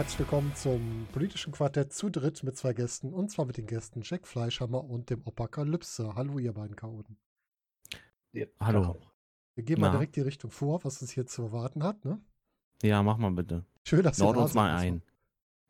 Herzlich 0.00 0.20
willkommen 0.20 0.54
zum 0.54 1.06
politischen 1.12 1.52
Quartett 1.52 1.92
zu 1.92 2.08
dritt 2.08 2.42
mit 2.42 2.56
zwei 2.56 2.72
Gästen 2.72 3.12
und 3.12 3.30
zwar 3.30 3.44
mit 3.44 3.58
den 3.58 3.66
Gästen 3.66 4.00
Jack 4.02 4.26
Fleischhammer 4.26 4.82
und 4.82 5.10
dem 5.10 5.22
Apokalypse. 5.26 6.14
Hallo, 6.14 6.38
ihr 6.38 6.54
beiden 6.54 6.74
Chaoten. 6.74 7.18
Ja, 8.32 8.46
Hallo. 8.60 8.96
Wir 9.54 9.64
gehen 9.64 9.78
mal 9.78 9.88
Na? 9.88 9.92
direkt 9.92 10.16
die 10.16 10.22
Richtung 10.22 10.50
vor, 10.50 10.82
was 10.84 11.02
uns 11.02 11.10
hier 11.10 11.26
zu 11.26 11.42
erwarten 11.42 11.82
hat. 11.82 12.04
Ne? 12.04 12.18
Ja, 12.82 13.02
mach 13.02 13.18
mal 13.18 13.30
bitte. 13.30 13.66
Schön, 13.86 14.02
dass 14.02 14.18
Nord 14.18 14.36
ihr 14.36 14.38
da 14.38 14.44
uns 14.44 14.54
mal 14.54 14.76
ein. 14.76 15.02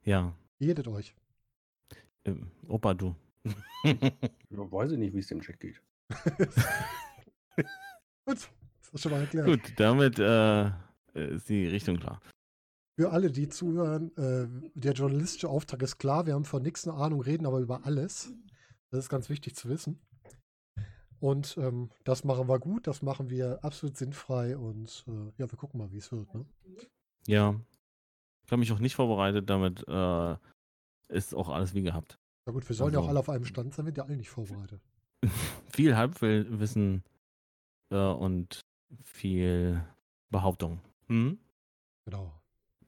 Ja. 0.02 0.34
Jedet 0.58 0.88
euch. 0.88 1.14
Ähm, 2.24 2.50
Opa, 2.68 2.94
du. 2.94 3.14
Ja, 3.82 4.70
weiß 4.70 4.92
ich 4.92 4.98
nicht, 4.98 5.14
wie 5.14 5.20
es 5.20 5.28
dem 5.28 5.40
Jack 5.40 5.58
geht. 5.60 5.80
Gut, 8.26 8.50
das 8.82 8.92
ist 8.92 9.00
schon 9.00 9.12
mal 9.12 9.20
erklärt. 9.20 9.46
Gut, 9.46 9.72
damit 9.76 10.18
äh, 10.18 10.66
ist 11.14 11.48
die 11.48 11.66
Richtung 11.66 11.96
klar. 11.96 12.20
Für 12.98 13.12
alle, 13.12 13.30
die 13.30 13.48
zuhören, 13.48 14.14
äh, 14.18 14.46
der 14.74 14.92
journalistische 14.92 15.48
Auftrag 15.48 15.80
ist 15.82 15.96
klar. 15.98 16.26
Wir 16.26 16.34
haben 16.34 16.44
von 16.44 16.62
nichts 16.62 16.86
eine 16.86 16.98
Ahnung, 16.98 17.22
reden 17.22 17.46
aber 17.46 17.60
über 17.60 17.86
alles. 17.86 18.34
Das 18.90 19.04
ist 19.04 19.08
ganz 19.08 19.30
wichtig 19.30 19.54
zu 19.54 19.70
wissen. 19.70 19.98
Und 21.20 21.56
ähm, 21.58 21.90
das 22.04 22.24
machen 22.24 22.48
wir 22.48 22.58
gut, 22.58 22.86
das 22.86 23.02
machen 23.02 23.30
wir 23.30 23.62
absolut 23.62 23.96
sinnfrei 23.96 24.56
und 24.56 25.04
äh, 25.06 25.32
ja, 25.38 25.50
wir 25.50 25.58
gucken 25.58 25.78
mal, 25.78 25.92
wie 25.92 25.98
es 25.98 26.10
wird. 26.12 26.34
Ne? 26.34 26.44
Ja. 27.26 27.60
Ich 28.50 28.52
habe 28.52 28.58
mich 28.62 28.72
auch 28.72 28.80
nicht 28.80 28.96
vorbereitet, 28.96 29.48
damit 29.48 29.86
äh, 29.86 30.36
ist 31.06 31.36
auch 31.36 31.50
alles 31.50 31.72
wie 31.72 31.82
gehabt. 31.82 32.18
Na 32.46 32.52
gut, 32.52 32.68
wir 32.68 32.74
sollen 32.74 32.92
ja 32.92 32.98
auch 32.98 33.02
Also- 33.02 33.10
alle 33.10 33.20
auf 33.20 33.28
einem 33.28 33.44
Stand 33.44 33.72
sein, 33.72 33.84
wir 33.86 33.90
sind 33.90 33.98
ja 33.98 34.04
alle 34.06 34.16
nicht 34.16 34.28
vorbereitet. 34.30 34.80
viel 35.68 35.96
Halbwissen 35.96 37.04
äh, 37.92 37.96
und 37.96 38.60
viel 39.04 39.80
Behauptung. 40.30 40.80
Hm? 41.06 41.38
Genau. 42.06 42.32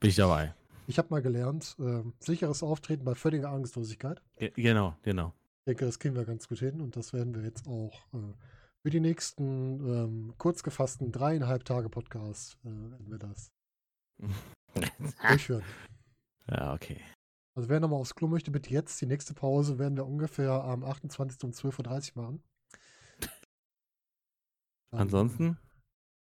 Bin 0.00 0.10
ich 0.10 0.16
dabei. 0.16 0.52
Ich 0.88 0.98
habe 0.98 1.06
mal 1.10 1.22
gelernt, 1.22 1.76
ähm, 1.78 2.12
sicheres 2.18 2.64
Auftreten 2.64 3.04
bei 3.04 3.14
völliger 3.14 3.50
Angstlosigkeit. 3.50 4.20
Ge 4.38 4.50
genau, 4.56 4.96
genau. 5.02 5.32
Ich 5.60 5.66
denke, 5.66 5.84
das 5.84 6.00
kriegen 6.00 6.16
wir 6.16 6.24
ganz 6.24 6.48
gut 6.48 6.58
hin 6.58 6.80
und 6.80 6.96
das 6.96 7.12
werden 7.12 7.36
wir 7.36 7.42
jetzt 7.44 7.68
auch 7.68 8.00
äh, 8.14 8.34
für 8.82 8.90
die 8.90 8.98
nächsten 8.98 9.44
ähm, 9.86 10.34
kurz 10.38 10.64
gefassten 10.64 11.12
dreieinhalb 11.12 11.64
Tage 11.64 11.88
Podcast 11.88 12.58
äh, 12.64 12.68
werden 12.68 13.10
wir 13.12 13.18
das 13.18 13.52
durchführen. 15.28 15.64
ja, 16.48 16.74
okay. 16.74 17.00
Also 17.54 17.68
wer 17.68 17.80
nochmal 17.80 18.00
aufs 18.00 18.14
Klo 18.14 18.28
möchte, 18.28 18.50
bitte 18.50 18.70
jetzt. 18.70 19.00
Die 19.00 19.06
nächste 19.06 19.34
Pause 19.34 19.78
werden 19.78 19.96
wir 19.96 20.06
ungefähr 20.06 20.52
am 20.52 20.84
28. 20.84 21.44
um 21.44 21.50
12.30 21.50 22.16
Uhr 22.16 22.22
machen. 22.22 22.42
Ansonsten? 24.90 25.58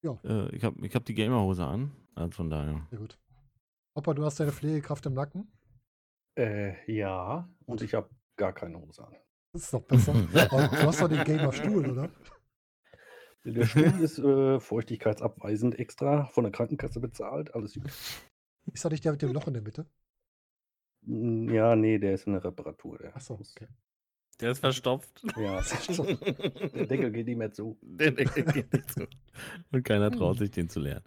Ja. 0.02 0.18
Äh, 0.24 0.54
ich 0.54 0.64
habe 0.64 0.86
ich 0.86 0.94
hab 0.94 1.04
die 1.04 1.14
Gamerhose 1.14 1.64
an. 1.64 1.92
Also 2.14 2.32
von 2.32 2.50
daher. 2.50 2.86
Sehr 2.90 2.98
gut. 2.98 3.18
Opa, 3.94 4.14
du 4.14 4.24
hast 4.24 4.40
deine 4.40 4.52
Pflegekraft 4.52 5.06
im 5.06 5.14
Nacken. 5.14 5.50
Äh, 6.36 6.92
ja, 6.92 7.48
und 7.64 7.80
ich 7.80 7.94
habe 7.94 8.10
gar 8.36 8.52
keine 8.52 8.80
Hose 8.80 9.06
an. 9.06 9.14
Das 9.52 9.62
ist 9.62 9.72
noch 9.72 9.82
besser. 9.82 10.12
Du 10.32 10.86
hast 10.86 11.00
doch 11.00 11.08
den 11.08 11.24
Gamer-Stuhl, 11.24 11.90
oder? 11.90 12.10
Der 13.44 13.66
Stuhl 13.66 14.00
ist 14.00 14.18
äh, 14.18 14.58
feuchtigkeitsabweisend 14.58 15.78
extra 15.78 16.26
von 16.26 16.44
der 16.44 16.52
Krankenkasse 16.52 16.98
bezahlt. 16.98 17.54
Alles 17.54 17.74
gut. 17.74 17.92
Ist 18.72 18.84
doch 18.84 18.90
nicht 18.90 19.04
der 19.04 19.12
mit 19.12 19.22
dem 19.22 19.32
Loch 19.32 19.46
in 19.46 19.54
der 19.54 19.62
Mitte? 19.62 19.86
Ja, 21.06 21.76
nee, 21.76 21.98
der 21.98 22.14
ist 22.14 22.26
in 22.26 22.32
der 22.32 22.44
Reparatur. 22.44 22.98
Der 22.98 23.14
Achso, 23.14 23.34
okay. 23.34 23.68
Der 24.40 24.50
ist 24.52 24.58
verstopft. 24.60 25.22
Ja, 25.36 25.60
der 26.74 26.86
Deckel 26.86 27.10
geht 27.12 27.26
nicht 27.26 27.36
mehr 27.36 27.52
zu. 27.52 27.78
Der 27.82 28.10
Deckel 28.10 28.44
geht 28.44 28.72
nicht 28.72 28.90
zu. 28.90 29.06
Und 29.70 29.84
keiner 29.84 30.10
Hm. 30.10 30.16
traut 30.18 30.38
sich, 30.38 30.50
den 30.50 30.68
zu 30.68 30.80
leeren. 30.80 31.04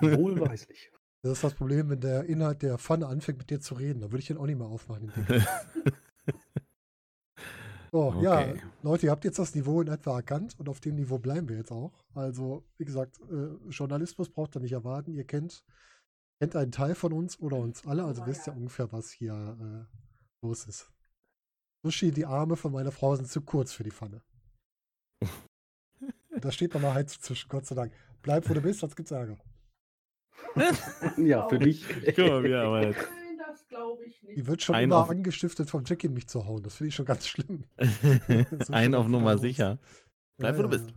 Wohlweislich. 0.00 0.90
Das 1.22 1.32
ist 1.32 1.44
das 1.44 1.54
Problem, 1.54 1.90
wenn 1.90 2.00
der 2.00 2.24
Inhalt 2.24 2.62
der 2.62 2.78
Pfanne 2.78 3.06
anfängt 3.06 3.38
mit 3.38 3.50
dir 3.50 3.60
zu 3.60 3.74
reden. 3.74 4.00
Dann 4.00 4.12
würde 4.12 4.20
ich 4.20 4.28
den 4.28 4.38
auch 4.38 4.46
nicht 4.46 4.58
mehr 4.58 4.68
aufmachen. 4.68 5.12
So, 7.96 8.14
ja, 8.20 8.40
Okay. 8.40 8.60
Leute, 8.82 9.06
ihr 9.06 9.10
habt 9.10 9.24
jetzt 9.24 9.38
das 9.38 9.54
Niveau 9.54 9.80
in 9.80 9.88
etwa 9.88 10.16
erkannt 10.16 10.54
und 10.58 10.68
auf 10.68 10.80
dem 10.80 10.96
Niveau 10.96 11.18
bleiben 11.18 11.48
wir 11.48 11.56
jetzt 11.56 11.72
auch. 11.72 12.04
Also, 12.14 12.62
wie 12.76 12.84
gesagt, 12.84 13.18
äh, 13.30 13.70
Journalismus 13.70 14.28
braucht 14.28 14.54
ihr 14.54 14.60
nicht 14.60 14.72
erwarten. 14.72 15.14
Ihr 15.14 15.24
kennt, 15.24 15.64
kennt 16.38 16.54
einen 16.56 16.72
Teil 16.72 16.94
von 16.94 17.14
uns 17.14 17.40
oder 17.40 17.56
uns 17.56 17.86
alle, 17.86 18.04
also 18.04 18.26
wisst 18.26 18.46
ihr 18.48 18.54
ungefähr, 18.54 18.92
was 18.92 19.10
hier 19.10 19.32
äh, 19.32 20.44
los 20.44 20.66
ist. 20.66 20.90
Sushi, 21.84 22.10
die 22.10 22.26
Arme 22.26 22.56
von 22.56 22.70
meiner 22.70 22.92
Frau 22.92 23.16
sind 23.16 23.30
zu 23.30 23.40
kurz 23.40 23.72
für 23.72 23.82
die 23.84 23.92
Pfanne. 23.92 24.20
da 26.38 26.52
steht 26.52 26.74
nochmal 26.74 26.92
Heizung 26.92 27.22
zwischen, 27.22 27.48
Gott 27.48 27.64
sei 27.64 27.76
Dank. 27.76 27.94
Bleib, 28.20 28.46
wo 28.46 28.52
du 28.52 28.60
bist, 28.60 28.80
sonst 28.80 28.96
gibt's 28.96 29.10
Ärger. 29.10 29.38
Ja, 31.16 31.48
für 31.48 31.58
mal, 32.28 32.44
wie 32.44 32.50
er 32.50 32.64
aber 32.64 32.88
jetzt. 32.88 33.08
Das 33.68 33.78
glaube 33.78 34.04
ich 34.04 34.22
nicht. 34.22 34.36
Die 34.38 34.46
wird 34.46 34.62
schon 34.62 34.74
Ein 34.76 34.84
immer 34.84 34.98
auf- 35.02 35.10
angestiftet 35.10 35.68
vom 35.70 35.82
Jackie, 35.84 36.08
mich 36.08 36.28
zu 36.28 36.46
hauen. 36.46 36.62
Das 36.62 36.76
finde 36.76 36.88
ich 36.88 36.94
schon 36.94 37.06
ganz 37.06 37.26
schlimm. 37.26 37.64
So 38.66 38.72
Ein 38.72 38.94
auf 38.94 39.08
Nummer 39.08 39.32
Raus. 39.32 39.40
sicher. 39.40 39.78
Bleib, 40.38 40.56
wo 40.58 40.62
du 40.62 40.68
bist. 40.68 40.90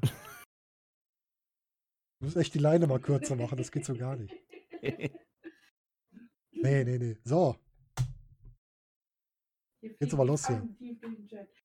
Du 2.19 2.25
musst 2.25 2.37
echt 2.37 2.53
die 2.53 2.59
Leine 2.59 2.85
mal 2.87 2.99
kürzer 2.99 3.35
machen, 3.35 3.57
das 3.57 3.71
geht 3.71 3.85
so 3.85 3.95
gar 3.95 4.15
nicht. 4.15 4.33
Nee, 6.61 6.83
nee, 6.83 6.97
nee. 6.97 7.17
So, 7.23 7.55
Jetzt 9.81 10.13
aber 10.13 10.25
los 10.25 10.45
hier. 10.45 10.67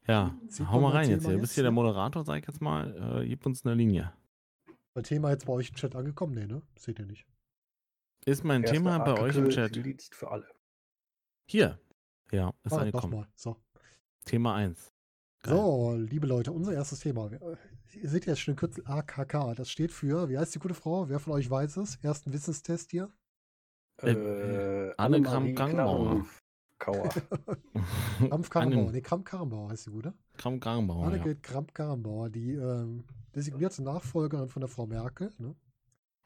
Ja, 0.07 0.39
Sieht 0.47 0.69
hau 0.69 0.81
mal 0.81 0.93
rein 0.93 1.11
jetzt 1.11 1.25
hier. 1.25 1.33
jetzt, 1.33 1.41
Bist 1.41 1.55
hier 1.55 1.65
der? 1.65 1.73
Moderator, 1.73 2.25
sag 2.25 2.39
ich 2.39 2.47
jetzt 2.47 2.61
mal. 2.61 3.23
Äh, 3.23 3.27
gib 3.27 3.45
uns 3.45 3.67
eine 3.67 3.75
Linie. 3.75 4.13
mein 4.95 5.03
Thema 5.03 5.31
jetzt 5.31 5.47
bei 5.47 5.53
euch 5.53 5.71
im 5.71 5.75
Chat 5.75 5.97
angekommen? 5.97 6.35
Nee, 6.35 6.47
ne? 6.47 6.63
Seht 6.77 7.01
ihr 7.01 7.07
nicht. 7.07 7.27
Ist 8.25 8.45
mein 8.45 8.63
Erster 8.63 8.77
Thema 8.77 8.99
bei 9.01 9.15
euch 9.21 9.37
im 9.37 9.45
Artikel, 9.47 9.49
Chat. 9.73 9.85
Dienst 9.85 10.15
für 10.15 10.31
alle. 10.31 10.47
Hier. 11.47 11.79
Ja, 12.31 12.53
ist 12.65 12.73
Ah, 12.73 12.79
angekommen. 12.79 13.13
nochmal. 13.13 13.29
So. 13.35 13.57
Thema 14.25 14.55
1. 14.55 14.93
Geil. 15.43 15.55
so, 15.55 15.95
liebe 15.95 16.27
Leute, 16.27 16.53
unser 16.53 16.73
erstes 16.73 17.01
Thema. 17.01 17.31
Äh, 17.31 17.57
Ihr 17.93 18.09
seht 18.09 18.27
jetzt 18.27 18.41
schon 18.41 18.55
den 18.55 18.59
Kürzel 18.59 18.83
AKK. 18.87 19.55
Das 19.55 19.71
steht 19.71 19.93
für, 19.93 20.29
wie 20.29 20.37
heißt 20.39 20.55
die 20.55 20.59
gute 20.59 20.75
Frau? 20.75 21.09
Wer 21.09 21.21
von 21.21 21.33
euch 21.35 21.49
weiß 21.49 21.77
es? 21.77 21.97
Ersten 22.03 22.33
Wissenstest 22.33 22.91
hier. 22.91 23.09
Äh, 24.03 24.11
Äh, 24.13 24.95
Annemarie 24.97 25.53
Gangbauer. 25.53 26.27
Knarrenkauer. 26.79 27.23
Kramp 28.29 28.51
Karrenbauer. 28.51 28.91
Nee, 28.93 29.01
Kramp 29.01 29.25
Karrenbauer 29.27 29.71
heißt 29.71 29.87
die 29.87 29.91
gute. 29.91 30.15
Kram 30.39 30.59
Krankenbauer. 30.59 31.03
Ja. 31.03 31.07
Annegret 31.09 31.43
Kramp 31.43 31.73
Karrenbauer, 31.75 32.31
die 32.31 32.55
ähm, 32.55 33.05
designierte 33.37 33.83
Nachfolgerin 33.83 34.49
von 34.49 34.61
der 34.61 34.69
Frau 34.69 34.87
Merkel 34.87 35.31
ne, 35.39 35.55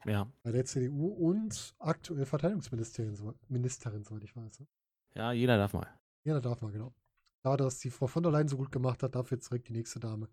ja. 0.05 0.27
bei 0.41 0.51
der 0.51 0.65
CDU 0.65 1.07
und 1.09 1.75
aktuell 1.77 2.25
Verteidigungsministerin, 2.25 3.15
so- 3.15 3.35
Ministerin, 3.47 4.03
soweit 4.03 4.23
ich 4.23 4.35
weiß. 4.35 4.61
Ne? 4.61 4.67
Ja, 5.15 5.31
jeder 5.31 5.57
darf 5.57 5.73
mal. 5.73 5.87
Ja, 6.23 6.35
da 6.35 6.41
darf 6.41 6.61
man, 6.61 6.71
genau. 6.71 6.93
Da 7.41 7.57
das 7.57 7.79
die 7.79 7.89
Frau 7.89 8.07
von 8.07 8.23
der 8.23 8.31
Leyen 8.31 8.47
so 8.47 8.57
gut 8.57 8.71
gemacht 8.71 9.01
hat, 9.01 9.15
darf 9.15 9.31
jetzt 9.31 9.49
direkt 9.49 9.69
die 9.69 9.73
nächste 9.73 9.99
Dame 9.99 10.29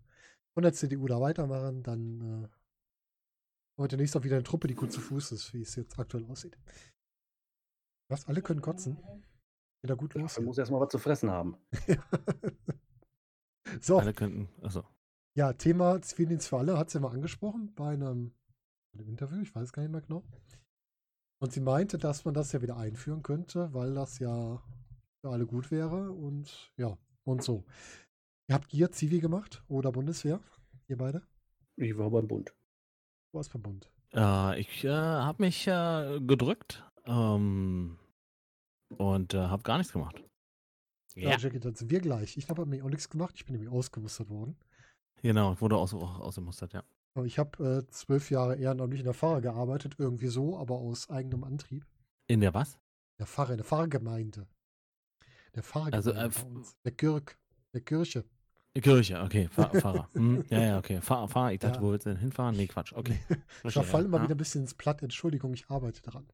von 0.53 0.63
der 0.63 0.73
CDU 0.73 1.07
da 1.07 1.21
weitermachen. 1.21 1.83
Dann 1.83 2.43
äh, 2.43 2.47
heute 3.77 3.97
nächstes 3.97 4.19
auch 4.19 4.25
wieder 4.25 4.35
eine 4.35 4.43
Truppe, 4.43 4.67
die 4.67 4.75
gut 4.75 4.91
zu 4.91 4.99
Fuß 4.99 5.31
ist, 5.31 5.53
wie 5.53 5.61
es 5.61 5.75
jetzt 5.75 5.97
aktuell 5.97 6.25
aussieht. 6.25 6.57
Was? 8.09 8.27
Alle 8.27 8.41
können 8.41 8.61
kotzen? 8.61 8.97
Wieder 9.83 9.95
gut 9.95 10.15
los. 10.15 10.35
Hier. 10.35 10.43
muss 10.43 10.57
erstmal 10.57 10.81
was 10.81 10.89
zu 10.89 10.97
fressen 10.97 11.29
haben. 11.29 11.57
so, 13.81 13.99
Alle 13.99 14.13
könnten. 14.13 14.49
Achso. 14.63 14.83
ja, 15.35 15.53
Thema 15.53 16.01
Zivildienst 16.01 16.47
für 16.47 16.57
alle 16.57 16.77
hat 16.77 16.89
sie 16.89 16.99
mal 16.99 17.11
angesprochen 17.11 17.73
bei 17.75 17.89
einem, 17.89 18.33
bei 18.91 18.99
einem 18.99 19.09
Interview, 19.09 19.41
ich 19.41 19.53
weiß 19.53 19.71
gar 19.71 19.83
nicht 19.83 19.91
mehr 19.91 20.01
genau. 20.01 20.23
Und 21.39 21.53
sie 21.53 21.61
meinte, 21.61 21.97
dass 21.97 22.25
man 22.25 22.33
das 22.33 22.51
ja 22.51 22.61
wieder 22.61 22.77
einführen 22.77 23.21
könnte, 23.21 23.73
weil 23.73 23.93
das 23.93 24.19
ja 24.19 24.61
für 25.21 25.29
alle 25.29 25.45
gut 25.45 25.71
wäre 25.71 26.11
und 26.11 26.71
ja, 26.77 26.97
und 27.23 27.43
so. 27.43 27.63
Habt 28.51 28.73
ihr 28.73 28.91
Zivi 28.91 29.19
gemacht 29.19 29.63
oder 29.67 29.91
Bundeswehr? 29.91 30.39
Ihr 30.87 30.97
beide? 30.97 31.21
Ich 31.75 31.97
war 31.97 32.09
beim 32.09 32.27
Bund. 32.27 32.55
Du 33.31 33.37
warst 33.37 33.51
beim 33.51 33.61
Bund. 33.61 33.91
Äh, 34.13 34.59
ich 34.61 34.83
äh, 34.83 34.89
habe 34.89 35.43
mich 35.43 35.67
äh, 35.67 36.19
gedrückt 36.21 36.83
ähm, 37.05 37.99
und 38.97 39.33
äh, 39.33 39.37
habe 39.37 39.63
gar 39.63 39.77
nichts 39.77 39.93
gemacht. 39.93 40.23
Ja, 41.15 41.37
Jackie, 41.37 41.59
dann 41.59 41.75
sind 41.75 41.89
wir 41.91 41.99
gleich. 41.99 42.37
Ich 42.37 42.47
habe 42.49 42.61
nämlich 42.61 42.83
auch 42.83 42.89
nichts 42.89 43.09
gemacht. 43.09 43.33
Ich 43.35 43.45
bin 43.45 43.53
nämlich 43.55 43.71
ausgemustert 43.71 44.29
worden. 44.29 44.55
Genau, 45.21 45.53
ich 45.53 45.61
wurde 45.61 45.77
aus, 45.77 45.93
ausgemustert, 45.93 46.73
ja. 46.73 46.83
Aber 47.17 47.25
ich 47.25 47.39
habe 47.39 47.83
äh, 47.87 47.91
zwölf 47.91 48.29
Jahre 48.29 48.57
ehrenamtlich 48.57 48.99
in 48.99 49.05
der 49.05 49.15
Pfarre 49.15 49.41
gearbeitet, 49.41 49.95
irgendwie 49.97 50.27
so, 50.27 50.55
aber 50.55 50.75
aus 50.75 51.09
eigenem 51.09 51.43
Antrieb. 51.43 51.83
In 52.27 52.41
der 52.41 52.53
was? 52.53 52.77
Der 53.17 53.25
Pfarre, 53.25 53.53
in 53.53 53.57
der 53.57 53.65
Pfarrgemeinde. 53.65 54.45
Der 55.55 55.63
Pfarrgemeinde 55.63 55.97
Also, 55.97 56.11
äh, 56.11 56.29
bei 56.29 56.47
uns. 56.47 56.77
Der 56.85 56.91
Kirk, 56.91 57.39
der 57.73 57.81
Kirche. 57.81 58.23
Kirche, 58.79 59.19
okay, 59.19 59.47
Fahr 59.47 59.73
Fahrer. 59.81 60.07
Hm, 60.13 60.45
ja, 60.51 60.61
ja, 60.61 60.77
okay. 60.77 61.01
Fahr, 61.01 61.27
fahr. 61.27 61.51
Ich 61.53 61.59
dachte, 61.59 61.77
Ja. 61.77 61.81
wo 61.81 61.89
willst 61.89 62.05
du 62.05 62.11
denn 62.11 62.19
hinfahren? 62.19 62.55
Nee, 62.55 62.67
Quatsch, 62.67 62.93
okay. 62.93 63.17
Ich 63.63 63.73
verfalle 63.73 64.05
immer 64.05 64.17
ja. 64.17 64.23
wieder 64.25 64.35
ein 64.35 64.37
bisschen 64.37 64.61
ins 64.61 64.75
Platt. 64.75 65.01
Entschuldigung, 65.01 65.55
ich 65.55 65.67
arbeite 65.71 66.03
dran. 66.03 66.27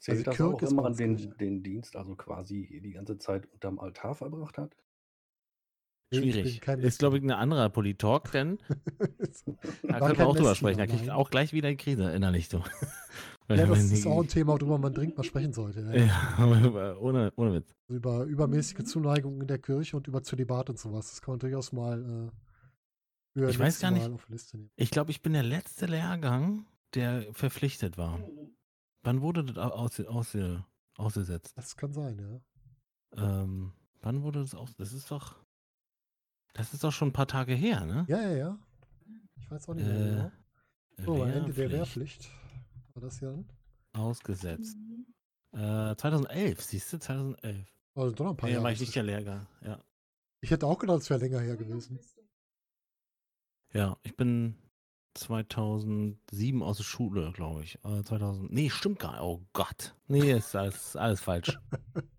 Zählt 0.00 0.26
das 0.26 0.34
Kirk 0.36 0.54
auch 0.54 0.62
ist 0.62 0.72
immer 0.72 0.86
an 0.86 0.96
den, 0.96 1.36
den 1.38 1.62
Dienst, 1.62 1.94
also 1.94 2.16
quasi 2.16 2.80
die 2.82 2.90
ganze 2.90 3.18
Zeit 3.18 3.46
unterm 3.52 3.78
Altar 3.78 4.16
verbracht 4.16 4.58
hat? 4.58 4.74
Schwierig. 6.12 6.66
Ist, 6.78 6.98
glaube 7.00 7.18
ich, 7.18 7.22
ein 7.22 7.30
anderer 7.30 7.68
Polit-Talk, 7.68 8.30
denn 8.32 8.58
da 9.82 9.98
können 10.00 10.18
wir 10.18 10.26
auch 10.26 10.36
drüber 10.36 10.54
sprechen. 10.54 10.78
Da 10.78 10.86
kriege 10.86 11.02
ich 11.04 11.10
auch 11.10 11.28
gleich 11.30 11.52
wieder 11.52 11.68
eine 11.68 11.76
Krise 11.76 12.10
innerlich. 12.12 12.48
So. 12.48 12.62
Ja, 13.48 13.66
das 13.66 13.78
ist 13.84 14.04
die- 14.04 14.08
auch 14.08 14.22
ein 14.22 14.28
Thema, 14.28 14.52
worüber 14.54 14.78
man 14.78 14.92
dringend 14.94 15.16
mal 15.18 15.24
sprechen 15.24 15.52
sollte. 15.52 15.80
Ja. 15.80 15.92
Ja, 15.94 16.96
ohne, 16.98 17.32
ohne 17.36 17.52
Witz. 17.54 17.74
Also 17.88 17.94
über 17.96 18.24
übermäßige 18.24 18.84
Zuneigung 18.84 19.40
in 19.40 19.46
der 19.48 19.58
Kirche 19.58 19.96
und 19.96 20.06
über 20.06 20.22
Zölibat 20.22 20.70
und 20.70 20.78
sowas. 20.78 21.10
Das 21.10 21.20
kann 21.22 21.32
man 21.32 21.38
durchaus 21.40 21.72
mal 21.72 22.30
äh, 23.36 23.48
Ich 23.50 23.58
weiß 23.58 23.80
gar 23.80 23.90
nicht- 23.90 24.06
Mal 24.08 24.14
auf 24.14 24.24
die 24.26 24.32
Liste 24.32 24.56
nehmen. 24.56 24.70
Ich 24.76 24.90
glaube, 24.90 25.10
ich 25.10 25.20
bin 25.22 25.32
der 25.34 25.42
letzte 25.42 25.86
Lehrgang, 25.86 26.66
der 26.94 27.26
verpflichtet 27.32 27.98
war. 27.98 28.18
Wann 29.02 29.20
wurde 29.20 29.44
das 29.44 29.58
au- 29.58 29.70
aus, 29.72 30.00
aus, 30.00 30.36
ausgesetzt? 30.96 31.52
Das 31.56 31.76
kann 31.76 31.92
sein, 31.92 32.18
ja. 32.18 32.40
Ähm, 33.40 33.72
wann 34.00 34.22
wurde 34.22 34.40
das 34.40 34.54
aus? 34.54 34.74
Das 34.76 34.92
ist 34.92 35.10
doch. 35.10 35.36
Das 36.54 36.72
ist 36.74 36.82
doch 36.84 36.92
schon 36.92 37.08
ein 37.08 37.12
paar 37.12 37.26
Tage 37.28 37.54
her, 37.54 37.84
ne? 37.84 38.04
Ja, 38.08 38.20
ja, 38.20 38.36
ja. 38.36 38.58
Ich 39.40 39.50
weiß 39.50 39.68
auch 39.68 39.74
nicht 39.74 39.86
mehr 39.86 39.96
Äh, 39.96 40.30
genau. 40.96 41.16
So, 41.16 41.22
am 41.22 41.30
Ende 41.30 41.52
der 41.52 41.70
Wehrpflicht. 41.70 42.28
War 42.94 43.02
das 43.02 43.20
ja 43.20 43.30
dann? 43.30 43.48
Ausgesetzt. 43.92 44.76
Mhm. 44.76 45.06
Äh, 45.58 45.96
2011, 45.96 46.60
siehst 46.62 46.92
du, 46.92 46.98
2011. 46.98 47.66
Also 47.94 48.14
doch 48.14 48.24
noch 48.24 48.30
ein 48.32 48.36
paar 48.36 48.48
Ja, 48.48 48.54
Jahre. 48.54 48.64
war 48.64 48.72
ich 48.72 48.80
nicht 48.80 48.94
der. 48.94 49.02
Lehrgang. 49.04 49.46
Ja. 49.62 49.82
Ich 50.40 50.50
hätte 50.50 50.66
auch 50.66 50.78
gedacht, 50.78 51.00
es 51.00 51.10
wäre 51.10 51.20
länger 51.20 51.40
her 51.40 51.56
gewesen. 51.56 51.98
ja, 53.72 53.96
ich 54.02 54.16
bin 54.16 54.56
2007 55.14 56.62
aus 56.62 56.76
der 56.78 56.84
Schule, 56.84 57.32
glaube 57.32 57.64
ich. 57.64 57.76
Äh, 57.84 58.02
2000. 58.04 58.52
Nee, 58.52 58.70
stimmt 58.70 58.98
gar 59.00 59.12
nicht. 59.12 59.20
Oh 59.22 59.44
Gott. 59.52 59.94
Nee, 60.06 60.32
ist 60.32 60.54
alles, 60.54 60.94
alles 60.96 61.20
falsch. 61.20 61.58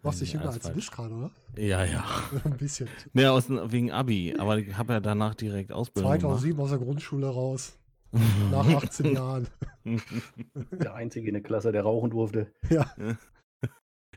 Du 0.00 0.08
machst 0.08 0.20
dich 0.20 0.32
jünger 0.32 0.46
als 0.46 0.54
du 0.56 0.60
falsch. 0.62 0.74
bist 0.76 0.92
gerade, 0.92 1.14
oder? 1.14 1.30
Ja, 1.56 1.84
ja. 1.84 2.04
ein 2.44 2.56
bisschen. 2.56 2.88
Nee, 3.12 3.26
aus, 3.26 3.48
wegen 3.50 3.90
Abi. 3.90 4.34
Aber 4.38 4.58
ich 4.58 4.76
habe 4.76 4.92
ja 4.94 5.00
danach 5.00 5.34
direkt 5.34 5.72
Ausbildung 5.72 6.10
2007 6.12 6.60
aus 6.60 6.70
der 6.70 6.78
Grundschule 6.78 7.26
raus. 7.28 7.76
gemacht. 8.12 8.50
Nach 8.52 8.66
18 8.84 9.12
Jahren. 9.14 9.48
Der 10.72 10.94
Einzige 10.94 11.28
in 11.28 11.34
der 11.34 11.42
Klasse, 11.42 11.72
der 11.72 11.82
rauchen 11.82 12.10
durfte. 12.10 12.52
Ja, 12.70 12.90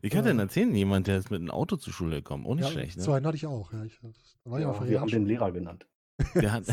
Ich 0.01 0.11
kann 0.11 0.25
Ja. 0.25 0.33
dir 0.33 0.39
erzählen, 0.39 0.73
jemand, 0.75 1.07
der 1.07 1.17
ist 1.17 1.29
mit 1.31 1.41
einem 1.41 1.51
Auto 1.51 1.75
zur 1.77 1.91
Schule 1.93 2.17
gekommen. 2.17 2.45
Auch 2.45 2.55
nicht 2.55 2.65
ja 2.65 2.71
schlecht, 2.71 2.97
ne? 2.97 3.03
so 3.03 3.11
einen 3.13 3.25
hatte 3.25 3.35
ich 3.37 3.45
auch. 3.47 3.71
Ja, 3.73 3.83
ich, 3.83 3.99
da 4.43 4.51
war 4.51 4.59
ich 4.59 4.63
Ja, 4.63 4.69
auf 4.71 4.79
der 4.79 4.89
wir 4.89 5.01
haben 5.01 5.09
den. 5.09 5.25
Lehrer 5.25 5.51
genannt. 5.51 5.87
Der, 6.35 6.51
hat, 6.53 6.67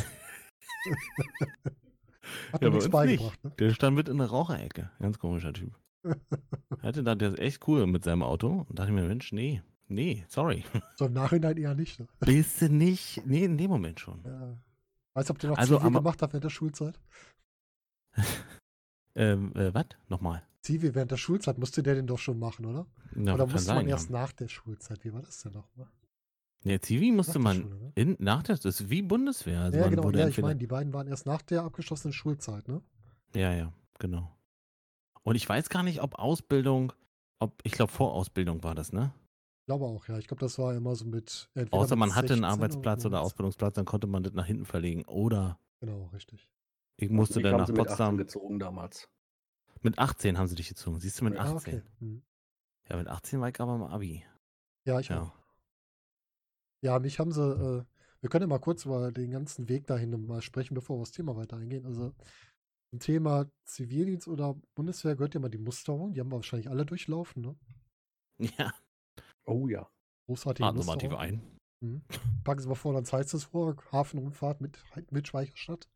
Hat 2.52 2.62
Ja, 2.62 2.68
nichts 2.70 2.88
beigebracht. 2.88 3.42
Ne? 3.44 3.52
der 3.58 3.72
stand 3.74 3.96
mit 3.96 4.08
in 4.08 4.18
der 4.18 4.26
Raucherecke. 4.28 4.90
Ganz 5.00 5.18
komischer 5.18 5.52
Typ. 5.52 5.72
Hatte 6.82 7.02
da, 7.02 7.14
der 7.14 7.30
ist 7.30 7.38
echt 7.38 7.66
cool 7.68 7.86
mit 7.86 8.04
seinem 8.04 8.22
Auto. 8.22 8.66
Und 8.68 8.78
dachte 8.78 8.90
ich 8.90 8.94
mir, 8.94 9.06
Mensch, 9.06 9.32
nee, 9.32 9.62
nee, 9.88 10.24
sorry. 10.28 10.64
So 10.96 11.06
im 11.06 11.12
Nachhinein 11.12 11.56
eher 11.56 11.74
nicht. 11.74 12.00
Ne? 12.00 12.06
Bist 12.20 12.60
du 12.62 12.68
nicht? 12.68 13.22
Nee, 13.26 13.44
in 13.44 13.58
dem 13.58 13.70
Moment 13.70 14.00
schon. 14.00 14.22
Ja. 14.24 14.56
Weißt 15.14 15.28
du, 15.28 15.32
ob 15.32 15.38
der 15.38 15.50
noch 15.50 15.58
Also, 15.58 15.76
Zivi 15.76 15.86
aber- 15.86 15.98
gemacht 16.00 16.22
hat 16.22 16.32
während 16.32 16.44
der 16.44 16.50
Schulzeit? 16.50 16.98
Ähm, 19.14 19.52
äh, 19.54 19.74
was? 19.74 19.86
Nochmal. 20.08 20.42
Zivi 20.62 20.94
während 20.94 21.10
der 21.10 21.16
Schulzeit 21.16 21.58
musste 21.58 21.82
der 21.82 21.94
den 21.94 22.06
doch 22.06 22.18
schon 22.18 22.38
machen, 22.38 22.66
oder? 22.66 22.86
Ja, 23.16 23.34
oder 23.34 23.46
musste 23.46 23.60
sein, 23.60 23.76
man 23.76 23.86
ja. 23.86 23.92
erst 23.92 24.10
nach 24.10 24.32
der 24.32 24.48
Schulzeit? 24.48 25.02
Wie 25.04 25.12
war 25.12 25.22
das 25.22 25.42
denn 25.42 25.52
nochmal? 25.52 25.88
Ja, 26.64 26.80
Zivi 26.80 27.12
musste 27.12 27.38
man 27.38 27.62
Schule, 27.62 27.74
ne? 27.76 27.92
in, 27.94 28.16
nach 28.18 28.42
der, 28.42 28.56
das 28.56 28.64
ist 28.80 28.90
wie 28.90 29.02
Bundeswehr. 29.02 29.60
Also 29.60 29.78
ja, 29.78 29.88
genau. 29.88 30.10
Ja, 30.10 30.28
ich 30.28 30.38
meine, 30.38 30.56
die 30.58 30.66
beiden 30.66 30.92
waren 30.92 31.06
erst 31.06 31.24
nach 31.26 31.42
der 31.42 31.62
abgeschlossenen 31.62 32.12
Schulzeit, 32.12 32.66
ne? 32.68 32.82
Ja, 33.34 33.52
ja, 33.54 33.72
genau. 33.98 34.36
Und 35.28 35.34
ich 35.36 35.48
weiß 35.48 35.68
gar 35.68 35.82
nicht, 35.82 36.00
ob 36.02 36.18
Ausbildung, 36.18 36.92
ob, 37.38 37.60
ich 37.62 37.72
glaube, 37.72 37.92
Vorausbildung 37.92 38.62
war 38.62 38.74
das, 38.74 38.92
ne? 38.92 39.12
Ich 39.60 39.66
glaube 39.66 39.84
auch, 39.84 40.08
ja. 40.08 40.16
Ich 40.18 40.26
glaube, 40.26 40.40
das 40.40 40.58
war 40.58 40.74
immer 40.74 40.94
so 40.96 41.04
mit. 41.04 41.50
Außer 41.70 41.94
mit 41.96 41.98
man 42.00 42.14
hatte 42.14 42.28
16 42.28 42.44
einen 42.44 42.52
Arbeitsplatz 42.52 43.04
oder 43.04 43.16
19. 43.18 43.26
Ausbildungsplatz, 43.26 43.74
dann 43.74 43.84
konnte 43.84 44.06
man 44.06 44.22
das 44.22 44.32
nach 44.32 44.46
hinten 44.46 44.64
verlegen. 44.64 45.04
Oder 45.04 45.58
Genau, 45.80 46.06
richtig. 46.06 46.48
ich 46.96 47.10
musste 47.10 47.42
dann 47.42 47.58
nach 47.58 47.66
sie 47.66 47.72
mit 47.72 47.80
18 47.82 47.86
Potsdam. 47.88 48.16
gezogen 48.16 48.58
damals. 48.58 49.08
Mit 49.82 49.98
18 49.98 50.38
haben 50.38 50.48
sie 50.48 50.54
dich 50.56 50.68
gezogen. 50.68 50.98
Siehst 50.98 51.20
du, 51.20 51.24
mit 51.24 51.34
Ja, 51.34 51.40
Ah, 51.42 51.54
18. 51.54 51.78
okay. 51.80 51.82
Hm. 51.98 52.22
Ja, 52.88 52.96
mit 52.96 53.06
18 53.08 53.40
war 53.40 53.48
ich 53.50 53.60
aber 53.60 53.74
im 53.74 53.82
Abi. 53.82 54.24
Ja, 54.86 54.98
ich 54.98 55.08
Ja. 55.08 55.22
auch. 55.24 55.32
Ja, 56.80 56.98
mich 56.98 57.18
haben 57.18 57.32
sie. 57.32 57.42
Äh, 57.42 57.84
wir 58.20 58.30
können 58.30 58.42
ja 58.42 58.46
mal 58.48 58.58
kurz 58.58 58.84
über 58.84 59.12
den 59.12 59.30
ganzen 59.30 59.68
Weg 59.68 59.86
dahin 59.86 60.26
mal 60.26 60.42
sprechen, 60.42 60.74
bevor 60.74 60.96
wir 60.96 61.02
aufs 61.02 61.12
Thema 61.12 61.36
weiter 61.36 61.56
eingehen. 61.58 61.84
Also, 61.86 62.14
zum 62.90 63.00
Thema 63.00 63.50
Zivildienst 63.64 64.28
oder 64.28 64.56
Bundeswehr 64.74 65.14
gehört 65.14 65.34
ja 65.34 65.40
mal 65.40 65.48
die 65.48 65.58
Musterung. 65.58 66.12
Die 66.14 66.20
haben 66.20 66.30
wir 66.30 66.36
wahrscheinlich 66.36 66.70
alle 66.70 66.86
durchlaufen, 66.86 67.42
ne? 67.42 67.56
Ja, 68.58 68.72
Oh 69.48 69.66
ja. 69.66 69.88
Großartige 70.26 70.68
Atmomative 70.68 71.14
Musterung. 71.14 71.40
ein. 71.40 71.58
Mhm. 71.80 72.02
Packen 72.44 72.60
Sie 72.60 72.68
mal 72.68 72.74
vor, 72.74 72.92
dann 72.92 73.04
heißt 73.04 73.32
es 73.32 73.44
vor, 73.44 73.76
Hafenrundfahrt 73.90 74.60
mit, 74.60 74.78
mit 75.10 75.26
Speicherstadt. 75.26 75.88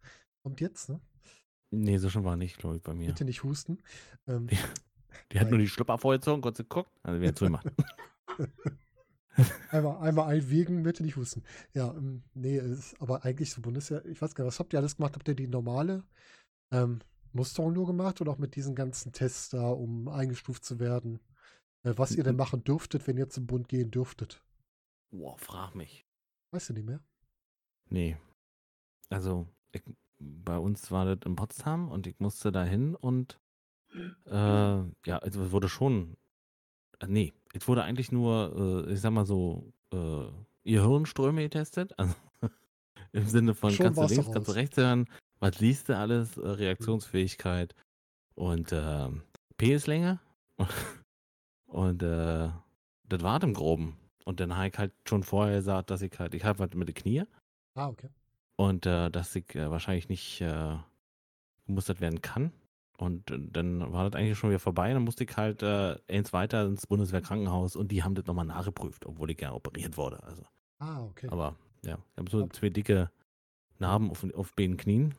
Kommt 0.43 0.61
jetzt, 0.61 0.89
ne? 0.89 1.01
Nee, 1.71 1.99
so 1.99 2.09
schon 2.09 2.25
war 2.25 2.37
nicht, 2.37 2.59
glaube 2.59 2.77
ich, 2.77 2.83
bei 2.83 2.95
mir. 2.95 3.09
Bitte 3.09 3.25
nicht 3.25 3.43
husten. 3.43 3.83
Ähm, 4.27 4.49
Ja. 4.51 4.59
Die 5.31 5.39
hat 5.39 5.51
nur 5.51 5.59
die 5.59 5.69
Schlüpper 5.69 5.99
vorgezogen, 5.99 6.41
kurz 6.41 6.57
geguckt, 6.57 6.91
also 7.03 7.21
wieder 7.21 7.35
zugemacht. 7.35 7.67
einmal, 9.71 9.97
einmal 9.99 10.29
einwiegen, 10.29 10.83
bitte 10.83 11.03
nicht 11.03 11.17
husten. 11.17 11.43
Ja, 11.75 11.93
ähm, 11.95 12.23
nee, 12.33 12.57
ist 12.57 12.99
aber 13.01 13.25
eigentlich 13.25 13.51
so 13.51 13.61
Bundeswehr. 13.61 14.05
Ich 14.07 14.23
weiß 14.23 14.35
gar 14.35 14.45
nicht, 14.45 14.53
was 14.55 14.59
habt 14.59 14.73
ihr 14.73 14.79
alles 14.79 14.97
gemacht? 14.97 15.15
Habt 15.15 15.29
ihr 15.29 15.35
die 15.35 15.49
normale 15.49 16.05
ähm, 16.73 17.01
Musterung 17.33 17.73
nur 17.73 17.87
gemacht 17.87 18.21
oder 18.21 18.33
auch 18.33 18.39
mit 18.39 18.57
diesen 18.57 18.75
ganzen 18.75 19.13
Tests 19.13 19.51
da, 19.51 19.69
um 19.69 20.09
eingestuft 20.09 20.65
zu 20.65 20.81
werden? 20.81 21.21
Äh, 21.85 21.95
was 21.97 22.17
ihr 22.17 22.25
denn 22.25 22.37
machen 22.37 22.65
dürftet, 22.65 23.07
wenn 23.07 23.17
ihr 23.17 23.29
zum 23.29 23.47
Bund 23.47 23.69
gehen 23.69 23.91
dürftet? 23.91 24.43
Boah, 25.11 25.39
frag 25.39 25.75
mich. 25.75 26.07
Weißt 26.51 26.71
du 26.71 26.73
nicht 26.73 26.87
mehr? 26.87 27.01
Nee. 27.89 28.17
Also, 29.11 29.47
ich, 29.73 29.83
bei 30.19 30.59
uns 30.59 30.91
war 30.91 31.05
das 31.05 31.27
in 31.27 31.37
Potsdam 31.37 31.91
und 31.91 32.07
ich 32.07 32.19
musste 32.19 32.51
da 32.51 32.65
hin 32.65 32.95
und 32.95 33.39
äh, 34.27 34.31
ja, 34.31 35.19
also 35.19 35.43
es 35.43 35.51
wurde 35.51 35.69
schon. 35.69 36.17
Äh, 37.01 37.07
nee, 37.09 37.33
es 37.53 37.69
wurde 37.69 37.85
eigentlich 37.85 38.13
nur, 38.13 38.87
äh, 38.89 38.93
ich 38.93 39.01
sag 39.01 39.11
mal 39.13 39.27
so, 39.27 39.73
äh, 39.93 40.27
ihr 40.65 40.83
Hirnströme 40.83 41.43
getestet. 41.43 41.99
Also 41.99 42.15
im 43.13 43.27
Sinne 43.27 43.55
von 43.55 43.71
Schon 43.71 43.87
kannst 43.87 44.01
du 44.01 44.15
links, 44.15 44.33
kannst 44.33 44.49
du 44.49 44.53
rechts 44.53 44.77
hören, 44.77 45.09
was 45.43 45.59
liest 45.61 45.89
du 45.89 45.97
alles, 45.97 46.37
äh, 46.37 46.47
Reaktionsfähigkeit 46.49 47.75
und 48.37 48.71
äh, 48.73 49.09
PS-Länge. 49.59 50.21
und 51.67 52.03
äh, 52.03 52.49
das 53.09 53.23
war 53.23 53.43
im 53.43 53.55
Groben. 53.55 53.97
Und 54.25 54.41
dann 54.41 54.57
habe 54.57 54.69
ich 54.69 54.79
halt 54.79 54.93
schon 55.09 55.23
vorher 55.25 55.57
gesagt, 55.57 55.91
dass 55.91 56.03
ich 56.03 56.17
halt, 56.19 56.35
ich 56.35 56.45
habe 56.45 56.61
halt 56.61 56.75
mit 56.75 56.89
den 56.89 56.95
Knie 56.95 57.25
Ah, 57.75 57.89
okay. 57.89 58.09
und 58.57 58.87
äh, 58.87 59.11
dass 59.11 59.35
ich 59.35 59.55
äh, 59.57 59.69
wahrscheinlich 59.71 60.09
nicht 60.09 60.41
äh, 60.41 60.77
gemustert 61.67 62.01
werden 62.01 62.23
kann. 62.23 62.53
Und 62.99 63.33
dann 63.35 63.93
war 63.93 64.09
das 64.09 64.17
eigentlich 64.19 64.39
schon 64.39 64.51
wieder 64.51 64.61
vorbei. 64.61 64.93
Dann 64.93 65.03
musste 65.03 65.25
ich 65.25 65.37
halt 65.37 65.63
äh, 65.65 65.97
eins 66.09 66.33
weiter 66.33 66.67
ins 66.67 66.87
Bundeswehrkrankenhaus 66.87 67.75
und 67.75 67.89
die 67.91 68.05
haben 68.05 68.15
das 68.15 68.27
nochmal 68.27 68.45
nachgeprüft, 68.47 69.07
obwohl 69.07 69.31
ich 69.33 69.41
ja 69.41 69.53
operiert 69.53 69.97
wurde. 69.97 70.23
Also, 70.23 70.45
Ah, 70.79 71.03
okay. 71.03 71.29
aber 71.29 71.57
ja, 71.85 71.99
ich 72.13 72.19
habe 72.19 72.31
so 72.31 72.45
Ab- 72.45 72.55
zwei 72.55 72.69
dicke 72.69 73.11
Narben 73.81 74.11
auf, 74.11 74.25
auf 74.35 74.55
beiden 74.55 74.77
Knien. 74.77 75.15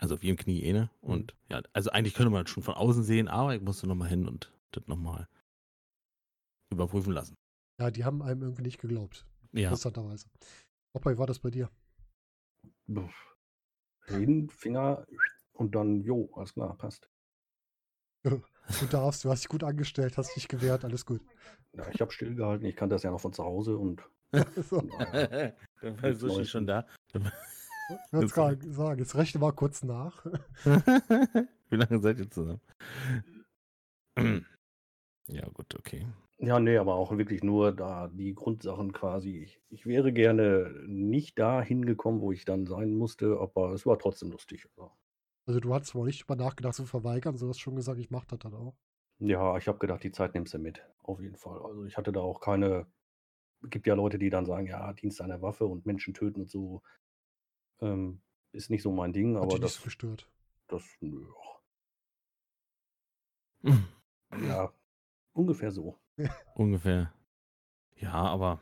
Also 0.00 0.22
wie 0.22 0.28
im 0.28 0.36
Knie 0.36 0.62
eh, 0.62 0.72
ne? 0.72 0.90
Mhm. 1.02 1.10
Und 1.10 1.36
ja, 1.48 1.62
also 1.72 1.90
eigentlich 1.90 2.14
könnte 2.14 2.30
man 2.30 2.44
das 2.44 2.50
schon 2.50 2.62
von 2.62 2.74
außen 2.74 3.02
sehen, 3.02 3.28
aber 3.28 3.54
ich 3.54 3.62
musste 3.62 3.86
nochmal 3.86 4.08
hin 4.08 4.28
und 4.28 4.52
das 4.72 4.86
nochmal 4.86 5.28
überprüfen 6.70 7.12
lassen. 7.12 7.34
Ja, 7.80 7.90
die 7.90 8.04
haben 8.04 8.22
einem 8.22 8.42
irgendwie 8.42 8.62
nicht 8.62 8.80
geglaubt. 8.80 9.26
Ja, 9.52 9.68
Interessanterweise. 9.68 10.28
Opa, 10.94 11.10
wie 11.10 11.18
war 11.18 11.26
das 11.26 11.38
bei 11.38 11.50
dir? 11.50 11.70
Hin, 14.06 14.48
Finger 14.50 15.06
und 15.52 15.74
dann, 15.74 16.02
jo, 16.02 16.30
alles 16.34 16.54
klar, 16.54 16.76
passt. 16.76 17.08
Du 18.24 18.86
darfst, 18.90 19.24
du 19.24 19.30
hast 19.30 19.42
dich 19.42 19.48
gut 19.48 19.64
angestellt, 19.64 20.18
hast 20.18 20.34
dich 20.36 20.48
gewehrt, 20.48 20.84
alles 20.84 21.06
gut. 21.06 21.22
Ja, 21.72 21.88
ich 21.88 22.00
habe 22.00 22.12
stillgehalten, 22.12 22.66
ich 22.66 22.76
kannte 22.76 22.94
das 22.94 23.02
ja 23.02 23.10
noch 23.10 23.20
von 23.20 23.32
zu 23.32 23.44
Hause 23.44 23.78
und 23.78 24.02
so, 24.68 24.80
naja, 24.82 25.52
dann 25.80 26.02
war 26.02 26.14
so 26.14 26.44
schon 26.44 26.66
da. 26.66 26.86
Jetzt 28.12 28.32
kann 28.34 28.58
ich 28.60 28.74
sagen, 28.74 28.98
jetzt 28.98 29.14
rechne 29.16 29.40
mal 29.40 29.52
kurz 29.52 29.82
nach. 29.82 30.24
Wie 31.70 31.76
lange 31.76 32.00
seid 32.00 32.18
ihr 32.18 32.30
zusammen? 32.30 32.60
ja, 35.28 35.48
gut, 35.50 35.74
okay. 35.78 36.06
Ja, 36.40 36.60
nee, 36.60 36.76
aber 36.78 36.94
auch 36.94 37.16
wirklich 37.16 37.42
nur 37.42 37.72
da 37.74 38.08
die 38.08 38.34
Grundsachen 38.34 38.92
quasi. 38.92 39.38
Ich, 39.38 39.60
ich 39.70 39.86
wäre 39.86 40.12
gerne 40.12 40.84
nicht 40.86 41.38
da 41.38 41.60
hingekommen, 41.62 42.20
wo 42.20 42.32
ich 42.32 42.44
dann 42.44 42.66
sein 42.66 42.92
musste, 42.94 43.38
aber 43.40 43.72
es 43.72 43.86
war 43.86 43.98
trotzdem 43.98 44.30
lustig. 44.30 44.66
Also, 44.76 44.92
Also 45.46 45.58
du 45.58 45.74
hattest 45.74 45.96
wohl 45.96 46.06
nicht 46.06 46.22
über 46.22 46.36
nachgedacht 46.36 46.74
zu 46.76 46.86
verweigern, 46.86 47.36
so 47.36 47.48
hast 47.48 47.58
schon 47.58 47.74
gesagt, 47.74 47.98
ich 47.98 48.10
mach 48.10 48.24
das 48.24 48.38
dann 48.38 48.54
auch. 48.54 48.76
ja, 49.20 49.56
ich 49.56 49.68
habe 49.68 49.78
gedacht, 49.78 50.02
die 50.04 50.12
Zeit 50.12 50.34
nimmst 50.34 50.54
du 50.54 50.58
mit, 50.58 50.84
auf 51.02 51.20
jeden 51.20 51.36
Fall. 51.36 51.60
Also 51.62 51.84
ich 51.84 51.96
hatte 51.96 52.12
da 52.12 52.20
auch 52.20 52.40
keine. 52.40 52.86
Gibt 53.64 53.86
ja 53.88 53.94
Leute, 53.94 54.18
die 54.18 54.30
dann 54.30 54.46
sagen, 54.46 54.66
ja, 54.66 54.92
Dienst 54.94 55.20
an 55.20 55.30
der 55.30 55.42
Waffe 55.42 55.66
und 55.66 55.86
Menschen 55.86 56.14
töten 56.14 56.42
und 56.42 56.50
so. 56.50 56.82
Ähm, 57.80 58.20
ist 58.52 58.70
nicht 58.70 58.82
so 58.82 58.92
mein 58.92 59.12
Ding, 59.12 59.36
Hat 59.36 59.42
aber 59.44 59.58
das, 59.58 59.74
so 59.74 59.84
gestört. 59.84 60.28
das, 60.68 60.82
nö. 61.00 61.26
Ja, 64.42 64.72
ungefähr 65.32 65.70
so. 65.72 65.98
Ungefähr. 66.54 67.12
Ja, 67.96 68.12
aber 68.12 68.60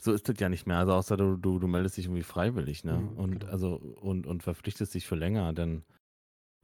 so 0.00 0.12
ist 0.12 0.28
das 0.28 0.38
ja 0.38 0.48
nicht 0.50 0.66
mehr. 0.66 0.76
Also 0.78 0.92
außer 0.92 1.16
du, 1.16 1.36
du, 1.36 1.58
du 1.58 1.66
meldest 1.66 1.96
dich 1.96 2.04
irgendwie 2.04 2.22
freiwillig, 2.22 2.84
ne? 2.84 2.98
Mhm, 2.98 3.16
und 3.16 3.40
genau. 3.40 3.50
also 3.52 3.76
und, 3.76 4.26
und 4.26 4.42
verpflichtest 4.42 4.94
dich 4.94 5.06
für 5.06 5.14
länger, 5.16 5.52
dann 5.54 5.84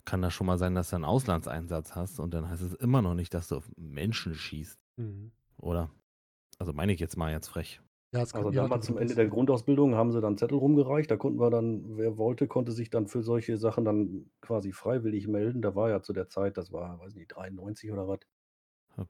kann 0.04 0.20
das 0.22 0.34
schon 0.34 0.46
mal 0.46 0.58
sein, 0.58 0.74
dass 0.74 0.90
du 0.90 0.96
einen 0.96 1.04
Auslandseinsatz 1.06 1.94
hast 1.94 2.20
und 2.20 2.32
dann 2.34 2.48
heißt 2.50 2.62
es 2.62 2.74
immer 2.74 3.00
noch 3.02 3.14
nicht, 3.14 3.32
dass 3.32 3.48
du 3.48 3.56
auf 3.56 3.70
Menschen 3.76 4.34
schießt, 4.34 4.78
Mhm. 4.96 5.32
oder? 5.56 5.90
Also 6.58 6.72
meine 6.74 6.92
ich 6.92 7.00
jetzt 7.00 7.16
mal 7.16 7.32
jetzt 7.32 7.48
frech. 7.48 7.80
Ja, 8.12 8.22
es 8.22 8.32
Also 8.32 8.50
damals 8.52 8.84
wo 8.86 8.86
zum 8.86 8.98
Ende 8.98 9.14
der 9.14 9.28
Grundausbildung 9.28 9.94
haben 9.94 10.10
sie 10.12 10.20
dann 10.20 10.36
Zettel 10.38 10.58
rumgereicht. 10.58 11.10
Da 11.10 11.16
konnten 11.16 11.38
wir 11.40 11.50
dann, 11.50 11.96
wer 11.96 12.18
wollte, 12.18 12.48
konnte 12.48 12.72
sich 12.72 12.90
dann 12.90 13.06
für 13.06 13.22
solche 13.22 13.56
Sachen 13.56 13.84
dann 13.84 14.30
quasi 14.40 14.72
freiwillig 14.72 15.28
melden. 15.28 15.62
Da 15.62 15.74
war 15.76 15.90
ja 15.90 16.02
zu 16.02 16.12
der 16.12 16.28
Zeit, 16.28 16.56
das 16.56 16.72
war, 16.72 16.98
weiß 17.00 17.14
nicht, 17.14 17.28
93 17.28 17.90
oder 17.92 18.08
was. 18.08 18.20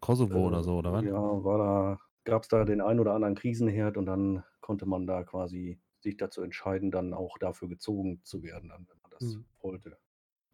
Kosovo 0.01 0.47
oder 0.47 0.63
Äh, 0.63 0.65
so, 0.65 0.79
oder 0.79 0.93
was? 0.95 1.05
Ja, 1.05 1.13
war 1.45 1.59
da, 1.59 2.01
gab 2.25 2.43
es 2.43 2.49
da 2.49 2.65
den 2.65 2.81
einen 2.81 3.01
oder 3.01 3.15
anderen 3.15 3.35
Krisenherd 3.37 3.97
und 3.97 4.07
dann 4.07 4.45
konnte 4.61 4.87
man 4.87 5.07
da 5.07 5.23
quasi 5.25 5.81
sich 6.01 6.17
dazu 6.17 6.43
entscheiden, 6.43 6.91
dann 6.91 7.15
auch 7.15 7.39
dafür 7.39 7.69
gezogen 7.69 8.23
zu 8.25 8.43
werden, 8.43 8.71
dann, 8.71 8.89
wenn 8.89 8.99
man 9.03 9.11
das 9.13 9.39
Mhm. 9.39 9.45
wollte. 9.61 9.99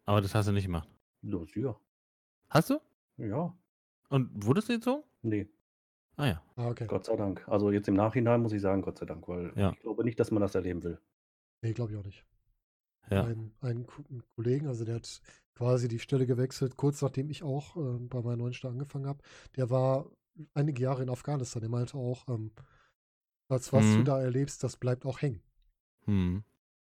Aber 0.05 0.21
das 0.21 0.33
hast 0.33 0.47
du 0.47 0.53
nicht 0.53 0.65
gemacht. 0.65 0.89
Das, 1.21 1.53
ja, 1.55 1.79
Hast 2.49 2.69
du? 2.71 2.79
ja, 3.17 3.55
Und 4.09 4.45
wurdest 4.45 4.67
du 4.69 4.73
jetzt 4.73 4.83
so? 4.85 5.05
nee, 5.21 5.47
Ah 6.17 6.25
ja. 6.27 6.43
Ah, 6.55 6.67
okay. 6.69 6.87
Gott 6.87 7.05
sei 7.05 7.15
Dank. 7.15 7.47
Also 7.47 7.71
jetzt 7.71 7.87
im 7.87 7.93
Nachhinein 7.93 8.41
muss 8.41 8.51
ich 8.51 8.61
sagen, 8.61 8.81
Gott 8.81 8.97
sei 8.97 9.05
Dank, 9.05 9.27
weil 9.27 9.53
Ja. 9.55 9.71
ich 9.71 9.79
glaube 9.79 10.03
nicht, 10.03 10.19
dass 10.19 10.31
man 10.31 10.41
das 10.41 10.55
erleben 10.55 10.83
will. 10.83 10.99
Nee, 11.61 11.73
glaube 11.73 11.91
ich 11.93 11.97
auch 11.99 12.03
nicht. 12.03 12.25
Ja. 13.09 13.23
Ein, 13.23 13.53
einen 13.61 13.85
Ko- 13.87 14.03
einen 14.09 14.23
Kollegen, 14.35 14.67
also 14.67 14.83
der 14.83 14.95
hat 14.95 15.21
quasi 15.55 15.87
die 15.87 15.99
Stelle 15.99 16.25
gewechselt, 16.25 16.75
kurz 16.75 17.01
nachdem 17.01 17.29
ich 17.29 17.41
auch 17.43 17.77
äh, 17.77 17.99
bei 17.99 18.21
meiner 18.21 18.35
neuen 18.37 18.53
Stelle 18.53 18.73
angefangen 18.73 19.05
habe. 19.07 19.23
Der 19.55 19.69
war 19.69 20.09
einige 20.53 20.81
Jahre 20.83 21.03
in 21.03 21.09
Afghanistan. 21.09 21.61
Der 21.61 21.69
meinte 21.69 21.97
auch, 21.97 22.27
ähm, 22.27 22.51
das, 23.49 23.71
was 23.71 23.85
du 23.85 23.99
Mhm. 23.99 24.05
da 24.05 24.19
erlebst, 24.19 24.63
das 24.63 24.75
bleibt 24.75 25.05
auch 25.05 25.21
hängen. 25.21 25.41
Hm. 26.05 26.43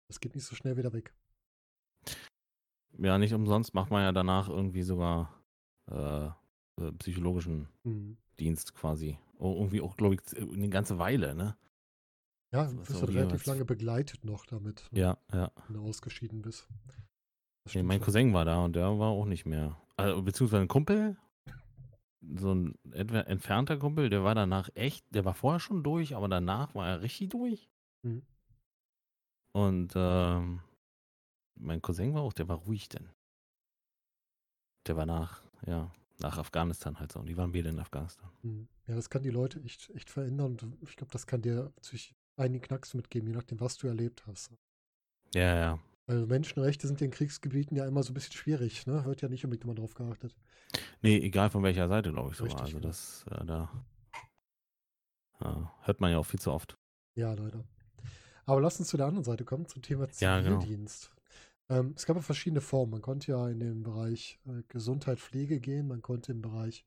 Das 0.08 0.20
geht 0.20 0.34
nicht 0.34 0.44
so 0.44 0.54
schnell 0.56 0.76
wieder 0.76 0.92
weg. 0.92 1.14
Ja, 2.98 3.16
nicht 3.16 3.32
umsonst 3.32 3.72
macht 3.74 3.90
man 3.90 4.02
ja 4.02 4.12
danach 4.12 4.48
irgendwie 4.48 4.82
sogar 4.82 5.32
äh, 5.90 6.28
äh, 6.80 6.92
psychologischen 6.92 7.68
Mhm. 7.84 8.16
Dienst 8.38 8.74
quasi. 8.74 9.18
O- 9.38 9.54
irgendwie 9.56 9.80
auch, 9.80 9.96
glaube 9.96 10.14
ich, 10.16 10.36
eine 10.36 10.68
ganze 10.68 10.98
Weile, 10.98 11.34
ne? 11.34 11.56
Ja, 12.52 12.66
du 12.66 12.76
bist 12.78 12.92
halt 12.94 13.08
relativ 13.14 13.46
lange 13.46 13.64
begleitet 13.64 14.24
noch 14.24 14.44
damit, 14.46 14.88
ne, 14.90 15.00
Ja, 15.00 15.18
ja. 15.32 15.52
wenn 15.68 15.76
du 15.76 15.82
ausgeschieden 15.88 16.42
bist. 16.42 16.66
Nee, 17.72 17.82
mein 17.82 17.98
schon. 17.98 18.04
Cousin 18.06 18.32
war 18.34 18.44
da 18.44 18.64
und 18.64 18.74
der 18.74 18.98
war 18.98 19.08
auch 19.10 19.26
nicht 19.26 19.46
mehr. 19.46 19.80
Also, 19.96 20.22
beziehungsweise 20.22 20.62
ein 20.62 20.68
Kumpel, 20.68 21.16
so 22.36 22.52
ein 22.54 22.74
etwa 22.92 23.20
entfernter 23.20 23.76
Kumpel, 23.78 24.10
der 24.10 24.24
war 24.24 24.34
danach 24.34 24.68
echt, 24.74 25.04
der 25.14 25.24
war 25.24 25.34
vorher 25.34 25.60
schon 25.60 25.82
durch, 25.84 26.16
aber 26.16 26.28
danach 26.28 26.74
war 26.74 26.88
er 26.88 27.02
richtig 27.02 27.28
durch. 27.28 27.70
Mhm. 28.02 28.22
Und 29.52 29.92
ähm, 29.94 30.60
mein 31.58 31.82
Cousin 31.82 32.14
war 32.14 32.22
auch, 32.22 32.32
der 32.32 32.48
war 32.48 32.56
ruhig 32.56 32.88
denn. 32.88 33.10
Der 34.86 34.96
war 34.96 35.06
nach, 35.06 35.42
ja, 35.66 35.92
nach 36.20 36.38
Afghanistan 36.38 36.98
halt 36.98 37.12
so. 37.12 37.20
Und 37.20 37.26
die 37.26 37.36
waren 37.36 37.52
beide 37.52 37.68
in 37.68 37.78
Afghanistan. 37.78 38.30
Mhm. 38.42 38.68
Ja, 38.86 38.94
das 38.96 39.10
kann 39.10 39.22
die 39.22 39.30
Leute 39.30 39.60
echt, 39.62 39.90
echt 39.94 40.10
verändern. 40.10 40.58
Und 40.60 40.76
ich 40.82 40.96
glaube, 40.96 41.12
das 41.12 41.26
kann 41.26 41.42
dir 41.42 41.72
natürlich 41.76 42.14
einigen 42.36 42.62
Knacks 42.62 42.94
mitgeben, 42.94 43.28
je 43.28 43.34
nachdem, 43.34 43.60
was 43.60 43.76
du 43.76 43.86
erlebt 43.86 44.26
hast. 44.26 44.50
Ja, 45.34 45.54
ja. 45.56 45.78
Also 46.06 46.26
Menschenrechte 46.26 46.88
sind 46.88 47.00
in 47.02 47.10
Kriegsgebieten 47.10 47.76
ja 47.76 47.86
immer 47.86 48.02
so 48.02 48.10
ein 48.10 48.14
bisschen 48.14 48.32
schwierig, 48.32 48.86
ne? 48.86 49.04
Wird 49.04 49.22
ja 49.22 49.28
nicht 49.28 49.44
unbedingt 49.44 49.64
immer 49.64 49.76
drauf 49.76 49.94
geachtet. 49.94 50.34
Nee, 51.02 51.18
egal 51.18 51.50
von 51.50 51.62
welcher 51.62 51.88
Seite, 51.88 52.10
glaube 52.10 52.30
ich 52.32 52.36
sogar. 52.36 52.54
Richtig, 52.54 52.74
Also 52.74 52.80
das, 52.80 53.24
äh, 53.30 53.44
da 53.44 53.70
ja, 55.40 55.72
hört 55.82 56.00
man 56.00 56.10
ja 56.10 56.18
auch 56.18 56.26
viel 56.26 56.40
zu 56.40 56.52
oft. 56.52 56.76
Ja, 57.14 57.32
leider. 57.32 57.64
Aber 58.44 58.60
lass 58.60 58.78
uns 58.78 58.88
zu 58.88 58.96
der 58.96 59.06
anderen 59.06 59.24
Seite 59.24 59.44
kommen, 59.44 59.66
zum 59.66 59.82
Thema 59.82 60.08
Ja, 60.18 60.40
genau. 60.40 60.64
Ähm, 61.70 61.94
es 61.96 62.04
gab 62.04 62.16
ja 62.16 62.22
verschiedene 62.22 62.60
Formen. 62.60 62.90
Man 62.90 63.00
konnte 63.00 63.30
ja 63.30 63.48
in 63.48 63.60
den 63.60 63.82
Bereich 63.84 64.40
äh, 64.46 64.62
Gesundheit, 64.68 65.20
Pflege 65.20 65.60
gehen, 65.60 65.86
man 65.86 66.02
konnte 66.02 66.32
im 66.32 66.42
Bereich 66.42 66.84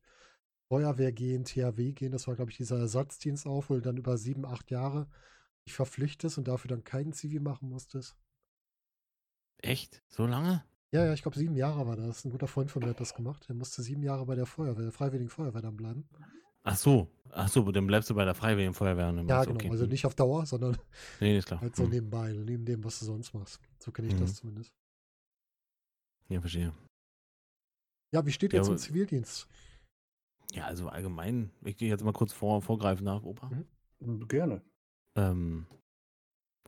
Feuerwehr 0.67 1.13
gehen, 1.13 1.45
THW 1.45 1.93
gehen. 1.93 2.11
Das 2.11 2.27
war, 2.27 2.35
glaube 2.35 2.51
ich, 2.51 2.57
dieser 2.57 2.79
Ersatzdienst 2.79 3.47
auch, 3.47 3.69
wo 3.69 3.75
du 3.75 3.81
dann 3.81 3.97
über 3.97 4.17
sieben, 4.17 4.45
acht 4.45 4.69
Jahre 4.71 5.07
dich 5.65 5.73
verpflichtest 5.73 6.37
und 6.37 6.49
dafür 6.49 6.67
dann 6.67 6.83
keinen 6.83 7.13
Zivi 7.13 7.39
machen 7.39 7.69
musstest. 7.69 8.17
Echt? 9.59 10.03
So 10.09 10.25
lange? 10.25 10.65
Ja, 10.91 11.05
ja, 11.05 11.13
ich 11.13 11.21
glaube, 11.21 11.37
sieben 11.37 11.55
Jahre 11.55 11.87
war 11.87 11.95
das. 11.95 12.25
Ein 12.25 12.31
guter 12.31 12.47
Freund 12.47 12.69
von 12.69 12.83
mir 12.83 12.89
hat 12.89 12.99
das 12.99 13.15
gemacht. 13.15 13.47
Der 13.47 13.55
musste 13.55 13.81
sieben 13.81 14.03
Jahre 14.03 14.25
bei 14.25 14.35
der 14.35 14.45
Feuerwehr, 14.45 14.83
der 14.83 14.91
Freiwilligen 14.91 15.29
Feuerwehr 15.29 15.61
dann 15.61 15.77
bleiben. 15.77 16.09
Ach 16.63 16.75
so. 16.77 17.09
Ach 17.35 17.47
so, 17.49 17.71
dann 17.71 17.87
bleibst 17.87 18.09
du 18.11 18.15
bei 18.15 18.25
der 18.25 18.35
Freiwilligen 18.35 18.73
Feuerwehr. 18.75 19.09
und 19.09 19.27
Ja, 19.27 19.43
genau. 19.43 19.55
okay. 19.55 19.69
Also 19.71 19.83
hm. 19.83 19.89
nicht 19.89 20.05
auf 20.05 20.13
Dauer, 20.15 20.45
sondern 20.45 20.77
Nee, 21.19 21.37
ist 21.37 21.47
klar. 21.47 21.61
halt 21.61 21.75
so 21.75 21.83
Hm. 21.83 21.89
nebenbei, 21.89 22.31
neben 22.31 22.63
dem, 22.63 22.83
was 22.83 22.99
du 22.99 23.05
sonst 23.05 23.33
machst. 23.33 23.59
So 23.79 23.91
kenne 23.91 24.07
ich 24.09 24.13
Mhm. 24.13 24.19
das 24.19 24.35
zumindest. 24.35 24.71
Ja, 26.29 26.39
verstehe. 26.39 26.73
Ja, 28.13 28.23
wie 28.25 28.31
steht 28.31 28.53
Ja, 28.53 28.59
ihr 28.59 28.63
zum 28.63 28.73
aber- 28.73 28.81
Zivildienst? 28.81 29.47
Ja, 30.51 30.65
also 30.65 30.87
allgemein, 30.89 31.49
ich 31.63 31.75
gehe 31.77 31.89
jetzt 31.89 32.03
mal 32.03 32.13
kurz 32.13 32.31
vor, 32.33 32.61
vorgreifen 32.61 33.03
nach 33.05 33.23
Opa. 33.23 33.49
Mhm. 33.99 34.27
Gerne. 34.27 34.61
Ähm, 35.15 35.65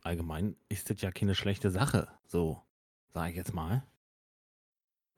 allgemein 0.02 0.56
ist 0.68 0.90
das 0.90 1.00
ja 1.00 1.12
keine 1.12 1.36
schlechte 1.36 1.70
Sache, 1.70 2.08
so, 2.26 2.60
sage 3.14 3.30
ich 3.30 3.36
jetzt 3.36 3.54
mal. 3.54 3.86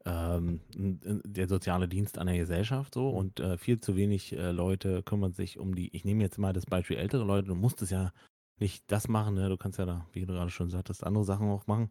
Ähm, 0.04 0.60
der 0.74 1.48
soziale 1.48 1.88
Dienst 1.88 2.18
an 2.18 2.28
der 2.28 2.38
Gesellschaft 2.38 2.94
so 2.94 3.10
Mhm. 3.10 3.16
und 3.16 3.40
äh, 3.40 3.58
viel 3.58 3.80
zu 3.80 3.96
wenig 3.96 4.32
äh, 4.32 4.52
Leute 4.52 5.02
kümmern 5.02 5.32
sich 5.32 5.58
um 5.58 5.74
die, 5.74 5.94
ich 5.94 6.04
nehme 6.04 6.22
jetzt 6.22 6.38
mal 6.38 6.52
das 6.52 6.66
Beispiel 6.66 6.96
ältere 6.96 7.24
Leute, 7.24 7.48
du 7.48 7.54
musst 7.54 7.82
es 7.82 7.90
ja 7.90 8.12
nicht 8.60 8.90
das 8.90 9.08
machen, 9.08 9.34
ne? 9.34 9.48
du 9.48 9.56
kannst 9.56 9.78
ja 9.78 9.86
da, 9.86 10.06
wie 10.12 10.24
du 10.24 10.32
gerade 10.32 10.50
schon 10.50 10.70
sagtest, 10.70 11.04
andere 11.04 11.24
Sachen 11.24 11.48
auch 11.48 11.66
machen. 11.66 11.88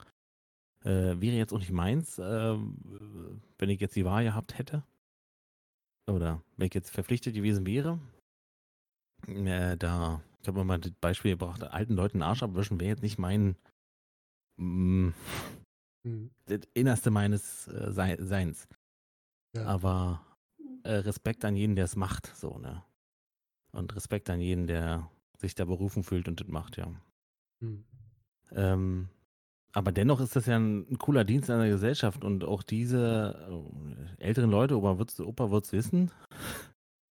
Äh, 0.84 1.20
wäre 1.20 1.36
jetzt 1.36 1.54
auch 1.54 1.60
nicht 1.60 1.72
meins, 1.72 2.20
ähm, 2.20 3.42
wenn 3.58 3.70
ich 3.70 3.80
jetzt 3.80 3.96
die 3.96 4.06
Wahl 4.06 4.24
gehabt 4.24 4.58
hätte. 4.58 4.84
Oder 6.10 6.42
wenn 6.56 6.68
ich 6.68 6.74
jetzt 6.74 6.92
verpflichtet 6.92 7.36
gewesen 7.36 7.66
wäre. 7.66 8.00
Äh, 9.28 9.76
da, 9.78 10.22
ich 10.42 10.48
habe 10.48 10.64
mal 10.64 10.80
das 10.80 10.92
Beispiel 11.02 11.32
gebracht, 11.32 11.64
alten 11.64 11.96
Leuten 11.96 12.20
den 12.20 12.24
Arsch 12.24 12.44
abwischen 12.44 12.80
wäre 12.80 12.92
jetzt 12.92 13.04
nicht 13.04 13.18
mein 13.18 13.56
mm, 14.58 15.10
Mhm. 16.04 16.32
das 16.46 16.62
Innerste 16.74 17.12
meines 17.12 17.68
äh, 17.68 17.92
Sei 17.92 18.18
Seins. 18.20 18.68
Ja. 19.54 19.66
Aber 19.66 20.22
äh, 20.84 20.94
Respekt 20.94 21.44
an 21.46 21.56
jeden, 21.56 21.76
der 21.76 21.86
es 21.86 21.96
macht, 21.96 22.36
so, 22.36 22.58
ne? 22.58 22.84
Und 23.72 23.96
Respekt 23.96 24.30
an 24.30 24.40
jeden, 24.40 24.68
der 24.68 25.10
sich 25.38 25.56
da 25.56 25.66
berufen 25.66 26.04
fühlt 26.04 26.28
und 26.28 26.40
das 26.40 26.48
macht, 26.48 26.78
ja. 26.78 26.92
Mhm. 27.60 27.86
Ähm, 28.52 29.10
aber 29.74 29.92
dennoch 29.92 30.20
ist 30.22 30.36
das 30.36 30.46
ja 30.46 30.58
ein, 30.58 30.88
ein 30.90 30.98
cooler 30.98 31.24
Dienst 31.24 31.50
an 31.50 31.60
der 31.60 31.70
Gesellschaft 31.70 32.24
und 32.24 32.44
auch 32.44 32.64
diese 32.64 33.62
äh, 34.20 34.24
älteren 34.24 34.50
Leute, 34.50 34.78
Opa 34.78 34.98
wird's, 34.98 35.20
Opa 35.20 35.52
wird's 35.52 35.72
wissen. 35.72 36.12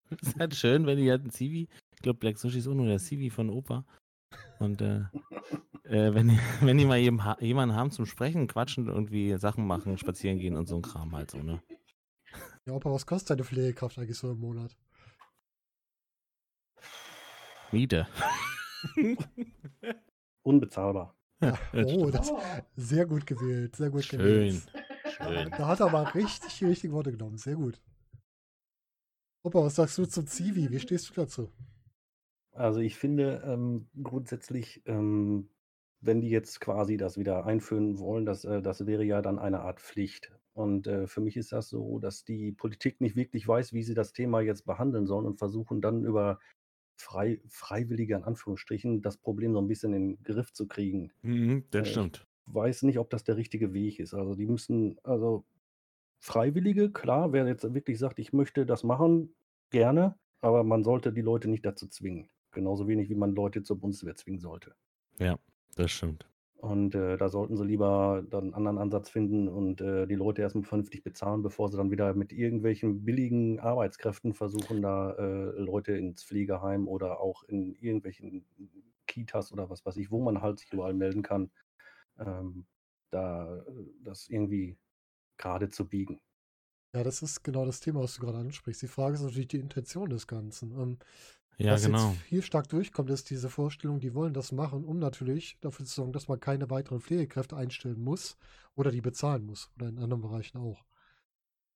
ist 0.21 0.37
halt 0.39 0.55
schön, 0.55 0.85
wenn 0.85 0.97
die 0.97 1.09
halt 1.09 1.23
ein 1.23 1.29
Zivi, 1.29 1.67
ich 1.95 2.01
glaube 2.01 2.19
Black 2.19 2.37
Sushi 2.37 2.59
ist 2.59 2.67
auch 2.67 2.73
nur 2.73 2.87
der 2.87 2.99
Zivi 2.99 3.29
von 3.29 3.49
Opa. 3.49 3.85
Und 4.59 4.81
äh, 4.81 5.01
äh, 5.83 6.13
wenn, 6.13 6.29
die, 6.29 6.39
wenn 6.61 6.77
die 6.77 6.85
mal 6.85 6.97
jemanden 6.97 7.75
haben 7.75 7.91
zum 7.91 8.05
Sprechen, 8.05 8.47
quatschen, 8.47 8.87
irgendwie 8.87 9.37
Sachen 9.37 9.65
machen, 9.65 9.97
spazieren 9.97 10.39
gehen 10.39 10.55
und 10.55 10.67
so 10.67 10.75
ein 10.75 10.81
Kram 10.81 11.15
halt 11.15 11.31
so, 11.31 11.39
ne? 11.39 11.61
Ja, 12.65 12.73
Opa, 12.73 12.91
was 12.91 13.05
kostet 13.05 13.31
deine 13.31 13.45
Pflegekraft 13.45 13.97
eigentlich 13.97 14.17
so 14.17 14.31
im 14.31 14.39
Monat? 14.39 14.75
Miete. 17.71 18.07
Unbezahlbar. 20.43 21.15
Ja, 21.41 21.57
oh, 21.73 22.09
das 22.09 22.31
sehr 22.75 23.05
gut 23.05 23.25
gewählt, 23.25 23.75
sehr 23.75 23.89
gut 23.89 24.05
Schön. 24.05 24.19
gewählt. 24.19 24.67
Schön. 25.17 25.49
Da 25.51 25.67
hat 25.67 25.79
er 25.79 25.87
aber 25.87 26.13
richtig 26.15 26.57
die 26.57 26.65
richtigen 26.65 26.93
Worte 26.93 27.11
genommen, 27.11 27.37
sehr 27.37 27.55
gut. 27.55 27.81
Opa, 29.43 29.63
was 29.63 29.75
sagst 29.75 29.97
du 29.97 30.05
zum 30.05 30.27
Zivi? 30.27 30.69
Wie 30.69 30.79
stehst 30.79 31.09
du 31.09 31.13
dazu? 31.13 31.51
Also 32.57 32.79
ich 32.79 32.95
finde 32.97 33.43
ähm, 33.45 33.87
grundsätzlich, 34.01 34.81
ähm, 34.85 35.49
wenn 36.01 36.21
die 36.21 36.29
jetzt 36.29 36.59
quasi 36.59 36.97
das 36.97 37.17
wieder 37.17 37.45
einführen 37.45 37.99
wollen, 37.99 38.25
das, 38.25 38.45
äh, 38.45 38.61
das 38.61 38.85
wäre 38.85 39.03
ja 39.03 39.21
dann 39.21 39.39
eine 39.39 39.61
Art 39.61 39.79
Pflicht. 39.79 40.31
Und 40.53 40.87
äh, 40.87 41.07
für 41.07 41.21
mich 41.21 41.37
ist 41.37 41.51
das 41.51 41.69
so, 41.69 41.99
dass 41.99 42.23
die 42.23 42.51
Politik 42.51 42.99
nicht 43.01 43.15
wirklich 43.15 43.47
weiß, 43.47 43.73
wie 43.73 43.83
sie 43.83 43.93
das 43.93 44.11
Thema 44.13 44.41
jetzt 44.41 44.65
behandeln 44.65 45.05
sollen 45.05 45.25
und 45.27 45.37
versuchen 45.37 45.81
dann 45.81 46.03
über 46.03 46.39
frei, 46.97 47.41
Freiwillige 47.47 48.15
in 48.15 48.23
Anführungsstrichen 48.23 49.01
das 49.03 49.17
Problem 49.17 49.53
so 49.53 49.59
ein 49.61 49.67
bisschen 49.67 49.93
in 49.93 50.15
den 50.15 50.23
Griff 50.23 50.51
zu 50.53 50.67
kriegen. 50.67 51.11
Mhm, 51.21 51.67
das 51.69 51.87
Äh, 51.87 51.89
stimmt. 51.89 52.25
weiß 52.47 52.83
nicht, 52.83 52.99
ob 52.99 53.09
das 53.11 53.23
der 53.25 53.37
richtige 53.37 53.73
Weg 53.73 53.99
ist. 53.99 54.13
Also 54.15 54.35
die 54.35 54.47
müssen, 54.47 54.99
also 55.03 55.45
Freiwillige, 56.19 56.91
klar, 56.91 57.33
wer 57.33 57.47
jetzt 57.47 57.73
wirklich 57.73 57.99
sagt, 57.99 58.19
ich 58.19 58.33
möchte 58.33 58.65
das 58.65 58.83
machen, 58.83 59.35
gerne, 59.71 60.19
aber 60.41 60.63
man 60.63 60.83
sollte 60.83 61.13
die 61.13 61.21
Leute 61.21 61.49
nicht 61.49 61.65
dazu 61.65 61.87
zwingen. 61.89 62.29
Genauso 62.57 62.87
wenig, 62.87 63.07
wie 63.07 63.15
man 63.15 63.35
Leute 63.35 63.61
zur 63.61 63.79
Bundeswehr 63.79 64.15
zwingen 64.15 64.39
sollte. 64.39 64.73
Das 65.75 65.91
stimmt. 65.91 66.27
Und 66.55 66.95
äh, 66.95 67.17
da 67.17 67.29
sollten 67.29 67.55
sie 67.55 67.63
lieber 67.63 68.23
dann 68.27 68.45
einen 68.45 68.53
anderen 68.55 68.77
Ansatz 68.79 69.11
finden 69.11 69.47
und 69.47 69.79
äh, 69.79 70.07
die 70.07 70.15
Leute 70.15 70.41
erstmal 70.41 70.63
vernünftig 70.63 71.03
bezahlen, 71.03 71.43
bevor 71.43 71.69
sie 71.69 71.77
dann 71.77 71.91
wieder 71.91 72.15
mit 72.15 72.33
irgendwelchen 72.33 73.05
billigen 73.05 73.59
Arbeitskräften 73.59 74.33
versuchen, 74.33 74.81
da 74.81 75.11
äh, 75.11 75.51
Leute 75.51 75.95
ins 75.95 76.23
Pflegeheim 76.23 76.87
oder 76.87 77.19
auch 77.19 77.43
in 77.43 77.75
irgendwelchen 77.75 78.47
Kitas 79.05 79.51
oder 79.51 79.69
was 79.69 79.85
weiß 79.85 79.97
ich, 79.97 80.09
wo 80.09 80.19
man 80.19 80.41
halt 80.41 80.57
sich 80.57 80.73
überall 80.73 80.95
melden 80.95 81.21
kann, 81.21 81.51
ähm, 82.17 82.65
da 83.11 83.63
das 84.03 84.27
irgendwie 84.27 84.79
gerade 85.37 85.69
zu 85.69 85.87
biegen. 85.87 86.19
Ja, 86.95 87.03
das 87.03 87.21
ist 87.21 87.43
genau 87.43 87.65
das 87.65 87.81
Thema, 87.81 88.01
was 88.01 88.15
du 88.15 88.21
gerade 88.21 88.39
ansprichst. 88.39 88.81
Die 88.81 88.87
Frage 88.87 89.13
ist 89.13 89.21
natürlich 89.21 89.49
die 89.49 89.59
Intention 89.59 90.09
des 90.09 90.25
Ganzen. 90.25 90.71
Ähm, 90.71 90.97
Ja, 91.57 91.73
was 91.73 91.85
genau. 91.85 92.11
jetzt 92.11 92.21
hier 92.27 92.41
stark 92.43 92.69
durchkommt, 92.69 93.09
ist 93.09 93.29
diese 93.29 93.49
Vorstellung, 93.49 93.99
die 93.99 94.13
wollen 94.13 94.33
das 94.33 94.51
machen, 94.51 94.85
um 94.85 94.99
natürlich 94.99 95.57
dafür 95.61 95.85
zu 95.85 95.95
sorgen, 95.95 96.13
dass 96.13 96.27
man 96.27 96.39
keine 96.39 96.69
weiteren 96.69 97.01
Pflegekräfte 97.01 97.57
einstellen 97.57 97.99
muss 98.03 98.37
oder 98.75 98.91
die 98.91 99.01
bezahlen 99.01 99.45
muss 99.45 99.71
oder 99.75 99.87
in 99.87 99.97
anderen 99.97 100.21
Bereichen 100.21 100.59
auch. 100.59 100.85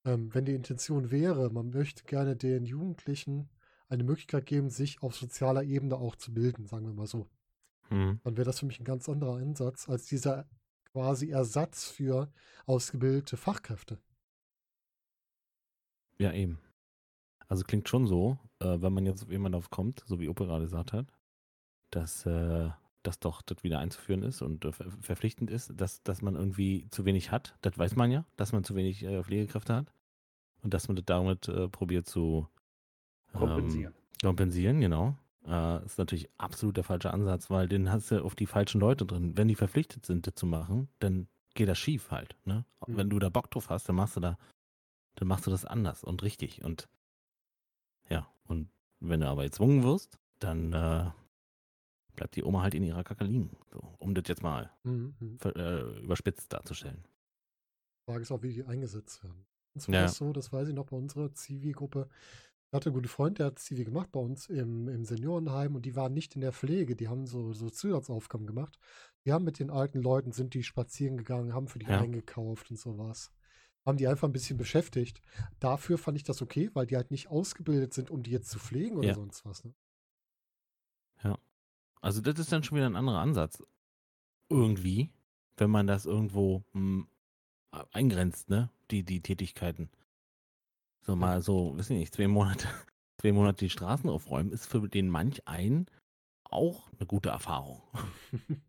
Ähm, 0.05 0.33
wenn 0.33 0.45
die 0.45 0.53
Intention 0.53 1.09
wäre, 1.11 1.49
man 1.51 1.71
möchte 1.71 2.03
gerne 2.03 2.35
den 2.35 2.65
Jugendlichen 2.65 3.49
eine 3.89 4.03
Möglichkeit 4.03 4.45
geben, 4.45 4.69
sich 4.69 5.01
auf 5.01 5.15
sozialer 5.15 5.63
Ebene 5.63 5.95
auch 5.95 6.15
zu 6.15 6.33
bilden, 6.33 6.65
sagen 6.65 6.85
wir 6.85 6.93
mal 6.93 7.07
so, 7.07 7.27
Hm. 7.89 8.19
dann 8.23 8.37
wäre 8.37 8.45
das 8.45 8.59
für 8.59 8.65
mich 8.65 8.79
ein 8.79 8.85
ganz 8.85 9.09
anderer 9.09 9.35
Ansatz 9.37 9.89
als 9.89 10.05
dieser 10.05 10.47
quasi 10.91 11.29
Ersatz 11.29 11.89
für 11.89 12.31
ausgebildete 12.65 13.35
Fachkräfte. 13.35 13.99
Ja, 16.17 16.31
eben. 16.33 16.59
Also 17.51 17.65
klingt 17.65 17.89
schon 17.89 18.07
so, 18.07 18.37
äh, 18.59 18.77
wenn 18.79 18.93
man 18.93 19.05
jetzt 19.05 19.23
auf 19.23 19.29
jemanden 19.29 19.57
drauf 19.57 19.69
kommt, 19.69 20.05
so 20.05 20.21
wie 20.21 20.29
Opa 20.29 20.45
gerade 20.45 20.63
gesagt 20.63 20.93
hat, 20.93 21.07
dass 21.89 22.25
äh, 22.25 22.69
das 23.03 23.19
doch 23.19 23.41
das 23.41 23.61
wieder 23.61 23.79
einzuführen 23.79 24.23
ist 24.23 24.41
und 24.41 24.63
äh, 24.63 24.71
ver 24.71 24.89
verpflichtend 25.01 25.51
ist, 25.51 25.73
dass, 25.75 26.01
dass 26.01 26.21
man 26.21 26.35
irgendwie 26.35 26.87
zu 26.91 27.03
wenig 27.03 27.29
hat. 27.29 27.57
Das 27.59 27.77
weiß 27.77 27.97
man 27.97 28.09
ja, 28.09 28.23
dass 28.37 28.53
man 28.53 28.63
zu 28.63 28.73
wenig 28.75 29.03
äh, 29.03 29.21
Pflegekräfte 29.21 29.75
hat. 29.75 29.93
Und 30.63 30.73
dass 30.73 30.87
man 30.87 30.95
das 30.95 31.03
damit 31.03 31.49
äh, 31.49 31.67
probiert 31.67 32.07
zu 32.07 32.47
ähm, 33.33 33.39
Kompensieren. 33.41 33.93
kompensieren, 34.21 34.79
genau. 34.79 35.17
Äh, 35.45 35.83
ist 35.83 35.97
natürlich 35.97 36.29
absolut 36.37 36.77
der 36.77 36.85
falsche 36.85 37.11
Ansatz, 37.11 37.49
weil 37.49 37.67
den 37.67 37.91
hast 37.91 38.11
du 38.11 38.23
auf 38.23 38.33
die 38.33 38.45
falschen 38.45 38.79
Leute 38.79 39.05
drin. 39.05 39.35
Wenn 39.35 39.49
die 39.49 39.55
verpflichtet 39.55 40.05
sind, 40.05 40.25
das 40.25 40.35
zu 40.35 40.45
machen, 40.45 40.87
dann 40.99 41.27
geht 41.53 41.67
das 41.67 41.79
schief 41.79 42.11
halt. 42.11 42.37
Ne? 42.45 42.63
Mhm. 42.87 42.95
Wenn 42.95 43.09
du 43.09 43.19
da 43.19 43.27
Bock 43.27 43.51
drauf 43.51 43.69
hast, 43.69 43.89
dann 43.89 43.97
machst 43.97 44.15
du 44.15 44.21
da, 44.21 44.37
dann 45.15 45.27
machst 45.27 45.47
du 45.47 45.51
das 45.51 45.65
anders 45.65 46.05
und 46.05 46.23
richtig. 46.23 46.63
Und 46.63 46.87
ja, 48.11 48.27
und 48.45 48.69
wenn 48.99 49.21
du 49.21 49.27
aber 49.27 49.43
gezwungen 49.43 49.83
wirst, 49.83 50.19
dann 50.39 50.73
äh, 50.73 51.09
bleibt 52.15 52.35
die 52.35 52.43
Oma 52.43 52.61
halt 52.61 52.75
in 52.75 52.83
ihrer 52.83 53.03
Kacke 53.03 53.23
liegen. 53.23 53.57
So, 53.71 53.79
um 53.99 54.13
das 54.13 54.25
jetzt 54.27 54.43
mal 54.43 54.71
Mhm. 54.83 55.15
mhm. 55.19 55.39
äh, 55.43 55.99
überspitzt 56.03 56.51
darzustellen. 56.53 57.03
Frage 58.07 58.21
ist 58.21 58.31
auch, 58.31 58.43
wie 58.43 58.53
die 58.53 58.63
eingesetzt 58.65 59.23
werden. 59.23 59.45
Und 59.73 59.81
so 59.81 59.91
Ja. 59.91 60.05
es 60.05 60.17
so, 60.17 60.33
das 60.33 60.51
weiß 60.51 60.67
ich 60.67 60.73
noch 60.75 60.87
bei 60.87 60.97
unserer 60.97 61.33
Zivi-Gruppe. 61.33 62.09
Ich 62.71 62.75
hatte 62.75 62.89
einen 62.89 62.95
guten 62.95 63.07
Freund, 63.07 63.39
der 63.39 63.47
hat 63.47 63.59
Zivi 63.59 63.83
gemacht 63.83 64.11
bei 64.11 64.19
uns 64.19 64.47
im, 64.47 64.87
im 64.87 65.03
Seniorenheim 65.05 65.75
und 65.75 65.85
die 65.85 65.95
waren 65.95 66.13
nicht 66.13 66.35
in 66.35 66.41
der 66.41 66.53
Pflege, 66.53 66.95
die 66.95 67.09
haben 67.09 67.25
so, 67.27 67.53
so 67.53 67.69
Zusatzaufgaben 67.69 68.47
gemacht. 68.47 68.79
Die 69.25 69.33
haben 69.33 69.45
mit 69.45 69.59
den 69.59 69.69
alten 69.69 70.01
Leuten, 70.01 70.31
sind 70.31 70.53
die 70.53 70.63
spazieren 70.63 71.17
gegangen, 71.17 71.53
haben 71.53 71.67
für 71.67 71.79
die 71.79 71.87
Ja. 71.87 71.99
eingekauft 71.99 72.69
und 72.71 72.77
sowas. 72.77 73.31
Haben 73.85 73.97
die 73.97 74.07
einfach 74.07 74.27
ein 74.27 74.33
bisschen 74.33 74.57
beschäftigt. 74.57 75.21
Dafür 75.59 75.97
fand 75.97 76.17
ich 76.17 76.23
das 76.23 76.41
okay, 76.41 76.69
weil 76.73 76.85
die 76.85 76.95
halt 76.95 77.11
nicht 77.11 77.29
ausgebildet 77.29 77.93
sind, 77.93 78.11
um 78.11 78.21
die 78.23 78.31
jetzt 78.31 78.49
zu 78.49 78.59
pflegen 78.59 78.97
oder 78.97 79.09
Ja. 79.09 79.15
sonst 79.15 79.45
was. 79.45 79.63
Ne? 79.63 79.73
Also 82.01 82.19
das 82.19 82.39
ist 82.39 82.51
dann 82.51 82.63
schon 82.63 82.77
wieder 82.77 82.87
ein 82.87 82.95
anderer 82.95 83.19
Ansatz. 83.19 83.63
Irgendwie, 84.49 85.11
wenn 85.57 85.69
man 85.69 85.87
das 85.87 86.05
irgendwo 86.05 86.63
hm, 86.73 87.07
eingrenzt, 87.91 88.49
ne? 88.49 88.69
Die, 88.89 89.03
die 89.03 89.21
Tätigkeiten. 89.21 89.89
So 91.01 91.15
mal 91.15 91.41
so, 91.41 91.77
weiß 91.77 91.91
ich 91.91 91.97
nicht, 91.97 92.13
zwei 92.13 92.27
Monate, 92.27 92.67
zwei 93.21 93.31
Monate 93.31 93.65
die 93.65 93.69
Straßen 93.69 94.09
aufräumen, 94.09 94.51
ist 94.51 94.65
für 94.65 94.87
den 94.89 95.09
manch 95.09 95.47
einen 95.47 95.85
auch 96.43 96.91
eine 96.91 97.05
gute 97.05 97.29
Erfahrung. 97.29 97.81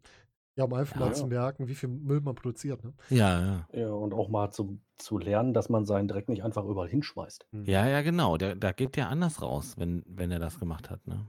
ja, 0.56 0.64
um 0.64 0.74
einfach 0.74 0.98
Ja. 1.00 1.06
mal 1.06 1.14
zu 1.14 1.26
merken, 1.26 1.68
wie 1.68 1.74
viel 1.74 1.88
Müll 1.88 2.20
man 2.20 2.34
produziert. 2.34 2.82
Ne? 2.84 2.92
Ja, 3.10 3.40
ja. 3.40 3.68
Ja, 3.72 3.90
und 3.92 4.12
auch 4.12 4.28
mal 4.28 4.50
zu, 4.50 4.80
zu 4.98 5.18
lernen, 5.18 5.54
dass 5.54 5.68
man 5.68 5.84
seinen 5.86 6.08
Dreck 6.08 6.28
nicht 6.28 6.42
einfach 6.44 6.64
überall 6.64 6.88
hinschmeißt. 6.88 7.46
Ja, 7.64 7.86
ja, 7.86 8.02
genau. 8.02 8.36
Der, 8.36 8.54
da 8.54 8.72
geht 8.72 8.96
der 8.96 9.08
anders 9.08 9.40
raus, 9.42 9.74
wenn, 9.78 10.02
wenn 10.06 10.30
er 10.30 10.38
das 10.38 10.58
gemacht 10.58 10.90
hat, 10.90 11.06
ne? 11.06 11.26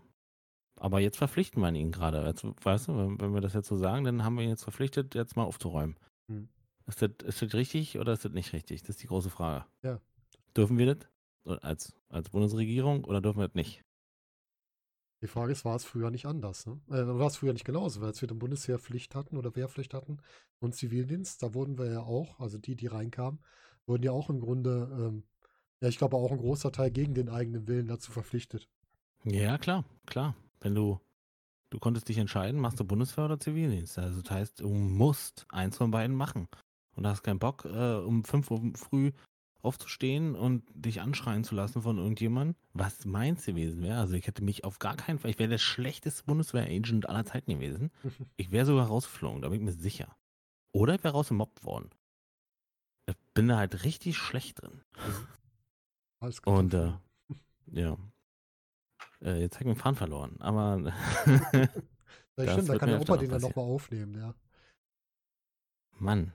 Aber 0.79 0.99
jetzt 0.99 1.17
verpflichten 1.17 1.61
wir 1.61 1.71
ihn 1.73 1.91
gerade. 1.91 2.25
Jetzt, 2.25 2.43
weißt 2.43 2.87
du, 2.89 2.97
wenn, 2.97 3.21
wenn 3.21 3.33
wir 3.33 3.41
das 3.41 3.53
jetzt 3.53 3.67
so 3.69 3.77
sagen, 3.77 4.03
dann 4.03 4.23
haben 4.25 4.35
wir 4.35 4.43
ihn 4.43 4.49
jetzt 4.49 4.63
verpflichtet, 4.63 5.15
jetzt 5.15 5.37
mal 5.37 5.43
aufzuräumen. 5.43 5.95
Hm. 6.29 6.49
Ist, 6.87 7.01
das, 7.01 7.11
ist 7.23 7.41
das 7.41 7.53
richtig 7.53 7.99
oder 7.99 8.11
ist 8.11 8.25
das 8.25 8.33
nicht 8.33 8.51
richtig? 8.51 8.81
Das 8.81 8.89
ist 8.89 9.03
die 9.03 9.07
große 9.07 9.29
Frage. 9.29 9.65
Ja. 9.83 9.99
Dürfen 10.57 10.77
wir 10.77 10.95
das 10.95 11.07
Oder 11.45 11.63
als, 11.63 11.95
als 12.09 12.29
Bundesregierung 12.29 13.05
oder 13.05 13.21
dürfen 13.21 13.39
wir 13.39 13.47
das 13.47 13.55
nicht? 13.55 13.81
Die 15.23 15.27
Frage 15.27 15.53
ist, 15.53 15.63
war 15.63 15.77
es 15.77 15.85
früher 15.85 16.11
nicht 16.11 16.25
anders? 16.25 16.65
Ne? 16.65 16.81
Äh, 16.89 17.07
war 17.07 17.27
es 17.27 17.37
früher 17.37 17.53
nicht 17.53 17.63
genauso? 17.63 18.01
Weil 18.01 18.09
als 18.09 18.19
wir 18.19 18.27
dann 18.27 18.39
Bundeswehrpflicht 18.39 19.15
hatten 19.15 19.37
oder 19.37 19.55
Wehrpflicht 19.55 19.93
hatten 19.93 20.17
und 20.59 20.75
Zivildienst, 20.75 21.41
da 21.41 21.53
wurden 21.53 21.77
wir 21.77 21.89
ja 21.89 22.01
auch, 22.01 22.41
also 22.41 22.57
die, 22.57 22.75
die 22.75 22.87
reinkamen, 22.87 23.39
wurden 23.85 24.03
ja 24.03 24.11
auch 24.11 24.29
im 24.29 24.41
Grunde, 24.41 24.89
ähm, 24.91 25.23
ja, 25.79 25.87
ich 25.87 25.97
glaube 25.97 26.17
auch 26.17 26.33
ein 26.33 26.39
großer 26.39 26.73
Teil 26.73 26.91
gegen 26.91 27.13
den 27.13 27.29
eigenen 27.29 27.69
Willen 27.69 27.87
dazu 27.87 28.11
verpflichtet. 28.11 28.67
Ja, 29.23 29.57
klar, 29.57 29.85
klar. 30.07 30.35
Wenn 30.59 30.75
du, 30.75 30.99
du 31.69 31.79
konntest 31.79 32.09
dich 32.09 32.17
entscheiden, 32.17 32.59
machst 32.59 32.81
du 32.81 32.83
Bundeswehr 32.83 33.23
oder 33.23 33.39
Zivildienst. 33.39 33.97
Also 33.99 34.21
das 34.21 34.29
heißt, 34.29 34.59
du 34.59 34.67
musst 34.67 35.45
eins 35.47 35.77
von 35.77 35.89
beiden 35.89 36.17
machen. 36.17 36.49
Und 36.95 37.07
hast 37.07 37.23
keinen 37.23 37.39
Bock, 37.39 37.63
äh, 37.63 37.95
um 37.95 38.25
5 38.25 38.51
Uhr 38.51 38.73
früh 38.75 39.13
aufzustehen 39.63 40.35
und 40.35 40.63
dich 40.73 41.01
anschreien 41.01 41.43
zu 41.43 41.55
lassen 41.55 41.81
von 41.81 41.97
irgendjemandem, 41.97 42.55
was 42.73 43.05
meins 43.05 43.45
gewesen 43.45 43.81
wäre. 43.81 43.99
Also 43.99 44.13
ich 44.13 44.27
hätte 44.27 44.43
mich 44.43 44.65
auf 44.65 44.77
gar 44.77 44.95
keinen 44.95 45.19
Fall, 45.19 45.31
ich 45.31 45.39
wäre 45.39 45.49
der 45.49 45.57
schlechteste 45.57 46.23
Bundeswehr-Agent 46.25 47.09
aller 47.09 47.25
Zeiten 47.25 47.51
gewesen. 47.51 47.91
Ich 48.35 48.51
wäre 48.51 48.65
sogar 48.65 48.87
rausgeflogen, 48.87 49.41
da 49.41 49.49
bin 49.49 49.59
ich 49.59 49.65
mir 49.65 49.71
sicher. 49.71 50.15
Oder 50.73 50.95
ich 50.95 51.03
wäre 51.03 51.13
rausgemobbt 51.13 51.63
worden. 51.63 51.89
Ich 53.05 53.15
bin 53.33 53.47
da 53.47 53.57
halt 53.57 53.83
richtig 53.83 54.17
schlecht 54.17 54.61
drin. 54.61 54.81
Alles 56.19 56.39
Und, 56.39 56.71
Kartoffeln. 56.71 56.99
Ja. 57.67 57.97
Äh, 59.21 59.41
jetzt 59.41 59.59
habe 59.59 59.69
ich 59.69 59.75
den 59.75 59.81
Faden 59.81 59.95
verloren, 59.95 60.35
aber 60.39 60.93
das 62.35 62.51
stimmt, 62.51 62.69
da 62.69 62.77
kann 62.77 62.89
der 62.89 63.01
Opa 63.01 63.17
den 63.17 63.29
dann 63.29 63.41
nochmal 63.41 63.65
aufnehmen, 63.65 64.15
ja. 64.15 64.35
Mann. 65.99 66.33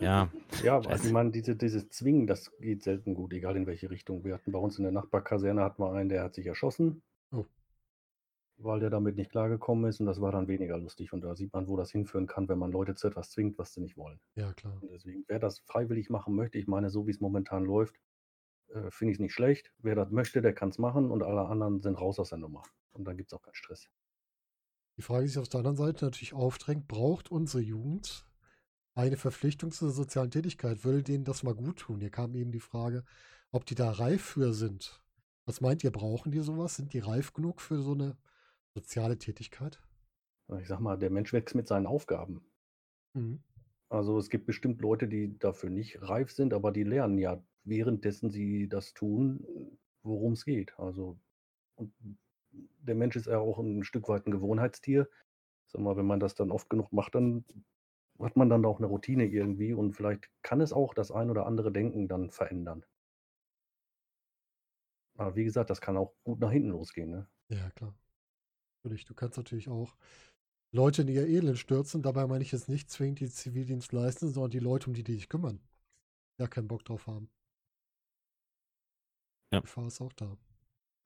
Ja, 0.00 0.30
Ja, 0.62 0.82
Scheiße. 0.82 1.06
ich 1.06 1.12
meine, 1.12 1.30
diese, 1.30 1.56
dieses 1.56 1.88
Zwingen, 1.90 2.26
das 2.26 2.50
geht 2.58 2.82
selten 2.82 3.14
gut, 3.14 3.32
egal 3.32 3.56
in 3.56 3.66
welche 3.66 3.90
Richtung. 3.90 4.24
Wir 4.24 4.34
hatten 4.34 4.52
bei 4.52 4.58
uns 4.58 4.76
in 4.78 4.84
der 4.84 4.92
Nachbarkaserne 4.92 5.62
hatten 5.62 5.82
wir 5.82 5.92
einen, 5.92 6.08
der 6.08 6.22
hat 6.22 6.34
sich 6.34 6.46
erschossen, 6.46 7.02
Oh. 7.32 7.44
weil 8.58 8.80
der 8.80 8.90
damit 8.90 9.16
nicht 9.16 9.30
klargekommen 9.30 9.88
ist 9.88 10.00
und 10.00 10.06
das 10.06 10.20
war 10.20 10.30
dann 10.32 10.46
weniger 10.48 10.78
lustig. 10.78 11.12
Und 11.12 11.22
da 11.22 11.34
sieht 11.34 11.52
man, 11.52 11.66
wo 11.68 11.76
das 11.76 11.90
hinführen 11.90 12.26
kann, 12.26 12.48
wenn 12.48 12.58
man 12.58 12.70
Leute 12.72 12.94
zu 12.94 13.08
etwas 13.08 13.30
zwingt, 13.30 13.58
was 13.58 13.72
sie 13.74 13.80
nicht 13.80 13.96
wollen. 13.96 14.20
Ja, 14.36 14.52
klar. 14.52 14.76
Und 14.80 14.90
deswegen, 14.92 15.24
wer 15.28 15.38
das 15.38 15.60
freiwillig 15.60 16.10
machen 16.10 16.34
möchte, 16.34 16.58
ich 16.58 16.66
meine, 16.66 16.90
so 16.90 17.06
wie 17.06 17.10
es 17.10 17.20
momentan 17.20 17.64
läuft, 17.64 17.96
äh, 18.68 18.90
finde 18.90 19.12
ich 19.12 19.16
es 19.16 19.20
nicht 19.20 19.32
schlecht. 19.34 19.72
Wer 19.78 19.94
das 19.94 20.10
möchte, 20.10 20.42
der 20.42 20.52
kann 20.52 20.68
es 20.68 20.78
machen 20.78 21.10
und 21.10 21.22
alle 21.22 21.46
anderen 21.46 21.80
sind 21.80 21.94
raus 22.00 22.18
aus 22.18 22.28
der 22.28 22.38
Nummer. 22.38 22.62
Und 22.92 23.04
dann 23.06 23.16
gibt 23.16 23.32
es 23.32 23.36
auch 23.36 23.42
keinen 23.42 23.54
Stress. 23.54 23.88
Die 24.96 25.02
Frage, 25.02 25.22
die 25.22 25.28
sich 25.28 25.38
auf 25.38 25.48
der 25.48 25.58
anderen 25.58 25.76
Seite 25.76 26.04
natürlich 26.04 26.34
aufdrängt, 26.34 26.86
braucht 26.86 27.30
unsere 27.30 27.62
Jugend 27.62 28.24
eine 28.94 29.16
Verpflichtung 29.16 29.72
zur 29.72 29.90
sozialen 29.90 30.30
Tätigkeit? 30.30 30.84
Will 30.84 31.02
denen 31.02 31.24
das 31.24 31.42
mal 31.42 31.54
gut 31.54 31.80
tun? 31.80 32.00
Hier 32.00 32.10
kam 32.10 32.34
eben 32.34 32.52
die 32.52 32.60
Frage, 32.60 33.04
ob 33.50 33.66
die 33.66 33.74
da 33.74 33.90
reif 33.90 34.22
für 34.22 34.52
sind. 34.52 35.02
Was 35.46 35.60
meint 35.60 35.84
ihr, 35.84 35.90
brauchen 35.90 36.32
die 36.32 36.40
sowas? 36.40 36.76
Sind 36.76 36.92
die 36.92 37.00
reif 37.00 37.32
genug 37.32 37.60
für 37.60 37.82
so 37.82 37.92
eine 37.92 38.16
soziale 38.74 39.18
Tätigkeit? 39.18 39.80
Ich 40.60 40.68
sag 40.68 40.80
mal, 40.80 40.98
der 40.98 41.10
Mensch 41.10 41.32
wächst 41.32 41.54
mit 41.54 41.68
seinen 41.68 41.86
Aufgaben. 41.86 42.44
Mhm. 43.14 43.42
Also 43.88 44.18
es 44.18 44.30
gibt 44.30 44.46
bestimmt 44.46 44.80
Leute, 44.80 45.08
die 45.08 45.38
dafür 45.38 45.70
nicht 45.70 46.02
reif 46.02 46.32
sind, 46.32 46.52
aber 46.52 46.72
die 46.72 46.84
lernen 46.84 47.18
ja 47.18 47.42
währenddessen 47.64 48.30
sie 48.30 48.68
das 48.68 48.92
tun, 48.94 49.78
worum 50.02 50.32
es 50.32 50.44
geht. 50.44 50.78
Also 50.78 51.18
der 52.52 52.94
Mensch 52.94 53.16
ist 53.16 53.26
ja 53.26 53.38
auch 53.38 53.58
ein 53.58 53.84
Stück 53.84 54.08
weit 54.08 54.26
ein 54.26 54.32
Gewohnheitstier. 54.32 55.08
Sag 55.66 55.80
mal, 55.80 55.96
wenn 55.96 56.06
man 56.06 56.20
das 56.20 56.34
dann 56.34 56.50
oft 56.50 56.68
genug 56.70 56.92
macht, 56.92 57.14
dann 57.14 57.44
hat 58.20 58.36
man 58.36 58.48
dann 58.48 58.64
auch 58.64 58.78
eine 58.78 58.86
Routine 58.86 59.26
irgendwie 59.26 59.72
und 59.72 59.92
vielleicht 59.92 60.30
kann 60.42 60.60
es 60.60 60.72
auch 60.72 60.94
das 60.94 61.10
ein 61.10 61.30
oder 61.30 61.46
andere 61.46 61.72
Denken 61.72 62.08
dann 62.08 62.30
verändern. 62.30 62.84
Aber 65.16 65.36
wie 65.36 65.44
gesagt, 65.44 65.70
das 65.70 65.80
kann 65.80 65.96
auch 65.96 66.14
gut 66.24 66.40
nach 66.40 66.50
hinten 66.50 66.70
losgehen. 66.70 67.10
Ne? 67.10 67.28
Ja, 67.48 67.70
klar. 67.70 67.94
Natürlich, 68.82 69.04
du 69.04 69.14
kannst 69.14 69.36
natürlich 69.36 69.68
auch 69.68 69.96
Leute 70.72 71.02
in 71.02 71.08
ihr 71.08 71.26
Elend 71.26 71.58
stürzen. 71.58 72.02
Dabei 72.02 72.26
meine 72.26 72.42
ich 72.42 72.52
jetzt 72.52 72.68
nicht 72.68 72.90
zwingend 72.90 73.20
die 73.20 73.30
Zivildienst 73.30 73.92
leisten, 73.92 74.32
sondern 74.32 74.50
die 74.50 74.58
Leute, 74.58 74.88
um 74.88 74.94
die, 74.94 75.04
die 75.04 75.14
sich 75.14 75.28
kümmern. 75.28 75.60
Ja, 76.38 76.48
keinen 76.48 76.68
Bock 76.68 76.84
drauf 76.84 77.06
haben. 77.06 77.30
Ja. 79.52 79.60
Die 79.60 79.66
Gefahr 79.66 79.86
ist 79.86 80.00
auch 80.00 80.12
da. 80.12 80.36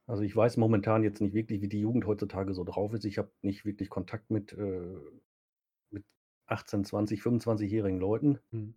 Also 0.08 0.22
ich 0.22 0.34
weiß 0.34 0.56
momentan 0.56 1.04
jetzt 1.04 1.20
nicht 1.20 1.34
wirklich, 1.34 1.60
wie 1.60 1.68
die 1.68 1.80
Jugend 1.80 2.06
heutzutage 2.06 2.54
so 2.54 2.64
drauf 2.64 2.94
ist. 2.94 3.04
Ich 3.04 3.18
habe 3.18 3.30
nicht 3.42 3.66
wirklich 3.66 3.90
Kontakt 3.90 4.30
mit, 4.30 4.54
äh, 4.54 4.56
mit 4.56 5.27
18, 6.48 6.84
20, 6.84 7.20
25-jährigen 7.22 8.00
Leuten. 8.00 8.38
Hm. 8.50 8.74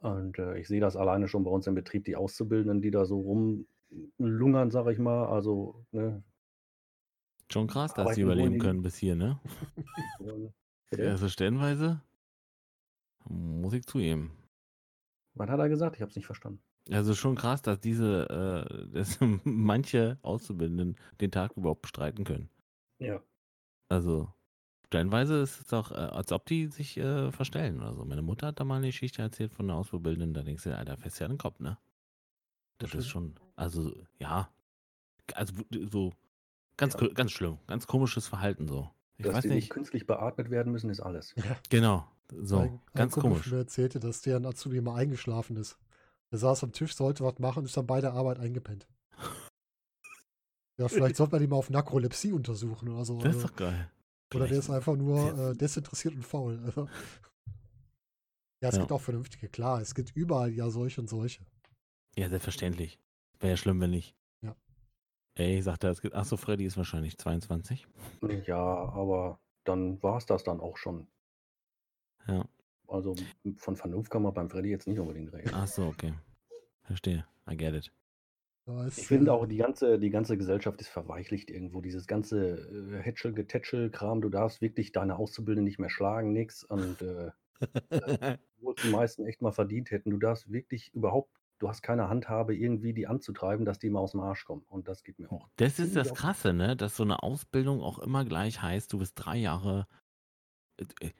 Und 0.00 0.38
äh, 0.38 0.58
ich 0.58 0.68
sehe 0.68 0.80
das 0.80 0.96
alleine 0.96 1.26
schon 1.28 1.44
bei 1.44 1.50
uns 1.50 1.66
im 1.66 1.74
Betrieb, 1.74 2.04
die 2.04 2.16
Auszubildenden, 2.16 2.80
die 2.80 2.90
da 2.90 3.04
so 3.04 3.20
rumlungern, 3.20 4.70
sag 4.70 4.86
ich 4.88 4.98
mal. 4.98 5.26
Also, 5.26 5.84
ne, 5.90 6.22
Schon 7.50 7.66
krass, 7.66 7.94
dass 7.94 8.14
sie 8.14 8.22
überleben 8.22 8.58
können 8.58 8.82
bis 8.82 8.96
hier, 8.96 9.16
ne? 9.16 9.40
Bitte? 10.90 11.10
Also 11.10 11.28
stellenweise 11.28 12.02
muss 13.24 13.72
ich 13.72 13.86
zugeben. 13.86 14.32
Was 15.34 15.48
hat 15.48 15.58
er 15.58 15.68
gesagt? 15.68 15.96
Ich 15.96 16.02
habe 16.02 16.10
es 16.10 16.16
nicht 16.16 16.26
verstanden. 16.26 16.62
Also 16.90 17.14
schon 17.14 17.36
krass, 17.36 17.62
dass 17.62 17.80
diese, 17.80 18.66
äh, 18.70 18.92
dass 18.92 19.18
manche 19.44 20.18
Auszubildenden 20.22 20.96
den 21.20 21.30
Tag 21.30 21.56
überhaupt 21.56 21.82
bestreiten 21.82 22.24
können. 22.24 22.50
Ja. 22.98 23.22
Also 23.88 24.32
stellenweise 24.88 25.40
ist 25.40 25.60
es 25.60 25.66
doch, 25.68 25.90
äh, 25.92 25.94
als 25.94 26.32
ob 26.32 26.46
die 26.46 26.66
sich 26.66 26.96
äh, 26.96 27.30
verstellen 27.32 27.80
oder 27.80 27.94
so. 27.94 28.04
Meine 28.04 28.22
Mutter 28.22 28.48
hat 28.48 28.60
da 28.60 28.64
mal 28.64 28.76
eine 28.76 28.86
Geschichte 28.88 29.22
erzählt 29.22 29.52
von 29.52 29.66
einer 29.70 29.78
Auszubildenden, 29.78 30.34
da 30.34 30.42
denkst 30.42 30.64
du, 30.64 30.76
Alter, 30.76 30.96
fährst 30.96 31.18
du 31.20 31.24
ja 31.24 31.26
an 31.26 31.32
den 31.32 31.38
Kopf, 31.38 31.60
ne? 31.60 31.78
Das 32.78 32.90
Schlimm. 32.90 33.00
ist 33.00 33.08
schon, 33.08 33.34
also 33.56 33.92
ja, 34.18 34.48
also 35.34 35.52
so 35.90 36.12
ganz, 36.76 36.94
Ja. 37.00 37.08
ganz 37.14 37.32
schlimm, 37.32 37.58
ganz 37.66 37.86
komisches 37.86 38.26
Verhalten 38.28 38.68
so. 38.68 38.90
Ich 39.16 39.24
Dass 39.26 39.34
weiß 39.34 39.42
die 39.42 39.48
nicht 39.48 39.56
nicht, 39.56 39.70
künstlich 39.70 40.06
beatmet 40.06 40.50
werden 40.50 40.72
müssen, 40.72 40.90
ist 40.90 41.00
alles. 41.00 41.34
genau, 41.70 42.08
so, 42.30 42.58
ein, 42.60 42.68
ein 42.68 42.80
ganz 42.94 43.12
Kumpel 43.14 43.30
komisch. 43.32 43.50
mir 43.50 43.58
erzählte, 43.58 43.98
dass 44.00 44.20
der 44.22 44.36
ein 44.36 44.46
Azubi 44.46 44.80
mal 44.80 44.94
eingeschlafen 44.94 45.56
ist. 45.56 45.76
Der 46.30 46.38
saß 46.38 46.62
am 46.64 46.72
Tisch, 46.72 46.94
sollte 46.94 47.24
was 47.24 47.38
machen 47.38 47.60
und 47.60 47.64
ist 47.64 47.76
dann 47.76 47.86
bei 47.86 48.00
der 48.00 48.12
Arbeit 48.14 48.38
eingepennt. 48.38 48.86
Ja, 50.80 50.86
vielleicht 50.86 51.16
sollte 51.16 51.32
man 51.32 51.42
ihn 51.42 51.50
mal 51.50 51.56
auf 51.56 51.70
Narkolepsie 51.70 52.32
untersuchen 52.32 52.88
oder 52.90 53.04
so. 53.04 53.18
Das 53.18 53.34
ist 53.34 53.42
Also, 53.42 53.48
doch 53.48 53.56
geil. 53.56 53.90
Oder 54.34 54.46
der 54.46 54.58
ist 54.58 54.70
einfach 54.70 54.96
nur 54.96 55.50
äh, 55.50 55.56
desinteressiert 55.56 56.14
und 56.14 56.24
faul. 56.24 56.60
Also. 56.64 56.88
Ja, 58.60 58.68
es 58.70 58.74
Ja. 58.74 58.80
gibt 58.82 58.92
auch 58.92 59.00
vernünftige, 59.00 59.48
klar. 59.48 59.80
Es 59.80 59.94
gibt 59.94 60.14
überall 60.16 60.50
ja 60.50 60.68
solche 60.70 61.00
und 61.00 61.08
solche. 61.08 61.44
Ja, 62.16 62.28
selbstverständlich. 62.28 62.98
Wäre 63.38 63.52
ja 63.52 63.56
schlimm, 63.56 63.80
wenn 63.80 63.90
nicht. 63.90 64.16
Ja. 64.42 64.56
Ey, 65.34 65.62
sagt 65.62 65.84
er, 65.84 65.90
es 65.90 66.00
gibt. 66.02 66.14
Achso, 66.14 66.36
Freddy 66.36 66.64
ist 66.64 66.76
wahrscheinlich 66.76 67.16
22. 67.18 67.86
Ja, 68.46 68.56
aber 68.58 69.40
dann 69.64 70.02
war 70.02 70.16
es 70.18 70.26
das 70.26 70.42
dann 70.42 70.60
auch 70.60 70.76
schon. 70.76 71.06
Ja. 72.26 72.44
Also 72.88 73.14
von 73.56 73.76
Vernunft 73.76 74.10
kann 74.10 74.22
man 74.22 74.34
beim 74.34 74.50
Freddy 74.50 74.70
jetzt 74.70 74.88
nicht 74.88 74.98
unbedingt 74.98 75.32
reden. 75.32 75.54
Achso, 75.54 75.86
okay. 75.86 76.14
Verstehe. 76.82 77.26
I 77.48 77.56
get 77.56 77.74
it. 77.74 77.92
Ich 78.96 79.06
finde 79.06 79.30
äh, 79.30 79.34
auch, 79.34 79.46
die 79.46 79.56
ganze, 79.56 79.98
die 79.98 80.10
ganze 80.10 80.36
Gesellschaft 80.36 80.80
ist 80.80 80.88
verweichlicht 80.88 81.50
irgendwo. 81.50 81.80
Dieses 81.80 82.06
ganze 82.06 82.58
äh, 82.58 83.02
Hätschel, 83.02 83.32
Getätschel, 83.32 83.90
Kram, 83.90 84.20
du 84.20 84.28
darfst 84.28 84.60
wirklich 84.60 84.92
deine 84.92 85.16
Auszubildenden 85.16 85.64
nicht 85.64 85.78
mehr 85.78 85.90
schlagen, 85.90 86.32
nix. 86.32 86.64
Und 86.64 87.00
äh, 87.02 87.30
wo 88.60 88.72
es 88.72 88.82
die 88.82 88.90
meisten 88.90 89.26
echt 89.26 89.42
mal 89.42 89.52
verdient 89.52 89.90
hätten, 89.90 90.10
du 90.10 90.18
darfst 90.18 90.52
wirklich 90.52 90.92
überhaupt, 90.94 91.30
du 91.58 91.68
hast 91.68 91.82
keine 91.82 92.08
Handhabe, 92.08 92.54
irgendwie 92.54 92.92
die 92.92 93.06
anzutreiben, 93.06 93.64
dass 93.64 93.78
die 93.78 93.90
mal 93.90 94.00
aus 94.00 94.12
dem 94.12 94.20
Arsch 94.20 94.44
kommen. 94.44 94.64
Und 94.68 94.88
das 94.88 95.02
geht 95.02 95.18
mir 95.18 95.32
auch. 95.32 95.48
Das 95.56 95.78
ist 95.78 95.96
das 95.96 96.14
Krasse, 96.14 96.52
ne? 96.52 96.76
Dass 96.76 96.96
so 96.96 97.04
eine 97.04 97.22
Ausbildung 97.22 97.82
auch 97.82 97.98
immer 97.98 98.24
gleich 98.24 98.62
heißt, 98.62 98.92
du 98.92 98.98
bist 98.98 99.14
drei 99.16 99.36
Jahre. 99.36 99.86
äh, 100.76 100.84
äh, 101.00 101.10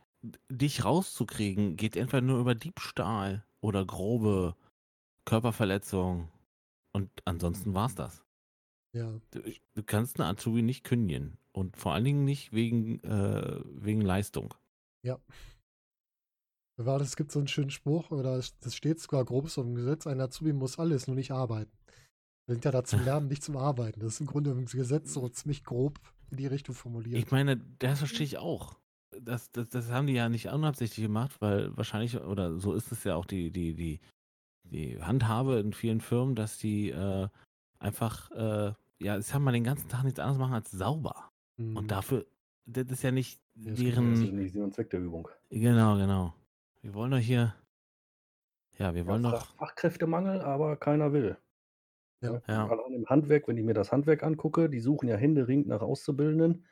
Dich 0.51 0.85
rauszukriegen, 0.85 1.77
geht 1.77 1.97
entweder 1.97 2.21
nur 2.21 2.41
über 2.41 2.57
Diebstahl 2.57 3.45
oder 3.61 3.87
grobe 3.87 4.57
Körperverletzung. 5.25 6.29
Und 6.99 7.11
ansonsten 7.25 7.75
war's 7.75 7.95
das. 7.95 8.25
ja, 8.93 9.21
Du, 9.31 9.41
du 9.75 9.83
kannst 9.85 10.19
eine 10.19 10.29
Azubi 10.29 10.63
nicht 10.63 10.83
kündigen. 10.83 11.39
Und 11.53 11.77
vor 11.77 11.95
allen 11.95 12.05
Dingen 12.05 12.25
nicht 12.25 12.53
wegen, 12.53 12.99
äh, 13.05 13.61
wegen 13.65 14.01
Leistung. 14.01 14.55
Weil 16.81 17.01
es 17.01 17.17
gibt 17.17 17.33
so 17.33 17.39
einen 17.39 17.49
schönen 17.49 17.71
Spruch, 17.71 18.11
oder 18.11 18.37
es 18.37 18.57
das 18.59 18.75
steht 18.75 19.01
sogar 19.01 19.25
grob 19.25 19.49
so 19.49 19.63
im 19.63 19.75
Gesetz, 19.75 20.07
ein 20.07 20.21
Azubi 20.21 20.53
muss 20.53 20.79
alles, 20.79 21.07
nur 21.07 21.17
nicht 21.17 21.33
arbeiten. 21.33 21.77
Wir 22.47 22.55
sind 22.55 22.65
ja 22.65 22.71
da 22.71 22.85
zum 22.85 23.05
Lernen, 23.05 23.29
nicht 23.29 23.43
zum 23.43 23.57
Arbeiten. 23.57 24.01
Das 24.01 24.15
ist 24.15 24.21
im 24.21 24.27
Grunde 24.27 24.51
im 24.51 24.65
Gesetz 24.65 25.13
so 25.13 25.29
ziemlich 25.29 25.65
grob 25.65 26.01
in 26.31 26.37
die 26.37 26.47
Richtung 26.47 26.75
formuliert. 26.75 27.19
Ich 27.19 27.31
meine, 27.31 27.57
das 27.79 27.99
verstehe 27.99 28.27
ich 28.27 28.39
auch. 28.39 28.77
Das, 29.21 29.51
das, 29.53 29.69
das 29.71 29.91
haben 29.91 30.07
die 30.07 30.15
ja 30.15 30.29
nicht 30.29 30.47
unabsichtlich 30.47 31.05
gemacht, 31.05 31.41
weil 31.41 31.77
wahrscheinlich, 31.77 32.21
oder 32.21 32.59
so 32.59 32.75
ist 32.75 32.93
es 32.93 33.05
ja 33.05 33.17
auch 33.17 33.27
die, 33.27 33.51
die, 33.51 33.75
die, 33.75 34.01
die 34.71 35.01
Handhabe 35.03 35.59
in 35.61 35.73
vielen 35.73 36.01
Firmen, 36.01 36.35
dass 36.35 36.59
die 36.59 36.91
äh, 36.91 37.29
einfach, 37.79 38.31
äh, 38.33 38.73
ja, 38.99 39.17
es 39.17 39.33
haben 39.35 39.45
mal 39.45 39.53
den 39.53 39.65
ganzen 39.65 39.89
Tag 39.89 40.05
nichts 40.05 40.19
anderes 40.21 40.39
machen 40.39 40.55
als 40.55 40.71
sauber. 40.71 41.31
Mhm. 41.57 41.77
Und 41.77 41.91
dafür, 41.91 42.27
das 42.67 42.87
ist 42.91 43.03
ja 43.03 43.11
nicht 43.11 43.41
Ja, 43.55 43.71
das 43.71 43.79
Das 43.79 43.81
ist 43.81 43.95
deren, 43.97 44.37
nicht 44.37 44.53
Sinn 44.53 44.63
und 44.63 44.75
Zweck 44.75 44.91
der 44.91 45.01
Übung. 45.01 45.29
genau, 45.51 45.97
genau. 45.97 46.35
Wir 46.83 46.95
wollen 46.95 47.11
doch 47.11 47.19
hier, 47.19 47.55
ja, 48.79 48.95
wir 48.95 49.07
wollen 49.07 49.25
Ja, 49.25 49.33
doch, 49.33 49.47
Fach- 49.47 49.57
Fachkräftemangel, 49.57 50.41
aber 50.41 50.77
keiner 50.77 51.13
will. 51.13 51.37
Ja. 52.21 52.41
Ja. 52.49 52.69
Allein 52.69 52.93
im 52.95 53.07
Handwerk, 53.07 53.47
wenn 53.49 53.57
ich 53.57 53.65
mir 53.65 53.75
das 53.75 53.93
Handwerk 53.93 54.23
angucke, 54.23 54.69
die 54.69 54.81
suchen 54.81 55.09
ja 55.09 55.17
händeringend 55.17 55.69
nach 55.69 55.83
Auszubildenden. 55.83 56.67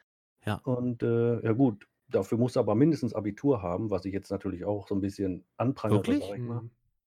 Ja. 0.44 0.56
Und 0.64 1.02
äh, 1.02 1.40
ja 1.44 1.52
gut, 1.52 1.88
dafür 2.08 2.38
muss 2.38 2.56
aber 2.56 2.74
mindestens 2.74 3.14
Abitur 3.14 3.62
haben, 3.62 3.90
was 3.90 4.04
ich 4.04 4.12
jetzt 4.12 4.30
natürlich 4.30 4.64
auch 4.64 4.86
so 4.88 4.94
ein 4.94 5.00
bisschen 5.00 5.44
anprangere, 5.56 5.98
Wirklich? 5.98 6.24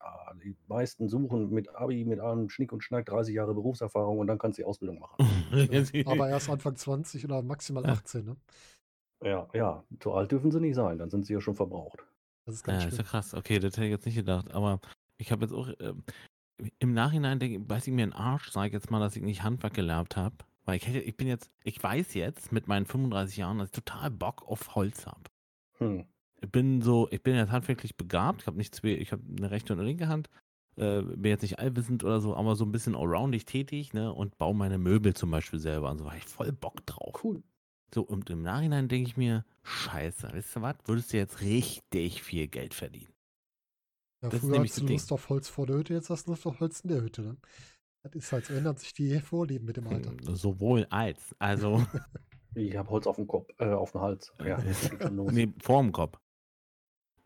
Ja, 0.02 0.34
die 0.44 0.56
meisten 0.68 1.10
suchen 1.10 1.50
mit 1.50 1.76
Abi, 1.76 2.06
mit 2.06 2.20
allem 2.20 2.50
Schnick 2.50 2.72
und 2.72 2.84
Schnack 2.84 3.06
30 3.08 3.36
Jahre 3.36 3.54
Berufserfahrung 3.54 4.20
und 4.20 4.28
dann 4.28 4.38
kannst 4.38 4.58
du 4.58 4.62
die 4.62 4.66
Ausbildung 4.66 5.00
machen. 5.00 5.18
Aber 6.06 6.30
erst 6.30 6.50
Anfang 6.50 6.76
20 6.76 7.26
oder 7.26 7.42
maximal 7.42 7.84
Ja. 7.86 7.94
18, 7.94 8.26
ne? 8.26 8.38
ja, 9.24 9.50
ja, 9.54 9.84
zu 10.00 10.14
alt 10.14 10.32
dürfen 10.32 10.52
sie 10.52 10.62
nicht 10.62 10.76
sein, 10.76 10.98
dann 10.98 11.10
sind 11.10 11.26
sie 11.26 11.34
ja 11.34 11.42
schon 11.42 11.56
verbraucht. 11.56 12.06
Das 12.46 12.56
ist 12.56 12.68
Ja, 12.68 12.74
ganz 12.74 12.94
ist 12.94 12.98
ja 12.98 13.04
krass. 13.04 13.34
Okay, 13.34 13.60
das 13.60 13.74
hätte 13.74 13.86
ich 13.86 13.92
jetzt 13.92 14.06
nicht 14.06 14.16
gedacht. 14.16 14.52
Aber 14.52 14.80
ich 15.18 15.32
habe 15.32 15.44
jetzt 15.44 15.54
auch, 15.54 15.70
ähm, 15.80 16.04
im 16.80 16.94
Nachhinein 16.94 17.40
denke 17.40 17.70
weiß 17.70 17.88
ich 17.88 17.94
mir 17.94 18.04
einen 18.04 18.14
Arsch, 18.14 18.52
sage 18.52 18.68
ich 18.68 18.74
jetzt 18.74 18.90
mal, 18.92 19.00
dass 19.00 19.16
ich 19.16 19.22
nicht 19.22 19.44
Handwerk 19.44 19.74
gelernt 19.74 20.16
habe. 20.16 20.36
Weil 20.66 20.78
ich 20.78 20.88
hätte, 20.88 21.00
ich 21.00 21.18
bin 21.18 21.28
jetzt, 21.28 21.52
ich 21.64 21.82
weiß 21.82 22.14
jetzt 22.14 22.52
mit 22.52 22.68
meinen 22.68 22.86
35 22.86 23.38
Jahren, 23.38 23.60
dass 23.60 23.70
ich 23.70 23.72
total 23.74 24.12
Bock 24.12 24.48
auf 24.48 24.76
Holz 24.76 25.06
habe. 25.06 25.24
Hm. 25.78 26.06
Ich 26.41 26.52
bin 26.52 26.82
so, 26.82 27.08
ich 27.12 27.21
bin 27.21 27.36
jetzt 27.36 27.52
handwerklich 27.52 27.97
begabt. 27.97 28.41
Ich 28.41 28.47
habe 28.47 28.58
nicht 28.58 28.73
zwei, 28.73 28.89
ich 28.89 29.12
habe 29.12 29.23
eine 29.38 29.52
rechte 29.52 29.73
und 29.73 29.80
eine 29.80 29.88
linke 29.88 30.08
Hand. 30.08 30.30
Äh, 30.78 31.02
bin 31.02 31.25
jetzt 31.32 31.41
nicht 31.41 31.60
allwissend 31.60 32.04
oder 32.04 32.21
so, 32.21 32.36
aber 32.36 32.56
so 32.56 32.63
ein 32.65 32.71
bisschen 32.71 32.95
allroundig 32.95 33.45
tätig, 33.45 33.93
ne? 33.93 34.13
Und 34.13 34.38
baue 34.38 34.56
meine 34.56 34.78
Möbel 34.78 35.13
zum 35.13 35.32
Beispiel 35.32 35.60
selber 35.60 35.91
und 35.91 35.97
so. 35.97 36.10
Hab 36.10 36.17
ich 36.17 36.25
voll 36.25 36.52
Bock 36.52 36.86
drauf. 36.86 37.23
Cool. 37.23 37.43
So, 37.93 38.04
und 38.04 38.30
im 38.30 38.41
Nachhinein 38.43 38.88
denke 38.88 39.10
ich 39.10 39.17
mir, 39.17 39.45
scheiße, 39.63 40.32
weißt 40.32 40.56
du 40.56 40.62
was, 40.62 40.75
würdest 40.86 41.12
du 41.12 41.17
jetzt 41.17 41.41
richtig 41.41 42.23
viel 42.23 42.47
Geld 42.47 42.73
verdienen. 42.73 43.12
Ja, 44.21 44.30
das 44.30 44.36
ist 44.36 44.41
früher 44.41 44.52
nämlich 44.52 44.71
hast 44.71 44.82
du 44.82 44.86
Ding. 44.86 44.95
Lust 44.95 45.12
auf 45.12 45.30
Holz 45.30 45.49
vor 45.49 45.65
der 45.65 45.78
Hütte, 45.78 45.93
jetzt 45.93 46.10
hast 46.10 46.28
du 46.28 46.32
Lust 46.32 46.45
auf 46.45 46.60
Holz 46.60 46.82
in 46.82 46.89
der 46.89 47.02
Hütte. 47.02 47.21
Ne? 47.23 47.38
Das 48.04 48.15
ist 48.15 48.32
halt, 48.32 48.45
so 48.45 48.54
ändern 48.54 48.78
sich 48.78 48.93
die 48.93 49.19
Vorlieben 49.19 49.65
mit 49.65 49.78
dem 49.78 49.88
Alter. 49.88 50.13
Sowohl 50.36 50.86
als. 50.89 51.36
Also, 51.39 51.84
Ich 52.56 52.75
habe 52.75 52.89
Holz 52.89 53.08
auf 53.08 53.15
dem 53.15 53.28
Kopf, 53.28 53.49
äh, 53.60 53.71
auf 53.71 53.91
dem 53.91 54.02
Hals. 54.02 54.34
Ja, 54.43 54.60
nee, 55.12 55.54
vorm 55.62 55.91
Kopf. 55.91 56.19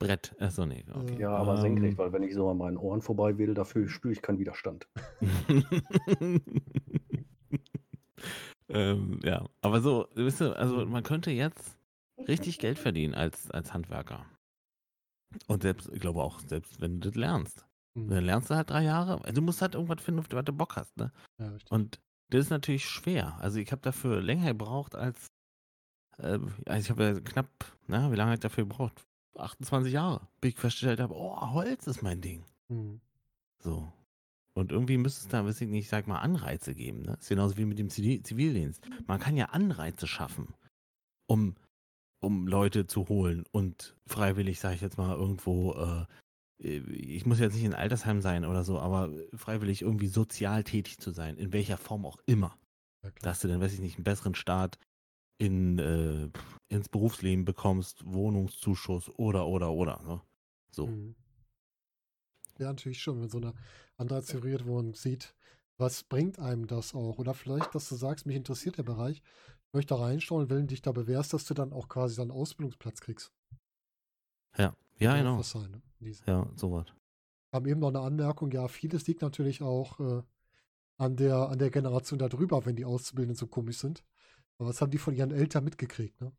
Brett. 0.03 0.35
Achso, 0.39 0.65
nee. 0.65 0.83
Okay. 0.91 1.19
Ja, 1.19 1.35
aber 1.35 1.55
Ähm, 1.55 1.61
senkrecht, 1.61 1.97
weil 1.97 2.11
wenn 2.11 2.23
ich 2.23 2.33
so 2.33 2.49
an 2.49 2.57
meinen 2.57 2.77
Ohren 2.77 3.01
vorbei 3.01 3.37
will, 3.37 3.53
dafür 3.53 3.87
spüre 3.87 4.11
ich 4.11 4.21
keinen 4.21 4.39
Widerstand. 4.39 4.87
ähm, 8.69 9.19
ja, 9.23 9.45
aber 9.61 9.81
so, 9.81 10.07
wisst 10.15 10.41
ihr, 10.41 10.57
also 10.57 10.85
man 10.85 11.03
könnte 11.03 11.31
jetzt 11.31 11.77
richtig 12.27 12.59
Geld 12.59 12.79
verdienen 12.79 13.13
als, 13.13 13.49
als 13.51 13.73
Handwerker. 13.73 14.25
Und 15.47 15.63
selbst, 15.63 15.89
ich 15.93 15.99
glaube 15.99 16.21
auch, 16.21 16.39
selbst 16.39 16.81
wenn 16.81 16.99
du 16.99 17.09
das 17.09 17.15
lernst. 17.15 17.65
Hm. 17.97 18.09
Dann 18.09 18.25
lernst 18.25 18.49
du 18.49 18.55
halt 18.55 18.69
drei 18.69 18.83
Jahre. 18.83 19.19
Du 19.31 19.41
musst 19.41 19.61
halt 19.61 19.75
irgendwas 19.75 20.03
finden, 20.03 20.19
auf 20.19 20.27
das 20.27 20.45
du 20.45 20.53
Bock 20.53 20.75
hast, 20.75 20.95
ne? 20.97 21.11
Ja, 21.39 21.49
richtig. 21.49 21.71
Und 21.71 22.01
das 22.29 22.41
ist 22.41 22.49
natürlich 22.49 22.85
schwer. 22.85 23.37
Also 23.39 23.59
ich 23.59 23.71
habe 23.71 23.81
dafür 23.81 24.21
länger 24.21 24.47
gebraucht 24.47 24.95
als, 24.95 25.27
äh, 26.17 26.39
also 26.65 26.79
ich 26.79 26.89
habe 26.89 27.03
ja 27.03 27.19
knapp, 27.19 27.47
na, 27.87 28.11
wie 28.11 28.15
lange 28.15 28.31
habe 28.31 28.35
ich 28.35 28.39
dafür 28.39 28.65
gebraucht? 28.65 29.05
28 29.35 29.93
Jahre, 29.93 30.27
bis 30.41 30.53
ich 30.53 30.59
festgestellt 30.59 30.99
habe, 30.99 31.15
oh, 31.15 31.53
Holz 31.53 31.87
ist 31.87 32.01
mein 32.01 32.21
Ding. 32.21 32.43
Hm. 32.69 33.01
So. 33.59 33.91
Und 34.53 34.71
irgendwie 34.71 34.97
müsste 34.97 35.21
es 35.21 35.27
da, 35.29 35.45
weiß 35.45 35.61
ich 35.61 35.69
nicht, 35.69 35.85
ich 35.85 35.89
sag 35.89 36.07
mal, 36.07 36.19
Anreize 36.19 36.75
geben. 36.75 37.01
Ne? 37.01 37.17
Ist 37.19 37.29
genauso 37.29 37.57
wie 37.57 37.65
mit 37.65 37.79
dem 37.79 37.89
Zivil 37.89 38.21
Zivildienst. 38.21 38.87
Man 39.07 39.19
kann 39.19 39.35
ja 39.35 39.45
Anreize 39.45 40.05
schaffen, 40.05 40.53
um, 41.25 41.55
um 42.19 42.47
Leute 42.47 42.85
zu 42.85 43.09
holen 43.09 43.45
und 43.51 43.95
freiwillig, 44.05 44.59
sage 44.59 44.75
ich 44.75 44.81
jetzt 44.81 44.97
mal, 44.97 45.15
irgendwo, 45.15 45.73
äh, 45.73 46.05
ich 46.59 47.25
muss 47.25 47.39
jetzt 47.39 47.55
nicht 47.55 47.63
in 47.63 47.73
Altersheim 47.73 48.21
sein 48.21 48.45
oder 48.45 48.63
so, 48.63 48.79
aber 48.79 49.09
freiwillig 49.33 49.81
irgendwie 49.81 50.07
sozial 50.07 50.63
tätig 50.63 50.99
zu 50.99 51.11
sein, 51.11 51.37
in 51.37 51.51
welcher 51.51 51.77
Form 51.77 52.05
auch 52.05 52.19
immer. 52.27 52.55
Ja. 53.03 53.09
Dass 53.21 53.41
du 53.41 53.47
dann, 53.47 53.59
weiß 53.59 53.73
ich 53.73 53.79
nicht, 53.79 53.97
einen 53.97 54.03
besseren 54.03 54.35
Start 54.35 54.77
in, 55.37 55.79
äh, 55.79 56.29
ins 56.69 56.89
Berufsleben 56.89 57.45
bekommst, 57.45 58.03
Wohnungszuschuss 58.05 59.09
oder, 59.17 59.47
oder, 59.47 59.71
oder. 59.71 60.01
Ne? 60.03 60.21
So. 60.71 60.87
Mhm. 60.87 61.15
Ja, 62.59 62.67
natürlich 62.67 63.01
schon, 63.01 63.21
wenn 63.21 63.29
so 63.29 63.39
eine 63.39 63.53
Anreiztheorie, 63.97 64.53
hat, 64.53 64.65
wo 64.65 64.75
man 64.75 64.93
sieht, 64.93 65.35
was 65.77 66.03
bringt 66.03 66.39
einem 66.39 66.67
das 66.67 66.93
auch? 66.93 67.17
Oder 67.17 67.33
vielleicht, 67.33 67.73
dass 67.73 67.89
du 67.89 67.95
sagst, 67.95 68.25
mich 68.25 68.35
interessiert 68.35 68.77
der 68.77 68.83
Bereich, 68.83 69.17
ich 69.17 69.73
möchte 69.73 69.95
da 69.95 70.01
reinschauen, 70.01 70.49
wenn 70.49 70.61
du 70.61 70.67
dich 70.67 70.81
da 70.81 70.91
bewährst, 70.91 71.33
dass 71.33 71.45
du 71.45 71.53
dann 71.53 71.73
auch 71.73 71.89
quasi 71.89 72.15
dann 72.15 72.29
einen 72.29 72.39
Ausbildungsplatz 72.39 73.01
kriegst. 73.01 73.33
Ja, 74.57 74.75
ja, 74.99 75.17
genau. 75.17 75.41
sein, 75.41 75.71
ne? 75.71 75.81
Ja, 76.27 76.47
sowas. 76.55 76.85
haben 77.51 77.65
eben 77.65 77.79
noch 77.79 77.87
eine 77.87 78.01
Anmerkung, 78.01 78.51
ja, 78.51 78.67
vieles 78.67 79.07
liegt 79.07 79.21
natürlich 79.21 79.63
auch 79.63 79.99
äh, 79.99 80.21
an, 80.97 81.15
der, 81.15 81.49
an 81.49 81.57
der 81.57 81.71
Generation 81.71 82.19
darüber, 82.19 82.65
wenn 82.65 82.75
die 82.75 82.85
Auszubildenden 82.85 83.37
so 83.37 83.47
komisch 83.47 83.77
sind. 83.77 84.03
Aber 84.57 84.69
was 84.69 84.81
haben 84.81 84.91
die 84.91 84.97
von 84.97 85.15
ihren 85.15 85.31
Eltern 85.31 85.63
mitgekriegt, 85.63 86.19
ne? 86.21 86.31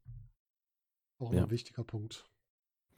Auch 1.18 1.32
Ja. 1.32 1.44
ein 1.44 1.50
wichtiger 1.50 1.84
Punkt. 1.84 2.28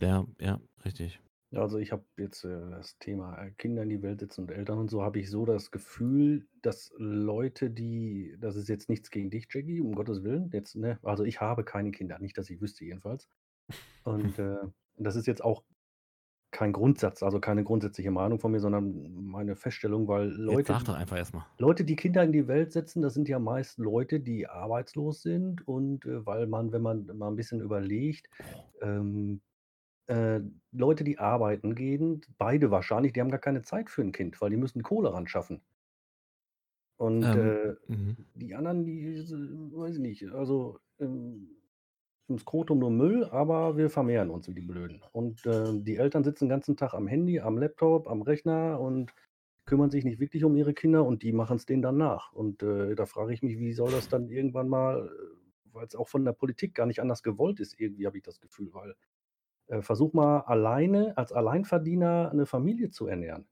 Ja, 0.01 0.27
ja, 0.41 0.61
richtig. 0.85 1.21
Ja, 1.51 1.61
Also 1.63 1.79
ich 1.79 1.93
habe 1.93 2.05
jetzt 2.19 2.45
äh, 2.45 2.71
das 2.71 2.99
Thema 2.99 3.37
äh, 3.39 3.53
Kinder 3.53 3.83
in 3.83 3.89
die 3.89 4.03
Welt 4.03 4.21
setzen 4.21 4.43
und 4.43 4.51
Eltern 4.51 4.79
und 4.79 4.91
so, 4.91 5.03
habe 5.03 5.21
ich 5.21 5.31
so 5.31 5.47
das 5.47 5.71
Gefühl, 5.71 6.49
dass 6.63 6.93
Leute, 6.97 7.71
die, 7.71 8.37
das 8.41 8.57
ist 8.57 8.69
jetzt 8.69 8.89
nichts 8.89 9.11
gegen 9.11 9.31
dich, 9.31 9.47
Jackie, 9.51 9.81
um 9.81 9.95
Gottes 9.95 10.23
Willen, 10.25 10.51
jetzt, 10.53 10.75
ne, 10.77 10.99
also 11.03 11.25
ich 11.25 11.41
habe 11.41 11.65
keine 11.65 11.93
Kinder, 11.93 12.19
nicht, 12.19 12.37
dass 12.37 12.51
ich 12.51 12.61
wüsste 12.61 12.85
jedenfalls. 12.85 13.29
Und 14.05 14.39
äh, 14.39 14.57
das 14.97 15.17
ist 15.17 15.27
jetzt 15.27 15.43
auch 15.45 15.63
kein 16.57 16.73
Grundsatz, 16.73 17.23
also 17.23 17.39
keine 17.39 17.65
grundsätzliche 17.65 18.11
Meinung 18.11 18.41
von 18.41 18.51
mir, 18.51 18.61
sondern 18.61 19.13
meine 19.13 19.57
Feststellung, 19.57 20.09
weil 20.09 20.29
Jetzt 20.29 20.39
Leute, 20.39 20.73
sag 20.73 20.85
doch 20.85 20.95
einfach 20.95 21.19
erstmal. 21.19 21.45
Leute, 21.59 21.85
die 21.85 21.97
Kinder 21.97 22.25
in 22.25 22.33
die 22.33 22.49
Welt 22.49 22.73
setzen, 22.73 23.03
das 23.03 23.13
sind 23.13 23.29
ja 23.29 23.39
meist 23.39 23.79
Leute, 23.79 24.21
die 24.21 24.49
arbeitslos 24.49 25.21
sind 25.21 25.69
und 25.69 26.07
äh, 26.07 26.25
weil 26.25 26.47
man, 26.47 26.73
wenn 26.73 26.81
man 26.81 27.07
mal 27.15 27.29
ein 27.29 27.37
bisschen 27.37 27.61
überlegt, 27.61 28.31
ähm, 28.81 29.43
äh, 30.07 30.41
Leute, 30.73 31.05
die 31.05 31.19
arbeiten 31.19 31.75
gehen, 31.75 32.23
beide 32.39 32.71
wahrscheinlich, 32.71 33.13
die 33.13 33.21
haben 33.21 33.31
gar 33.31 33.41
keine 33.41 33.63
Zeit 33.63 33.91
für 33.91 34.01
ein 34.01 34.13
Kind, 34.13 34.41
weil 34.41 34.51
die 34.51 34.57
müssen 34.57 34.83
Kohle 34.83 35.13
ran 35.13 35.27
schaffen. 35.29 35.61
Und 36.99 37.23
Ähm, 37.25 37.77
äh, 37.89 37.93
mhm. 37.93 38.17
die 38.35 38.55
anderen, 38.55 38.87
die, 38.87 39.19
weiß 39.19 39.97
ich 39.97 40.01
nicht, 40.01 40.27
also 40.33 40.79
ähm, 40.99 41.56
im 42.29 42.39
Skrotum 42.39 42.79
nur 42.79 42.91
Müll, 42.91 43.25
aber 43.25 43.77
wir 43.77 43.91
vermehren 43.91 44.31
uns 44.31 44.49
wie 44.49 44.55
die 44.55 44.61
Blöden. 44.61 45.03
Und 45.13 45.47
äh, 45.47 45.73
die 45.81 45.97
Eltern 45.97 46.25
sitzen 46.25 46.45
den 46.47 46.51
ganzen 46.51 46.77
Tag 46.77 46.95
am 46.95 47.07
Handy, 47.07 47.41
am 47.41 47.59
Laptop, 47.59 48.09
am 48.09 48.23
Rechner 48.23 48.81
und 48.81 49.15
kümmern 49.65 49.91
sich 49.91 50.05
nicht 50.05 50.21
wirklich 50.21 50.45
um 50.45 50.57
ihre 50.57 50.75
Kinder 50.75 51.05
und 51.05 51.23
die 51.23 51.33
machen 51.33 51.57
es 51.57 51.67
denen 51.67 51.83
dann 51.83 51.97
nach. 51.97 52.33
Und 52.33 52.63
äh, 52.63 52.95
da 52.95 53.07
frage 53.07 53.33
ich 53.33 53.43
mich, 53.43 53.59
wie 53.59 53.73
soll 53.73 53.91
das 53.91 54.09
dann 54.09 54.29
irgendwann 54.29 54.69
mal, 54.69 55.11
weil 55.73 55.87
es 55.87 55.95
auch 55.95 56.09
von 56.09 56.25
der 56.25 56.33
Politik 56.33 56.75
gar 56.75 56.87
nicht 56.87 57.01
anders 57.01 57.23
gewollt 57.23 57.61
ist, 57.61 57.79
irgendwie 57.79 58.07
habe 58.07 58.17
ich 58.17 58.23
das 58.23 58.41
Gefühl, 58.41 58.73
weil 58.73 58.95
äh, 59.69 59.83
versuch 59.83 60.13
mal 60.13 60.41
alleine 60.41 61.17
als 61.17 61.33
Alleinverdiener 61.33 62.31
eine 62.31 62.47
Familie 62.47 62.91
zu 62.91 63.07
ernähren. 63.07 63.47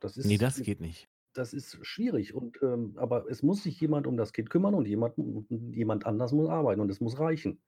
Das 0.00 0.16
ist, 0.16 0.26
Nee, 0.26 0.38
das 0.38 0.60
geht 0.62 0.80
nicht. 0.80 1.08
das 1.32 1.52
ist 1.52 1.84
schwierig. 1.84 2.34
Und, 2.34 2.60
ähm, 2.62 2.94
aber 2.96 3.28
es 3.28 3.42
muss 3.42 3.62
sich 3.62 3.80
jemand 3.80 4.06
um 4.06 4.16
das 4.16 4.32
Kind 4.32 4.50
kümmern 4.50 4.74
und 4.74 4.86
jemand, 4.86 5.16
jemand 5.50 6.06
anders 6.06 6.32
muss 6.32 6.48
arbeiten 6.48 6.80
und 6.80 6.90
es 6.90 7.00
muss 7.00 7.18
reichen, 7.18 7.60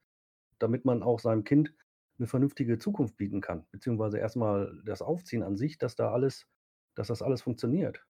damit 0.59 0.85
man 0.85 1.03
auch 1.03 1.21
seinem 1.21 1.45
Kind 1.45 1.73
eine 2.19 2.27
vernünftige 2.27 2.79
Zukunft 2.79 3.17
bieten 3.17 3.41
kann. 3.41 3.67
Beziehungsweise 3.71 4.19
erstmal 4.19 4.81
das 4.85 5.03
Aufziehen 5.03 5.43
an 5.43 5.57
sich, 5.57 5.79
dass 5.79 5.97
da 5.97 6.13
alles, 6.13 6.47
dass 6.95 7.09
das 7.09 7.23
alles 7.23 7.43
funktioniert. 7.43 8.05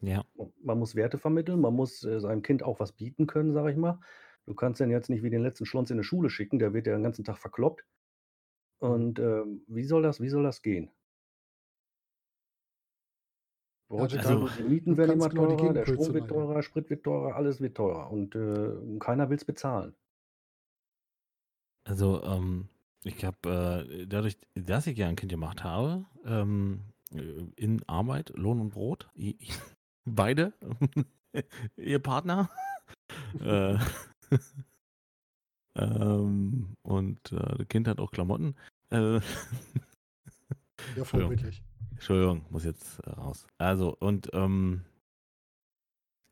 Ja. 0.00 0.24
Man 0.62 0.78
muss 0.78 0.94
Werte 0.94 1.18
vermitteln, 1.18 1.60
man 1.60 1.74
muss 1.74 2.04
äh, 2.04 2.20
seinem 2.20 2.42
Kind 2.42 2.62
auch 2.62 2.80
was 2.80 2.92
bieten 2.92 3.26
können, 3.26 3.52
sage 3.52 3.70
ich 3.70 3.76
mal. 3.76 4.00
Du 4.46 4.54
kannst 4.54 4.80
den 4.80 4.90
jetzt 4.90 5.10
nicht 5.10 5.22
wie 5.22 5.30
den 5.30 5.42
letzten 5.42 5.66
Schlons 5.66 5.90
in 5.90 5.98
die 5.98 6.04
Schule 6.04 6.30
schicken, 6.30 6.58
der 6.58 6.72
wird 6.72 6.86
ja 6.86 6.94
den 6.94 7.02
ganzen 7.02 7.24
Tag 7.24 7.38
verkloppt. 7.38 7.84
Und 8.78 9.18
ähm, 9.18 9.64
wie 9.66 9.84
soll 9.84 10.02
das, 10.02 10.20
wie 10.20 10.28
soll 10.28 10.42
das 10.42 10.62
gehen? 10.62 10.90
Heutzutage 13.88 14.28
Also, 14.28 14.48
die 14.58 14.68
Mieten 14.68 14.96
werden 14.96 15.12
immer 15.12 15.30
teurer, 15.30 15.72
der 15.72 15.86
Strom 15.86 16.12
wird 16.12 16.28
teurer, 16.28 16.62
Sprit 16.62 16.90
wird 16.90 17.04
teurer, 17.04 17.36
alles 17.36 17.60
wird 17.60 17.76
teurer 17.76 18.10
und 18.10 18.34
äh, 18.34 18.98
keiner 18.98 19.30
will 19.30 19.36
es 19.36 19.44
bezahlen. 19.44 19.94
Also, 21.86 22.22
ähm, 22.24 22.68
ich 23.04 23.24
habe 23.24 23.86
äh, 23.88 24.06
dadurch, 24.06 24.36
dass 24.54 24.86
ich 24.88 24.98
ja 24.98 25.06
ein 25.08 25.14
Kind 25.16 25.30
gemacht 25.30 25.62
habe, 25.62 26.04
ähm, 26.24 26.80
äh, 27.12 27.20
in 27.54 27.88
Arbeit, 27.88 28.30
Lohn 28.36 28.60
und 28.60 28.70
Brot, 28.70 29.08
i- 29.16 29.36
i- 29.40 29.48
beide, 30.04 30.52
ihr 31.76 32.00
Partner, 32.00 32.50
äh, 33.40 33.78
ähm, 35.76 36.74
und 36.82 37.32
äh, 37.32 37.56
das 37.58 37.68
Kind 37.68 37.86
hat 37.88 38.00
auch 38.00 38.10
Klamotten. 38.10 38.56
Äh, 38.90 38.96
Ja, 38.96 39.20
Entschuldigung. 41.02 41.04
vorbildlich. 41.04 41.62
Entschuldigung, 41.92 42.44
muss 42.50 42.64
jetzt 42.64 42.98
äh, 43.00 43.10
raus. 43.10 43.46
Also, 43.58 43.96
und 44.00 44.28
ähm, 44.32 44.84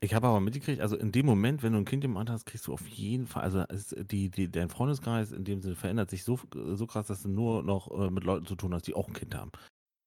ich 0.05 0.13
habe 0.13 0.27
aber 0.27 0.39
mitgekriegt, 0.39 0.81
also 0.81 0.95
in 0.95 1.11
dem 1.11 1.25
Moment, 1.25 1.63
wenn 1.63 1.73
du 1.73 1.79
ein 1.79 1.85
Kind 1.85 2.03
im 2.03 2.17
Alter 2.17 2.33
hast, 2.33 2.45
kriegst 2.45 2.67
du 2.67 2.73
auf 2.73 2.87
jeden 2.87 3.27
Fall, 3.27 3.43
also 3.43 3.63
es, 3.69 3.89
die, 3.89 4.29
die, 4.29 4.49
dein 4.49 4.69
Freundeskreis 4.69 5.31
in 5.31 5.43
dem 5.43 5.61
Sinne 5.61 5.75
verändert 5.75 6.09
sich 6.09 6.23
so, 6.23 6.39
so 6.53 6.87
krass, 6.87 7.07
dass 7.07 7.23
du 7.23 7.29
nur 7.29 7.63
noch 7.63 7.91
äh, 7.91 8.09
mit 8.09 8.23
Leuten 8.23 8.45
zu 8.45 8.55
tun 8.55 8.73
hast, 8.73 8.87
die 8.87 8.93
auch 8.93 9.07
ein 9.07 9.13
Kind 9.13 9.35
haben. 9.35 9.51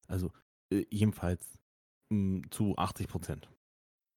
Also 0.07 0.31
äh, 0.73 0.85
jedenfalls 0.91 1.59
mh, 2.11 2.49
zu 2.51 2.77
80 2.77 3.09
Prozent. 3.09 3.49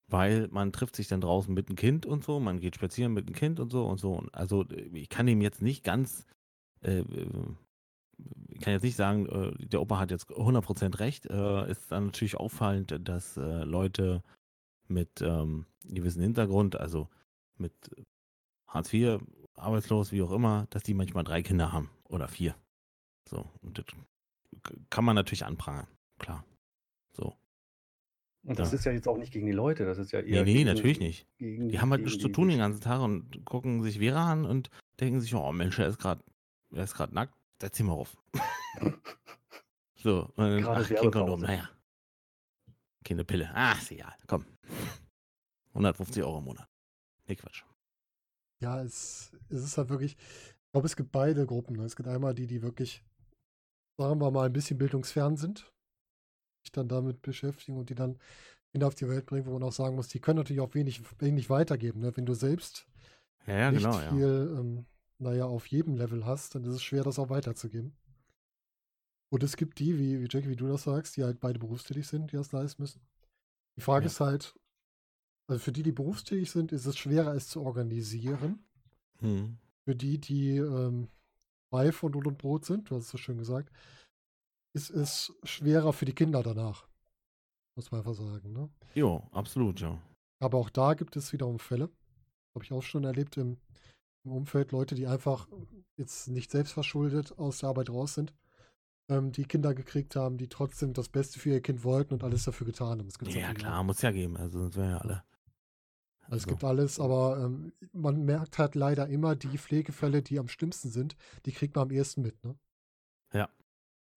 Weil 0.07 0.47
man 0.49 0.71
trifft 0.71 0.95
sich 0.95 1.07
dann 1.07 1.21
draußen 1.21 1.53
mit 1.53 1.69
einem 1.69 1.77
Kind 1.77 2.05
und 2.05 2.23
so, 2.23 2.39
man 2.39 2.59
geht 2.59 2.75
spazieren 2.75 3.13
mit 3.13 3.27
einem 3.27 3.35
Kind 3.35 3.59
und 3.59 3.71
so 3.71 3.85
und 3.85 3.99
so. 3.99 4.13
Und 4.13 4.33
also 4.35 4.63
äh, 4.69 4.89
ich 4.93 5.09
kann 5.09 5.27
ihm 5.27 5.41
jetzt 5.41 5.61
nicht 5.61 5.83
ganz, 5.83 6.25
äh, 6.81 7.03
ich 8.49 8.59
kann 8.61 8.73
jetzt 8.73 8.83
nicht 8.83 8.95
sagen, 8.95 9.55
der 9.59 9.81
Opa 9.81 9.97
hat 9.97 10.11
jetzt 10.11 10.29
100% 10.29 10.99
recht. 10.99 11.25
Äh, 11.25 11.71
ist 11.71 11.91
dann 11.91 12.07
natürlich 12.07 12.37
auffallend, 12.37 12.99
dass 13.07 13.35
Leute 13.35 14.21
mit 14.91 15.21
ähm, 15.21 15.65
gewissen 15.83 16.21
Hintergrund, 16.21 16.75
also 16.75 17.09
mit 17.57 17.73
Hartz 18.67 18.93
IV, 18.93 19.19
arbeitslos, 19.55 20.11
wie 20.11 20.21
auch 20.21 20.31
immer, 20.31 20.67
dass 20.69 20.83
die 20.83 20.93
manchmal 20.93 21.23
drei 21.23 21.41
Kinder 21.41 21.71
haben 21.71 21.89
oder 22.09 22.27
vier. 22.27 22.55
So, 23.29 23.49
und 23.61 23.77
das 23.77 23.85
kann 24.89 25.05
man 25.05 25.15
natürlich 25.15 25.45
anprangern, 25.45 25.87
klar. 26.19 26.45
So. 27.11 27.35
Und 28.43 28.57
das 28.57 28.71
Ja. 28.71 28.77
ist 28.77 28.85
ja 28.85 28.91
jetzt 28.91 29.07
auch 29.07 29.17
nicht 29.17 29.31
gegen 29.31 29.45
die 29.45 29.51
Leute, 29.51 29.85
das 29.85 29.97
ist 29.97 30.11
ja 30.11 30.21
Nee, 30.21 30.29
eher 30.31 30.43
nee, 30.43 30.53
gegen, 30.53 30.65
natürlich 30.67 30.99
nicht. 30.99 31.27
Gegen, 31.37 31.69
Die 31.69 31.79
haben 31.79 31.91
halt 31.91 32.03
nichts 32.03 32.19
zu 32.19 32.29
tun 32.29 32.47
den 32.49 32.57
ganzen 32.57 32.81
Tag 32.81 33.01
und 33.01 33.45
gucken 33.45 33.83
sich 33.83 33.99
Vera 33.99 34.31
an 34.31 34.45
und 34.45 34.69
denken 34.99 35.21
sich, 35.21 35.33
oh 35.35 35.51
Mensch, 35.51 35.77
er 35.77 35.87
ist 35.87 35.99
gerade, 35.99 36.23
er 36.73 36.83
ist 36.83 36.95
gerade 36.95 37.13
nackt, 37.13 37.35
setz 37.61 37.79
ihn 37.79 37.85
mal 37.85 37.93
auf. 37.93 38.17
so, 39.95 40.31
und 40.35 40.37
dann, 40.37 40.65
ach, 40.65 40.89
Kondom, 41.11 41.41
naja. 41.41 41.69
Keine 43.03 43.25
Pille. 43.25 43.49
Ah, 43.53 43.73
ist 43.73 43.91
egal, 43.91 44.13
komm. 44.27 44.45
150 45.73 46.23
Euro 46.23 46.39
im 46.39 46.45
Monat. 46.45 46.67
Nee, 47.27 47.35
Quatsch. 47.35 47.63
Ja, 48.61 48.81
es, 48.81 49.31
es 49.49 49.63
ist 49.63 49.77
halt 49.77 49.89
wirklich, 49.89 50.17
ich 50.17 50.71
glaube, 50.71 50.85
es 50.87 50.95
gibt 50.95 51.11
beide 51.11 51.45
Gruppen. 51.45 51.75
Ne? 51.77 51.83
Es 51.83 51.95
gibt 51.95 52.07
einmal 52.07 52.35
die, 52.35 52.47
die 52.47 52.61
wirklich, 52.61 53.03
sagen 53.97 54.19
wir 54.21 54.31
mal, 54.31 54.45
ein 54.45 54.53
bisschen 54.53 54.77
bildungsfern 54.77 55.37
sind, 55.37 55.71
sich 56.63 56.71
dann 56.71 56.87
damit 56.87 57.21
beschäftigen 57.21 57.77
und 57.77 57.89
die 57.89 57.95
dann 57.95 58.19
Kinder 58.71 58.87
auf 58.87 58.95
die 58.95 59.09
Welt 59.09 59.25
bringen, 59.25 59.45
wo 59.47 59.53
man 59.53 59.63
auch 59.63 59.73
sagen 59.73 59.95
muss, 59.95 60.07
die 60.09 60.19
können 60.19 60.37
natürlich 60.37 60.61
auch 60.61 60.73
wenig, 60.75 61.01
wenig 61.19 61.49
weitergeben. 61.49 62.01
Ne? 62.01 62.15
Wenn 62.15 62.25
du 62.25 62.33
selbst 62.33 62.87
Ja, 63.47 63.57
ja, 63.57 63.71
nicht 63.71 63.91
genau, 63.91 63.99
ja. 63.99 64.09
viel, 64.11 64.55
ähm, 64.57 64.85
naja, 65.19 65.45
auf 65.45 65.67
jedem 65.67 65.95
Level 65.95 66.25
hast, 66.25 66.55
dann 66.55 66.63
ist 66.63 66.75
es 66.75 66.83
schwer, 66.83 67.03
das 67.03 67.19
auch 67.19 67.29
weiterzugeben. 67.29 67.95
Und 69.31 69.43
es 69.43 69.55
gibt 69.55 69.79
die, 69.79 69.97
wie, 69.97 70.21
wie 70.21 70.27
Jackie, 70.29 70.49
wie 70.49 70.55
du 70.55 70.67
das 70.67 70.83
sagst, 70.83 71.15
die 71.15 71.23
halt 71.23 71.39
beide 71.39 71.57
berufstätig 71.59 72.07
sind, 72.07 72.31
die 72.31 72.35
das 72.35 72.51
leisten 72.51 72.81
müssen. 72.81 73.01
Die 73.77 73.81
Frage 73.81 74.05
Ja. 74.05 74.11
ist 74.11 74.19
halt, 74.19 74.55
also 75.47 75.59
für 75.63 75.71
die, 75.71 75.83
die 75.83 75.91
berufstätig 75.93 76.51
sind, 76.51 76.71
ist 76.71 76.85
es 76.85 76.97
schwerer, 76.97 77.33
es 77.33 77.47
zu 77.47 77.61
organisieren. 77.61 78.63
Hm. 79.19 79.57
Für 79.85 79.95
die, 79.95 80.17
die 80.19 80.57
ähm, 80.57 81.07
frei 81.69 81.91
von 81.91 82.11
Lohn 82.11 82.27
und 82.27 82.37
Brot 82.37 82.65
sind, 82.65 82.89
du 82.89 82.95
hast 82.95 83.05
es 83.05 83.09
so 83.09 83.17
schön 83.17 83.37
gesagt, 83.37 83.71
ist 84.73 84.89
es 84.89 85.33
schwerer 85.43 85.93
für 85.93 86.05
die 86.05 86.13
Kinder 86.15 86.43
danach. 86.43 86.87
Muss 87.75 87.91
man 87.91 88.01
einfach 88.01 88.13
sagen. 88.15 88.51
Ne? 88.51 88.69
Jo, 88.95 89.27
absolut, 89.31 89.79
ja. 89.79 89.97
Aber 90.39 90.57
auch 90.57 90.69
da 90.69 90.93
gibt 90.93 91.15
es 91.15 91.31
wiederum 91.31 91.59
Fälle. 91.59 91.89
Habe 92.53 92.65
ich 92.65 92.73
auch 92.73 92.83
schon 92.83 93.05
erlebt 93.05 93.37
im, 93.37 93.57
im 94.25 94.31
Umfeld, 94.33 94.73
Leute, 94.73 94.95
die 94.95 95.07
einfach 95.07 95.47
jetzt 95.95 96.27
nicht 96.27 96.51
selbstverschuldet 96.51 97.37
aus 97.39 97.59
der 97.59 97.69
Arbeit 97.69 97.89
raus 97.89 98.15
sind, 98.15 98.33
ähm, 99.11 99.31
die 99.31 99.45
Kinder 99.45 99.73
gekriegt 99.75 100.15
haben, 100.15 100.37
die 100.37 100.47
trotzdem 100.49 100.93
das 100.93 101.09
Beste 101.09 101.39
für 101.39 101.49
ihr 101.49 101.61
Kind 101.61 101.83
wollten 101.83 102.13
und 102.13 102.23
alles 102.23 102.43
dafür 102.45 102.65
getan 102.67 102.99
haben. 102.99 103.07
Das 103.07 103.19
gibt's 103.19 103.33
Ja, 103.35 103.53
klar, 103.53 103.83
muss 103.83 104.01
ja 104.01 104.11
geben, 104.11 104.37
also 104.37 104.59
sonst 104.59 104.77
wären 104.77 104.91
ja 104.91 104.97
alle. 104.97 105.23
Also 106.21 106.37
es 106.37 106.47
Also, 106.47 106.47
gibt 106.47 106.63
alles, 106.63 106.99
aber 106.99 107.39
ähm, 107.43 107.73
man 107.93 108.23
merkt 108.25 108.57
halt 108.57 108.75
leider 108.75 109.07
immer 109.07 109.35
die 109.35 109.57
Pflegefälle, 109.57 110.21
die 110.21 110.39
am 110.39 110.47
schlimmsten 110.47 110.89
sind, 110.89 111.15
die 111.45 111.51
kriegt 111.51 111.75
man 111.75 111.83
am 111.89 111.91
ehesten 111.91 112.21
mit. 112.21 112.43
Ne? 112.43 112.57
Ja, 113.33 113.49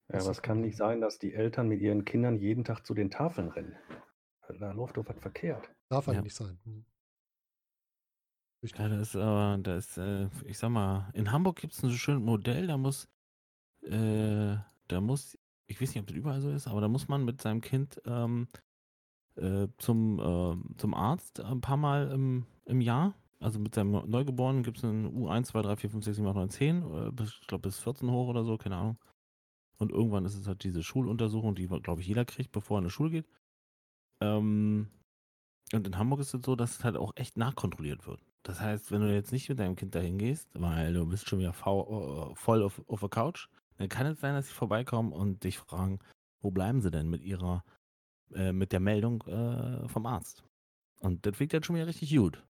Das 0.09 0.23
aber 0.25 0.31
es 0.33 0.43
kann 0.43 0.61
nicht 0.63 0.77
sein, 0.77 1.01
dass 1.01 1.19
die 1.19 1.35
Eltern 1.35 1.69
mit 1.69 1.81
ihren 1.81 2.05
Kindern 2.05 2.37
jeden 2.37 2.65
Tag 2.65 2.85
zu 2.87 2.95
den 2.95 3.11
Tafeln 3.11 3.49
rennen. 3.49 3.77
Da 4.59 4.73
läuft 4.73 4.97
doch 4.97 5.07
was 5.09 5.19
verkehrt. 5.19 5.71
Darf 5.91 6.09
eigentlich 6.09 6.17
Ja. 6.17 6.23
nicht 6.23 6.37
sein. 6.37 6.59
Hm. 6.65 6.85
Richtig. 8.63 8.81
Ja, 8.81 8.89
da 8.89 9.01
ist, 9.01 9.15
äh, 9.15 9.63
da 9.63 9.77
ist, 9.77 9.99
äh, 9.99 10.29
ich 10.47 10.59
sag 10.59 10.71
mal, 10.71 11.11
in 11.15 11.31
Hamburg 11.33 11.57
gibt 11.61 11.75
es 11.75 11.83
ein 11.83 11.91
so 11.91 11.97
schönes 11.97 12.23
Modell, 12.23 12.67
da 12.67 12.77
muss, 12.79 13.09
äh, 13.83 14.57
da 14.89 15.01
muss, 15.01 15.39
ich 15.67 15.81
weiß 15.81 15.91
nicht, 15.91 16.01
ob 16.01 16.07
das 16.07 16.17
überall 16.17 16.41
so 16.41 16.51
ist, 16.51 16.67
aber 16.67 16.81
da 16.81 16.89
muss 16.89 17.09
man 17.09 17.25
mit 17.25 17.41
seinem 17.41 17.61
Kind 17.61 18.01
ähm, 18.07 18.49
äh, 19.37 19.69
zum, 19.79 20.19
äh, 20.19 20.77
zum 20.79 20.95
Arzt 20.95 21.41
ein 21.41 21.61
paar 21.61 21.77
Mal 21.77 22.11
im, 22.11 22.47
im 22.65 22.81
Jahr. 22.81 23.15
Also 23.41 23.59
mit 23.59 23.75
seinem 23.75 23.91
Neugeborenen 24.09 24.63
gibt 24.63 24.79
es 24.79 24.85
einen 24.85 25.07
U1, 25.07 25.45
2, 25.45 25.63
3, 25.63 25.77
4, 25.77 25.91
5, 25.91 26.05
6, 26.05 26.17
7, 26.17 26.29
8, 26.29 26.37
9, 26.37 26.51
10, 26.51 26.83
äh, 26.83 27.11
bis, 27.11 27.39
ich 27.41 27.47
glaube 27.47 27.63
bis 27.63 27.79
14 27.81 28.11
hoch 28.11 28.29
oder 28.29 28.45
so, 28.45 28.57
keine 28.57 28.77
Ahnung. 28.77 28.99
Und 29.79 29.91
irgendwann 29.91 30.25
ist 30.25 30.37
es 30.37 30.47
halt 30.47 30.63
diese 30.65 30.83
Schuluntersuchung, 30.83 31.55
die, 31.55 31.67
glaube 31.67 32.01
ich, 32.01 32.07
jeder 32.07 32.25
kriegt, 32.25 32.53
bevor 32.53 32.79
er 32.79 32.79
in 32.79 32.85
die 32.85 32.91
Schule 32.91 33.11
geht. 33.11 33.27
Ähm, 34.21 34.89
und 35.73 35.87
in 35.87 35.99
Hamburg 35.99 36.21
ist 36.21 36.33
es 36.35 36.43
so, 36.45 36.57
dass 36.57 36.79
es 36.79 36.85
halt 36.85 36.97
auch 36.97 37.13
echt 37.17 37.37
nachkontrolliert 37.37 38.07
wird. 38.07 38.21
Das 38.45 38.61
heißt, 38.61 38.93
wenn 38.93 39.01
du 39.01 39.13
jetzt 39.13 39.33
nicht 39.33 39.49
mit 39.49 39.59
deinem 39.59 39.75
Kind 39.75 39.95
dahin 39.95 40.19
gehst, 40.19 40.49
weil 40.55 40.93
du 40.93 41.07
bist 41.07 41.29
schon 41.29 41.41
wieder 41.41 41.51
äh, 41.51 42.35
voll 42.35 42.63
auf, 42.63 42.83
auf 42.87 43.01
der 43.01 43.09
Couch, 43.09 43.49
kann 43.89 44.07
es 44.07 44.21
sein, 44.21 44.35
dass 44.35 44.47
sie 44.49 44.55
vorbeikommen 44.55 45.13
und 45.13 45.45
dich 45.45 45.59
fragen, 45.59 45.99
wo 46.41 46.51
bleiben 46.51 46.81
sie 46.81 46.91
denn 46.91 47.09
mit 47.09 47.23
ihrer, 47.23 47.65
äh, 48.35 48.53
mit 48.53 48.73
der 48.73 48.81
Meldung 48.81 49.23
äh, 49.27 49.89
vom 49.89 50.07
Arzt? 50.07 50.45
Und 51.01 51.27
das 51.27 51.39
wirkt 51.41 51.55
dann 51.55 51.63
schon 51.63 51.77
wieder 51.77 51.87
richtig 51.87 52.15
gut. 52.15 52.45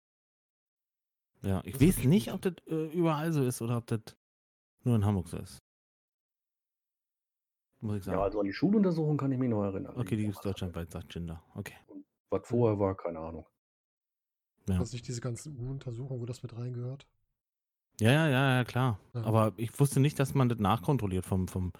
Ja, 1.41 1.61
ich 1.63 1.73
Das 1.73 1.81
weiß 1.81 2.03
nicht, 2.05 2.27
gut. 2.27 2.35
ob 2.35 2.41
das 2.41 2.53
äh, 2.67 2.87
überall 2.93 3.31
so 3.33 3.43
ist 3.43 3.61
oder 3.61 3.77
ob 3.77 3.87
das 3.87 4.01
nur 4.83 4.95
in 4.95 5.05
Hamburg 5.05 5.27
so 5.27 5.37
ist. 5.37 5.57
Muss 7.79 7.97
ich 7.97 8.03
sagen. 8.03 8.17
Ja, 8.17 8.23
also 8.23 8.39
an 8.39 8.45
die 8.45 8.53
Schuluntersuchung 8.53 9.17
kann 9.17 9.31
ich 9.31 9.39
mich 9.39 9.49
noch 9.49 9.63
erinnern. 9.63 9.95
okay, 9.97 10.15
die 10.15 10.23
gibt 10.23 10.35
es 10.35 10.41
deutschlandweit, 10.41 10.91
sagt 10.91 11.13
Jinder. 11.15 11.43
Okay. 11.55 11.75
Was 12.29 12.47
vorher 12.47 12.79
war, 12.79 12.95
keine 12.95 13.19
Ahnung. 13.19 13.45
Ja. 14.69 14.79
Was 14.79 14.93
nicht 14.93 15.07
diese 15.07 15.21
ganzen 15.21 15.57
U-Untersuchungen, 15.57 16.21
wo 16.21 16.25
das 16.25 16.43
mit 16.43 16.55
reingehört. 16.55 17.07
Ja, 18.01 18.11
ja, 18.11 18.27
ja, 18.29 18.55
ja, 18.57 18.63
klar. 18.63 18.99
Ja. 19.13 19.23
Aber 19.25 19.53
ich 19.57 19.79
wusste 19.79 19.99
nicht, 19.99 20.17
dass 20.17 20.33
man 20.33 20.49
das 20.49 20.57
nachkontrolliert 20.57 21.23
vom, 21.23 21.47
vom, 21.47 21.71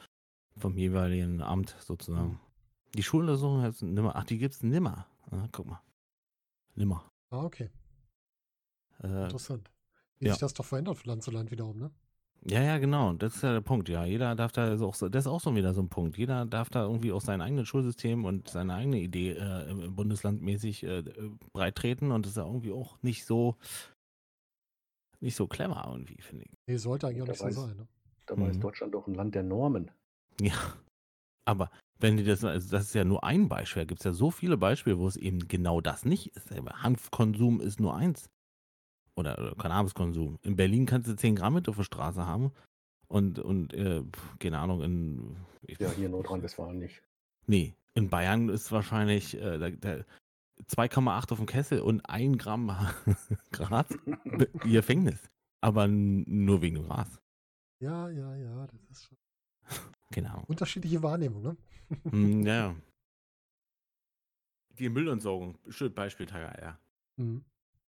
vom 0.55 0.77
jeweiligen 0.77 1.41
Amt 1.41 1.75
sozusagen. 1.79 2.34
Mhm. 2.34 2.39
Die 2.93 3.01
Schuluntersuchung 3.01 3.63
heißt 3.63 3.81
nimmer. 3.81 4.15
Ach, 4.15 4.23
die 4.23 4.38
gibt's 4.38 4.62
nimmer. 4.62 5.07
Ah, 5.31 5.47
guck 5.51 5.65
mal. 5.65 5.81
Nimmer. 6.75 7.10
Ah, 7.31 7.43
okay. 7.43 7.71
Äh, 9.01 9.23
Interessant. 9.23 9.71
Wie 10.19 10.27
ja. 10.27 10.34
sich 10.34 10.41
das 10.41 10.53
doch 10.53 10.65
verändert 10.65 10.99
von 10.99 11.10
Land 11.10 11.23
zu 11.23 11.31
Land 11.31 11.49
wiederum, 11.49 11.79
ne? 11.79 11.91
ja, 12.43 12.62
ja, 12.62 12.77
genau. 12.77 13.13
Das 13.13 13.36
ist 13.36 13.41
ja 13.41 13.53
der 13.53 13.62
Punkt. 13.62 13.89
Ja, 13.89 14.05
jeder 14.05 14.36
darf 14.36 14.51
da 14.51 14.79
auch 14.79 14.93
so, 14.93 15.10
das 15.10 15.25
ist 15.25 15.31
auch 15.31 15.41
so 15.41 15.55
wieder 15.55 15.73
so 15.73 15.81
ein 15.81 15.89
Punkt. 15.89 16.17
Jeder 16.17 16.45
darf 16.45 16.69
da 16.69 16.84
irgendwie 16.84 17.12
auch 17.12 17.21
sein 17.21 17.41
eigenes 17.41 17.67
Schulsystem 17.67 18.25
und 18.25 18.47
seine 18.49 18.75
eigene 18.75 18.99
Idee 18.99 19.31
äh, 19.31 19.89
Bundeslandmäßig 19.89 20.84
äh, 20.84 20.99
äh, 20.99 21.31
breit 21.53 21.75
treten 21.75 22.12
und 22.12 22.25
das 22.25 22.31
ist 22.31 22.38
ja 22.38 22.45
irgendwie 22.45 22.71
auch 22.71 23.01
nicht 23.01 23.25
so 23.25 23.55
nicht 25.21 25.36
so 25.36 25.47
clever 25.47 25.84
irgendwie, 25.88 26.21
finde 26.21 26.45
ich. 26.45 26.51
Nee, 26.67 26.77
sollte 26.77 27.07
eigentlich 27.07 27.21
auch 27.23 27.27
nicht 27.27 27.38
so 27.38 27.43
Dabei 27.45 27.49
ist- 27.51 27.55
sein, 27.67 27.77
ne? 27.77 27.88
Dabei 28.27 28.49
ist 28.49 28.57
Mhm. 28.57 28.62
Deutschland 28.62 28.93
doch 28.93 29.07
ein 29.07 29.13
Land 29.15 29.36
der 29.36 29.43
Normen. 29.43 29.91
Ja, 30.39 30.53
aber 31.45 31.69
wenn 31.99 32.17
die 32.17 32.23
das, 32.23 32.43
also 32.43 32.71
das 32.71 32.84
ist 32.86 32.93
ja 32.95 33.03
nur 33.03 33.23
ein 33.23 33.49
Beispiel, 33.49 33.81
da 33.84 33.86
gibt 33.86 33.99
es 34.01 34.05
ja 34.05 34.13
so 34.13 34.31
viele 34.31 34.57
Beispiele, 34.57 34.97
wo 34.97 35.07
es 35.07 35.17
eben 35.17 35.47
genau 35.47 35.81
das 35.81 36.05
nicht 36.05 36.36
ist. 36.36 36.49
Hanfkonsum 36.51 37.60
ist 37.62 37.79
nur 37.79 37.95
eins. 37.95 38.29
Oder, 39.15 39.38
oder 39.38 39.55
Cannabiskonsum. 39.55 40.38
In 40.41 40.55
Berlin 40.55 40.86
kannst 40.86 41.10
du 41.10 41.15
10 41.15 41.36
Gramm 41.36 41.55
mit 41.55 41.67
auf 41.67 41.75
der 41.75 41.84
Straße 41.84 42.25
haben. 42.25 42.51
Und, 43.07 43.39
und 43.39 43.73
äh, 43.73 44.03
keine 44.39 44.57
Ahnung, 44.60 44.81
in. 44.81 45.36
ich- 45.67 45.77
Ja, 45.79 45.91
hier 45.91 46.05
in 46.05 46.12
Nordrhein-Westfalen 46.12 46.79
nicht. 46.79 47.03
Nee, 47.45 47.75
in 47.93 48.10
Bayern 48.10 48.47
ist 48.47 48.71
wahrscheinlich 48.71 49.36
äh, 49.36 49.57
da, 49.60 49.69
da 49.69 50.03
2,8 50.67 51.32
auf 51.32 51.38
dem 51.38 51.45
Kessel 51.45 51.82
und 51.82 52.02
1 52.02 52.38
Gramm 52.38 52.67
Gras 53.52 53.88
Gefängnis. 54.63 55.30
Aber 55.62 55.88
nur 55.88 56.62
wegen 56.62 56.76
dem 56.76 56.86
Gras. 56.88 57.21
Ja, 57.80 58.10
ja, 58.10 58.36
ja, 58.36 58.67
das 58.67 58.82
ist 58.89 59.06
schon 59.06 59.17
Genau. 60.12 60.43
unterschiedliche 60.47 61.02
Wahrnehmung, 61.04 61.41
ne? 61.41 61.58
Hm, 62.10 62.41
ja. 62.45 62.76
Die 64.78 64.89
Müllentsorgung, 64.89 65.58
schön 65.69 65.93
Beispiel 65.93 66.26
Tiger, 66.26 66.60
ja. 66.62 66.80
Mhm. 67.17 67.43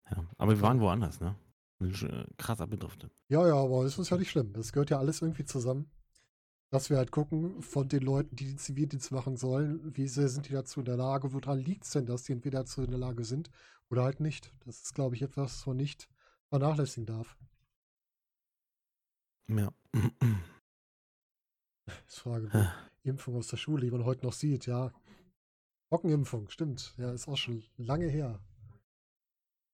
ja. 0.09 0.25
Aber 0.37 0.51
wir 0.51 0.61
waren 0.61 0.79
woanders, 0.81 1.19
ne? 1.19 1.35
Äh, 1.81 2.25
Krasser 2.37 2.67
Bedriftet. 2.67 3.11
Ja, 3.29 3.47
ja, 3.47 3.55
aber 3.55 3.83
das 3.83 3.97
ist 3.97 4.09
ja 4.09 4.17
nicht 4.17 4.31
schlimm. 4.31 4.53
Das 4.53 4.71
gehört 4.71 4.89
ja 4.89 4.99
alles 4.99 5.21
irgendwie 5.21 5.45
zusammen. 5.45 5.89
Dass 6.73 6.89
wir 6.89 6.97
halt 6.97 7.11
gucken, 7.11 7.61
von 7.61 7.87
den 7.87 8.01
Leuten, 8.01 8.35
die 8.35 8.47
den 8.47 8.57
Zivildienst 8.57 9.11
machen 9.11 9.37
sollen, 9.37 9.95
wie 9.95 10.07
sehr 10.07 10.27
sind 10.27 10.49
die 10.49 10.53
dazu 10.53 10.79
in 10.79 10.87
der 10.87 10.97
Lage, 10.97 11.31
woran 11.31 11.59
liegt 11.59 11.83
es 11.83 11.91
denn, 11.91 12.07
dass 12.07 12.23
die 12.23 12.31
entweder 12.31 12.61
dazu 12.61 12.81
in 12.81 12.89
der 12.89 12.99
Lage 12.99 13.25
sind 13.25 13.51
oder 13.91 14.03
halt 14.03 14.19
nicht. 14.19 14.51
Das 14.65 14.81
ist, 14.81 14.95
glaube 14.95 15.15
ich, 15.15 15.21
etwas, 15.21 15.59
was 15.59 15.67
man 15.67 15.77
nicht 15.77 16.09
vernachlässigen 16.49 17.05
darf. 17.05 17.37
Ja. 19.47 19.71
Ich 22.07 22.15
frage, 22.15 22.49
die 23.03 23.09
Impfung 23.09 23.35
aus 23.35 23.49
der 23.49 23.57
Schule, 23.57 23.83
die 23.83 23.91
man 23.91 24.05
heute 24.05 24.25
noch 24.25 24.31
sieht, 24.31 24.65
ja. 24.65 24.91
Pockenimpfung, 25.89 26.49
stimmt. 26.49 26.95
Ja, 26.97 27.11
ist 27.11 27.27
auch 27.27 27.37
schon 27.37 27.61
lange 27.75 28.07
her. 28.07 28.39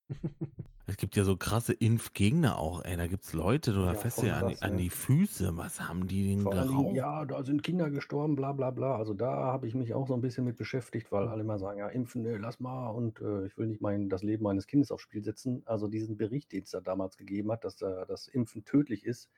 Es 0.90 0.98
gibt 0.98 1.16
ja 1.16 1.24
so 1.24 1.38
krasse 1.38 1.72
Impfgegner 1.72 2.58
auch, 2.58 2.84
ey. 2.84 2.98
Da 2.98 3.08
gibt's 3.08 3.32
Leute, 3.34 3.72
du 3.72 3.86
Ja, 3.86 3.96
fährst 3.96 4.22
dir 4.22 4.36
an, 4.36 4.58
an 4.60 4.76
ja. 4.76 4.78
die 4.78 4.90
Füße. 4.90 5.56
Was 5.56 5.80
haben 5.82 6.08
die 6.08 6.28
denn 6.28 6.50
geraucht? 6.50 6.96
ja, 6.96 7.26
da 7.26 7.44
sind 7.44 7.64
Kinder 7.64 7.90
gestorben, 7.90 8.36
bla 8.36 8.54
bla 8.54 8.72
bla. 8.72 8.96
Also 8.98 9.14
da 9.14 9.28
habe 9.52 9.68
ich 9.68 9.76
mich 9.76 9.94
auch 9.94 10.08
so 10.08 10.14
ein 10.14 10.22
bisschen 10.22 10.46
mit 10.46 10.58
beschäftigt, 10.58 11.12
weil 11.12 11.28
alle 11.28 11.44
mal 11.44 11.60
sagen, 11.60 11.80
ja, 11.80 11.88
impfen, 11.90 12.22
nee, 12.24 12.36
lass 12.38 12.60
mal 12.60 12.90
und 12.90 13.20
äh, 13.22 13.46
ich 13.46 13.58
will 13.58 13.68
nicht 13.68 13.82
mein, 13.82 14.10
das 14.10 14.24
Leben 14.24 14.44
meines 14.44 14.68
Kindes 14.68 14.92
aufs 14.92 15.04
Spiel 15.04 15.24
setzen. 15.24 15.64
Also 15.66 15.88
diesen 15.88 16.18
Bericht, 16.18 16.52
den 16.52 16.64
es 16.64 16.72
da 16.72 16.82
damals 16.82 17.18
gegeben 17.18 17.52
hat, 17.52 17.64
dass 17.66 17.82
äh, 17.82 18.06
das 18.08 18.28
Impfen 18.28 18.64
tödlich 18.64 19.06
ist, 19.06 19.30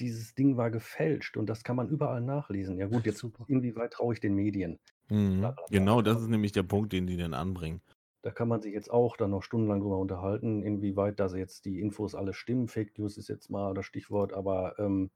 dieses 0.00 0.34
Ding 0.34 0.56
war 0.56 0.70
gefälscht 0.70 1.36
und 1.38 1.46
das 1.46 1.64
kann 1.64 1.76
man 1.76 1.88
überall 1.90 2.20
nachlesen. 2.22 2.78
Ja 2.78 2.86
gut, 2.88 3.06
jetzt 3.06 3.26
inwieweit 3.46 3.92
traue 3.94 4.14
ich 4.14 4.20
den 4.20 4.34
Medien? 4.34 4.80
Mhm. 5.08 5.40
bla, 5.40 5.52
bla, 5.52 5.66
bla. 5.72 5.84
Genau, 5.84 6.02
das 6.02 6.20
ist 6.22 6.28
nämlich 6.28 6.52
der 6.52 6.62
Punkt, 6.64 6.92
den 6.92 7.06
die 7.06 7.16
dann 7.16 7.34
anbringen. 7.34 7.82
Da 8.22 8.30
kann 8.30 8.46
man 8.48 8.62
sich 8.62 8.72
jetzt 8.72 8.90
auch 8.90 9.16
dann 9.16 9.30
noch 9.30 9.42
stundenlang 9.42 9.80
drüber 9.80 9.98
unterhalten, 9.98 10.62
inwieweit 10.62 11.18
da 11.18 11.26
jetzt 11.34 11.64
die 11.64 11.80
Infos 11.80 12.14
alle 12.14 12.32
stimmen. 12.32 12.68
Fake 12.68 12.96
News 12.96 13.18
ist 13.18 13.28
jetzt 13.28 13.50
mal 13.50 13.74
das 13.74 13.84
Stichwort, 13.84 14.32
aber 14.32 14.78
ähm, 14.78 15.10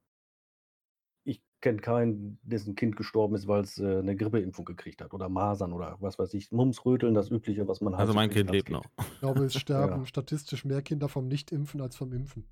ich 1.22 1.40
kenne 1.60 1.80
keinen, 1.80 2.40
dessen 2.42 2.74
Kind 2.74 2.96
gestorben 2.96 3.36
ist, 3.36 3.46
weil 3.46 3.62
es 3.62 3.78
äh, 3.78 3.98
eine 3.98 4.16
Grippeimpfung 4.16 4.64
gekriegt 4.64 5.02
hat 5.02 5.14
oder 5.14 5.28
Masern 5.28 5.72
oder 5.72 5.96
was 6.00 6.18
weiß 6.18 6.34
ich. 6.34 6.50
Mumps, 6.50 6.84
Röteln, 6.84 7.14
das 7.14 7.30
Übliche, 7.30 7.68
was 7.68 7.80
man 7.80 7.92
halt. 7.92 8.00
Also 8.00 8.12
so 8.12 8.16
mein 8.16 8.30
Kind 8.30 8.50
lebt 8.50 8.70
noch. 8.70 8.84
Ich 8.98 9.20
glaube, 9.20 9.44
es 9.44 9.54
sterben 9.60 10.00
Ja. 10.00 10.06
statistisch 10.06 10.64
mehr 10.64 10.82
Kinder 10.82 11.08
vom 11.08 11.28
Nicht-Impfen 11.28 11.80
als 11.80 11.94
vom 11.94 12.12
Impfen. 12.12 12.44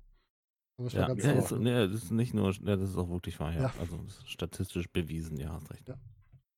Mal 0.77 0.87
Ja, 0.89 1.13
ja, 1.13 1.31
ist, 1.33 1.51
nee, 1.51 1.71
das 1.71 1.93
ist 1.93 2.11
nicht 2.11 2.33
nur, 2.33 2.51
ja, 2.51 2.75
das 2.75 2.89
ist 2.89 2.97
auch 2.97 3.09
wirklich 3.09 3.39
wahr, 3.39 3.53
ja. 3.53 3.63
Ja. 3.63 3.73
Also 3.79 3.97
das 3.97 4.17
ist 4.17 4.29
statistisch 4.29 4.89
bewiesen, 4.89 5.37
ja, 5.37 5.51
hast 5.51 5.71
recht. 5.71 5.87
Ja. 5.87 5.95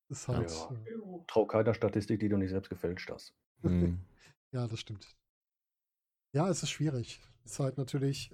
ist 0.09 0.27
halt, 0.27 0.49
Ja. 0.49 0.71
äh. 0.71 1.23
Trau 1.27 1.45
keiner 1.45 1.73
Statistik, 1.73 2.19
die 2.19 2.29
du 2.29 2.37
nicht 2.37 2.49
selbst 2.49 2.69
gefälscht 2.69 3.11
hast. 3.11 3.35
Mhm. 3.61 3.99
Ja, 4.53 4.65
das 4.65 4.79
stimmt. 4.79 5.13
Ja, 6.33 6.49
es 6.49 6.63
ist 6.63 6.69
schwierig. 6.69 7.19
Es 7.43 7.51
ist 7.51 7.59
halt 7.59 7.77
natürlich, 7.77 8.31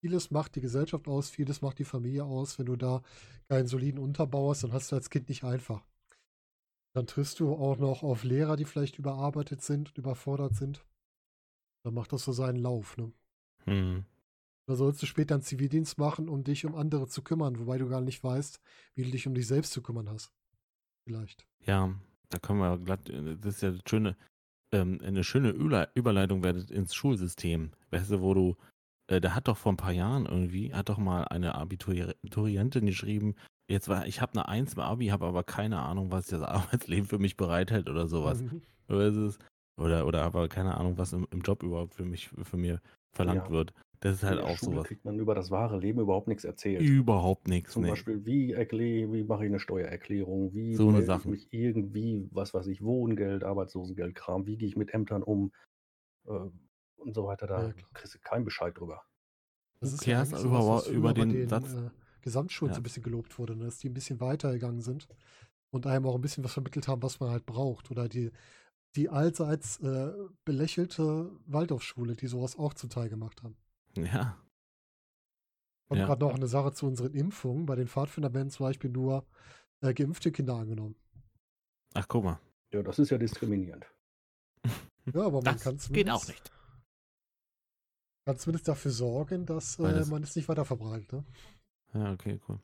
vieles 0.00 0.32
macht 0.32 0.56
die 0.56 0.60
Gesellschaft 0.60 1.06
aus, 1.06 1.30
vieles 1.30 1.62
macht 1.62 1.78
die 1.78 1.84
Familie 1.84 2.24
aus. 2.24 2.58
Wenn 2.58 2.66
du 2.66 2.74
da 2.74 3.00
keinen 3.48 3.68
soliden 3.68 4.00
Unterbau 4.00 4.50
hast, 4.50 4.64
dann 4.64 4.72
hast 4.72 4.90
du 4.90 4.96
als 4.96 5.08
Kind 5.08 5.28
nicht 5.28 5.44
einfach. 5.44 5.86
Dann 6.94 7.06
triffst 7.06 7.40
du 7.40 7.54
auch 7.54 7.78
noch 7.78 8.02
auf 8.02 8.24
Lehrer, 8.24 8.56
die 8.56 8.64
vielleicht 8.64 8.98
überarbeitet 8.98 9.62
sind, 9.62 9.96
überfordert 9.96 10.56
sind. 10.56 10.84
Dann 11.84 11.94
macht 11.94 12.12
das 12.12 12.24
so 12.24 12.32
seinen 12.32 12.58
Lauf. 12.58 12.96
Ne? 12.96 13.12
Mhm. 13.66 14.04
Da 14.66 14.76
sollst 14.76 15.02
du 15.02 15.06
später 15.06 15.34
einen 15.34 15.42
Zivildienst 15.42 15.98
machen, 15.98 16.28
um 16.28 16.44
dich 16.44 16.64
um 16.64 16.74
andere 16.74 17.08
zu 17.08 17.22
kümmern, 17.22 17.58
wobei 17.58 17.78
du 17.78 17.88
gar 17.88 18.00
nicht 18.00 18.22
weißt, 18.22 18.60
wie 18.94 19.04
du 19.04 19.10
dich 19.10 19.26
um 19.26 19.34
dich 19.34 19.46
selbst 19.46 19.72
zu 19.72 19.82
kümmern 19.82 20.08
hast. 20.08 20.32
Vielleicht. 21.04 21.46
Ja, 21.66 21.92
da 22.28 22.38
können 22.38 22.60
wir 22.60 22.78
glatt, 22.78 23.08
äh, 23.08 23.36
das 23.36 23.56
ist 23.56 23.62
ja 23.62 23.70
das 23.72 23.80
schöne, 23.88 24.16
ähm, 24.72 24.98
eine 25.04 25.22
schöne 25.24 25.50
Üle- 25.52 25.88
Überleitung 25.94 26.42
werdet 26.42 26.70
ins 26.70 26.94
Schulsystem. 26.94 27.70
Weißt 27.90 28.10
du, 28.10 28.20
wo 28.20 28.34
du, 28.34 28.56
äh, 29.08 29.20
da 29.20 29.34
hat 29.34 29.48
doch 29.48 29.56
vor 29.56 29.72
ein 29.72 29.76
paar 29.76 29.92
Jahren 29.92 30.26
irgendwie, 30.26 30.74
hat 30.74 30.88
doch 30.88 30.98
mal 30.98 31.24
eine 31.24 31.54
Abiturientin 31.54 32.86
geschrieben, 32.86 33.34
jetzt 33.68 33.88
war, 33.88 34.06
ich 34.06 34.20
habe 34.20 34.32
eine 34.32 34.48
Eins 34.48 34.74
im 34.74 34.80
Abi, 34.80 35.08
habe 35.08 35.26
aber 35.26 35.44
keine 35.44 35.78
Ahnung, 35.80 36.10
was 36.10 36.26
das 36.26 36.42
Arbeitsleben 36.88 37.06
für 37.08 37.18
mich 37.18 37.36
bereithält 37.36 37.88
oder 37.88 38.06
sowas. 38.08 38.42
Mhm. 38.42 38.62
Oder 39.78 40.06
oder 40.06 40.22
aber 40.22 40.48
keine 40.48 40.76
Ahnung, 40.76 40.98
was 40.98 41.12
im, 41.14 41.26
im 41.30 41.40
Job 41.40 41.62
überhaupt 41.62 41.94
für 41.94 42.04
mich, 42.04 42.28
für 42.28 42.56
mir 42.58 42.80
verlangt 43.14 43.46
Ja. 43.46 43.50
wird. 43.50 43.72
Das 44.02 44.16
ist 44.16 44.22
halt 44.24 44.40
auch 44.40 44.56
Schule 44.58 44.72
sowas. 44.76 44.88
kriegt 44.88 45.04
man 45.04 45.18
über 45.18 45.34
das 45.34 45.50
wahre 45.52 45.78
Leben 45.78 46.00
überhaupt 46.00 46.26
nichts 46.26 46.42
erzählt. 46.44 46.82
Überhaupt 46.82 47.46
nichts, 47.46 47.72
Zum 47.72 47.82
nee. 47.84 47.90
Beispiel, 47.90 48.24
wie 48.26 48.52
erkläre, 48.52 49.12
wie 49.12 49.22
mache 49.22 49.44
ich 49.44 49.50
eine 49.50 49.60
Steuererklärung, 49.60 50.52
wie 50.54 50.74
So 50.74 50.88
eine 50.88 51.02
Sachen. 51.02 51.30
mich 51.30 51.46
irgendwie, 51.52 52.28
was 52.32 52.52
weiß 52.52 52.66
ich, 52.66 52.82
Wohngeld, 52.82 53.44
Arbeitslosengeld, 53.44 54.14
Kram, 54.16 54.44
wie 54.46 54.56
gehe 54.56 54.66
ich 54.68 54.76
mit 54.76 54.92
Ämtern 54.92 55.22
um 55.22 55.52
äh, 56.26 56.30
und 56.96 57.14
so 57.14 57.26
weiter. 57.26 57.46
Da 57.46 57.68
Ja, 57.68 57.72
kriegst 57.94 58.14
du 58.14 58.18
keinen 58.18 58.44
Bescheid 58.44 58.76
drüber. 58.76 59.02
Das 59.80 59.92
ist 59.92 60.04
ja 60.06 60.22
über- 60.24 60.36
sowas, 60.38 60.66
was 60.66 60.86
über 60.88 61.14
früher 61.14 61.24
bei 61.26 61.32
den 61.32 61.48
Satz- 61.48 61.74
Äh, 61.74 61.90
Gesamtschulen 62.22 62.70
Ja. 62.70 62.74
so 62.74 62.80
ein 62.80 62.84
bisschen 62.84 63.02
gelobt 63.02 63.38
wurde, 63.38 63.56
ne? 63.56 63.64
dass 63.64 63.78
die 63.78 63.88
ein 63.88 63.94
bisschen 63.94 64.20
weitergegangen 64.20 64.80
sind 64.80 65.08
und 65.72 65.86
einem 65.86 66.06
auch 66.06 66.14
ein 66.14 66.20
bisschen 66.20 66.44
was 66.44 66.52
vermittelt 66.52 66.86
haben, 66.88 67.02
was 67.02 67.18
man 67.20 67.30
halt 67.30 67.46
braucht. 67.46 67.90
Oder 67.90 68.08
die, 68.08 68.30
die 68.96 69.08
allseits 69.08 69.78
äh, 69.80 70.12
belächelte 70.44 71.30
Waldorfschule, 71.46 72.14
die 72.16 72.26
sowas 72.28 72.56
auch 72.58 72.74
zuteil 72.74 73.08
gemacht 73.08 73.42
haben. 73.42 73.56
Ja. 73.96 74.38
Und 75.88 75.98
Ja. 75.98 76.06
gerade 76.06 76.24
noch 76.24 76.34
eine 76.34 76.46
Sache 76.48 76.72
zu 76.72 76.86
unseren 76.86 77.12
Impfungen. 77.14 77.66
Bei 77.66 77.74
den 77.76 77.88
Pfadfindern 77.88 78.32
werden 78.34 78.50
zum 78.50 78.66
Beispiel 78.66 78.90
nur 78.90 79.26
äh, 79.82 79.92
geimpfte 79.92 80.32
Kinder 80.32 80.54
angenommen. 80.56 80.96
Ach, 81.94 82.06
guck 82.08 82.24
mal. 82.24 82.40
Ja, 82.72 82.82
das 82.82 82.98
ist 82.98 83.10
ja 83.10 83.18
diskriminierend. 83.18 83.84
Ja, 85.12 85.22
aber 85.22 85.42
man 85.42 85.44
Das 85.44 85.62
kann 85.62 85.74
geht 85.74 85.82
zumindest, 85.82 86.16
auch 86.16 86.28
nicht. 86.28 86.52
kann 88.24 88.38
zumindest 88.38 88.68
dafür 88.68 88.90
sorgen, 88.92 89.44
dass 89.44 89.78
äh, 89.78 89.82
das- 89.82 90.08
man 90.08 90.22
es 90.22 90.36
nicht 90.36 90.48
weiter 90.48 90.64
verbreitet. 90.64 91.12
Ne? 91.12 91.24
Ja, 91.94 92.12
okay, 92.12 92.40
cool. 92.48 92.58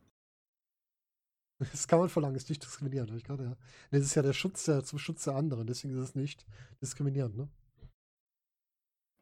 Das 1.72 1.89
kann 1.89 1.99
man 1.99 2.09
verlangen, 2.09 2.37
ist 2.37 2.49
nicht 2.49 2.62
diskriminierend, 2.62 3.11
habe 3.11 3.18
ich 3.18 3.24
gerade, 3.24 3.43
ja. 3.43 3.51
Nee, 3.91 3.99
das 3.99 4.07
ist 4.07 4.14
ja 4.14 4.22
der 4.22 4.33
Schutz 4.33 4.64
der, 4.64 4.85
zum 4.85 5.01
Schutz 5.01 5.24
der 5.24 5.35
anderen, 5.35 5.66
deswegen 5.66 5.93
ist 5.99 6.11
es 6.11 6.14
nicht 6.14 6.47
diskriminierend, 6.81 7.37
ne? 7.37 7.49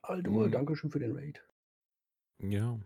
Aldur, 0.02 0.46
Mhm. 0.46 0.52
Dankeschön 0.52 0.90
für 0.90 0.98
den 0.98 1.16
Raid. 1.16 1.42
Ja. 2.42 2.78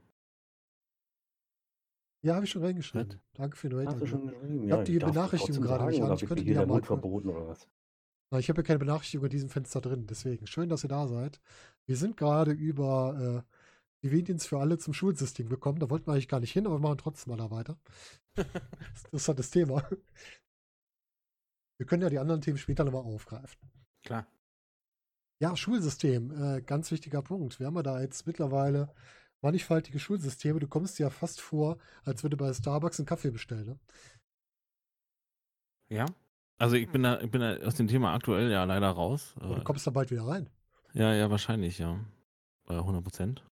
Ja, 2.23 2.35
habe 2.35 2.45
ich 2.45 2.51
schon 2.51 2.63
reingeschrieben. 2.63 3.09
Nett. 3.09 3.21
Danke 3.33 3.57
für 3.57 3.69
den. 3.69 3.87
Hast 3.87 4.01
du 4.01 4.07
schon 4.07 4.27
geschrieben? 4.27 4.65
Ich 4.65 4.73
hab 4.73 4.85
die 4.85 4.99
darf 4.99 5.09
das 5.09 5.15
Benachrichtigung 5.15 5.63
gerade 5.63 5.87
nicht 5.87 6.03
an. 6.03 6.13
Ich 6.13 6.21
könnte 6.21 6.37
die 6.37 6.45
hier 6.45 6.55
ja 6.55 6.61
der 6.61 6.69
mal 6.69 6.83
verboten 6.83 7.29
oder 7.29 7.49
was? 7.49 7.67
Na, 8.31 8.39
ich 8.39 8.49
habe 8.49 8.61
ja 8.61 8.67
keine 8.67 8.79
Benachrichtigung 8.79 9.25
in 9.27 9.31
diesem 9.31 9.49
Fenster 9.49 9.81
drin, 9.81 10.07
deswegen 10.07 10.47
schön, 10.47 10.69
dass 10.69 10.85
ihr 10.85 10.89
da 10.89 11.09
seid. 11.09 11.41
Wir 11.87 11.97
sind 11.97 12.17
gerade 12.17 12.53
über 12.53 13.45
äh, 13.49 13.57
die 14.03 14.09
Mediendienst 14.09 14.47
für 14.47 14.59
alle 14.59 14.79
zum 14.79 14.95
Schulsystem 14.95 15.49
gekommen. 15.49 15.81
Da 15.81 15.91
wollten 15.91 16.07
wir 16.07 16.13
eigentlich 16.13 16.29
gar 16.29 16.41
nicht 16.41 16.53
hin, 16.53 16.67
aber 16.67 16.77
wir 16.77 16.81
machen 16.81 16.99
trotzdem 16.99 17.33
mal 17.33 17.37
da 17.37 17.51
weiter. 17.51 17.79
das 18.35 18.47
ist 18.47 18.55
ein 18.55 19.05
interessantes 19.07 19.51
Thema. 19.51 19.89
Wir 21.79 21.87
können 21.87 22.03
ja 22.03 22.11
die 22.11 22.19
anderen 22.19 22.43
Themen 22.43 22.59
später 22.59 22.85
nochmal 22.85 23.03
aufgreifen. 23.03 23.59
Klar. 24.05 24.27
Ja, 25.43 25.57
Schulsystem, 25.57 26.31
äh, 26.31 26.61
ganz 26.61 26.91
wichtiger 26.91 27.23
Punkt. 27.23 27.59
Wir 27.59 27.67
haben 27.67 27.77
ja 27.77 27.83
da 27.83 28.01
jetzt 28.01 28.27
mittlerweile 28.27 28.93
mannigfaltige 29.43 29.99
Schulsysteme. 29.99 30.61
Du 30.61 30.69
kommst 30.69 30.99
dir 30.99 31.05
ja 31.05 31.11
fast 31.11 31.41
vor, 31.41 31.79
als 32.05 32.23
würde 32.23 32.37
bei 32.37 32.53
Starbucks 32.53 32.99
einen 33.01 33.07
Kaffee 33.07 33.31
bestellen. 33.31 33.67
Ne? 33.67 33.79
Ja. 35.89 36.07
Also 36.59 36.77
ich 36.77 36.91
bin 36.91 37.03
da, 37.03 37.21
ich 37.21 37.31
bin 37.31 37.41
da 37.41 37.57
aus 37.59 37.75
dem 37.77 37.89
Thema 37.89 38.15
aktuell 38.15 38.51
ja 38.51 38.65
leider 38.65 38.91
raus. 38.91 39.35
Aber 39.41 39.55
du 39.57 39.61
Äh, 39.63 39.65
kommst 39.65 39.87
da 39.87 39.91
bald 39.91 40.11
wieder 40.11 40.27
rein. 40.27 40.51
Ja, 40.93 41.15
ja, 41.15 41.31
wahrscheinlich, 41.31 41.79
ja. 41.79 41.99
Äh, 42.69 42.75
100 42.75 43.03
Prozent. 43.03 43.45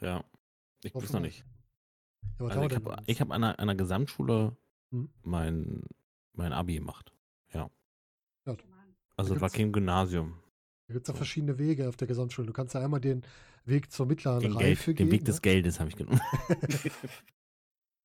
Ja. 0.00 0.24
Ich 0.82 0.94
weiß 0.94 1.12
noch 1.12 1.20
nicht. 1.20 1.44
Ja, 2.40 2.46
Also 2.46 2.62
ich 2.62 2.74
habe 2.74 2.96
hab 2.96 3.30
an, 3.30 3.44
einer, 3.44 3.50
an 3.58 3.60
einer 3.60 3.74
Gesamtschule 3.74 4.56
Hm? 4.90 5.10
mein, 5.22 5.82
mein 6.32 6.52
Abi 6.52 6.74
gemacht. 6.76 7.12
Ja. 7.52 7.70
Ja, 8.46 8.56
Also 9.16 9.34
es 9.34 9.40
war 9.40 9.50
kein 9.50 9.72
Gymnasium. 9.72 10.38
Da 10.86 10.94
gibt 10.94 11.06
es 11.06 11.08
ja 11.08 11.14
verschiedene 11.14 11.58
Wege 11.58 11.88
auf 11.88 11.96
der 11.96 12.06
Gesamtschule. 12.08 12.46
Du 12.46 12.52
kannst 12.52 12.74
ja 12.74 12.80
einmal 12.80 13.00
den 13.00 13.22
Weg 13.64 13.90
zur 13.90 14.06
mittleren 14.06 14.40
Den, 14.40 14.52
Reife 14.52 14.94
Geld, 14.94 14.98
den 14.98 15.08
gehen. 15.08 15.10
Weg 15.10 15.24
des 15.24 15.36
ne? 15.36 15.40
Geldes 15.40 15.80
habe 15.80 15.88
ich 15.90 15.96
genommen. 15.96 16.20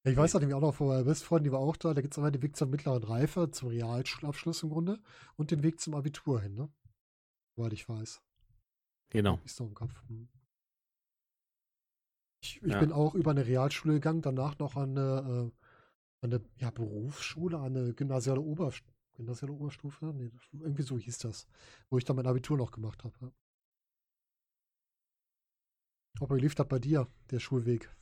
Ich 0.06 0.16
weiß 0.16 0.34
nämlich 0.36 0.54
auch 0.56 0.62
noch 0.62 0.74
von 0.76 0.88
meiner 0.88 1.04
Bestfreundin, 1.04 1.44
die 1.44 1.52
war 1.52 1.60
auch 1.60 1.76
da. 1.76 1.94
Da 1.94 2.02
gibt 2.02 2.14
es 2.14 2.18
einmal 2.18 2.32
den 2.32 2.42
Weg 2.42 2.56
zur 2.56 2.68
mittleren 2.68 3.04
Reife, 3.04 3.52
zum 3.52 3.68
Realschulabschluss 3.68 4.64
im 4.64 4.70
Grunde 4.70 5.00
und 5.36 5.52
den 5.52 5.62
Weg 5.62 5.82
zum 5.82 5.94
Abitur 5.94 6.40
hin, 6.42 6.56
ne? 6.56 6.70
Soweit 7.58 7.74
ich 7.74 7.88
weiß. 7.88 8.22
genau. 9.10 9.40
Ist 9.44 9.60
noch 9.60 9.68
im 9.68 9.74
Kopf. 9.74 9.94
Hm. 10.08 10.30
Ich, 12.42 12.64
ich 12.64 12.72
Ja. 12.72 12.80
bin 12.80 12.94
auch 12.94 13.14
über 13.14 13.32
eine 13.32 13.46
Realschule 13.46 13.96
gegangen, 13.96 14.22
danach 14.22 14.58
noch 14.60 14.78
an 14.78 14.98
eine, 14.98 15.52
äh, 15.52 16.26
an 16.26 16.34
eine 16.34 16.42
ja, 16.58 16.72
Berufsschule, 16.72 17.58
an 17.58 17.76
eine 17.76 17.94
gymnasiale, 17.94 18.40
Oberst 18.40 18.84
gymnasiale 19.20 19.54
Oberstufe. 19.54 20.14
Nee, 20.14 20.32
irgendwie 20.54 20.82
so 20.82 20.98
hieß 20.98 21.18
das, 21.20 21.48
wo 21.90 21.98
ich 21.98 22.06
dann 22.06 22.16
mein 22.16 22.26
Abitur 22.26 22.58
noch 22.58 22.72
gemacht 22.72 23.04
habe. 23.04 23.14
Ja. 23.22 23.32
Aber 26.22 26.36
wie 26.36 26.42
lief 26.42 26.56
das 26.56 26.68
bei 26.68 26.80
dir, 26.80 27.08
der 27.30 27.40
Schulweg? 27.40 27.94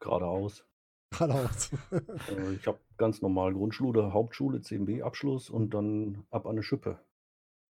Geradeaus. 0.00 0.64
Geradeaus. 1.10 1.70
Äh, 2.28 2.54
Ich 2.54 2.66
habe 2.66 2.80
ganz 2.96 3.20
normal 3.20 3.52
Grundschule, 3.52 4.12
Hauptschule, 4.12 4.60
CMB-Abschluss 4.60 5.50
und 5.50 5.74
dann 5.74 6.24
ab 6.30 6.46
an 6.46 6.52
eine 6.52 6.62
Schippe. 6.62 6.98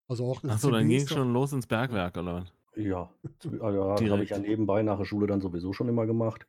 Also 0.09 0.27
auch 0.27 0.43
Achso, 0.45 0.71
dann 0.71 0.89
ging 0.89 1.01
es 1.03 1.09
schon 1.09 1.33
los 1.33 1.53
ins 1.53 1.67
Bergwerk, 1.67 2.17
oder? 2.17 2.47
Ja, 2.75 3.13
ah 3.61 3.71
ja 3.71 4.11
habe 4.11 4.23
ich 4.25 4.31
ja 4.31 4.39
nebenbei 4.39 4.83
nach 4.83 4.99
der 4.99 5.05
Schule 5.05 5.27
dann 5.27 5.41
sowieso 5.41 5.73
schon 5.73 5.89
immer 5.89 6.07
gemacht. 6.07 6.47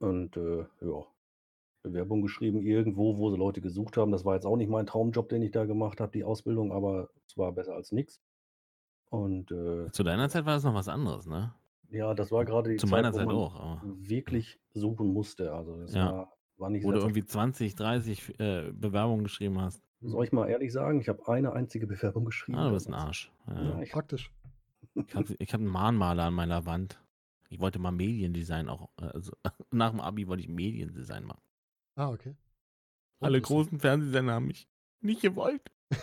Und 0.00 0.36
äh, 0.36 0.66
ja, 0.80 1.06
Bewerbung 1.82 2.22
geschrieben 2.22 2.60
irgendwo, 2.62 3.18
wo 3.18 3.30
sie 3.30 3.36
Leute 3.36 3.60
gesucht 3.60 3.96
haben. 3.96 4.12
Das 4.12 4.24
war 4.24 4.34
jetzt 4.34 4.46
auch 4.46 4.56
nicht 4.56 4.68
mein 4.70 4.86
Traumjob, 4.86 5.28
den 5.28 5.42
ich 5.42 5.52
da 5.52 5.64
gemacht 5.64 6.00
habe, 6.00 6.12
die 6.12 6.24
Ausbildung, 6.24 6.72
aber 6.72 7.10
es 7.26 7.36
war 7.36 7.52
besser 7.52 7.74
als 7.74 7.92
nichts. 7.92 8.20
Und 9.10 9.50
äh, 9.52 9.90
Zu 9.92 10.02
deiner 10.02 10.28
Zeit 10.28 10.44
war 10.44 10.54
das 10.54 10.64
noch 10.64 10.74
was 10.74 10.88
anderes, 10.88 11.26
ne? 11.26 11.54
ja, 11.90 12.12
das 12.12 12.30
war 12.30 12.44
gerade 12.44 12.70
die 12.70 12.76
Zu 12.76 12.86
Zeit, 12.86 12.90
meiner 12.90 13.12
wo 13.12 13.16
Zeit 13.16 13.26
man 13.26 13.36
auch, 13.36 13.54
aber 13.54 13.82
wirklich 13.84 14.60
suchen 14.74 15.10
musste. 15.12 15.54
Also 15.54 15.80
das 15.80 15.94
Ja. 15.94 16.12
war, 16.12 16.32
war 16.58 16.68
nicht 16.70 16.84
wo 16.84 16.92
du 16.92 16.98
irgendwie 16.98 17.24
20, 17.24 17.74
30 17.76 18.38
äh, 18.38 18.70
Bewerbungen 18.72 19.24
geschrieben 19.24 19.58
hast. 19.60 19.82
Soll 20.02 20.24
ich 20.26 20.32
mal 20.32 20.48
ehrlich 20.48 20.70
sagen, 20.72 21.00
ich 21.00 21.08
habe 21.08 21.26
eine 21.28 21.54
einzige 21.54 21.86
Bewerbung 21.86 22.26
geschrieben. 22.26 22.58
Ah, 22.58 22.68
du 22.68 22.74
bist 22.74 22.88
ein. 22.88 22.94
Arsch. 22.94 23.32
Ja, 23.46 23.62
Ja. 23.76 23.80
ich, 23.82 23.90
Praktisch. 23.90 24.30
Ich 24.94 25.14
habe 25.14 25.34
ich 25.38 25.52
hab 25.54 25.60
einen 25.60 25.70
Mahnmaler 25.70 26.24
an 26.24 26.34
meiner 26.34 26.66
Wand. 26.66 27.00
Ich 27.48 27.58
wollte 27.60 27.78
mal 27.78 27.90
Mediendesign 27.92 28.68
auch. 28.68 28.90
Also 28.96 29.32
nach 29.70 29.90
dem 29.92 30.00
Abi 30.00 30.28
wollte 30.28 30.42
ich 30.42 30.48
Mediendesign 30.50 31.24
machen. 31.24 31.40
Ah, 31.98 32.10
okay. 32.10 32.36
Alle 33.20 33.38
Lustig. 33.38 33.48
großen 33.56 33.80
Fernsehsender 33.80 34.34
haben 34.34 34.46
mich 34.46 34.68
nicht 35.00 35.20
gewollt. 35.22 35.62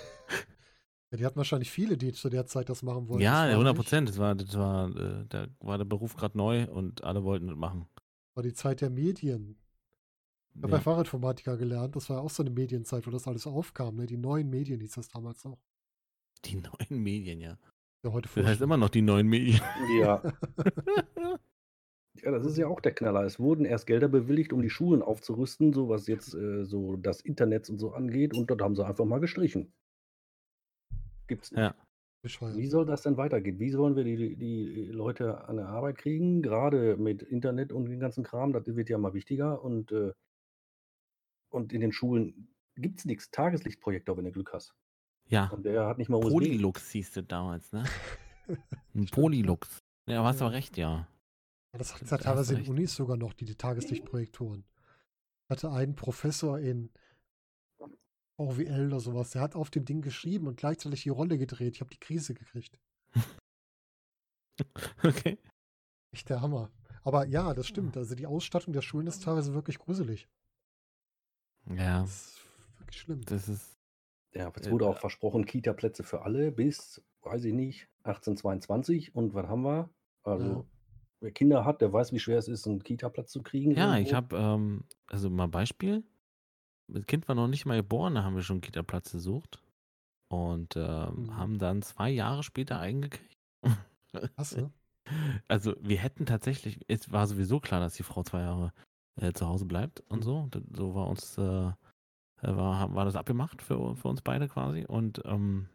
Ja, 1.11 1.17
die 1.19 1.25
hatten 1.25 1.37
wahrscheinlich 1.37 1.69
viele, 1.71 1.97
die 1.97 2.11
zu 2.11 2.29
der 2.29 2.47
Zeit 2.47 2.67
das 2.67 2.81
machen 2.81 3.07
wollten. 3.07 3.21
ja, 3.23 3.43
Das 3.45 3.51
war 3.53 3.59
100 3.59 3.73
nicht- 3.73 3.83
Prozent. 3.83 4.09
Das 4.09 4.17
war, 4.17 4.35
das 4.35 4.53
war, 4.57 4.89
äh, 4.97 5.25
da 5.29 5.47
war 5.59 5.77
der 5.77 5.85
Beruf 5.85 6.15
gerade 6.15 6.35
neu 6.35 6.67
und 6.69 7.03
alle 7.03 7.23
wollten 7.23 7.47
das 7.47 7.55
machen. 7.55 7.87
war 8.33 8.43
die 8.43 8.53
Zeit 8.53 8.81
der 8.81 8.89
Medien. 8.89 9.55
Ich 10.55 10.61
habe 10.63 10.71
Ja. 10.71 10.77
bei 10.77 10.81
Fahrradinformatiker 10.83 11.55
gelernt. 11.57 11.95
Das 11.95 12.09
war 12.09 12.21
auch 12.21 12.29
so 12.31 12.41
eine 12.43 12.49
Medienzeit, 12.49 13.05
wo 13.07 13.11
das 13.11 13.27
alles 13.27 13.45
aufkam. 13.47 13.95
Ne? 13.95 14.07
Die 14.07 14.17
neuen 14.17 14.49
Medien 14.49 14.81
hieß 14.81 14.93
das 14.93 15.07
damals 15.07 15.45
auch. 15.45 15.59
Die 16.43 16.55
neuen 16.89 17.01
Medien, 17.03 17.39
ja. 17.39 17.57
Ja, 18.03 18.11
heute 18.11 18.27
Das 18.35 18.45
heißt 18.45 18.61
immer 18.61 18.75
noch 18.77 18.89
die 18.89 19.01
neuen 19.03 19.27
Medien. 19.27 19.61
ja, 20.01 20.21
ja, 22.21 22.31
das 22.31 22.45
ist 22.45 22.57
ja 22.57 22.67
auch 22.67 22.79
der 22.81 22.93
Knaller. 22.93 23.23
Es 23.23 23.39
wurden 23.39 23.65
erst 23.65 23.87
Gelder 23.87 24.07
bewilligt, 24.07 24.53
um 24.53 24.61
die 24.61 24.69
Schulen 24.69 25.01
aufzurüsten, 25.01 25.73
so 25.73 25.89
was 25.89 26.07
jetzt 26.07 26.33
äh, 26.33 26.65
so 26.65 26.95
das 26.95 27.21
Internet 27.21 27.69
und 27.69 27.79
so 27.79 27.91
angeht. 27.91 28.35
Und 28.35 28.49
dort 28.49 28.61
haben 28.61 28.75
sie 28.75 28.85
einfach 28.85 29.05
mal 29.05 29.19
gestrichen. 29.19 29.73
Gibt's 31.27 31.51
nicht. 31.51 31.59
Ja. 31.59 31.75
Bescheuert. 32.21 32.57
Wie 32.57 32.67
soll 32.67 32.85
das 32.85 33.03
denn 33.03 33.17
weitergehen? 33.17 33.59
Wie 33.59 33.69
sollen 33.69 33.95
wir 33.95 34.03
die, 34.03 34.35
die 34.35 34.85
Leute 34.87 35.47
an 35.47 35.57
der 35.57 35.67
Arbeit 35.67 35.97
kriegen? 35.97 36.41
Gerade 36.41 36.97
mit 36.97 37.21
Internet 37.21 37.71
und 37.71 37.85
dem 37.85 37.99
ganzen 37.99 38.23
Kram, 38.23 38.51
das 38.53 38.65
wird 38.65 38.89
ja 38.89 38.97
mal 38.97 39.13
wichtiger. 39.13 39.63
Und, 39.63 39.91
äh, 39.91 40.11
und 41.49 41.71
in 41.71 41.81
den 41.81 41.91
Schulen 41.91 42.47
gibt 42.75 42.99
es 42.99 43.05
nichts. 43.05 43.29
Tageslichtprojektor, 43.31 44.17
wenn 44.17 44.25
du 44.25 44.31
Glück 44.31 44.53
hast. 44.53 44.73
Ja. 45.27 45.49
Und 45.49 45.65
der 45.65 45.85
hat 45.85 45.97
nicht 45.97 46.09
mal 46.09 46.17
USB. 46.17 46.31
Polylux 46.31 46.89
hieß 46.91 47.11
das 47.11 47.27
damals, 47.27 47.71
ne? 47.71 47.83
Ein 48.95 49.05
Polylux. 49.07 49.79
Ja, 50.07 50.23
hast 50.23 50.39
Ja. 50.39 50.47
aber 50.47 50.55
recht, 50.55 50.77
ja. 50.77 51.07
Ja, 51.75 51.79
das 51.79 51.93
hat 51.93 52.01
Da 52.03 52.15
ja 52.15 52.17
teilweise 52.21 52.55
in. 52.57 52.67
Unis 52.69 52.95
sogar 52.95 53.17
noch, 53.17 53.33
die, 53.33 53.43
die 53.43 53.55
Tageslichtprojektoren. 53.55 54.63
Ich 55.43 55.49
hatte 55.49 55.71
einen 55.71 55.93
Professor 55.95 56.57
in 56.57 56.89
VWL 58.37 58.87
oder 58.87 58.99
sowas, 59.01 59.31
der 59.31 59.41
hat 59.41 59.55
auf 59.55 59.69
dem 59.71 59.83
Ding 59.83 60.01
geschrieben 60.01 60.47
und 60.47 60.55
gleichzeitig 60.55 61.03
die 61.03 61.09
Rolle 61.09 61.37
gedreht. 61.37 61.75
Ich 61.75 61.81
habe 61.81 61.89
die 61.91 61.99
Krise 61.99 62.33
gekriegt. 62.33 62.79
Okay. 65.03 65.37
Echt 66.13 66.29
der 66.29 66.39
Hammer. 66.41 66.71
Aber 67.03 67.25
ja, 67.27 67.53
das 67.53 67.67
stimmt. 67.67 67.97
Also 67.97 68.15
die 68.15 68.25
Ausstattung 68.25 68.71
der 68.71 68.81
Schulen 68.81 69.05
ist 69.05 69.21
teilweise 69.21 69.53
wirklich 69.53 69.79
gruselig. 69.79 70.29
Ja, 71.75 72.03
Das 72.03 72.37
ist 72.37 72.79
wirklich 72.79 73.01
schlimm. 73.01 73.21
das 73.25 73.49
ist. 73.49 73.77
Ja, 74.33 74.49
es 74.55 74.65
Äh, 74.67 74.71
wurde 74.71 74.87
auch 74.87 74.97
versprochen, 74.97 75.45
Kita-Plätze 75.45 76.03
für 76.03 76.21
alle 76.21 76.53
bis, 76.53 77.01
weiß 77.23 77.43
ich 77.43 77.53
nicht, 77.53 77.89
1822. 78.03 79.13
Und 79.13 79.33
was 79.33 79.45
haben 79.47 79.63
wir? 79.63 79.89
Also, 80.23 80.65
wer 81.21 81.31
Kinder 81.31 81.65
hat, 81.65 81.81
der 81.81 81.91
weiß, 81.93 82.11
wie 82.13 82.19
schwer 82.19 82.37
es 82.37 82.47
ist, 82.47 82.67
einen 82.67 82.83
Kita-Platz 82.83 83.31
zu 83.31 83.41
kriegen. 83.43 83.75
Ja, 83.75 83.97
ich 83.97 84.11
irgendwo. 84.11 84.15
habe, 84.15 84.37
ähm, 84.37 84.83
also 85.07 85.29
mal 85.29 85.47
Beispiel. 85.47 86.03
Das 86.87 87.05
Kind 87.07 87.27
war 87.27 87.35
noch 87.35 87.47
nicht 87.47 87.65
mal 87.65 87.77
geboren, 87.77 88.15
da 88.15 88.23
haben 88.23 88.35
wir 88.35 88.43
schon 88.43 88.55
einen 88.55 88.61
Kita-Platz 88.61 89.11
gesucht. 89.11 89.61
Und 90.29 90.75
ähm, 90.75 91.27
Mhm. 91.27 91.37
haben 91.37 91.59
dann 91.59 91.81
zwei 91.81 92.09
Jahre 92.09 92.43
später 92.43 92.79
eingekriegt. 92.79 93.37
Krass, 94.35 94.55
ne? 94.57 94.71
Also 95.47 95.75
wir 95.81 95.97
hätten 95.99 96.25
tatsächlich, 96.25 96.79
es 96.87 97.11
war 97.11 97.27
sowieso 97.27 97.59
klar, 97.59 97.79
dass 97.79 97.93
die 97.95 98.03
Frau 98.03 98.23
zwei 98.23 98.41
Jahre 98.41 98.73
äh, 99.21 99.33
zu 99.33 99.47
Hause 99.47 99.65
bleibt 99.65 100.01
und 100.09 100.19
Mhm. 100.19 100.23
so. 100.23 100.49
So 100.73 100.95
war 100.95 101.07
uns, 101.07 101.37
äh, 101.37 101.41
äh, 101.41 101.73
war, 102.41 102.93
war 102.95 103.05
das 103.05 103.15
abgemacht 103.15 103.61
für, 103.61 103.95
für 103.95 104.07
uns 104.07 104.21
beide 104.21 104.47
quasi. 104.47 104.85
Und 104.85 105.21
ähm, 105.25 105.69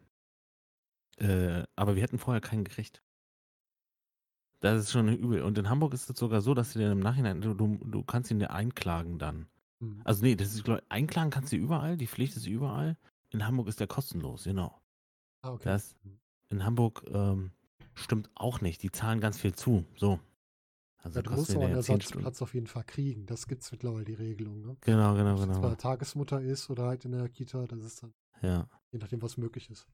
äh, 1.19 1.65
aber 1.77 1.97
wir 1.97 2.03
hätten 2.03 2.19
vorher 2.19 2.41
keinen 2.41 2.65
gekriegt. 2.65 3.03
Das 4.61 4.79
ist 4.79 4.93
schon 4.93 5.09
übel. 5.09 5.43
Und 5.43 5.57
in 5.59 5.69
Hamburg 5.69 5.95
ist 5.95 6.09
es 6.09 6.19
sogar 6.19 6.43
so, 6.43 6.55
dass 6.55 6.73
du 6.73 6.79
dir 6.79 6.93
im 6.93 7.01
Nachhinein, 7.01 7.41
du, 7.41 7.55
du, 7.55 8.03
kannst 8.05 8.31
ihn 8.31 8.39
dir 8.39 8.51
einklagen 8.51 9.19
dann. 9.19 9.47
Hm. 9.81 10.03
Also 10.05 10.23
nee, 10.23 10.37
das 10.37 10.55
ist, 10.55 10.65
glaub, 10.65 10.83
einklagen 10.89 11.31
kannst 11.31 11.53
du 11.53 11.57
überall, 11.57 11.97
die 11.97 12.07
Pflicht 12.07 12.37
ist 12.37 12.47
überall. 12.47 12.97
In 13.31 13.47
Hamburg 13.47 13.69
ist 13.69 13.81
der 13.81 13.87
kostenlos, 13.87 14.45
genau. 14.45 14.79
Ah, 15.43 15.53
okay. 15.53 15.65
Das 15.65 15.97
in 16.51 16.65
Hamburg 16.65 17.05
ähm, 17.09 17.53
stimmt 17.95 18.29
auch 18.35 18.61
nicht. 18.61 18.83
Die 18.83 18.91
zahlen 18.91 19.21
ganz 19.21 19.39
viel 19.39 19.55
zu. 19.55 19.85
So. 19.97 20.19
Also 21.03 21.21
ja, 21.21 21.23
du 21.23 21.31
musst 21.31 21.57
auch 21.57 21.63
einen 21.63 21.77
ja 21.77 21.81
10 21.81 22.01
Stunden. 22.01 22.01
Ersatzplatz 22.01 22.43
auf 22.43 22.55
jeden 22.55 22.67
Fall 22.67 22.85
kriegen. 22.85 23.25
Das 23.27 23.47
gibt 23.47 23.63
es 23.63 23.73
mittlerweile, 23.73 24.05
die 24.05 24.15
Regelung. 24.15 24.61
Ne? 24.61 24.77
Genau, 24.83 25.15
genau, 25.15 25.33
Ob 25.33 25.39
es 25.39 25.41
jetzt 25.41 25.49
bei 25.49 25.55
genau. 25.55 25.69
der 25.69 25.79
Tagesmutter 25.79 26.41
ist 26.43 26.69
oder 26.69 26.85
halt 26.87 27.05
in 27.05 27.13
der 27.13 27.29
Kita, 27.29 27.67
das 27.67 27.83
ist 27.85 28.03
dann 28.03 28.13
Ja, 28.43 28.69
je 28.91 28.99
nachdem, 28.99 29.23
was 29.23 29.37
möglich 29.39 29.71
ist. 29.71 29.87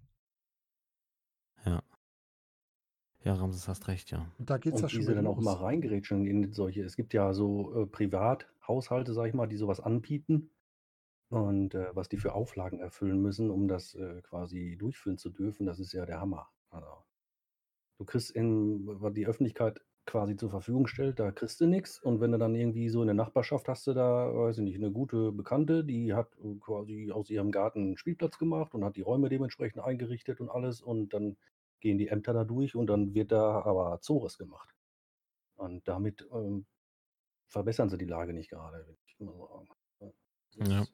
ja. 1.64 1.82
Ja, 3.26 3.34
Ramses 3.34 3.66
hast 3.66 3.88
recht, 3.88 4.12
ja. 4.12 4.24
Und 4.38 4.48
da 4.48 4.56
geht 4.56 4.74
es 4.74 4.80
ja 4.80 4.84
Und 4.84 4.90
schon 4.90 5.00
wie 5.00 5.04
sie 5.04 5.10
wieder 5.10 5.22
dann 5.22 5.26
auch 5.26 5.36
los. 5.36 5.44
mal 5.44 5.54
reingerätschen 5.54 6.26
in 6.26 6.52
solche. 6.52 6.84
Es 6.84 6.94
gibt 6.94 7.12
ja 7.12 7.34
so 7.34 7.88
äh, 7.92 8.10
Haushalte, 8.68 9.12
sage 9.14 9.28
ich 9.30 9.34
mal, 9.34 9.48
die 9.48 9.56
sowas 9.56 9.80
anbieten 9.80 10.50
und 11.28 11.74
äh, 11.74 11.88
was 11.94 12.08
die 12.08 12.18
für 12.18 12.34
Auflagen 12.34 12.78
erfüllen 12.78 13.20
müssen, 13.20 13.50
um 13.50 13.66
das 13.66 13.96
äh, 13.96 14.22
quasi 14.22 14.76
durchführen 14.78 15.18
zu 15.18 15.30
dürfen, 15.30 15.66
das 15.66 15.80
ist 15.80 15.92
ja 15.92 16.06
der 16.06 16.20
Hammer. 16.20 16.48
Also, 16.70 16.86
du 17.98 18.04
kriegst 18.04 18.30
in, 18.30 18.86
was 18.86 19.12
die 19.12 19.26
Öffentlichkeit 19.26 19.80
quasi 20.04 20.36
zur 20.36 20.50
Verfügung 20.50 20.86
stellt, 20.86 21.18
da 21.18 21.32
kriegst 21.32 21.60
du 21.60 21.66
nichts. 21.66 22.00
Und 22.00 22.20
wenn 22.20 22.30
du 22.30 22.38
dann 22.38 22.54
irgendwie 22.54 22.88
so 22.88 23.00
in 23.02 23.08
der 23.08 23.14
Nachbarschaft 23.14 23.66
hast 23.66 23.88
du 23.88 23.92
da, 23.92 24.32
weiß 24.32 24.58
ich 24.58 24.64
nicht, 24.64 24.76
eine 24.76 24.92
gute 24.92 25.32
Bekannte, 25.32 25.82
die 25.84 26.14
hat 26.14 26.28
äh, 26.44 26.54
quasi 26.60 27.10
aus 27.10 27.28
ihrem 27.28 27.50
Garten 27.50 27.80
einen 27.80 27.98
Spielplatz 27.98 28.38
gemacht 28.38 28.72
und 28.72 28.84
hat 28.84 28.94
die 28.94 29.02
Räume 29.02 29.28
dementsprechend 29.28 29.82
eingerichtet 29.82 30.40
und 30.40 30.48
alles. 30.48 30.80
Und 30.80 31.12
dann 31.12 31.36
gehen 31.80 31.98
die 31.98 32.08
Ämter 32.08 32.32
da 32.32 32.44
durch 32.44 32.74
und 32.74 32.86
dann 32.88 33.14
wird 33.14 33.32
da 33.32 33.62
aber 33.62 34.00
Zores 34.00 34.38
gemacht. 34.38 34.74
Und 35.56 35.86
damit 35.88 36.26
ähm, 36.32 36.66
verbessern 37.46 37.88
sie 37.88 37.98
die 37.98 38.04
Lage 38.04 38.32
nicht 38.32 38.50
gerade, 38.50 38.86
würde 38.86 38.98
ich 39.06 39.20
mal 39.20 39.36
sagen. 39.36 39.68
Das 40.56 40.68
Ja. 40.68 40.86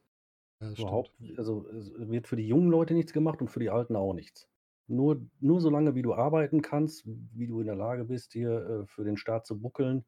Ja, 0.63 0.69
das 0.71 0.79
überhaupt, 0.79 1.13
also 1.37 1.67
es 1.69 1.93
wird 1.99 2.29
für 2.29 2.37
die 2.37 2.47
jungen 2.47 2.71
Leute 2.71 2.95
nichts 2.95 3.13
gemacht 3.13 3.41
und 3.41 3.49
für 3.49 3.59
die 3.59 3.71
Alten 3.71 3.97
auch 3.97 4.13
nichts. 4.15 4.49
Nur, 4.87 5.21
nur 5.41 5.61
so 5.61 5.71
lange, 5.71 5.95
wie 5.95 6.03
du 6.03 6.15
arbeiten 6.15 6.63
kannst, 6.63 7.05
wie 7.07 7.47
du 7.49 7.61
in 7.61 7.67
der 7.67 7.75
Lage 7.75 8.05
bist, 8.05 8.33
hier 8.33 8.51
äh, 8.51 8.87
für 8.87 9.05
den 9.05 9.17
Staat 9.17 9.47
zu 9.47 9.61
buckeln, 9.61 10.05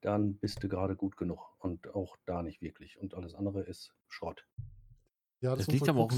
dann 0.00 0.36
bist 0.36 0.62
du 0.62 0.68
gerade 0.68 0.96
gut 0.96 1.16
genug. 1.16 1.54
Und 1.58 1.94
auch 1.94 2.16
da 2.24 2.42
nicht 2.42 2.62
wirklich. 2.62 2.98
Und 2.98 3.14
alles 3.14 3.34
andere 3.34 3.62
ist 3.62 3.94
Schrott. 4.08 4.46
Ja, 5.40 5.50
Das 5.50 5.60
ist 5.60 5.72
liegt 5.72 5.88
aber 5.88 6.00
auch. 6.00 6.12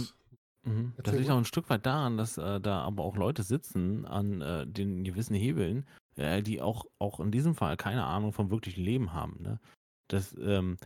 Mhm. 0.64 0.92
Das 1.02 1.14
liegt 1.14 1.30
auch 1.30 1.36
ein 1.36 1.44
Stück 1.44 1.68
weit 1.70 1.86
daran, 1.86 2.16
dass 2.16 2.38
äh, 2.38 2.60
da 2.60 2.80
aber 2.82 3.04
auch 3.04 3.16
Leute 3.16 3.42
sitzen 3.42 4.06
an 4.06 4.40
äh, 4.40 4.66
den 4.66 5.04
gewissen 5.04 5.34
Hebeln, 5.34 5.86
äh, 6.16 6.42
die 6.42 6.60
auch, 6.60 6.86
auch 6.98 7.20
in 7.20 7.30
diesem 7.30 7.54
Fall 7.54 7.76
keine 7.76 8.04
Ahnung 8.04 8.32
vom 8.32 8.50
wirklichen 8.50 8.82
Leben 8.82 9.12
haben. 9.12 9.42
Ne? 9.42 9.60
Das, 10.08 10.34
ähm, 10.38 10.76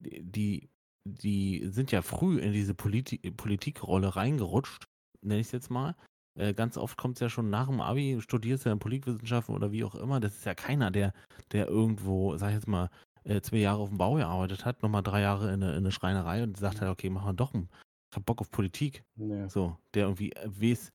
die, 0.00 0.68
die 1.04 1.66
sind 1.68 1.92
ja 1.92 2.02
früh 2.02 2.38
in 2.38 2.52
diese 2.52 2.74
Politi 2.74 3.18
Politikrolle 3.30 4.16
reingerutscht, 4.16 4.86
nenne 5.22 5.40
ich 5.40 5.46
es 5.46 5.52
jetzt 5.52 5.70
mal. 5.70 5.94
Äh, 6.38 6.54
ganz 6.54 6.76
oft 6.76 6.96
kommt 6.96 7.16
es 7.16 7.20
ja 7.20 7.28
schon 7.28 7.50
nach 7.50 7.68
dem 7.68 7.80
Abi, 7.80 8.18
studierst 8.20 8.64
du 8.64 8.70
ja 8.70 8.76
Politikwissenschaften 8.76 9.54
oder 9.54 9.72
wie 9.72 9.84
auch 9.84 9.94
immer. 9.94 10.20
Das 10.20 10.36
ist 10.36 10.44
ja 10.44 10.54
keiner, 10.54 10.90
der, 10.90 11.12
der 11.52 11.68
irgendwo, 11.68 12.36
sag 12.36 12.48
ich 12.48 12.54
jetzt 12.54 12.68
mal, 12.68 12.90
äh, 13.24 13.40
zwei 13.40 13.58
Jahre 13.58 13.80
auf 13.80 13.88
dem 13.88 13.98
Bau 13.98 14.14
gearbeitet 14.14 14.64
hat, 14.64 14.82
nochmal 14.82 15.02
drei 15.02 15.22
Jahre 15.22 15.52
in 15.52 15.62
eine, 15.62 15.72
in 15.72 15.78
eine 15.78 15.92
Schreinerei 15.92 16.42
und 16.42 16.56
sagt 16.56 16.80
halt, 16.80 16.90
okay, 16.90 17.10
machen 17.10 17.28
wir 17.28 17.34
doch 17.34 17.54
einen 17.54 17.68
ich 18.10 18.16
hab 18.16 18.24
Bock 18.26 18.40
auf 18.40 18.50
Politik. 18.50 19.04
Ja. 19.16 19.48
So, 19.48 19.76
der 19.94 20.04
irgendwie 20.04 20.32
äh, 20.32 20.48
weiß, 20.48 20.92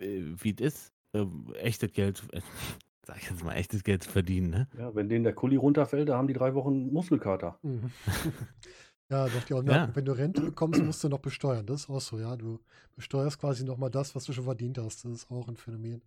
äh, 0.00 0.22
wie 0.36 0.54
es 0.54 0.60
ist, 0.60 0.92
äh, 1.12 1.24
echtes 1.58 1.92
Geld, 1.92 2.22
äh, 2.32 2.40
sag 3.06 3.16
ich 3.18 3.30
jetzt 3.30 3.42
mal, 3.44 3.54
echtes 3.54 3.82
Geld 3.84 4.02
zu 4.04 4.10
verdienen, 4.10 4.50
ne? 4.50 4.68
Ja, 4.78 4.94
wenn 4.94 5.08
denen 5.08 5.24
der 5.24 5.34
Kuli 5.34 5.56
runterfällt, 5.56 6.08
da 6.08 6.16
haben 6.16 6.28
die 6.28 6.34
drei 6.34 6.54
Wochen 6.54 6.92
Muskelkater. 6.92 7.58
Mhm. 7.62 7.90
ja, 9.08 9.26
doch 9.28 9.42
die 9.44 9.54
auch, 9.54 9.64
Ja. 9.64 9.88
wenn 9.94 10.04
du 10.04 10.12
Rente 10.12 10.40
bekommst, 10.42 10.82
musst 10.82 11.02
du 11.02 11.08
noch 11.08 11.18
besteuern. 11.20 11.66
Das 11.66 11.82
ist 11.82 11.90
auch 11.90 12.00
so, 12.00 12.18
ja. 12.18 12.36
Du 12.36 12.60
besteuerst 12.94 13.38
quasi 13.38 13.64
nochmal 13.64 13.90
das, 13.90 14.14
was 14.14 14.24
du 14.24 14.32
schon 14.32 14.44
verdient 14.44 14.78
hast. 14.78 15.04
Das 15.04 15.12
ist 15.12 15.30
auch 15.30 15.48
ein 15.48 15.56
Phänomen 15.56 16.02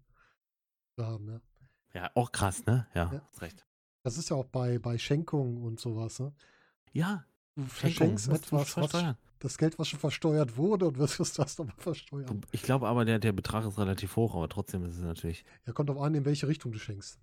zu 0.95 1.05
haben, 1.05 1.27
ja. 1.29 1.41
Ja, 1.95 2.11
auch 2.15 2.31
krass, 2.31 2.65
ne? 2.65 2.87
Ja, 2.95 3.11
Ja. 3.13 3.21
hast 3.27 3.41
recht. 3.41 3.65
Das 4.03 4.17
ist 4.17 4.29
ja 4.29 4.35
auch 4.35 4.45
bei, 4.45 4.79
bei 4.79 4.97
Schenkungen 4.97 5.57
und 5.63 5.79
sowas, 5.79 6.19
ne? 6.19 6.33
Ja, 6.91 7.25
Du 7.55 7.65
Schenkung, 7.67 8.17
verschenkst 8.17 8.29
etwas, 8.29 8.77
was. 8.77 9.15
Das 9.43 9.57
Geld, 9.57 9.77
was 9.77 9.89
schon 9.89 9.99
versteuert 9.99 10.57
wurde 10.57 10.87
und 10.87 10.97
wirst 10.97 11.19
es 11.19 11.33
das 11.33 11.57
nochmal 11.57 11.75
versteuern. 11.77 12.41
Ich 12.51 12.63
glaube 12.63 12.87
aber, 12.87 13.05
der, 13.05 13.19
der 13.19 13.33
Betrag 13.33 13.65
ist 13.65 13.77
relativ 13.77 14.15
hoch, 14.15 14.35
aber 14.35 14.49
trotzdem 14.49 14.85
ist 14.85 14.95
es 14.95 15.03
natürlich 15.03 15.43
Ja, 15.65 15.73
kommt 15.73 15.89
auch 15.89 16.01
an, 16.01 16.15
in 16.15 16.25
welche 16.25 16.47
Richtung 16.47 16.71
du 16.71 16.79
schenkst. 16.79 17.19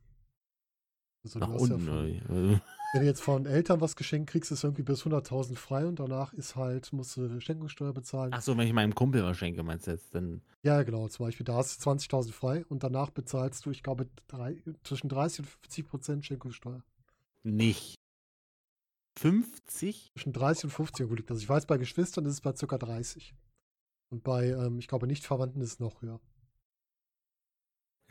Also, 1.24 1.38
nach 1.38 1.48
du 1.48 1.54
hast 1.54 1.68
ja 1.68 1.74
unten. 1.74 1.86
von, 1.86 2.60
wenn 2.92 3.00
du 3.00 3.06
jetzt 3.06 3.22
von 3.22 3.46
Eltern 3.46 3.80
was 3.80 3.96
geschenkt 3.96 4.30
kriegst, 4.30 4.50
ist 4.52 4.64
irgendwie 4.64 4.82
bis 4.82 5.02
100.000 5.04 5.56
frei 5.56 5.86
und 5.86 5.98
danach 5.98 6.32
ist 6.32 6.56
halt, 6.56 6.92
musst 6.92 7.16
du 7.16 7.40
Schenkungssteuer 7.40 7.92
bezahlen. 7.92 8.32
Ach 8.34 8.42
so, 8.42 8.56
wenn 8.56 8.66
ich 8.66 8.72
meinem 8.72 8.94
Kumpel 8.94 9.22
was 9.22 9.36
schenke, 9.36 9.62
meinst 9.62 9.86
du 9.86 9.92
jetzt, 9.92 10.14
dann. 10.14 10.42
Ja, 10.62 10.82
genau, 10.82 11.08
zum 11.08 11.26
Beispiel, 11.26 11.44
da 11.44 11.54
hast 11.54 11.84
du 11.84 11.90
20.000 11.90 12.32
frei 12.32 12.64
und 12.68 12.82
danach 12.82 13.10
bezahlst 13.10 13.64
du, 13.66 13.70
ich 13.70 13.82
glaube, 13.82 14.08
drei, 14.28 14.62
zwischen 14.84 15.08
30 15.08 15.40
und 15.40 15.46
50 15.46 15.86
Prozent 15.88 16.26
Schenkungssteuer. 16.26 16.82
Nicht. 17.42 17.99
50? 19.18 20.10
Zwischen 20.14 20.32
30 20.32 20.64
und 20.64 20.70
50 20.70 21.04
Euro 21.06 21.14
liegt 21.14 21.30
das. 21.30 21.38
Ich 21.40 21.48
weiß, 21.48 21.66
bei 21.66 21.78
Geschwistern 21.78 22.24
ist 22.26 22.34
es 22.34 22.40
bei 22.40 22.52
ca. 22.52 22.78
30. 22.78 23.34
Und 24.12 24.24
bei, 24.24 24.48
ähm, 24.48 24.78
ich 24.78 24.88
glaube, 24.88 25.06
Nicht-Verwandten 25.06 25.60
ist 25.60 25.72
es 25.74 25.78
noch 25.80 26.02
höher. 26.02 26.20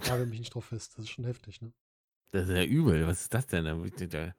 Nagel 0.06 0.28
mich 0.28 0.40
nicht 0.40 0.54
drauf 0.54 0.66
fest. 0.66 0.98
Das 0.98 1.06
ist 1.06 1.12
schon 1.12 1.26
heftig, 1.26 1.62
ne? 1.62 1.74
Das 2.32 2.48
ist 2.48 2.56
ja 2.56 2.64
übel. 2.64 3.06
Was 3.06 3.22
ist 3.22 3.34
das 3.34 3.48
denn? 3.48 3.66
Da, 3.66 3.74
da 3.76 4.36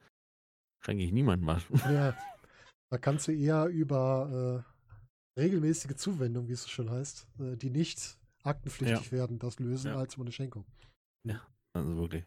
schenke 0.81 1.05
ich 1.05 1.13
niemandem 1.13 1.47
was. 1.49 1.65
Ja, 1.85 2.17
da 2.91 2.99
kannst 2.99 3.29
du 3.29 3.33
eher 3.33 3.67
über 3.67 4.65
äh, 5.37 5.41
regelmäßige 5.41 5.97
Zuwendung, 5.97 6.49
wie 6.49 6.53
es 6.53 6.63
so 6.63 6.69
schön 6.69 6.91
heißt, 6.91 7.27
äh, 7.41 7.57
die 7.57 7.71
nicht 7.71 8.17
aktenpflichtig 8.43 9.13
werden, 9.13 9.39
das 9.39 9.59
lösen, 9.59 9.89
Ja. 9.89 9.99
als 9.99 10.15
über 10.15 10.25
eine 10.25 10.33
Schenkung. 10.33 10.65
Also 11.73 11.97
wirklich. 11.99 12.25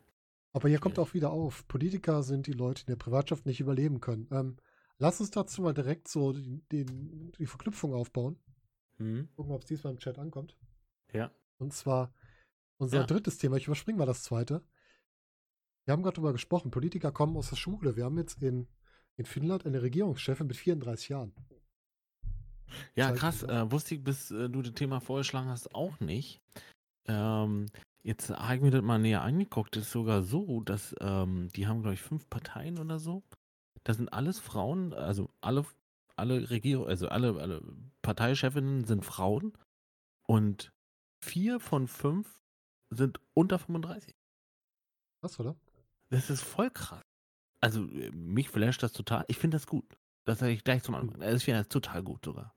Aber 0.54 0.70
hier 0.70 0.80
kommt 0.80 0.99
auch 0.99 1.14
wieder 1.14 1.32
auf, 1.32 1.68
Politiker 1.68 2.22
sind 2.24 2.45
die 2.47 2.54
Leute, 2.54 2.86
die 2.86 2.91
in 2.91 2.97
der 2.97 3.04
Privatwirtschaft 3.04 3.45
nicht 3.45 3.60
überleben 3.60 3.99
können. 3.99 4.28
Ähm, 4.32 4.58
lass 4.99 5.20
uns 5.20 5.32
dazu 5.32 5.64
mal 5.64 5.74
direkt 5.74 6.08
so 6.08 6.32
die, 6.32 6.62
den, 6.72 7.32
die 7.39 7.47
Verknüpfung 7.47 7.93
aufbauen. 7.93 8.38
Hm? 8.97 9.30
Gucken, 9.36 9.51
ob 9.51 9.62
es 9.62 9.68
diesmal 9.68 9.93
im 9.93 9.99
Chat 9.99 10.20
ankommt. 10.20 10.56
Ja. 11.12 11.32
Und 11.58 11.74
zwar 11.74 12.14
unser 12.78 13.01
Ja. 13.01 13.06
drittes 13.06 13.39
Thema. 13.39 13.58
Ich 13.58 13.66
überspringe 13.66 13.97
mal 13.97 14.06
das 14.06 14.24
zweite. 14.24 14.64
Wir 15.86 15.91
haben 15.91 16.04
gerade 16.04 16.16
darüber 16.16 16.34
gesprochen. 16.34 16.70
Politiker 16.70 17.12
kommen 17.12 17.36
aus 17.36 17.49
der 17.49 17.56
Schule. 17.56 17.95
Wir 17.95 18.06
haben 18.06 18.18
jetzt 18.18 18.41
in, 18.43 18.68
in 19.18 19.26
Finnland 19.26 19.66
eine 19.66 19.82
Regierungschefin 19.82 20.47
mit 20.47 20.56
34 20.56 21.10
Jahren. 21.10 21.34
Ja, 22.95 23.12
krass. 23.12 23.43
Äh, 23.43 23.72
wusste 23.72 23.95
ich, 23.95 24.04
bis 24.04 24.32
äh, 24.32 24.49
du 24.49 24.62
das 24.62 24.74
Thema 24.74 24.99
vorgeschlagen 24.99 25.49
hast, 25.49 25.74
auch 25.76 25.99
nicht. 25.99 26.41
Ähm, 27.08 27.68
jetzt 28.04 28.30
habe 28.30 28.56
ich 28.56 28.62
mir 28.62 28.72
das 28.72 28.82
mal 28.82 28.99
näher 28.99 29.22
angeguckt. 29.22 29.76
Das 29.76 29.84
ist 29.84 29.91
sogar 29.91 30.24
so, 30.24 30.62
dass 30.62 30.95
ähm, 30.99 31.49
die 31.56 31.68
haben, 31.68 31.82
glaube 31.82 31.95
ich, 31.95 32.01
fünf 32.01 32.30
Parteien 32.30 32.80
oder 32.80 32.99
so. 32.99 33.24
Das 33.84 33.97
sind 33.97 34.10
alles 34.10 34.39
Frauen, 34.39 34.93
also 34.93 35.30
alle, 35.41 35.66
alle 36.16 36.49
Regierung, 36.49 36.88
also 36.88 37.10
alle, 37.10 37.39
alle 37.41 37.62
Parteichefinnen 38.01 38.86
sind 38.86 39.04
Frauen 39.04 39.54
und 40.28 40.72
vier 41.24 41.60
von 41.60 41.88
fünf 41.88 42.39
sind 42.89 43.20
unter 43.34 43.60
35. 43.60 44.14
Was, 45.22 45.39
oder? 45.39 45.56
Das 46.10 46.30
ist 46.30 46.41
voll 46.41 46.70
krass. 46.70 47.01
Also 47.62 47.86
äh, 47.89 48.12
mich 48.12 48.49
flasht 48.49 48.84
das 48.84 48.93
total. 48.93 49.26
Ich 49.28 49.38
finde 49.38 49.56
das 49.56 49.68
gut. 49.68 49.97
Das 50.26 50.39
sage 50.39 50.54
ich 50.54 50.64
gleich 50.64 50.84
zum 50.84 50.95
Anfang. 50.95 51.22
Also 51.22 51.38
ich 51.38 51.45
finde 51.45 51.60
das 51.60 51.70
total 51.70 52.04
gut 52.04 52.24
sogar. 52.26 52.54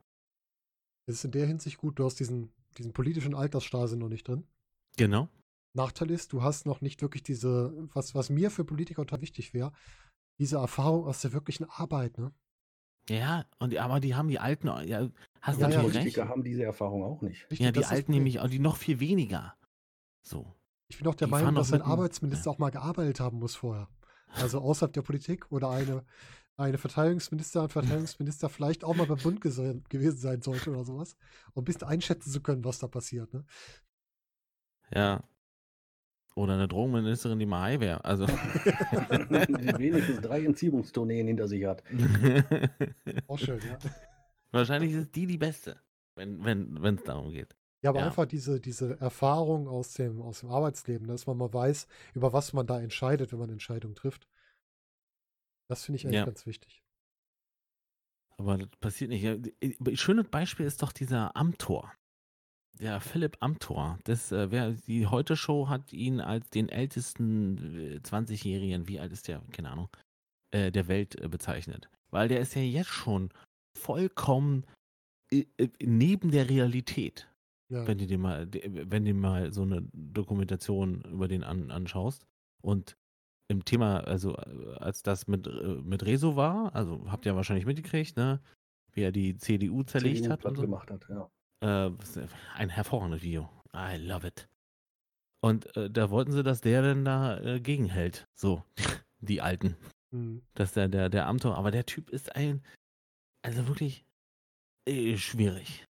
Es 1.09 1.17
ist 1.17 1.25
in 1.25 1.31
der 1.33 1.47
Hinsicht 1.47 1.79
gut, 1.79 1.99
du 1.99 2.05
hast 2.05 2.19
diesen, 2.19 2.53
diesen 2.79 2.93
politischen 2.93 3.35
Altersstasel 3.35 3.99
noch 3.99 4.09
nicht 4.09 4.29
drin. 4.29 4.47
Genau. 4.97 5.29
Nachteil 5.74 6.11
ist, 6.11 6.33
du 6.33 6.43
hast 6.43 6.66
noch 6.66 6.81
nicht 6.81 7.03
wirklich 7.03 7.22
diese, 7.22 7.89
was, 7.93 8.14
was 8.14 8.31
mir 8.31 8.51
für 8.51 8.64
Politiker 8.64 9.03
total 9.03 9.20
wichtig 9.20 9.53
wäre, 9.53 9.72
diese 10.39 10.57
Erfahrung 10.57 11.05
aus 11.05 11.20
der 11.20 11.33
wirklichen 11.33 11.64
Arbeit, 11.64 12.18
ne? 12.18 12.33
Ja, 13.09 13.45
und 13.61 13.77
aber 13.77 14.01
die 14.01 14.14
haben 14.14 14.29
die 14.29 14.41
alten, 14.41 14.66
ja, 14.66 15.09
hast 15.41 15.61
Ja, 15.61 15.68
du 15.68 15.72
ja, 15.74 15.83
natürlich 15.83 15.85
recht. 15.85 15.95
Politiker 15.95 16.29
haben 16.29 16.43
diese 16.43 16.64
Erfahrung 16.64 17.05
auch 17.05 17.22
nicht. 17.22 17.43
Richtig, 17.51 17.61
Ja, 17.61 17.70
die 17.70 17.85
alten 17.85 18.11
nämlich, 18.12 18.41
auch 18.41 18.49
die 18.49 18.59
noch 18.59 18.77
viel 18.77 18.99
weniger. 18.99 19.55
So. 20.22 20.53
Ich 20.89 20.99
bin 20.99 21.07
auch 21.07 21.14
der 21.14 21.29
die 21.29 21.31
Meinung, 21.31 21.55
dass 21.55 21.72
ein 21.72 21.83
Arbeitsminister 21.83 22.51
auch 22.51 22.59
mal 22.59 22.70
gearbeitet 22.70 23.20
haben 23.20 23.39
muss 23.39 23.55
vorher. 23.55 23.89
Also 24.29 24.61
außerhalb 24.61 24.93
der 24.93 25.03
Politik 25.03 25.51
oder 25.53 25.70
eine, 25.70 26.05
eine 26.57 26.79
Verteidigungsminister, 26.79 27.63
ein 27.63 27.69
Verteidigungsminister 27.71 28.49
vielleicht 28.49 28.85
auch 28.85 28.95
mal 28.95 29.07
beim 29.07 29.19
Bund 29.19 29.41
gewesen 29.41 30.19
sein 30.19 30.43
sollte 30.43 30.71
oder 30.71 30.85
sowas, 30.85 31.17
um 31.55 31.63
ein 31.63 31.65
bisschen 31.65 31.89
einschätzen 31.89 32.31
zu 32.31 32.41
können, 32.41 32.65
was 32.65 32.79
da 32.79 32.89
passiert. 32.89 33.33
Ne? 33.33 33.45
Ja. 34.95 35.23
Oder 36.35 36.55
eine 36.55 36.69
Drogenministerin, 36.69 37.39
die 37.39 37.47
mal 37.47 37.63
high 37.63 37.81
wäre. 37.81 38.05
Also. 38.05 38.27
die 38.27 39.79
wenigstens 39.79 40.21
drei 40.21 40.45
Entziehungstourneen 40.45 41.27
hinter 41.29 41.49
sich 41.49 41.65
hat. 41.65 41.83
Auch 43.27 43.39
schön, 43.39 43.59
ja. 43.67 43.79
Wahrscheinlich 44.51 44.93
ist 44.93 45.15
die 45.17 45.27
die 45.27 45.39
beste, 45.39 45.81
wenn 46.15 46.41
es 46.41 46.45
wenn, 46.45 46.95
es 46.97 47.05
darum 47.05 47.31
geht. 47.31 47.57
Ja, 47.83 47.91
aber 47.91 48.01
Ja. 48.01 48.07
einfach 48.07 48.27
diese, 48.27 48.61
diese 48.61 49.01
Erfahrung 49.01 49.69
aus 49.69 49.95
dem, 49.95 50.21
aus 50.21 50.41
dem 50.41 50.51
Arbeitsleben, 50.51 51.07
dass 51.07 51.27
man 51.27 51.37
mal 51.37 51.53
weiß, 51.53 51.87
über 52.15 52.33
was 52.33 52.53
man 52.53 52.67
da 52.67 52.81
entscheidet, 52.81 53.33
wenn 53.33 53.39
man 53.39 53.51
Entscheidungen 53.51 53.95
trifft. 53.95 54.27
Das 55.69 55.85
finde 55.85 55.97
ich 55.97 56.05
eigentlich 56.07 56.17
Ja. 56.17 56.25
ganz 56.25 56.47
wichtig. 56.47 56.83
Aber 58.39 58.59
das 58.59 58.69
passiert 58.81 59.11
nicht. 59.11 59.25
Ein 59.25 59.97
schönes 59.97 60.29
Beispiel 60.29 60.67
ist 60.67 60.83
doch 60.83 60.93
dieser 60.93 61.35
Amtor. 61.37 61.93
Der 62.79 63.01
Philipp 63.01 63.39
Amthor. 63.41 63.99
Das, 64.05 64.31
äh, 64.33 64.51
wer, 64.51 64.73
die 64.73 65.07
Heute-Show 65.07 65.69
hat 65.71 65.95
ihn 65.95 66.21
als 66.21 66.51
den 66.51 66.69
ältesten 66.69 67.57
äh, 67.95 67.97
20-Jährigen, 68.01 68.87
wie 68.87 69.01
alt 69.01 69.12
ist 69.12 69.29
der? 69.29 69.41
Keine 69.53 69.71
Ahnung, 69.71 69.89
äh, 70.51 70.71
der 70.71 70.87
Welt 70.87 71.19
äh, 71.19 71.29
bezeichnet. 71.29 71.89
Weil 72.11 72.29
der 72.29 72.41
ist 72.41 72.55
ja 72.55 72.61
jetzt 72.61 72.91
schon 72.91 73.31
vollkommen 73.79 74.67
äh, 75.33 75.47
äh, 75.57 75.71
neben 75.83 76.31
der 76.31 76.51
Realität. 76.51 77.29
Ja. 77.69 77.85
wenn 77.85 77.99
du 77.99 78.07
dir 78.07 78.19
mal, 78.19 78.47
wenn 78.53 79.05
du 79.05 79.12
mal 79.12 79.53
so 79.53 79.62
eine 79.62 79.89
Dokumentation 79.93 81.03
über 81.03 81.27
den 81.27 81.43
an, 81.43 81.73
anschaust. 81.73 82.25
Und 82.62 82.97
im 83.49 83.65
Thema, 83.65 84.01
also 84.01 84.37
äh, 84.37 84.77
als 84.79 85.03
das 85.03 85.27
mit, 85.27 85.47
äh, 85.47 85.81
mit 85.83 86.05
Rezo 86.05 86.37
war, 86.37 86.75
also 86.75 87.11
habt 87.11 87.27
ihr 87.27 87.37
wahrscheinlich 87.37 87.67
mitgekriegt, 87.67 88.17
ne? 88.17 88.41
Wie 88.93 89.03
er 89.03 89.13
die 89.13 89.37
CDU 89.37 89.83
zerlegt 89.83 90.19
CDU 90.25 90.31
hat 90.33 90.45
und 90.45 90.57
so. 90.57 90.63
gemacht 90.63 90.91
hat, 90.91 91.07
ja. 91.09 91.31
Äh, 91.61 91.93
was- 91.99 92.19
ein 92.55 92.69
hervorragendes 92.71 93.23
Video. 93.23 93.49
I 93.75 93.97
love 93.97 94.27
it. 94.27 94.49
Und 95.43 95.77
äh, 95.77 95.91
da 95.91 96.11
wollten 96.11 96.33
sie, 96.33 96.43
dass 96.43 96.61
der 96.61 96.83
denn 96.83 97.05
da 97.05 97.39
äh, 97.41 97.61
gegenhält. 97.61 98.27
So, 98.35 98.65
die 99.21 99.41
Alten. 99.43 99.77
Hm. 100.13 100.43
Dass 100.55 100.73
der, 100.73 100.89
der, 100.89 101.09
der 101.09 101.27
Amtor, 101.27 101.57
aber 101.57 101.71
der 101.71 101.87
Typ 101.87 102.11
ist 102.11 102.35
ein, 102.35 102.65
also 103.43 103.69
wirklich 103.69 104.05
äh, 104.89 105.17
schwierig. 105.17 105.85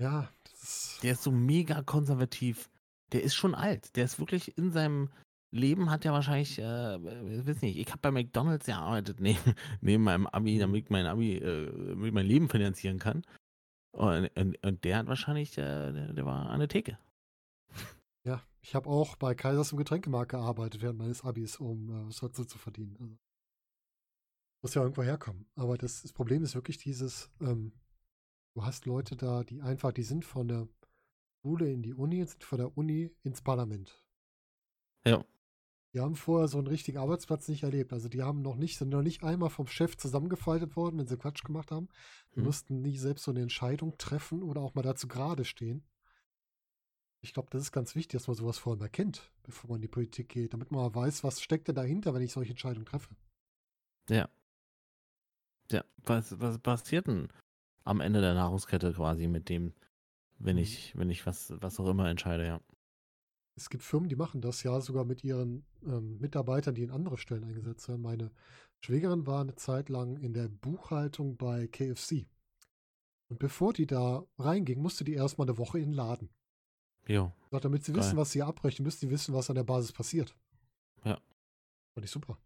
Ja, 0.00 0.28
das 0.44 0.62
ist. 0.62 1.02
Der 1.02 1.12
ist 1.12 1.22
so 1.22 1.30
mega 1.30 1.82
konservativ. 1.82 2.70
Der 3.12 3.22
ist 3.22 3.34
schon 3.34 3.54
alt. 3.54 3.94
Der 3.96 4.04
ist 4.04 4.18
wirklich 4.18 4.56
in 4.58 4.72
seinem 4.72 5.10
Leben 5.54 5.90
hat 5.90 6.04
ja 6.04 6.12
wahrscheinlich, 6.12 6.58
äh, 6.58 6.96
ich 6.96 7.46
weiß 7.46 7.62
nicht, 7.62 7.76
ich 7.76 7.88
habe 7.88 8.00
bei 8.00 8.10
McDonalds 8.10 8.66
gearbeitet 8.66 9.20
neben, 9.20 9.54
neben 9.80 10.02
meinem 10.02 10.26
Abi, 10.26 10.58
damit 10.58 10.84
ich 10.84 10.90
mein 10.90 11.06
Abi, 11.06 11.36
äh, 11.36 11.66
damit 11.66 12.06
ich 12.06 12.12
mein 12.12 12.26
Leben 12.26 12.48
finanzieren 12.48 12.98
kann. 12.98 13.22
Und, 13.92 14.28
und, 14.36 14.66
und 14.66 14.84
der 14.84 14.98
hat 14.98 15.06
wahrscheinlich, 15.06 15.56
äh, 15.56 15.92
der, 15.92 16.12
der 16.12 16.26
war 16.26 16.50
an 16.50 16.58
der 16.58 16.68
Theke. 16.68 16.98
Ja, 18.24 18.42
ich 18.62 18.74
habe 18.74 18.88
auch 18.88 19.16
bei 19.16 19.34
Kaisers 19.34 19.72
im 19.72 19.78
Getränkemarkt 19.78 20.32
gearbeitet 20.32 20.82
während 20.82 20.98
meines 20.98 21.22
Abis, 21.24 21.58
um 21.58 21.88
äh, 21.90 22.08
was 22.08 22.20
dazu 22.20 22.44
zu 22.44 22.58
verdienen. 22.58 22.96
Also, 22.98 23.16
muss 24.62 24.74
ja 24.74 24.82
irgendwo 24.82 25.02
herkommen. 25.02 25.46
Aber 25.54 25.76
das, 25.76 26.02
das 26.02 26.12
Problem 26.12 26.42
ist 26.42 26.54
wirklich 26.54 26.78
dieses, 26.78 27.30
ähm, 27.40 27.72
du 28.56 28.64
hast 28.64 28.86
Leute 28.86 29.14
da, 29.14 29.44
die 29.44 29.60
einfach, 29.60 29.92
die 29.92 30.02
sind 30.02 30.24
von 30.24 30.48
der 30.48 30.66
Schule 31.42 31.70
in 31.70 31.82
die 31.82 31.92
Uni, 31.92 32.24
sind 32.24 32.42
von 32.42 32.58
der 32.58 32.76
Uni 32.76 33.14
ins 33.22 33.42
Parlament. 33.42 34.02
Ja. 35.06 35.22
Die 35.94 36.00
haben 36.00 36.16
vorher 36.16 36.48
so 36.48 36.58
einen 36.58 36.66
richtigen 36.66 36.98
Arbeitsplatz 36.98 37.48
nicht 37.48 37.62
erlebt. 37.62 37.92
Also 37.92 38.08
die 38.08 38.22
haben 38.22 38.42
noch 38.42 38.56
nicht, 38.56 38.76
sind 38.78 38.88
noch 38.90 39.02
nicht 39.02 39.22
einmal 39.22 39.48
vom 39.48 39.68
Chef 39.68 39.96
zusammengefaltet 39.96 40.76
worden, 40.76 40.98
wenn 40.98 41.06
sie 41.06 41.16
Quatsch 41.16 41.44
gemacht 41.44 41.70
haben. 41.70 41.88
Die 42.34 42.40
Hm. 42.40 42.46
mussten 42.46 42.82
nie 42.82 42.98
selbst 42.98 43.24
so 43.24 43.30
eine 43.30 43.42
Entscheidung 43.42 43.96
treffen 43.96 44.42
oder 44.42 44.60
auch 44.60 44.74
mal 44.74 44.82
dazu 44.82 45.06
gerade 45.08 45.44
stehen. 45.44 45.86
Ich 47.22 47.32
glaube, 47.32 47.48
das 47.50 47.62
ist 47.62 47.72
ganz 47.72 47.94
wichtig, 47.96 48.18
dass 48.18 48.26
man 48.28 48.36
sowas 48.36 48.58
vorher 48.58 48.78
mal 48.78 48.88
kennt, 48.88 49.32
bevor 49.42 49.70
man 49.70 49.76
in 49.76 49.82
die 49.82 49.88
Politik 49.88 50.28
geht, 50.28 50.52
damit 50.52 50.70
man 50.70 50.82
mal 50.82 50.94
weiß, 50.94 51.24
was 51.24 51.40
steckt 51.40 51.68
denn 51.68 51.74
dahinter, 51.74 52.12
wenn 52.14 52.22
ich 52.22 52.32
solche 52.32 52.50
Entscheidungen 52.50 52.86
treffe. 52.86 53.16
Ja. 54.10 54.28
Ja, 55.70 55.84
was, 56.04 56.38
was 56.40 56.58
passiert 56.58 57.06
denn 57.06 57.28
am 57.84 58.00
Ende 58.00 58.20
der 58.20 58.34
Nahrungskette 58.34 58.92
quasi 58.92 59.28
mit 59.28 59.48
dem, 59.48 59.74
wenn 60.38 60.56
Mhm. 60.56 60.62
ich, 60.62 60.96
wenn 60.96 61.10
ich 61.10 61.26
was, 61.26 61.52
was 61.60 61.80
auch 61.80 61.88
immer 61.88 62.08
entscheide, 62.10 62.46
ja. 62.46 62.60
Es 63.56 63.70
gibt 63.70 63.84
Firmen, 63.84 64.08
die 64.08 64.16
machen 64.16 64.40
das 64.40 64.62
ja 64.62 64.80
sogar 64.80 65.04
mit 65.04 65.22
ihren 65.22 65.64
ähm, 65.84 66.18
Mitarbeitern, 66.18 66.74
die 66.74 66.82
in 66.82 66.90
andere 66.90 67.18
Stellen 67.18 67.44
eingesetzt 67.44 67.88
werden. 67.88 68.02
Meine 68.02 68.30
Schwägerin 68.80 69.26
war 69.26 69.40
eine 69.40 69.54
Zeit 69.54 69.88
lang 69.88 70.16
in 70.16 70.34
der 70.34 70.48
Buchhaltung 70.48 71.36
bei 71.36 71.68
KFC. 71.68 72.26
Und 73.28 73.38
bevor 73.38 73.72
die 73.72 73.86
da 73.86 74.24
reinging, 74.38 74.82
musste 74.82 75.04
die 75.04 75.14
erstmal 75.14 75.48
eine 75.48 75.56
Woche 75.58 75.78
in 75.78 75.90
den 75.90 75.94
Laden. 75.94 76.28
Jo. 77.06 77.32
Sagt, 77.50 77.64
damit 77.64 77.84
sie 77.84 77.92
Geil. 77.92 78.02
wissen, 78.02 78.16
was 78.16 78.32
sie 78.32 78.42
abrechnen, 78.42 78.84
müssen 78.84 78.98
sie 79.00 79.10
wissen, 79.10 79.34
was 79.34 79.48
an 79.50 79.56
der 79.56 79.64
Basis 79.64 79.92
passiert. 79.92 80.34
Ja. 81.04 81.18
Fand 81.94 82.04
ich 82.04 82.10
super. 82.10 82.38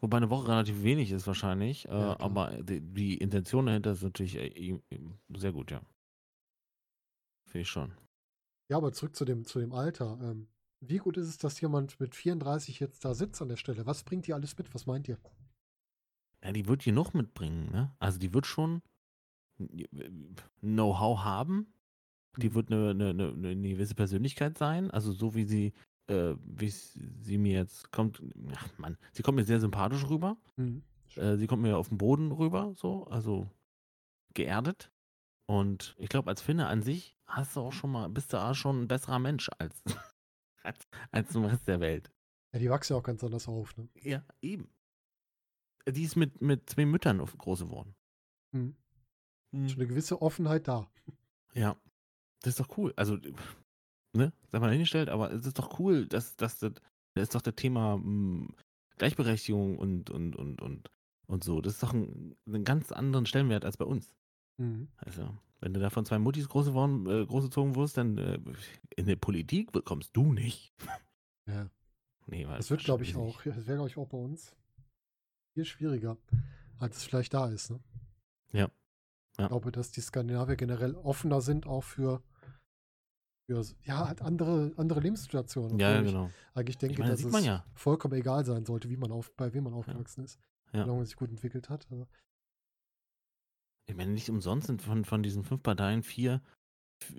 Wobei 0.00 0.18
eine 0.18 0.28
Woche 0.28 0.48
relativ 0.48 0.82
wenig 0.82 1.12
ist 1.12 1.26
wahrscheinlich, 1.26 1.88
äh, 1.88 1.92
Ja, 1.92 2.14
klar. 2.16 2.20
aber 2.20 2.62
die, 2.62 2.82
die 2.82 3.16
Intention 3.16 3.64
dahinter 3.64 3.92
ist 3.92 4.02
natürlich 4.02 4.36
äh, 4.36 4.78
sehr 5.34 5.52
gut, 5.52 5.70
ja. 5.70 5.80
Finde 7.46 7.62
ich 7.62 7.70
schon. 7.70 7.90
Ja, 8.68 8.76
aber 8.78 8.92
zurück 8.92 9.14
zu 9.14 9.24
dem, 9.24 9.44
zu 9.44 9.58
dem 9.58 9.72
Alter. 9.72 10.18
Ähm, 10.22 10.48
wie 10.80 10.98
gut 10.98 11.16
ist 11.16 11.28
es, 11.28 11.38
dass 11.38 11.60
jemand 11.60 11.98
mit 12.00 12.14
34 12.14 12.80
jetzt 12.80 13.04
da 13.04 13.14
sitzt 13.14 13.40
an 13.42 13.48
der 13.48 13.56
Stelle? 13.56 13.86
Was 13.86 14.02
bringt 14.04 14.26
die 14.26 14.34
alles 14.34 14.56
mit? 14.58 14.74
Was 14.74 14.86
meint 14.86 15.08
ihr? 15.08 15.18
Ja, 16.42 16.52
die 16.52 16.66
wird 16.66 16.84
genug 16.84 17.14
mitbringen, 17.14 17.70
ne? 17.70 17.94
Also 17.98 18.18
die 18.18 18.32
wird 18.34 18.46
schon 18.46 18.82
Know-how 20.60 21.24
haben. 21.24 21.72
Die 22.36 22.50
Mhm. 22.50 22.54
wird 22.54 22.72
eine, 22.72 22.90
eine, 22.90 23.10
eine, 23.10 23.48
eine 23.48 23.68
gewisse 23.68 23.94
Persönlichkeit 23.94 24.58
sein. 24.58 24.90
Also 24.90 25.12
so 25.12 25.34
wie 25.34 25.44
sie, 25.44 25.72
äh, 26.08 26.34
wie 26.44 26.68
sie 26.68 27.38
mir 27.38 27.54
jetzt 27.54 27.92
kommt, 27.92 28.20
ach 28.54 28.68
Mann, 28.78 28.98
sie 29.12 29.22
kommt 29.22 29.36
mir 29.36 29.44
sehr 29.44 29.60
sympathisch 29.60 30.08
rüber. 30.08 30.36
Mhm. 30.56 30.82
Äh, 31.16 31.36
sie 31.36 31.46
kommt 31.46 31.62
mir 31.62 31.76
auf 31.76 31.88
den 31.88 31.98
Boden 31.98 32.32
rüber, 32.32 32.72
so, 32.74 33.04
also 33.06 33.48
geerdet. 34.34 34.90
Und 35.46 35.94
ich 35.98 36.08
glaube, 36.08 36.30
als 36.30 36.40
Finne 36.40 36.66
an 36.66 36.82
sich 36.82 37.16
hast 37.26 37.56
du 37.56 37.60
auch 37.60 37.72
schon 37.72 37.92
mal, 37.92 38.08
bist 38.08 38.32
du 38.32 38.38
auch 38.38 38.54
schon 38.54 38.82
ein 38.82 38.88
besserer 38.88 39.18
Mensch 39.18 39.50
als, 39.58 39.82
als, 40.62 40.86
als 41.10 41.34
im 41.34 41.44
Rest 41.44 41.68
der 41.68 41.80
Welt. 41.80 42.10
Ja, 42.52 42.60
die 42.60 42.70
wachsen 42.70 42.94
ja 42.94 42.98
auch 42.98 43.04
ganz 43.04 43.22
anders 43.22 43.48
auf, 43.48 43.76
ne? 43.76 43.88
Ja, 44.00 44.24
eben. 44.40 44.70
Die 45.86 46.04
ist 46.04 46.16
mit, 46.16 46.40
mit 46.40 46.70
zwei 46.70 46.86
Müttern 46.86 47.20
auf, 47.20 47.36
groß 47.36 47.60
geworden. 47.60 47.94
Mhm. 48.52 48.74
Hm. 49.52 49.68
Schon 49.68 49.80
eine 49.80 49.88
gewisse 49.88 50.22
Offenheit 50.22 50.66
da. 50.66 50.90
Ja, 51.52 51.76
das 52.40 52.58
ist 52.58 52.60
doch 52.60 52.78
cool. 52.78 52.92
Also, 52.96 53.18
ne, 54.12 54.32
sei 54.50 54.58
mal 54.58 54.70
hingestellt, 54.70 55.08
aber 55.08 55.30
es 55.32 55.46
ist 55.46 55.58
doch 55.58 55.78
cool, 55.78 56.06
dass, 56.06 56.36
dass 56.36 56.58
das, 56.58 56.72
das 57.14 57.22
ist 57.22 57.34
doch 57.34 57.42
das 57.42 57.54
Thema 57.54 57.94
hm, 57.94 58.54
Gleichberechtigung 58.96 59.78
und, 59.78 60.10
und, 60.10 60.36
und, 60.36 60.62
und, 60.62 60.90
und 61.26 61.44
so. 61.44 61.60
Das 61.60 61.74
ist 61.74 61.82
doch 61.82 61.92
ein, 61.92 62.34
einen 62.46 62.64
ganz 62.64 62.92
anderen 62.92 63.26
Stellenwert 63.26 63.64
als 63.64 63.76
bei 63.76 63.84
uns. 63.84 64.14
Mhm. 64.56 64.88
Also, 64.96 65.28
wenn 65.60 65.72
du 65.74 65.80
da 65.80 65.90
von 65.90 66.04
zwei 66.04 66.18
Muttis 66.18 66.48
groß 66.48 66.66
geworden, 66.66 67.06
äh, 67.06 67.24
großgezogen 67.26 67.74
wirst, 67.74 67.96
dann 67.96 68.18
äh, 68.18 68.38
in 68.96 69.06
der 69.06 69.16
Politik 69.16 69.72
bekommst 69.72 70.16
du 70.16 70.32
nicht. 70.32 70.72
Ja. 71.46 71.68
Nee, 72.26 72.46
weil 72.46 72.56
Das 72.56 72.70
wird, 72.70 72.84
glaube 72.84 73.02
ich, 73.02 73.16
auch. 73.16 73.44
Ja, 73.44 73.52
das 73.52 73.66
wäre, 73.66 73.76
glaube 73.76 73.88
ich, 73.90 73.96
auch 73.96 74.08
bei 74.08 74.18
uns 74.18 74.56
viel 75.54 75.64
schwieriger, 75.64 76.16
als 76.78 76.96
es 76.96 77.04
vielleicht 77.04 77.34
da 77.34 77.48
ist. 77.48 77.70
Ne? 77.70 77.80
Ja. 78.52 78.70
Ja. 79.38 79.44
Ich 79.44 79.48
glaube, 79.48 79.72
dass 79.72 79.90
die 79.90 80.00
Skandinavier 80.00 80.56
generell 80.56 80.94
offener 80.94 81.40
sind, 81.40 81.66
auch 81.66 81.82
für, 81.82 82.22
für 83.46 83.62
ja, 83.82 84.08
halt 84.08 84.22
andere, 84.22 84.72
andere 84.76 85.00
Lebenssituationen. 85.00 85.78
Ja, 85.78 85.90
ja, 85.90 85.94
obwohl 85.98 86.06
ich 86.06 86.12
genau. 86.12 86.30
Eigentlich 86.54 86.78
denke, 86.78 86.92
Ich 86.94 86.98
meine, 86.98 87.10
das 87.12 87.22
dass 87.22 87.34
es 87.34 87.44
ja. 87.46 87.64
vollkommen 87.74 88.14
egal 88.14 88.44
sein 88.44 88.64
sollte, 88.64 88.88
wie 88.90 88.96
man 88.96 89.10
auf, 89.12 89.32
bei 89.36 89.52
wem 89.52 89.64
man 89.64 89.74
aufgewachsen 89.74 90.24
ist, 90.24 90.38
Ja. 90.72 90.82
solange 90.82 90.98
man 90.98 91.06
sich 91.06 91.16
gut 91.16 91.30
entwickelt 91.30 91.68
hat. 91.68 91.86
Also, 91.90 92.06
Ich 93.86 93.96
meine, 93.96 94.12
nicht 94.12 94.30
umsonst 94.30 94.66
sind 94.66 94.82
von, 94.82 95.04
von 95.04 95.22
diesen 95.22 95.44
fünf 95.44 95.62
Parteien 95.62 96.02
vier, 96.02 96.40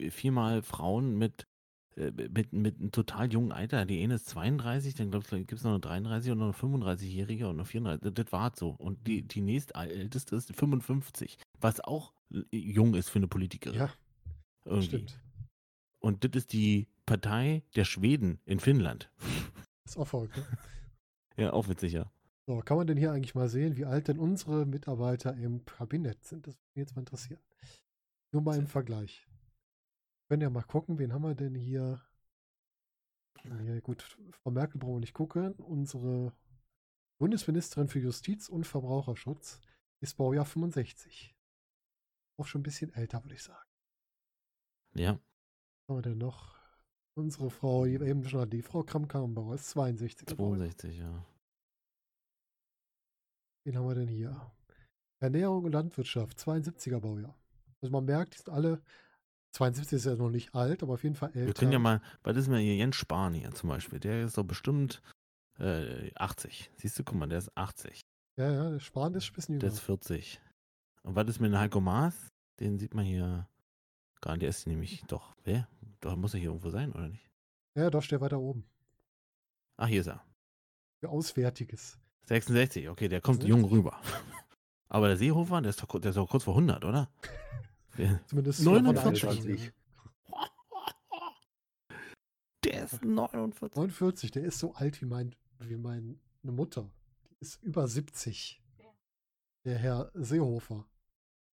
viermal 0.10 0.62
Frauen 0.62 1.18
mit, 1.18 1.48
äh, 1.96 2.12
mit, 2.12 2.54
mit 2.54 2.80
einem 2.80 2.92
total 2.92 3.32
jungen 3.32 3.52
Alter. 3.52 3.86
Die 3.86 4.02
eine 4.04 4.16
ist 4.16 4.28
32, 4.30 4.96
dann 4.96 5.12
glaube 5.12 5.26
ich, 5.26 5.48
gibt 5.48 5.54
es 5.54 5.64
noch 5.64 5.72
eine 5.72 5.80
33 5.80 6.32
und 6.32 6.40
noch 6.40 6.46
eine 6.46 6.76
35-Jährige 6.76 7.48
und 7.48 7.58
eine 7.58 7.66
34. 7.66 8.14
Das 8.14 8.32
war 8.32 8.52
so. 8.56 8.70
Und 8.70 9.06
die, 9.08 9.22
die 9.22 9.42
nächstälteste 9.42 10.36
ist 10.36 10.56
55, 10.56 11.38
was 11.60 11.82
auch 11.82 12.14
jung 12.52 12.96
ist 12.96 13.10
für 13.10 13.20
eine 13.20 13.28
Politikerin. 13.28 13.80
ja, 13.80 13.94
irgendwie. 14.66 14.88
stimmt. 14.88 15.20
Und 16.00 16.24
das 16.24 16.32
ist 16.36 16.54
die 16.54 16.88
Partei 17.06 17.64
der 17.76 17.86
Schweden 17.86 18.40
in 18.46 18.60
Finnland. 18.60 19.12
ist 19.86 19.98
auch 19.98 20.08
verrückt. 20.08 20.38
Ne? 20.38 20.46
ja, 21.38 21.54
auch 21.54 21.68
witzig, 21.68 21.94
ja. 21.94 22.12
So, 22.48 22.60
kann 22.60 22.78
man 22.78 22.86
denn 22.86 22.98
hier 22.98 23.12
eigentlich 23.12 23.34
mal 23.34 23.50
sehen, 23.50 23.76
wie 23.76 23.86
alt 23.86 24.08
denn 24.08 24.20
unsere 24.20 24.66
Mitarbeiter 24.68 25.36
im 25.36 25.66
Kabinett 25.66 26.24
sind? 26.24 26.46
Das 26.46 26.54
würde 26.56 26.70
mich 26.76 26.82
jetzt 26.88 26.96
mal 26.96 27.02
interessieren. 27.02 27.42
Nur 28.32 28.44
mal 28.44 28.58
im 28.58 28.68
Vergleich. 28.68 29.28
Wir 29.28 30.28
können 30.30 30.42
ja 30.44 30.50
mal 30.50 30.64
gucken, 30.64 31.00
wen 31.00 31.12
haben 31.12 31.24
wir 31.24 31.34
denn 31.34 31.56
hier? 31.56 32.02
Ja, 33.44 33.80
gut, 33.80 34.04
Frau 34.32 34.52
Merkel 34.52 34.80
brauchen 34.80 34.96
wir 34.96 35.00
nicht 35.00 35.14
gucken. 35.14 35.54
Unsere 35.54 36.34
Bundesministerin 37.20 37.88
für 37.88 38.00
Justiz 38.00 38.50
und 38.50 38.66
Verbraucherschutz 38.66 39.60
ist 40.02 40.18
Baujahr 40.18 40.46
65. 40.46 41.36
Auch 42.38 42.46
schon 42.46 42.62
ein 42.62 42.64
bisschen 42.64 42.94
älter, 42.94 43.24
würde 43.24 43.36
ich 43.36 43.44
sagen. 43.44 43.70
Ja, 44.94 45.14
Was 45.14 45.90
haben 45.90 45.98
wir 45.98 46.02
denn 46.02 46.18
noch? 46.18 46.56
Unsere 47.18 47.50
Frau, 47.50 47.86
eben 47.86 48.28
schon 48.28 48.50
die 48.50 48.62
Frau 48.62 48.84
Kramp-Karrenbauer 48.84 49.56
ist 49.56 49.70
62. 49.70 50.28
62, 50.28 50.98
ja. 50.98 51.26
Wen 53.66 53.78
haben 53.78 53.88
wir 53.88 53.96
denn 53.96 54.08
hier? 54.08 54.52
Ernährung 55.20 55.66
und 55.66 55.72
Landwirtschaft, 55.72 56.38
72er 56.38 57.00
Baujahr. 57.00 57.36
Also 57.82 57.92
man 57.92 58.06
merkt, 58.06 58.36
die 58.36 58.38
sind 58.38 58.50
alle, 58.50 58.82
72 59.54 59.96
ist 59.98 60.06
ja 60.06 60.16
noch 60.16 60.30
nicht 60.30 60.54
alt, 60.54 60.84
aber 60.84 60.94
auf 60.94 61.04
jeden 61.04 61.16
Fall 61.16 61.30
älter. 61.30 61.48
Wir 61.48 61.54
können 61.54 61.72
ja 61.72 61.80
mal, 61.80 62.02
was 62.24 62.38
ist 62.38 62.48
denn 62.48 62.58
hier 62.58 62.76
Jens 62.76 62.96
Spahn 62.96 63.34
hier 63.34 63.52
zum 63.54 63.70
Beispiel? 63.70 64.00
Der 64.00 64.24
ist 64.24 64.38
doch 64.38 64.44
bestimmt 64.44 65.02
äh, 65.60 66.14
80. 66.16 66.72
Siehst 66.78 67.00
du, 67.00 67.04
guck 67.04 67.18
mal, 67.18 67.28
der 67.28 67.40
ist 67.40 67.58
80. 67.58 68.02
Ja, 68.38 68.52
ja, 68.52 68.70
der 68.70 68.80
Spahn 68.80 69.14
ist 69.16 69.30
ein 69.30 69.34
bisschen 69.34 69.60
Der 69.60 69.70
jünger. 69.70 69.78
ist 69.80 69.86
40. 69.86 70.42
Und 71.04 71.16
was 71.16 71.28
ist 71.28 71.40
mit 71.40 71.52
dem 71.52 71.58
Heiko 71.60 71.82
Maas? 71.82 72.28
Den 72.60 72.78
sieht 72.78 72.94
man 72.94 73.06
hier 73.06 73.48
gar 74.22 74.34
nicht. 74.34 74.44
Der 74.44 74.50
ist 74.50 74.68
nämlich 74.68 75.04
doch, 75.08 75.36
wer? 75.44 75.68
Doch, 76.02 76.16
muss 76.16 76.34
er 76.34 76.40
hier 76.40 76.50
irgendwo 76.50 76.70
sein, 76.70 76.92
oder 76.92 77.08
nicht? 77.08 77.32
Ja, 77.76 77.90
doch, 77.90 78.04
steht 78.04 78.22
weiter 78.22 78.40
oben. 78.40 78.66
Ach, 79.78 79.88
hier 79.88 80.02
ist 80.02 80.08
er. 80.08 80.24
Für 81.00 81.10
Auswärtiges. 81.10 81.98
66, 82.26 82.90
okay, 82.90 83.08
der 83.08 83.22
kommt 83.22 83.42
66. 83.42 83.50
jung 83.50 83.64
rüber. 83.72 84.02
Aber 84.90 85.08
der 85.08 85.18
Seehofer, 85.18 85.62
der 85.62 85.70
ist 85.70 85.82
doch, 85.82 86.00
der 86.00 86.10
ist 86.10 86.16
doch 86.16 86.30
kurz 86.30 86.44
vor 86.44 86.56
100, 86.56 86.86
oder? 86.86 87.10
Der, 87.98 88.20
Zumindest 88.28 88.62
49. 88.62 89.22
von 89.22 89.40
der 92.66 92.84
ist 92.84 93.02
49. 93.06 93.74
49, 93.74 94.32
der 94.32 94.44
ist 94.44 94.60
so 94.60 94.74
alt 94.74 95.02
wie, 95.02 95.06
mein, 95.06 95.34
wie 95.60 95.78
meine 95.78 96.18
Mutter. 96.42 96.92
Die 97.24 97.38
ist 97.40 97.64
über 97.64 97.88
70. 97.88 98.62
Der 99.64 99.78
Herr 99.78 100.12
Seehofer. 100.14 100.86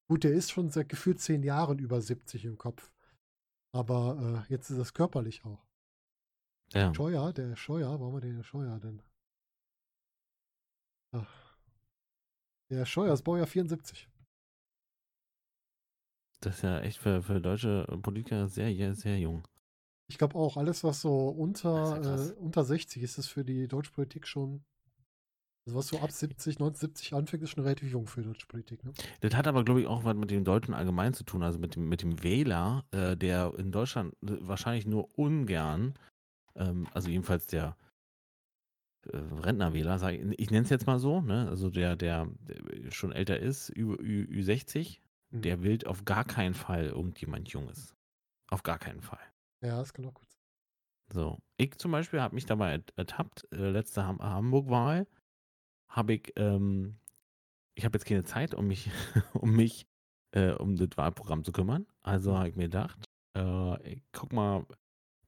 Gut, 0.07 0.23
der 0.23 0.33
ist 0.33 0.49
schon 0.49 0.71
seit 0.71 0.89
gefühlt 0.89 1.21
zehn 1.21 1.43
Jahren 1.43 1.77
über 1.77 2.01
70 2.01 2.43
im 2.45 2.57
Kopf. 2.57 2.91
Aber 3.71 4.45
äh, 4.49 4.51
jetzt 4.51 4.71
ist 4.71 4.77
es 4.77 4.95
körperlich 4.95 5.45
auch. 5.45 5.63
Ja. 6.73 6.93
Scheuer, 6.95 7.31
der 7.33 7.55
Scheuer, 7.55 7.99
warum 7.99 8.15
hat 8.15 8.23
der 8.23 8.33
der 8.33 8.43
Scheuer 8.43 8.79
denn? 8.79 9.03
Ach. 11.11 11.57
Der 12.69 12.85
Scheuer 12.85 13.13
ist 13.13 13.23
Baujahr 13.23 13.47
74. 13.47 14.07
Das 16.39 16.55
ist 16.55 16.61
ja 16.63 16.79
echt 16.79 16.97
für, 16.97 17.21
für 17.21 17.39
deutsche 17.39 17.85
Politiker 18.01 18.47
sehr, 18.47 18.95
sehr, 18.95 19.19
jung. 19.19 19.47
Ich 20.07 20.17
glaube 20.17 20.35
auch, 20.35 20.57
alles, 20.57 20.83
was 20.83 21.01
so 21.01 21.29
unter, 21.29 22.01
ja 22.01 22.15
äh, 22.15 22.31
unter 22.33 22.63
60 22.63 23.03
ist, 23.03 23.17
ist 23.17 23.27
für 23.27 23.45
die 23.45 23.67
deutsche 23.67 23.91
Politik 23.91 24.27
schon. 24.27 24.63
Also 25.67 25.77
was 25.77 25.87
so 25.89 25.99
ab 25.99 26.11
70, 26.11 26.55
1970 26.55 27.13
anfängt, 27.13 27.43
ist 27.43 27.51
schon 27.51 27.63
relativ 27.63 27.91
jung 27.91 28.07
für 28.07 28.21
die 28.21 28.27
deutsche 28.27 28.47
Politik. 28.47 28.83
Ne? 28.83 28.93
Das 29.19 29.35
hat 29.35 29.45
aber, 29.45 29.63
glaube 29.63 29.81
ich, 29.81 29.87
auch 29.87 30.03
was 30.03 30.15
mit 30.15 30.31
dem 30.31 30.43
Deutschen 30.43 30.73
allgemein 30.73 31.13
zu 31.13 31.23
tun, 31.23 31.43
also 31.43 31.59
mit 31.59 31.75
dem, 31.75 31.87
mit 31.87 32.01
dem 32.01 32.23
Wähler, 32.23 32.83
äh, 32.91 33.15
der 33.15 33.53
in 33.57 33.71
Deutschland 33.71 34.15
äh, 34.23 34.37
wahrscheinlich 34.39 34.87
nur 34.87 35.15
ungern, 35.19 35.93
ähm, 36.55 36.87
also 36.93 37.09
jedenfalls 37.09 37.45
der 37.45 37.77
äh, 39.07 39.17
Rentnerwähler, 39.17 39.99
sag 39.99 40.13
ich, 40.13 40.21
ich 40.39 40.51
nenne 40.51 40.63
es 40.63 40.69
jetzt 40.69 40.87
mal 40.87 40.99
so, 40.99 41.21
ne? 41.21 41.47
also 41.49 41.69
der, 41.69 41.95
der, 41.95 42.27
der 42.41 42.91
schon 42.91 43.11
älter 43.11 43.39
ist, 43.39 43.69
Ü, 43.75 43.95
Ü, 43.99 44.25
Ü60, 44.29 45.01
Mhm. 45.31 45.41
der 45.41 45.63
wählt 45.63 45.87
auf 45.87 46.05
gar 46.05 46.25
keinen 46.25 46.53
Fall 46.53 46.85
irgendjemand 46.87 47.49
Junges. 47.49 47.95
Auf 48.49 48.63
gar 48.63 48.79
keinen 48.79 49.01
Fall. 49.01 49.19
Ja, 49.61 49.77
das 49.77 49.93
kann 49.93 50.05
auch 50.05 50.13
gut 50.13 50.29
sein. 50.29 50.41
So, 51.13 51.39
ich 51.57 51.77
zum 51.77 51.91
Beispiel 51.91 52.21
habe 52.21 52.35
mich 52.35 52.45
dabei 52.45 52.73
ert- 52.75 52.93
ertappt, 52.95 53.47
äh, 53.51 53.69
letzte 53.69 54.05
Ham 54.05 54.19
Hamburg-Wahl, 54.19 55.07
habe 55.89 56.13
ich, 56.13 56.33
ähm, 56.37 56.97
ich 57.75 57.85
habe 57.85 57.97
jetzt 57.97 58.05
keine 58.05 58.23
Zeit, 58.23 58.53
um 58.55 58.67
mich, 58.67 58.89
um 59.33 59.55
mich, 59.55 59.87
äh, 60.33 60.51
um 60.53 60.75
das 60.77 60.89
Wahlprogramm 60.97 61.43
zu 61.43 61.51
kümmern. 61.51 61.87
Also 62.03 62.37
habe 62.37 62.49
ich 62.49 62.55
mir 62.55 62.63
gedacht, 62.65 63.05
äh, 63.37 63.93
ich 63.93 64.03
guck 64.13 64.33
mal, 64.33 64.65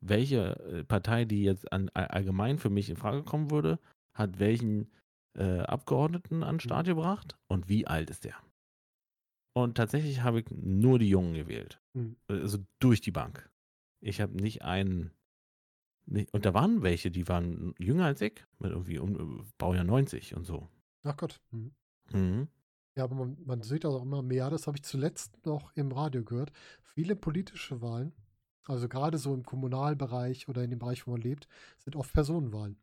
welche 0.08 0.60
äh, 0.66 0.84
Partei, 0.84 1.26
die 1.26 1.44
jetzt 1.44 1.72
an, 1.72 1.90
all- 1.94 2.08
allgemein 2.08 2.58
für 2.58 2.70
mich 2.70 2.90
in 2.90 2.96
Frage 2.98 3.24
kommen 3.24 3.52
würde, 3.52 3.80
hat 4.18 4.40
welchen 4.40 4.92
äh, 5.38 5.60
Abgeordneten 5.62 6.44
an 6.44 6.56
den 6.56 6.60
Start 6.60 6.86
gebracht 6.86 7.38
und 7.48 7.70
wie 7.70 7.88
alt 7.88 8.10
ist 8.10 8.24
der? 8.26 8.36
Und 9.56 9.76
tatsächlich 9.76 10.22
habe 10.22 10.40
ich 10.40 10.46
nur 10.52 10.98
die 11.00 11.10
Jungen 11.10 11.34
gewählt. 11.36 11.80
Mhm. 11.94 12.16
Also 12.28 12.58
durch 12.80 13.02
die 13.02 13.12
Bank. 13.12 13.50
Ich 14.02 14.20
habe 14.20 14.34
nicht 14.34 14.64
einen. 14.64 15.12
Nicht, 16.06 16.34
und 16.34 16.46
da 16.46 16.54
waren 16.54 16.82
welche, 16.82 17.12
die 17.12 17.28
waren 17.30 17.74
jünger 17.80 18.06
als 18.06 18.20
ich, 18.22 18.44
mit 18.60 18.72
irgendwie 18.72 18.98
um, 19.00 19.48
Baujahr 19.58 19.86
90 19.86 20.36
und 20.36 20.44
so. 20.46 20.68
Ach 21.04 21.16
Gott. 21.16 21.40
Mhm. 21.52 21.72
Mhm. 22.12 22.48
Ja, 22.98 23.06
aber 23.06 23.16
man, 23.16 23.38
man 23.46 23.62
sieht 23.62 23.86
das 23.86 23.94
auch 23.94 24.02
immer 24.04 24.22
mehr. 24.22 24.50
Das 24.50 24.68
habe 24.68 24.78
ich 24.78 24.84
zuletzt 24.84 25.46
noch 25.46 25.72
im 25.76 25.92
Radio 25.92 26.24
gehört. 26.24 26.52
Viele 26.82 27.16
politische 27.16 27.82
Wahlen, 27.82 28.12
also 28.66 28.88
gerade 28.88 29.18
so 29.18 29.34
im 29.34 29.44
Kommunalbereich 29.44 30.48
oder 30.48 30.64
in 30.64 30.70
dem 30.70 30.80
Bereich, 30.80 31.06
wo 31.06 31.12
man 31.12 31.22
lebt, 31.22 31.48
sind 31.80 31.96
oft 31.96 32.14
Personenwahlen. 32.14 32.78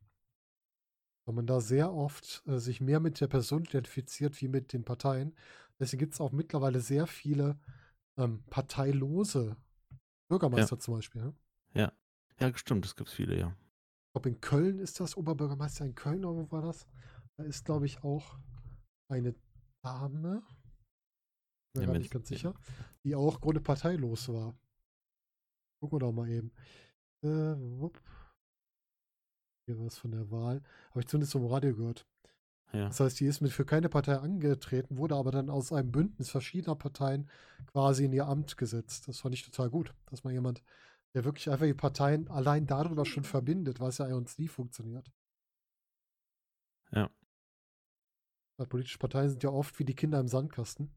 Weil 1.26 1.34
man 1.34 1.46
da 1.46 1.60
sehr 1.60 1.92
oft 1.92 2.42
äh, 2.46 2.58
sich 2.58 2.80
mehr 2.80 3.00
mit 3.00 3.20
der 3.20 3.28
Person 3.28 3.64
identifiziert 3.64 4.40
wie 4.40 4.48
mit 4.48 4.72
den 4.72 4.84
Parteien. 4.84 5.34
Deswegen 5.78 6.00
gibt 6.00 6.14
es 6.14 6.20
auch 6.20 6.32
mittlerweile 6.32 6.80
sehr 6.80 7.06
viele 7.06 7.58
ähm, 8.18 8.42
parteilose 8.50 9.56
Bürgermeister 10.28 10.78
zum 10.78 10.94
Beispiel. 10.94 11.22
Ne? 11.22 11.34
Ja, 12.40 12.56
stimmt, 12.56 12.84
es 12.86 12.96
gibt 12.96 13.10
viele, 13.10 13.38
ja. 13.38 13.48
Ich 13.48 14.12
glaube, 14.12 14.28
in 14.30 14.40
Köln 14.40 14.78
ist 14.78 14.98
das 14.98 15.16
Oberbürgermeister 15.16 15.84
in 15.84 15.94
Köln, 15.94 16.24
oder 16.24 16.36
wo 16.36 16.50
war 16.50 16.62
das? 16.62 16.86
Da 17.36 17.44
ist, 17.44 17.64
glaube 17.64 17.86
ich, 17.86 18.02
auch 18.02 18.38
eine 19.08 19.34
Dame, 19.82 20.42
bin 21.72 21.82
mir 21.82 21.86
Ja, 21.86 21.86
gar 21.86 21.98
nicht 21.98 22.10
ganz 22.10 22.28
sicher, 22.28 22.54
die 23.04 23.14
auch 23.14 23.40
Grunde 23.40 23.60
parteilos 23.60 24.28
war. 24.28 24.54
Gucken 25.80 25.96
wir 25.96 26.00
doch 26.00 26.12
mal 26.12 26.28
eben. 26.28 26.52
Äh, 27.22 27.28
wupp. 27.28 28.00
Hier 29.66 29.78
war 29.78 29.86
es 29.86 29.98
von 29.98 30.10
der 30.10 30.30
Wahl. 30.30 30.62
Habe 30.90 31.00
ich 31.00 31.06
zumindest 31.06 31.32
vom 31.32 31.46
Radio 31.46 31.74
gehört. 31.74 32.06
Ja. 32.72 32.86
Das 32.86 33.00
heißt, 33.00 33.18
die 33.18 33.26
ist 33.26 33.40
mit 33.40 33.52
für 33.52 33.64
keine 33.64 33.88
Partei 33.88 34.16
angetreten, 34.16 34.96
wurde 34.96 35.16
aber 35.16 35.32
dann 35.32 35.50
aus 35.50 35.72
einem 35.72 35.90
Bündnis 35.90 36.30
verschiedener 36.30 36.76
Parteien 36.76 37.28
quasi 37.66 38.04
in 38.04 38.12
ihr 38.12 38.26
Amt 38.26 38.56
gesetzt. 38.56 39.08
Das 39.08 39.20
fand 39.20 39.34
ich 39.34 39.42
total 39.42 39.70
gut, 39.70 39.94
dass 40.06 40.22
man 40.22 40.32
jemand, 40.32 40.62
der 41.14 41.24
wirklich 41.24 41.50
einfach 41.50 41.66
die 41.66 41.74
Parteien 41.74 42.28
allein 42.28 42.66
darüber 42.66 43.04
schon 43.04 43.24
verbindet, 43.24 43.80
was 43.80 43.98
ja 43.98 44.14
uns 44.14 44.38
nie 44.38 44.48
funktioniert. 44.48 45.10
Ja. 46.92 47.10
Weil 48.56 48.66
politische 48.66 48.98
Parteien 48.98 49.30
sind 49.30 49.42
ja 49.42 49.50
oft 49.50 49.78
wie 49.78 49.84
die 49.84 49.96
Kinder 49.96 50.20
im 50.20 50.28
Sandkasten. 50.28 50.92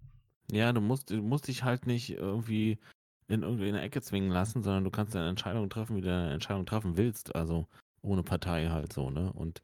Ja, 0.52 0.72
du 0.74 0.82
musst, 0.82 1.10
du 1.10 1.22
musst 1.22 1.48
dich 1.48 1.64
halt 1.64 1.88
nicht 1.88 2.12
irgendwie 2.12 2.80
in 3.34 3.44
irgendwie 3.44 3.68
in 3.70 3.76
eine 3.76 3.84
Ecke 3.84 4.02
zwingen 4.02 4.32
lassen, 4.32 4.64
sondern 4.64 4.84
du 4.84 4.92
kannst 4.92 5.16
deine 5.16 5.30
Entscheidung 5.30 5.70
treffen, 5.70 5.96
wie 5.96 6.02
du 6.02 6.08
deine 6.08 6.32
Entscheidung 6.32 6.66
treffen 6.66 6.96
willst. 6.98 7.36
Also 7.36 7.68
ohne 8.02 8.24
Partei 8.24 8.68
halt 8.68 8.94
so, 8.94 9.10
ne? 9.10 9.32
Und 9.34 9.62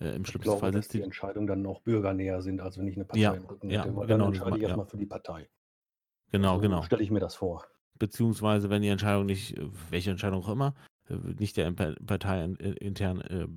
äh, 0.00 0.10
im 0.14 0.22
Ich 0.22 0.28
schlimmsten 0.28 0.40
glaube, 0.42 0.60
Fall 0.60 0.70
dass 0.72 0.88
die 0.88 0.98
die. 0.98 1.04
Entscheidungen 1.04 1.46
dann 1.46 1.66
auch 1.66 1.80
bürgernäher 1.80 2.42
sind, 2.42 2.60
als 2.60 2.78
wenn 2.78 2.86
ich 2.86 2.96
eine 2.96 3.04
Partei 3.04 3.20
Ja, 3.20 3.32
im 3.32 3.44
Rücken 3.46 3.70
ja, 3.70 3.82
hätte. 3.84 3.96
Weil 3.96 4.06
genau, 4.06 4.24
dann 4.26 4.34
entscheide 4.34 4.56
ich 4.56 4.62
ja. 4.62 4.68
erstmal 4.68 4.86
für 4.86 4.96
die 4.98 5.06
Partei. 5.06 5.48
Genau, 6.30 6.56
so 6.56 6.60
genau. 6.60 6.82
stelle 6.82 7.02
ich 7.02 7.10
mir 7.10 7.20
das 7.20 7.34
vor. 7.34 7.64
Beziehungsweise, 7.98 8.70
wenn 8.70 8.82
die 8.82 8.88
Entscheidung 8.88 9.26
nicht, 9.26 9.56
äh, 9.56 9.66
welche 9.90 10.10
Entscheidung 10.10 10.42
auch 10.42 10.48
immer, 10.48 10.74
äh, 11.08 11.14
nicht 11.38 11.56
der 11.56 11.70
Partei 11.72 12.44
in- 12.44 12.56
intern 12.56 13.20
äh, 13.22 13.48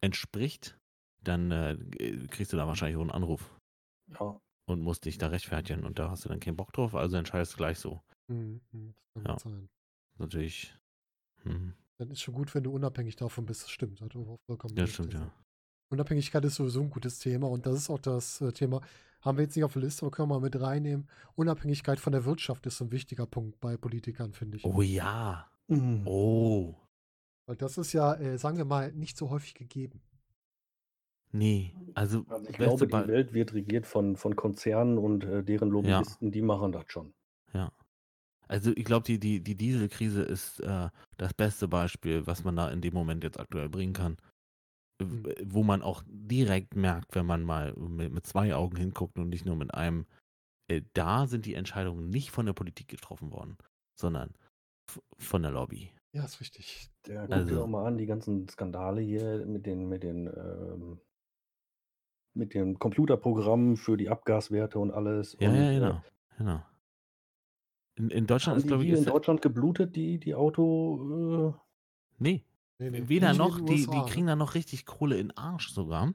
entspricht, 0.00 0.78
dann 1.22 1.50
äh, 1.50 1.76
kriegst 2.30 2.52
du 2.52 2.56
da 2.56 2.66
wahrscheinlich 2.66 2.96
auch 2.96 3.02
einen 3.02 3.10
Anruf 3.10 3.58
Ja. 4.18 4.40
und 4.66 4.80
musst 4.82 5.04
dich 5.04 5.18
da 5.18 5.28
rechtfertigen 5.28 5.84
und 5.84 5.98
da 5.98 6.10
hast 6.10 6.24
du 6.24 6.28
dann 6.28 6.40
keinen 6.40 6.56
Bock 6.56 6.72
drauf, 6.72 6.94
also 6.94 7.16
entscheidest 7.16 7.54
du 7.54 7.56
gleich 7.58 7.78
so. 7.78 8.00
Mhm, 8.30 8.60
mhm, 8.72 8.94
das 8.94 9.12
kann 9.14 9.24
Ja. 9.26 9.38
sein. 9.38 9.68
Natürlich. 10.18 10.74
Hm, 11.42 11.74
Dann 11.98 12.10
ist 12.10 12.20
schon 12.22 12.34
gut, 12.34 12.54
wenn 12.54 12.62
du 12.64 12.70
unabhängig 12.72 13.16
davon 13.16 13.44
bist. 13.46 13.62
Das 13.64 13.70
stimmt. 13.70 14.00
Hat 14.00 14.14
auch 14.16 14.38
vollkommen 14.46 14.76
ja, 14.76 14.86
stimmt, 14.86 15.14
also. 15.14 15.24
ja. 15.26 15.32
Unabhängigkeit 15.90 16.44
ist 16.44 16.54
sowieso 16.54 16.80
ein 16.82 16.90
gutes 16.90 17.18
Thema 17.18 17.48
und 17.48 17.66
das 17.66 17.74
ist 17.76 17.90
auch 17.90 17.98
das 17.98 18.40
äh, 18.40 18.52
Thema, 18.52 18.80
haben 19.22 19.36
wir 19.38 19.42
jetzt 19.44 19.56
nicht 19.56 19.64
auf 19.64 19.72
der 19.72 19.82
Liste, 19.82 20.06
aber 20.06 20.12
können 20.12 20.28
wir 20.30 20.34
mal 20.38 20.40
mit 20.40 20.58
reinnehmen. 20.60 21.08
Unabhängigkeit 21.34 21.98
von 21.98 22.12
der 22.12 22.24
Wirtschaft 22.24 22.64
ist 22.66 22.76
so 22.78 22.84
ein 22.84 22.92
wichtiger 22.92 23.26
Punkt 23.26 23.58
bei 23.60 23.76
Politikern, 23.76 24.32
finde 24.32 24.58
ich. 24.58 24.64
Oh 24.64 24.80
ja. 24.82 25.50
Mhm. 25.66 26.06
Oh. 26.06 26.74
Weil 27.46 27.56
das 27.56 27.76
ist 27.76 27.92
ja, 27.92 28.14
äh, 28.14 28.38
sagen 28.38 28.56
wir 28.56 28.64
mal, 28.64 28.92
nicht 28.92 29.16
so 29.16 29.30
häufig 29.30 29.54
gegeben. 29.54 30.00
Nee. 31.32 31.74
Also, 31.94 32.24
Also 32.28 32.48
ich 32.48 32.56
glaube, 32.56 32.86
Be- 32.86 33.02
die 33.02 33.08
Welt 33.08 33.32
wird 33.32 33.52
regiert 33.52 33.86
von, 33.86 34.16
von 34.16 34.36
Konzernen 34.36 34.96
und 34.98 35.24
äh, 35.24 35.42
deren 35.42 35.70
Lobbyisten, 35.70 36.30
die 36.30 36.42
machen 36.42 36.72
das 36.72 36.84
schon. 36.88 37.12
Also 38.50 38.72
ich 38.74 38.84
glaube, 38.84 39.04
die, 39.04 39.18
die, 39.20 39.40
die 39.40 39.54
Dieselkrise 39.54 40.22
ist 40.22 40.58
äh, 40.60 40.88
das 41.18 41.32
beste 41.34 41.68
Beispiel, 41.68 42.26
was 42.26 42.42
man 42.42 42.56
da 42.56 42.68
in 42.70 42.80
dem 42.80 42.92
Moment 42.94 43.22
jetzt 43.22 43.38
aktuell 43.38 43.68
bringen 43.68 43.92
kann. 43.92 44.16
Äh, 45.00 45.04
Hm. 45.04 45.24
Wo 45.44 45.62
man 45.62 45.80
auch 45.82 46.02
direkt 46.06 46.76
merkt, 46.76 47.14
wenn 47.14 47.24
man 47.24 47.42
mal 47.42 47.72
mit, 47.74 48.12
mit 48.12 48.26
zwei 48.26 48.54
Augen 48.54 48.76
hinguckt 48.76 49.18
und 49.18 49.30
nicht 49.30 49.46
nur 49.46 49.56
mit 49.56 49.72
einem, 49.72 50.04
äh, 50.68 50.82
da 50.92 51.26
sind 51.26 51.46
die 51.46 51.54
Entscheidungen 51.54 52.10
nicht 52.10 52.30
von 52.32 52.44
der 52.44 52.52
Politik 52.52 52.88
getroffen 52.88 53.30
worden, 53.32 53.56
sondern 53.98 54.34
f- 54.88 55.00
von 55.16 55.42
der 55.42 55.52
Lobby. 55.52 55.90
Ja, 56.12 56.24
ist 56.24 56.40
richtig. 56.40 56.90
Der 57.06 57.20
guckt 57.22 57.32
Also- 57.32 57.48
dir 57.48 57.54
doch 57.54 57.66
mal 57.66 57.86
an, 57.86 57.96
die 57.96 58.04
ganzen 58.06 58.46
Skandale 58.48 59.00
hier 59.00 59.46
mit 59.46 59.64
den, 59.64 59.88
mit 59.88 60.02
den, 60.02 60.26
ähm, 60.26 61.00
mit 62.34 62.52
den 62.54 62.78
Computerprogrammen 62.78 63.76
für 63.76 63.96
die 63.96 64.08
Abgaswerte 64.10 64.78
und 64.80 64.90
alles. 64.90 65.36
Ja, 65.40 65.48
und, 65.48 65.54
ja, 65.56 65.70
äh, 65.70 65.74
genau. 65.78 66.04
genau. 66.36 66.62
In, 68.00 68.10
in 68.10 68.26
Deutschland 68.26 68.52
Haben 68.54 68.58
ist, 68.58 68.64
die 68.64 68.68
glaube 68.68 68.82
ich, 68.84 68.88
hier 68.88 68.96
in 68.98 69.04
ist, 69.04 69.10
Deutschland 69.12 69.42
geblutet, 69.42 69.94
die, 69.96 70.18
die 70.18 70.34
Auto. 70.34 71.54
nee, 72.18 72.44
Nee, 72.78 72.90
nee, 72.90 73.08
weder 73.08 73.34
noch, 73.34 73.60
die, 73.60 73.86
die 73.86 73.96
ne? 73.98 74.04
kriegen 74.08 74.26
da 74.26 74.36
noch 74.36 74.54
richtig 74.54 74.86
Kohle 74.86 75.18
in 75.18 75.28
den 75.28 75.36
Arsch 75.36 75.68
sogar. 75.70 76.12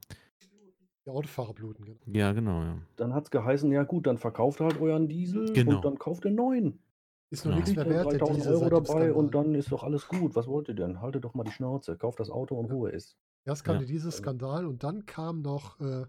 Die 1.05 1.11
Autofahrer 1.11 1.53
bluten, 1.53 1.85
genau. 1.85 1.99
Ja, 2.07 2.31
genau, 2.33 2.63
ja. 2.63 2.73
Äh, 2.73 2.77
dann 2.95 3.13
hat 3.13 3.25
es 3.25 3.29
geheißen, 3.31 3.71
ja 3.71 3.83
gut, 3.83 4.07
dann 4.07 4.17
verkauft 4.17 4.59
halt 4.61 4.81
euren 4.81 5.07
Diesel 5.07 5.53
Genau. 5.53 5.75
und 5.75 5.85
dann 5.85 5.99
kauft 5.99 6.23
den 6.23 6.33
neuen. 6.33 6.79
Ist 7.29 7.45
noch 7.45 7.51
Genau. 7.51 7.55
nichts 7.63 7.75
mehr 7.75 7.85
wert, 7.87 8.11
der 8.11 8.17
3000 8.17 8.37
Diesel 8.39 8.53
Euro 8.55 8.69
dabei 8.81 9.13
und 9.13 9.27
Skandal. 9.27 9.43
dann 9.43 9.53
ist 9.55 9.71
doch 9.71 9.83
alles 9.83 10.07
gut. 10.07 10.35
Was 10.35 10.47
wollt 10.47 10.67
ihr 10.69 10.73
denn? 10.73 11.01
Haltet 11.01 11.23
doch 11.23 11.35
mal 11.35 11.43
die 11.43 11.51
Schnauze. 11.51 11.95
Kauft 11.97 12.19
das 12.19 12.31
Auto 12.31 12.55
und 12.55 12.71
Ruhe 12.71 12.89
ist. 12.89 13.15
Erst 13.45 13.63
kam 13.63 13.75
Ja. 13.75 13.79
der 13.79 13.87
Dieselskandal 13.87 14.65
und 14.65 14.83
dann 14.83 15.05
kam 15.05 15.43
noch 15.43 15.79
äh, 15.79 16.05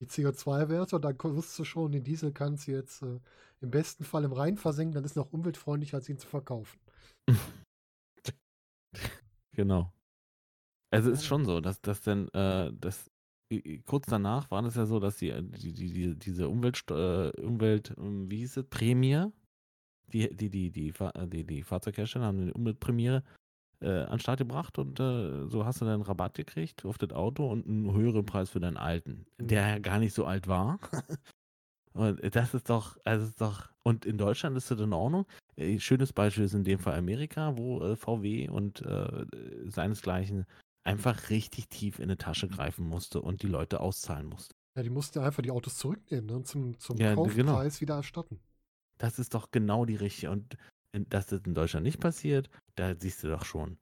die 0.00 0.06
CO2-Werte 0.06 0.96
und 0.96 1.02
dann 1.04 1.16
wusstest 1.22 1.58
du 1.58 1.64
schon, 1.64 1.92
den 1.92 2.04
Diesel 2.04 2.32
kannst 2.32 2.66
du 2.66 2.72
jetzt 2.72 3.02
äh, 3.02 3.20
im 3.60 3.70
besten 3.70 4.04
Fall 4.04 4.24
im 4.24 4.32
Rhein 4.32 4.56
versenken, 4.56 4.94
dann 4.94 5.04
ist 5.04 5.12
es 5.12 5.16
noch 5.16 5.32
umweltfreundlicher, 5.32 5.98
als 5.98 6.08
ihn 6.08 6.18
zu 6.18 6.26
verkaufen. 6.26 6.78
Genau. 9.52 9.92
Also 10.92 11.10
ist 11.10 11.24
schon 11.24 11.44
so, 11.44 11.60
dass 11.60 11.80
das 11.80 12.00
dann, 12.02 12.28
äh, 12.28 12.72
das 12.72 13.10
i- 13.52 13.74
i- 13.74 13.82
kurz 13.82 14.06
danach 14.06 14.50
war 14.50 14.64
es 14.64 14.74
ja 14.74 14.86
so, 14.86 14.98
dass 15.00 15.18
die, 15.18 15.30
äh, 15.30 15.42
die, 15.42 15.72
die, 15.72 15.92
die 15.92 16.16
diese 16.18 16.48
Umwelt, 16.48 16.82
äh, 16.90 17.30
Umwelt, 17.42 17.94
ähm, 17.98 18.30
wie 18.30 18.38
hieß 18.38 18.56
es, 18.58 18.64
Prämie, 18.68 19.26
die, 20.12 20.34
die, 20.34 20.50
die, 20.50 20.70
die, 20.70 20.88
äh, 20.98 21.26
die, 21.28 21.44
die 21.44 21.62
Fahrzeughersteller 21.62 22.26
haben 22.26 22.40
eine 22.40 22.54
Umweltprämie 22.54 23.20
äh, 23.80 24.02
an 24.02 24.10
den 24.10 24.20
Start 24.20 24.38
gebracht 24.38 24.78
und 24.78 25.00
äh, 25.00 25.46
so 25.48 25.64
hast 25.64 25.80
du 25.80 25.84
dann 25.84 26.02
Rabatt 26.02 26.34
gekriegt 26.34 26.84
auf 26.84 26.98
das 26.98 27.10
Auto 27.10 27.50
und 27.50 27.66
einen 27.66 27.92
höheren 27.94 28.24
Preis 28.26 28.50
für 28.50 28.60
deinen 28.60 28.76
alten, 28.76 29.26
Mhm. 29.38 29.46
der 29.48 29.68
ja 29.68 29.78
gar 29.78 29.98
nicht 29.98 30.14
so 30.14 30.24
alt 30.24 30.48
war. 30.48 30.78
und 31.92 32.20
das 32.34 32.54
ist 32.54 32.70
doch, 32.70 32.96
also 33.04 33.26
ist 33.26 33.40
doch, 33.40 33.68
und 33.82 34.04
in 34.04 34.18
Deutschland 34.18 34.56
ist 34.56 34.70
das 34.70 34.78
in 34.80 34.92
Ordnung. 34.92 35.26
Äh, 35.56 35.78
Schönes 35.78 36.12
Beispiel 36.12 36.44
ist 36.44 36.54
in 36.54 36.64
dem 36.64 36.78
Fall 36.78 36.96
Amerika, 36.98 37.56
wo 37.56 37.80
äh, 37.82 37.96
VW 37.96 38.48
und 38.48 38.82
äh, 38.82 39.24
seinesgleichen 39.66 40.46
einfach 40.84 41.30
richtig 41.30 41.68
tief 41.68 41.98
in 41.98 42.08
die 42.08 42.16
Tasche 42.16 42.48
greifen 42.48 42.86
musste 42.88 43.20
und 43.20 43.42
die 43.42 43.48
Leute 43.48 43.80
auszahlen 43.80 44.26
musste. 44.26 44.54
Ja, 44.76 44.82
die 44.82 44.90
mussten 44.90 45.18
einfach 45.18 45.42
die 45.42 45.50
Autos 45.50 45.76
zurücknehmen 45.76 46.26
ne, 46.26 46.36
und 46.36 46.46
zum, 46.46 46.78
zum 46.78 46.96
Ja, 46.96 47.14
genau. 47.14 47.52
Kaufpreis 47.52 47.80
wieder 47.80 47.96
erstatten. 47.96 48.40
Das 48.98 49.18
ist 49.18 49.34
doch 49.34 49.50
genau 49.50 49.84
die 49.84 49.96
richtige. 49.96 50.30
Und 50.30 50.56
dass 50.92 51.26
das 51.26 51.40
in 51.44 51.54
Deutschland 51.54 51.84
nicht 51.84 52.00
passiert, 52.00 52.50
da 52.80 52.94
siehst 52.98 53.22
du 53.22 53.28
doch 53.28 53.44
schon. 53.44 53.78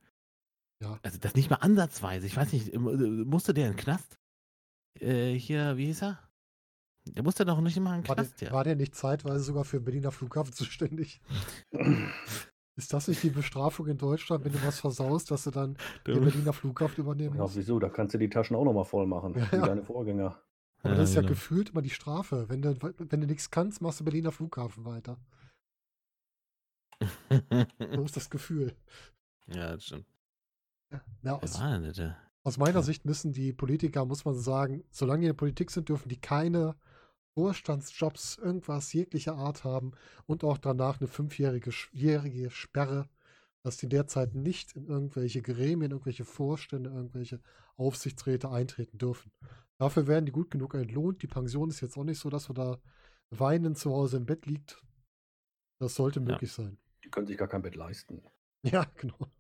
Ja. 0.80 0.98
Also 1.02 1.18
das 1.18 1.34
nicht 1.34 1.50
mal 1.50 1.56
ansatzweise. 1.56 2.26
Ich 2.26 2.36
weiß 2.36 2.52
nicht, 2.52 2.72
äh, 2.74 2.78
musste 2.78 3.54
der 3.54 3.66
in 3.68 3.72
den 3.72 3.78
Knast? 3.78 4.18
Äh, 5.00 5.32
hier, 5.34 5.76
wie 5.76 5.86
hieß 5.86 6.02
er? 6.02 6.18
Der 7.06 7.22
musste 7.22 7.44
doch 7.44 7.60
nicht 7.60 7.78
mal 7.80 7.96
in 7.96 8.02
den 8.02 8.08
War 8.08 8.16
der, 8.16 8.24
Knast, 8.26 8.40
ja. 8.42 8.52
war 8.52 8.64
der 8.64 8.76
nicht 8.76 8.94
zeitweise 8.94 9.40
sogar 9.40 9.64
für 9.64 9.78
den 9.80 9.84
Berliner 9.84 10.12
Flughafen 10.12 10.52
zuständig? 10.54 11.20
Ist 12.76 12.92
das 12.92 13.08
nicht 13.08 13.22
die 13.22 13.30
Bestrafung 13.30 13.86
in 13.88 13.98
Deutschland, 13.98 14.44
wenn 14.44 14.52
du 14.52 14.62
was 14.64 14.78
versaust, 14.78 15.30
dass 15.30 15.44
du 15.44 15.50
dann 15.50 15.76
den 16.06 16.20
Berliner 16.22 16.52
Flughafen 16.52 17.02
übernehmen 17.02 17.34
Ja, 17.36 17.42
musst? 17.42 17.56
wieso? 17.56 17.78
Da 17.78 17.88
kannst 17.88 18.14
du 18.14 18.18
die 18.18 18.28
Taschen 18.30 18.54
auch 18.56 18.64
nochmal 18.64 18.84
voll 18.84 19.06
machen, 19.06 19.34
Ja, 19.36 19.50
wie 19.50 19.56
ja. 19.56 19.66
deine 19.66 19.82
Vorgänger. 19.82 20.40
Aber 20.82 20.94
das 20.94 21.08
ist 21.10 21.16
ja 21.16 21.22
genau. 21.22 21.30
gefühlt 21.32 21.70
immer 21.70 21.82
die 21.82 21.90
Strafe. 21.90 22.44
Wenn 22.48 22.62
du, 22.62 22.76
wenn 22.80 23.20
du 23.20 23.26
nichts 23.26 23.50
kannst, 23.50 23.82
machst 23.82 23.98
du 23.98 24.04
Berliner 24.04 24.30
Flughafen 24.30 24.84
weiter. 24.84 25.18
So 27.78 28.04
ist 28.04 28.16
das 28.16 28.30
Gefühl. 28.30 28.74
ja, 29.46 29.72
das 29.74 29.84
stimmt. 29.84 30.06
Ja, 31.22 31.34
aus, 31.36 31.60
aus 32.44 32.56
meiner 32.58 32.82
Sicht 32.82 33.04
müssen 33.04 33.32
die 33.32 33.52
Politiker, 33.52 34.04
muss 34.06 34.24
man 34.24 34.34
sagen, 34.34 34.84
solange 34.90 35.20
die 35.20 35.26
in 35.26 35.30
der 35.32 35.36
Politik 35.38 35.70
sind, 35.70 35.88
dürfen 35.88 36.08
die 36.08 36.20
keine 36.20 36.76
Vorstandsjobs 37.34 38.38
irgendwas 38.38 38.92
jeglicher 38.92 39.36
Art 39.36 39.64
haben 39.64 39.92
und 40.26 40.44
auch 40.44 40.58
danach 40.58 40.98
eine 40.98 41.08
fünfjährige 41.08 41.70
Sperre, 42.50 43.08
dass 43.62 43.76
die 43.76 43.88
derzeit 43.88 44.34
nicht 44.34 44.74
in 44.76 44.86
irgendwelche 44.86 45.42
Gremien, 45.42 45.90
irgendwelche 45.92 46.24
Vorstände, 46.24 46.90
irgendwelche 46.90 47.40
Aufsichtsräte 47.76 48.48
eintreten 48.50 48.98
dürfen. 48.98 49.30
Dafür 49.78 50.06
werden 50.06 50.26
die 50.26 50.32
gut 50.32 50.50
genug 50.50 50.74
entlohnt. 50.74 51.22
Die 51.22 51.26
Pension 51.28 51.68
ist 51.68 51.80
jetzt 51.80 51.96
auch 51.96 52.04
nicht 52.04 52.18
so, 52.18 52.30
dass 52.30 52.48
man 52.48 52.56
da 52.56 52.78
weinend 53.30 53.78
zu 53.78 53.92
Hause 53.92 54.16
im 54.16 54.26
Bett 54.26 54.46
liegt. 54.46 54.82
Das 55.80 55.94
sollte 55.94 56.20
Ja. 56.20 56.26
möglich 56.26 56.50
sein. 56.50 56.78
Die 57.08 57.10
können 57.10 57.26
sich 57.26 57.38
gar 57.38 57.48
kein 57.48 57.62
Bett 57.62 57.74
leisten. 57.74 58.22
Ja, 58.64 58.84
genau. 58.96 59.30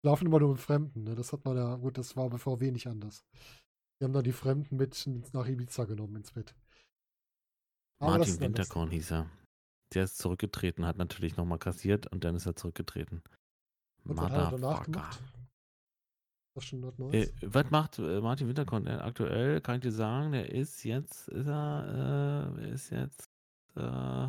Schlafen 0.00 0.28
immer 0.28 0.38
nur 0.38 0.50
mit 0.50 0.60
Fremden. 0.60 1.02
Ne? 1.02 1.16
Das 1.16 1.32
hat 1.32 1.44
man 1.44 1.56
ja, 1.56 1.74
gut, 1.74 1.98
das 1.98 2.16
war 2.16 2.30
bei 2.30 2.38
VW 2.38 2.70
nicht 2.70 2.86
anders. 2.86 3.24
Die 3.98 4.04
haben 4.04 4.12
dann 4.12 4.22
die 4.22 4.30
Fremden 4.30 4.76
mit 4.76 5.04
nach 5.32 5.48
Ibiza 5.48 5.84
genommen 5.84 6.14
ins 6.14 6.30
Bett. 6.30 6.54
Aber 7.98 8.18
Martin 8.18 8.38
Winterkorn 8.38 8.92
hieß 8.92 9.10
er. 9.10 9.30
Der 9.94 10.04
ist 10.04 10.18
zurückgetreten, 10.18 10.86
hat 10.86 10.96
natürlich 10.96 11.36
nochmal 11.36 11.58
kassiert 11.58 12.06
und 12.06 12.22
dann 12.22 12.36
ist 12.36 12.46
er 12.46 12.54
zurückgetreten. 12.54 13.20
Was 14.04 14.20
hat 14.20 14.32
er 14.32 14.50
danach 14.52 14.84
gemacht? 14.84 15.20
Was 16.54 16.64
schon 16.64 16.82
was 16.84 16.96
Neues? 16.96 17.28
Äh, 17.28 17.32
was 17.42 17.70
macht 17.72 17.98
äh, 17.98 18.20
Martin 18.20 18.46
Winterkorn 18.46 18.84
denn 18.84 19.00
aktuell? 19.00 19.60
Kann 19.60 19.76
ich 19.76 19.82
dir 19.82 19.92
sagen, 19.92 20.30
der 20.30 20.52
ist 20.52 20.84
jetzt, 20.84 21.26
ist 21.28 21.48
er, 21.48 22.54
äh, 22.56 22.70
ist 22.70 22.90
jetzt, 22.90 23.28
äh, 23.74 24.28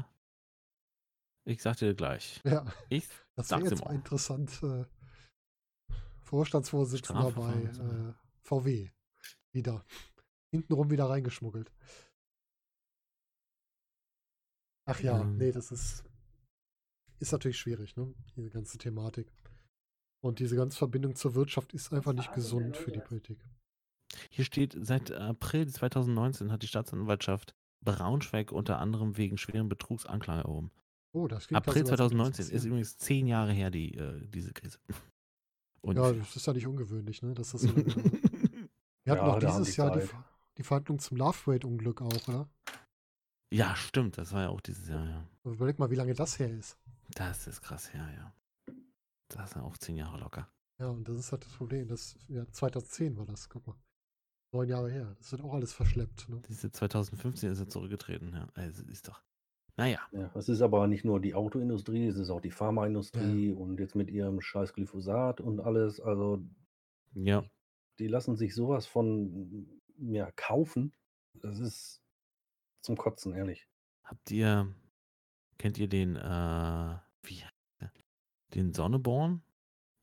ich 1.46 1.62
sag 1.62 1.78
dir 1.78 1.94
gleich. 1.94 2.42
ja, 2.44 2.66
Ich 2.90 3.08
das 3.36 3.52
wäre 3.52 3.64
jetzt 3.64 3.84
mal 3.84 3.96
interessant. 3.96 4.62
Äh, 4.64 4.86
Vorstandsvorsitzender 6.24 7.32
bei 7.32 7.54
äh, 7.54 8.14
VW. 8.42 8.90
Wieder. 9.52 9.86
Hintenrum 10.52 10.90
wieder 10.90 11.10
reingeschmuggelt. 11.10 11.72
Ach 14.88 15.00
ja, 15.00 15.22
Ähm. 15.22 15.38
nee, 15.38 15.52
das 15.52 15.72
ist, 15.72 16.04
ist 17.20 17.32
natürlich 17.32 17.58
schwierig, 17.58 17.96
ne? 17.96 18.14
Diese 18.36 18.50
ganze 18.50 18.78
Thematik. 18.78 19.32
Und 20.24 20.40
diese 20.40 20.56
ganze 20.56 20.78
Verbindung 20.78 21.16
zur 21.16 21.36
Wirtschaft 21.36 21.74
ist 21.74 21.94
einfach 21.94 22.14
nicht 22.14 22.34
gesund 22.34 22.78
für 22.78 22.92
die 22.92 23.00
Politik. 23.00 23.38
Hier 24.30 24.46
steht, 24.46 24.76
seit 24.80 25.12
April 25.12 25.68
2019 25.68 26.52
hat 26.52 26.64
die 26.64 26.68
Staatsanwaltschaft 26.68 27.54
Braunschweig 27.84 28.52
unter 28.52 28.80
anderem 28.80 29.18
wegen 29.18 29.38
schweren 29.38 29.70
Betrugs 29.70 30.06
Anklage 30.06 30.48
erhoben. 30.48 30.72
Oh, 31.16 31.28
das 31.30 31.48
klingt 31.48 31.58
April 31.58 31.82
also, 31.84 31.92
als 31.94 32.00
würde 32.02 32.04
das 32.04 32.38
2019 32.38 32.56
ist 32.58 32.66
übrigens 32.66 32.98
zehn 32.98 33.26
Jahre 33.26 33.54
her, 33.54 33.72
die, 33.72 33.96
äh, 33.96 34.28
diese 34.28 34.52
Krise. 34.52 34.80
Und 35.82 35.98
Ja, 35.98 36.12
das 36.12 36.36
ist 36.36 36.46
ja 36.46 36.54
nicht 36.54 36.68
ungewöhnlich, 36.68 37.22
ne? 37.22 37.34
Dass 37.34 37.52
das 37.52 37.62
so 37.62 37.68
lange. 37.68 37.86
Wir 39.06 39.14
hatten 39.14 39.26
Ja, 39.26 39.34
auch 39.34 39.40
dieses 39.40 39.76
die 39.76 39.80
Jahr 39.82 39.98
die, 39.98 40.08
die 40.58 40.64
Verhandlung 40.64 41.00
zum 41.00 41.18
Love 41.18 41.38
Parade-Unglück 41.46 42.02
auch, 42.02 42.28
oder? 42.28 42.50
ja, 43.54 43.76
stimmt, 43.76 44.18
das 44.18 44.34
war 44.34 44.42
ja 44.42 44.50
auch 44.50 44.60
dieses 44.62 44.90
Jahr, 44.90 45.08
ja. 45.08 45.30
Überleg 45.46 45.80
mal, 45.80 45.90
wie 45.90 45.96
lange 45.96 46.14
das 46.16 46.38
her 46.40 46.52
ist. 46.52 46.78
Das 47.14 47.48
ist 47.48 47.62
krass, 47.62 47.92
ja, 47.94 48.10
ja. 48.12 48.34
Das 49.30 49.52
sind 49.52 49.62
auch 49.62 49.78
zehn 49.78 49.96
Jahre 49.96 50.20
locker. 50.20 50.50
Ja, 50.80 50.90
und 50.90 51.08
das 51.08 51.18
ist 51.18 51.32
halt 51.32 51.46
das 51.46 51.54
Problem. 51.54 51.88
Das, 51.88 52.18
ja, 52.28 52.46
2010 52.52 53.16
war 53.18 53.26
das, 53.26 53.48
guck 53.48 53.66
mal. 53.66 53.76
Neun 54.52 54.68
Jahre 54.70 54.92
her. 54.92 55.16
Das 55.20 55.32
wird 55.32 55.42
auch 55.44 55.54
alles 55.54 55.72
verschleppt. 55.72 56.28
Ne? 56.30 56.42
Diese 56.50 56.72
2015 56.72 57.52
ist 57.52 57.60
er 57.60 57.70
zurückgetreten, 57.70 58.34
ja. 58.34 58.48
Also 58.56 58.84
ist 58.84 59.08
doch. 59.08 59.22
Naja, 59.78 60.00
Ja, 60.12 60.32
es 60.36 60.48
ist 60.48 60.62
aber 60.62 60.88
nicht 60.88 61.04
nur 61.04 61.20
die 61.20 61.36
Autoindustrie, 61.36 62.08
es 62.08 62.18
ist 62.18 62.30
auch 62.30 62.40
die 62.40 62.52
Pharmaindustrie 62.52 63.52
und 63.52 63.80
jetzt 63.80 63.96
mit 63.96 64.10
ihrem 64.10 64.40
scheiß 64.40 64.74
Glyphosat 64.74 65.42
und 65.42 65.60
alles. 65.60 66.00
Also 66.00 66.42
ja. 67.14 67.44
die 68.00 68.08
lassen 68.08 68.38
sich 68.38 68.56
sowas 68.56 68.86
von 68.86 69.68
ja, 69.98 70.32
kaufen. 70.32 70.94
Das 71.34 71.60
ist 71.60 72.02
zum 72.82 72.96
Kotzen, 72.96 73.34
ehrlich. 73.34 73.68
Habt 74.04 74.32
ihr, 74.32 74.74
kennt 75.58 75.78
ihr 75.78 75.90
den, 75.90 76.16
äh, 76.16 76.96
wie 77.24 77.44
heißt 77.44 77.54
der? 77.82 77.92
Den 78.54 78.72
Sonneborn, 78.72 79.44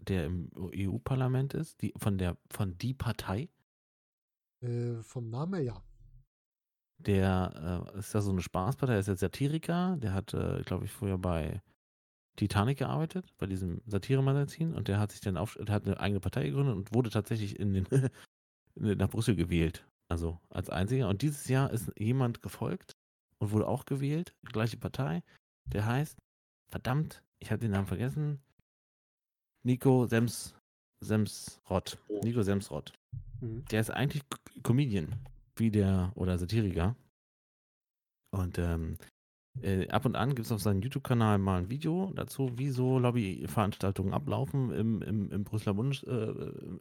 der 0.01 0.27
im 0.27 0.51
EU-Parlament 0.57 1.55
ist, 1.55 1.81
die, 1.81 1.95
von 1.97 2.19
der, 2.19 2.37
von 2.51 2.77
die 2.77 2.93
Partei? 2.93 3.49
Äh, 4.61 5.03
vom 5.03 5.31
Namen 5.31 5.55
her, 5.55 5.63
ja. 5.63 5.83
Der 7.07 7.91
äh, 7.95 7.99
ist 7.99 8.15
da 8.15 8.21
so 8.21 8.31
eine 8.31 8.43
Spaßpartei, 8.43 8.93
der 8.93 9.01
ist 9.01 9.09
jetzt 9.09 9.21
Satiriker, 9.21 9.97
der 9.97 10.15
hat, 10.15 10.35
äh, 10.35 10.63
glaube 10.63 10.85
ich, 10.85 10.93
früher 10.93 11.19
bei 11.19 11.61
Titanic 12.37 12.79
gearbeitet, 12.79 13.33
bei 13.39 13.47
diesem 13.47 13.83
Satiremagazin 13.87 14.75
und 14.75 14.89
der 14.89 14.99
hat 14.99 15.13
sich 15.13 15.21
dann 15.21 15.37
auf, 15.37 15.59
der 15.61 15.75
hat 15.75 15.85
eine 15.85 16.01
eigene 16.01 16.21
Partei 16.21 16.45
gegründet 16.45 16.77
und 16.77 16.95
wurde 16.95 17.11
tatsächlich 17.11 17.59
in 17.59 17.75
den, 17.75 17.87
nach 18.75 19.11
Brüssel 19.11 19.37
gewählt. 19.37 19.87
Also 20.09 20.39
als 20.51 20.69
einziger. 20.69 21.09
Und 21.09 21.23
dieses 21.23 21.49
Jahr 21.49 21.71
ist 21.71 21.91
jemand 21.99 22.43
gefolgt 22.43 22.93
und 23.39 23.51
wurde 23.51 23.67
auch 23.67 23.85
gewählt, 23.85 24.35
gleiche 24.45 24.77
Partei. 24.77 25.23
Der 25.67 25.87
heißt, 25.87 26.19
verdammt, 26.71 27.23
ich 27.39 27.51
habe 27.51 27.61
den 27.61 27.71
Namen 27.71 27.87
vergessen, 27.87 28.41
Nico 29.65 30.07
Sems, 30.07 30.55
Semsrott. 31.01 31.99
Nico 32.23 32.43
Semsrott. 32.43 32.93
Mhm. 33.41 33.65
Der 33.67 33.81
ist 33.81 33.91
eigentlich 33.91 34.23
Comedian, 34.63 35.15
wie 35.57 35.71
der, 35.71 36.13
oder 36.15 36.39
Satiriker. 36.39 36.97
Und 38.31 38.59
ähm, 38.59 38.97
äh, 39.61 39.89
ab 39.89 40.07
und 40.07 40.17
an 40.17 40.31
gibt 40.35 40.47
es 40.47 40.53
auf 40.53 40.63
seinem 40.63 40.81
YouTube-Kanal 40.81 41.39
mal 41.39 41.59
ein 41.63 41.69
Video 41.71 42.11
dazu, 42.15 42.51
wie 42.57 42.71
so 42.71 42.99
Lobbyveranstaltungen 42.99 44.15
ablaufen 44.15 44.73
im, 44.73 45.03
im, 45.03 45.31
im 45.31 45.45
Brüsseler 45.45 45.75
Bundes, 45.75 46.03
äh, 46.05 46.33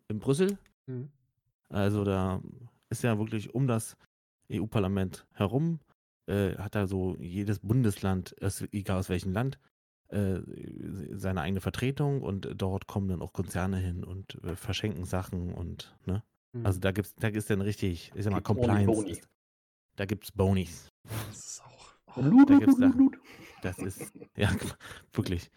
in 0.07 0.19
Brüssel. 0.19 0.57
Mhm. 0.88 1.09
Also 1.69 2.03
da 2.03 2.41
ist 2.89 3.03
ja 3.03 3.17
wirklich 3.17 3.53
um 3.53 3.67
das 3.67 3.97
EU-Parlament 4.51 5.26
herum, 5.34 5.80
äh, 6.28 6.55
hat 6.57 6.76
da 6.76 6.88
so 6.88 7.15
jedes 7.19 7.59
Bundesland, 7.59 8.36
es- 8.39 8.67
egal 8.72 8.99
aus 8.99 9.09
welchem 9.09 9.34
Land, 9.34 9.59
äh, 10.09 10.39
seine 11.11 11.41
eigene 11.41 11.61
Vertretung 11.61 12.22
und 12.22 12.49
dort 12.55 12.88
kommen 12.88 13.07
dann 13.07 13.22
auch 13.22 13.34
Konzerne 13.34 13.78
hin 13.78 14.03
und 14.03 14.36
äh, 14.43 14.55
verschenken 14.55 15.05
Sachen 15.05 15.53
und, 15.53 15.95
ne? 16.05 16.24
Mhm. 16.53 16.65
Also 16.65 16.79
da 16.79 16.91
gibt's, 16.91 17.15
da 17.15 17.27
ist 17.27 17.49
dann 17.49 17.61
richtig, 17.61 18.11
ich 18.15 18.23
sag 18.23 18.31
mal, 18.31 18.41
Compliance. 18.41 18.85
Boni. 18.85 19.11
Ist, 19.11 19.29
da 19.95 20.05
gibt's 20.05 20.31
Bonis. 20.31 20.89
das 21.03 21.37
ist 21.37 21.63
auch. 21.63 22.17
Und 22.17 22.29
Blut, 22.29 22.49
da 22.49 22.57
Blut, 22.57 22.59
gibt's 22.77 22.95
Blut, 22.95 23.15
da-. 23.15 23.21
Das 23.61 23.77
ist, 23.79 24.13
ja, 24.35 24.49
wirklich. 25.13 25.49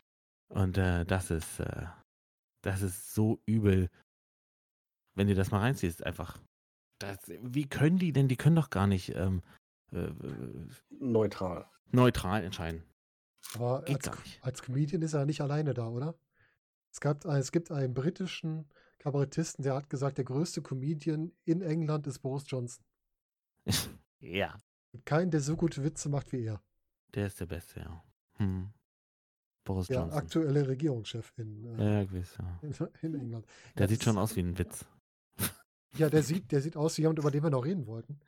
Und 0.48 0.78
äh, 0.78 1.04
das 1.04 1.30
ist, 1.30 1.60
äh, 1.60 1.86
das 2.62 2.82
ist 2.82 3.14
so 3.14 3.40
übel, 3.46 3.88
wenn 5.14 5.26
du 5.26 5.34
das 5.34 5.50
mal 5.50 5.60
reinziehst, 5.60 6.04
einfach. 6.04 6.38
Das, 7.00 7.18
wie 7.26 7.68
können 7.68 7.98
die 7.98 8.12
denn? 8.12 8.28
Die 8.28 8.36
können 8.36 8.56
doch 8.56 8.70
gar 8.70 8.86
nicht 8.86 9.14
ähm, 9.14 9.42
äh, 9.92 10.10
Neutral. 10.90 11.68
neutral 11.90 12.44
entscheiden. 12.44 12.84
Aber 13.54 13.82
Geht 13.82 13.96
als, 13.96 14.04
gar 14.06 14.20
nicht. 14.20 14.44
als 14.44 14.62
Comedian 14.62 15.02
ist 15.02 15.14
er 15.14 15.26
nicht 15.26 15.40
alleine 15.40 15.74
da, 15.74 15.88
oder? 15.88 16.14
Es, 16.92 17.00
gab, 17.00 17.24
es 17.24 17.52
gibt 17.52 17.70
einen 17.70 17.94
britischen 17.94 18.68
Kabarettisten, 19.04 19.62
der 19.62 19.74
hat 19.74 19.90
gesagt, 19.90 20.16
der 20.18 20.24
größte 20.24 20.62
Comedian 20.62 21.30
in 21.44 21.60
England 21.60 22.06
ist 22.06 22.20
Boris 22.20 22.44
Johnson. 22.48 22.82
ja. 24.20 24.54
Es 24.56 24.92
gibt 24.92 25.06
keinen, 25.06 25.30
der 25.30 25.40
so 25.40 25.56
gute 25.56 25.84
Witze 25.84 26.08
macht 26.08 26.32
wie 26.32 26.44
er. 26.44 26.62
Der 27.14 27.26
ist 27.26 27.38
der 27.38 27.46
Beste, 27.46 27.80
ja. 27.80 28.02
Hm. 28.38 28.70
Boris 29.64 29.86
Der 29.88 30.00
Johnson. 30.00 30.18
aktuelle 30.18 30.68
Regierungschef 30.68 31.32
in, 31.36 31.64
Ja, 31.64 31.78
äh, 31.78 31.94
ja, 31.94 32.04
gewiss, 32.04 32.36
ja. 32.38 32.58
in, 32.62 33.12
in 33.12 33.20
England. 33.20 33.46
Der 33.76 33.84
Ja, 33.84 33.88
sieht 33.88 33.98
das- 34.00 34.04
schon 34.04 34.18
aus 34.18 34.34
wie 34.36 34.40
ein 34.40 34.58
Witz. 34.58 34.84
Ja, 35.96 36.10
der 36.10 36.24
sieht, 36.24 36.50
der 36.50 36.60
sieht 36.60 36.76
aus 36.76 36.98
wie 36.98 37.02
jemand, 37.02 37.20
über 37.20 37.30
den 37.30 37.44
wir 37.44 37.50
noch 37.50 37.64
reden 37.64 37.86
wollten. 37.86 38.18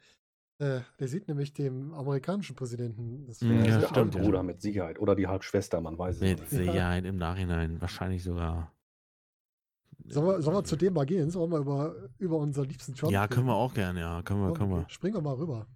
Äh, 0.59 0.83
der 1.01 1.09
sieht 1.09 1.27
nämlich 1.27 1.53
dem 1.53 1.93
amerikanischen 1.95 2.55
Präsidenten. 2.55 3.27
Das 3.27 3.41
Das 3.41 3.49
ja, 3.49 3.57
der 3.81 3.89
stimmt, 3.89 4.15
ja. 4.15 4.21
Halbbruder 4.21 4.43
mit 4.45 4.61
Sicherheit. 4.63 5.01
Oder 5.01 5.17
die 5.17 5.27
Halbschwester, 5.27 5.81
man 5.81 5.99
weiß 5.99 6.15
es 6.17 6.21
Mit 6.21 6.39
nicht. 6.39 6.51
Sicherheit 6.51 7.05
im 7.05 7.17
Nachhinein. 7.17 7.81
Wahrscheinlich 7.81 8.23
sogar. 8.23 8.73
Sollen 10.09 10.27
wir, 10.27 10.43
sollen 10.43 10.57
wir 10.57 10.65
zu 10.65 10.77
dem 10.77 10.95
mal 10.95 11.07
gehen? 11.07 11.31
Sollen 11.31 11.51
wir 11.51 11.59
über, 11.59 12.09
über 12.19 12.37
unseren 12.37 12.69
liebsten 12.69 12.95
Trump 12.95 13.13
Ja, 13.13 13.27
können 13.29 13.47
wir 13.47 13.55
auch 13.55 13.75
gerne, 13.75 14.01
ja. 14.01 14.23
Können 14.23 14.41
wir, 14.41 14.53
können 14.55 14.71
wir. 14.71 14.89
Springen 14.89 15.15
wir 15.15 15.23
mal 15.23 15.35
rüber. 15.35 15.67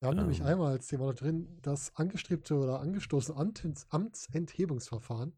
Wir 0.00 0.08
haben 0.08 0.16
nämlich 0.16 0.40
Ähm. 0.40 0.46
einmal 0.46 0.72
als 0.72 0.86
Thema 0.86 1.06
noch 1.06 1.14
drin 1.14 1.58
das 1.60 1.94
angestrebte 1.96 2.54
oder 2.56 2.80
angestoßene 2.80 3.38
Amts 3.38 3.86
Amtsenthebungsverfahren 3.90 5.36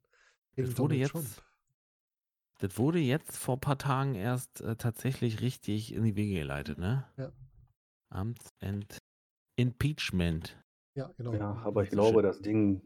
gegen 0.55 0.68
Das 0.68 0.78
wurde 0.78 0.95
Donald 0.95 1.01
jetzt 1.01 1.11
Trump. 1.11 1.26
Das 2.61 2.78
wurde 2.78 2.99
jetzt 3.01 3.36
vor 3.36 3.57
ein 3.57 3.61
paar 3.61 3.78
Tagen 3.78 4.14
erst 4.14 4.61
äh, 4.61 4.76
tatsächlich 4.76 5.40
richtig 5.40 5.93
in 5.93 6.05
die 6.05 6.14
Wege 6.14 6.38
geleitet, 6.40 6.78
ne? 6.78 7.05
Ja. 7.16 7.32
Amtsent 8.11 8.99
Impeachment. 9.57 10.57
Ja, 10.95 11.11
genau. 11.16 11.34
Ja, 11.34 11.55
aber 11.64 11.82
ich 11.82 11.90
glaube, 11.90 12.22
das 12.22 12.40
Ding 12.40 12.82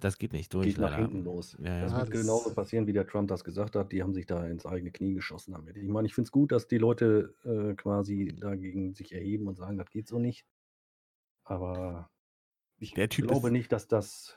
Das 0.00 0.18
geht 0.18 0.32
nicht 0.32 0.52
durch, 0.54 0.66
geht 0.68 0.78
nach 0.78 0.90
leider. 0.90 1.02
hinten 1.02 1.24
los. 1.24 1.56
Ja, 1.60 1.66
ja. 1.76 1.80
Das 1.82 1.92
Ja, 1.92 1.98
wird 2.00 2.14
das- 2.14 2.20
genauso 2.22 2.54
passieren, 2.54 2.86
wie 2.86 2.92
der 2.92 3.06
Trump 3.06 3.28
das 3.28 3.44
gesagt 3.44 3.76
hat. 3.76 3.92
Die 3.92 4.02
haben 4.02 4.14
sich 4.14 4.26
da 4.26 4.46
ins 4.46 4.66
eigene 4.66 4.90
Knie 4.90 5.14
geschossen 5.14 5.52
damit. 5.52 5.76
Ich 5.76 5.88
meine, 5.88 6.06
ich 6.06 6.14
finde 6.14 6.26
es 6.26 6.32
gut, 6.32 6.52
dass 6.52 6.66
die 6.68 6.78
Leute 6.78 7.34
äh, 7.44 7.74
quasi 7.74 8.34
dagegen 8.40 8.94
sich 8.94 9.12
erheben 9.12 9.46
und 9.48 9.56
sagen, 9.56 9.78
das 9.78 9.90
geht 9.90 10.08
so 10.08 10.18
nicht. 10.18 10.44
Aber 11.44 12.08
ich 12.78 12.92
Der 12.94 13.08
Typ 13.08 13.28
glaube 13.28 13.48
ist- 13.48 13.52
nicht, 13.52 13.72
dass 13.72 13.88
das 13.88 14.36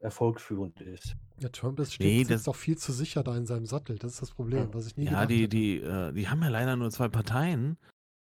erfolgführend 0.00 0.80
ist. 0.80 1.16
Ja, 1.40 1.48
Trump 1.48 1.78
ist 1.80 1.98
Nee, 2.00 2.06
steht, 2.18 2.22
das- 2.24 2.28
sitzt 2.38 2.48
doch 2.48 2.56
viel 2.56 2.76
zu 2.76 2.92
sicher 2.92 3.22
da 3.22 3.36
in 3.36 3.46
seinem 3.46 3.66
Sattel. 3.66 3.98
Das 3.98 4.12
ist 4.14 4.22
das 4.22 4.30
Problem, 4.32 4.58
Ja. 4.68 4.74
was 4.74 4.86
ich 4.86 4.96
nie 4.96 5.06
Ja, 5.06 5.26
die, 5.26 5.42
hätte. 5.42 5.48
die, 5.48 5.76
äh, 5.80 6.12
die 6.12 6.28
haben 6.28 6.42
ja 6.42 6.48
leider 6.48 6.76
nur 6.76 6.90
zwei 6.90 7.08
Parteien. 7.08 7.78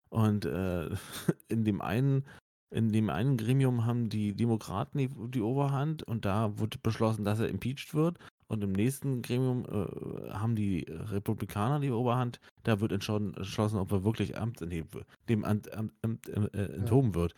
Und 0.08 0.44
äh, 0.46 0.88
in 1.48 1.64
dem 1.64 1.80
einen, 1.82 2.24
in 2.70 2.92
dem 2.92 3.10
einen 3.10 3.36
Gremium 3.36 3.86
haben 3.86 4.08
die 4.08 4.34
Demokraten 4.34 4.98
die, 4.98 5.08
die 5.30 5.40
Oberhand 5.40 6.02
und 6.02 6.24
da 6.24 6.58
wurde 6.58 6.78
beschlossen, 6.78 7.24
dass 7.24 7.40
er 7.40 7.48
impeached 7.48 7.94
wird. 7.94 8.18
Und 8.48 8.62
im 8.62 8.72
nächsten 8.72 9.22
Gremium 9.22 9.64
äh, 9.64 10.30
haben 10.30 10.54
die 10.54 10.86
Republikaner 10.88 11.80
die 11.80 11.90
Oberhand. 11.90 12.40
Da 12.62 12.80
wird 12.80 12.92
entschlossen, 12.92 13.78
ob 13.78 13.90
er 13.90 14.04
wirklich 14.04 14.38
amtsentheben 14.38 14.92
wird, 14.94 15.06
dem 15.28 15.44
Amt, 15.44 15.72
Amt, 15.72 15.92
Amt, 16.02 16.28
äh, 16.28 16.74
enthoben 16.74 17.14
wird. 17.14 17.34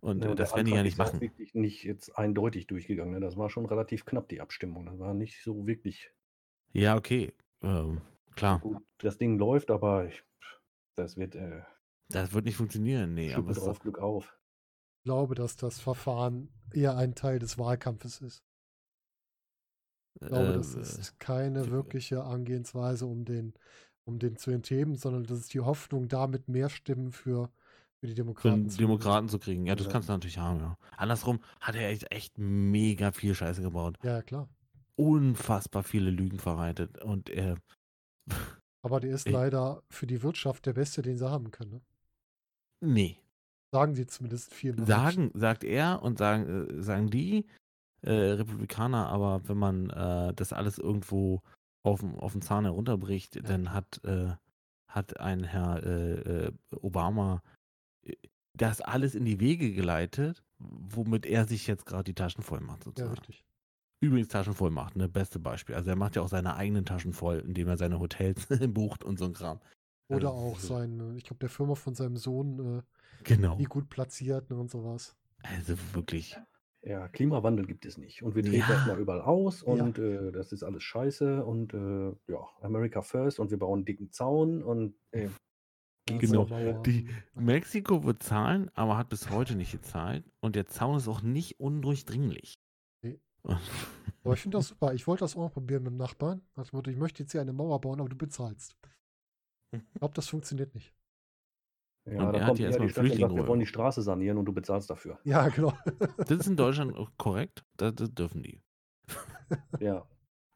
Und 0.00 0.24
Ja, 0.24 0.32
äh, 0.32 0.34
das 0.34 0.54
werden 0.54 0.66
die 0.66 0.72
ja 0.72 0.82
nicht 0.82 0.94
ist 0.94 1.00
auch 1.00 1.06
machen. 1.06 1.20
wirklich 1.20 1.54
nicht 1.54 1.84
jetzt 1.84 2.16
eindeutig 2.16 2.66
durchgegangen. 2.66 3.14
Ne? 3.14 3.20
Das 3.20 3.36
war 3.36 3.50
schon 3.50 3.66
relativ 3.66 4.04
knapp, 4.04 4.28
die 4.28 4.40
Abstimmung. 4.40 4.86
Das 4.86 4.98
war 4.98 5.14
nicht 5.14 5.42
so 5.42 5.66
wirklich 5.66 6.10
Ja, 6.72 6.96
okay. 6.96 7.32
Ähm, 7.62 8.00
klar, 8.34 8.60
gut. 8.60 8.82
Das 8.98 9.18
Ding 9.18 9.38
läuft, 9.38 9.70
aber 9.70 10.06
ich, 10.06 10.24
das 10.94 11.16
wird 11.16 11.34
äh, 11.34 11.62
das 12.08 12.32
wird 12.32 12.44
nicht 12.44 12.56
funktionieren. 12.56 13.14
Nee, 13.14 13.32
aber 13.34 13.50
ist 13.50 13.64
drauf, 13.64 13.78
Glück 13.78 13.98
auf. 13.98 14.36
Glaube, 15.04 15.34
dass 15.34 15.56
das 15.56 15.78
Verfahren 15.78 16.48
eher 16.72 16.96
ein 16.96 17.14
Teil 17.14 17.38
des 17.38 17.58
Wahlkampfes 17.58 18.20
ist. 18.22 18.42
Ich 20.14 20.26
glaube, 20.26 20.52
das 20.52 20.74
äh, 20.76 20.80
ist 20.80 21.18
keine 21.18 21.66
w- 21.66 21.70
wirkliche 21.70 22.24
Angehensweise, 22.24 23.06
um 23.06 23.24
den, 23.24 23.54
um 24.04 24.18
den 24.18 24.36
zu 24.36 24.50
entheben, 24.50 24.96
sondern 24.96 25.24
das 25.24 25.38
ist 25.40 25.54
die 25.54 25.60
Hoffnung, 25.60 26.08
damit 26.08 26.48
mehr 26.48 26.68
Stimmen 26.70 27.12
für, 27.12 27.50
für 28.00 28.06
die 28.06 28.14
für 28.14 28.14
Demokraten 28.14 28.52
einen 28.52 28.68
zu 28.68 28.78
Demokraten 28.78 29.28
zu 29.28 29.38
kriegen. 29.38 29.66
Ja, 29.66 29.74
das 29.76 29.86
Ja. 29.86 29.92
kannst 29.92 30.08
du 30.08 30.12
natürlich 30.12 30.38
haben, 30.38 30.60
ja. 30.60 30.76
Andersrum 30.96 31.40
hat 31.60 31.74
er 31.74 31.88
echt, 31.90 32.10
echt 32.10 32.38
mega 32.38 33.12
viel 33.12 33.34
Scheiße 33.34 33.62
gebaut. 33.62 33.98
Ja, 34.02 34.22
klar. 34.22 34.48
Unfassbar 34.96 35.82
viele 35.82 36.10
Lügen 36.10 36.38
verbreitet. 36.38 37.02
Und 37.02 37.30
er, 37.30 37.56
Aber 38.82 39.00
der 39.00 39.14
ist 39.14 39.26
leider 39.30 39.82
für 39.88 40.06
die 40.06 40.22
Wirtschaft 40.22 40.66
der 40.66 40.74
Beste, 40.74 41.00
den 41.00 41.16
sie 41.16 41.30
haben 41.30 41.50
können. 41.50 41.70
Ne? 41.70 41.80
nee. 42.82 43.20
Sagen 43.72 43.94
sie 43.94 44.06
zumindest 44.06 44.52
viel. 44.52 44.84
Sagen, 44.84 45.30
sagt 45.34 45.62
er 45.64 46.02
und 46.02 46.18
sagen, 46.18 46.68
äh, 46.78 46.82
sagen 46.82 47.08
die 47.10 47.46
äh, 48.02 48.10
Republikaner, 48.12 49.08
aber 49.08 49.42
wenn 49.48 49.58
man 49.58 49.90
äh, 49.90 50.34
das 50.34 50.52
alles 50.52 50.78
irgendwo 50.78 51.42
auf, 51.82 52.02
auf 52.18 52.32
den 52.32 52.42
Zahn 52.42 52.64
herunterbricht, 52.64 53.36
Ja. 53.36 53.42
dann 53.42 53.72
hat, 53.72 54.02
äh, 54.04 54.32
hat 54.88 55.20
ein 55.20 55.44
Herr 55.44 55.82
äh, 55.84 56.46
äh, 56.46 56.52
Obama 56.80 57.42
das 58.54 58.80
alles 58.80 59.14
in 59.14 59.24
die 59.24 59.38
Wege 59.40 59.72
geleitet, 59.72 60.42
womit 60.58 61.24
er 61.24 61.46
sich 61.46 61.66
jetzt 61.66 61.86
gerade 61.86 62.04
die 62.04 62.14
Taschen 62.14 62.42
voll 62.42 62.60
macht, 62.60 62.80
Ja, 62.80 62.84
sozusagen. 62.86 63.14
richtig. 63.14 63.44
Übrigens 64.02 64.28
Taschen 64.28 64.54
voll 64.54 64.70
macht, 64.70 64.96
ne? 64.96 65.08
Beste 65.08 65.38
Beispiel. 65.38 65.74
Also 65.76 65.90
er 65.90 65.96
macht 65.96 66.16
ja 66.16 66.22
auch 66.22 66.28
seine 66.28 66.56
eigenen 66.56 66.84
Taschen 66.84 67.12
voll, 67.12 67.38
indem 67.46 67.68
er 67.68 67.76
seine 67.76 68.00
Hotels 68.00 68.48
bucht 68.74 69.04
und 69.04 69.18
so 69.18 69.26
ein 69.26 69.32
Kram. 69.34 69.60
Oder 70.08 70.30
Also, 70.30 70.40
auch 70.40 70.58
sein, 70.58 71.16
ich 71.16 71.24
glaube, 71.24 71.38
der 71.40 71.48
Firma 71.50 71.74
von 71.74 71.94
seinem 71.94 72.16
Sohn, 72.16 72.78
äh, 72.78 72.82
Genau. 73.24 73.58
wie 73.58 73.64
gut 73.64 73.88
platziert 73.88 74.50
ne, 74.50 74.56
und 74.56 74.70
sowas. 74.70 75.16
Also 75.42 75.74
wirklich. 75.94 76.36
Ja, 76.82 77.08
Klimawandel 77.08 77.66
gibt 77.66 77.84
es 77.84 77.98
nicht. 77.98 78.22
Und 78.22 78.34
wir 78.34 78.42
treten 78.42 78.58
Ja. 78.60 78.70
erstmal 78.70 78.98
überall 78.98 79.20
aus 79.20 79.60
Ja. 79.62 79.68
und 79.68 79.98
äh, 79.98 80.32
das 80.32 80.52
ist 80.52 80.62
alles 80.62 80.82
scheiße 80.82 81.44
und 81.44 81.74
äh, 81.74 82.08
ja, 82.32 82.46
America 82.62 83.02
first 83.02 83.38
und 83.38 83.50
wir 83.50 83.58
bauen 83.58 83.80
einen 83.80 83.84
dicken 83.84 84.10
Zaun 84.12 84.62
und 84.62 84.94
äh, 85.10 85.28
Genau. 86.18 86.46
äh, 86.48 86.80
Die 86.82 87.08
Mexiko 87.34 88.02
wird 88.04 88.22
zahlen, 88.22 88.68
aber 88.74 88.96
hat 88.96 89.10
bis 89.10 89.30
heute 89.30 89.54
nicht 89.54 89.70
gezahlt. 89.72 90.24
Und 90.40 90.56
der 90.56 90.66
Zaun 90.66 90.96
ist 90.96 91.06
auch 91.06 91.22
nicht 91.22 91.60
undurchdringlich. 91.60 92.54
Nee. 93.02 93.20
Aber 94.24 94.34
ich 94.34 94.40
finde 94.40 94.58
das 94.58 94.68
super. 94.68 94.92
Ich 94.92 95.06
wollte 95.06 95.22
das 95.24 95.36
auch 95.36 95.40
mal 95.40 95.48
probieren 95.50 95.84
mit 95.84 95.92
dem 95.92 95.96
Nachbarn. 95.98 96.42
Motto, 96.72 96.90
ich 96.90 96.96
möchte 96.96 97.22
jetzt 97.22 97.32
hier 97.32 97.40
eine 97.40 97.52
Mauer 97.52 97.80
bauen, 97.80 98.00
aber 98.00 98.08
du 98.08 98.16
bezahlst. 98.16 98.76
Ich 99.72 99.80
glaube, 99.94 100.14
das 100.14 100.28
funktioniert 100.28 100.74
nicht. 100.74 100.92
Ja, 102.10 102.26
Und 102.26 102.32
da 102.32 102.38
er 102.38 102.46
hat 102.46 102.56
hier 102.56 102.66
eher 102.66 102.70
erstmal 102.70 102.88
Flüchtlinge 102.88 103.34
wir 103.36 103.46
wollen 103.46 103.60
die 103.60 103.66
Straße 103.66 104.02
sanieren 104.02 104.38
und 104.38 104.44
du 104.46 104.52
bezahlst 104.52 104.90
dafür. 104.90 105.18
Ja, 105.24 105.48
genau. 105.48 105.72
Das 106.18 106.30
ist 106.30 106.46
in 106.46 106.56
Deutschland 106.56 106.96
auch 106.96 107.10
korrekt. 107.16 107.64
Das, 107.76 107.94
das 107.94 108.12
dürfen 108.14 108.42
die. 108.42 108.60
Ja, 109.80 110.06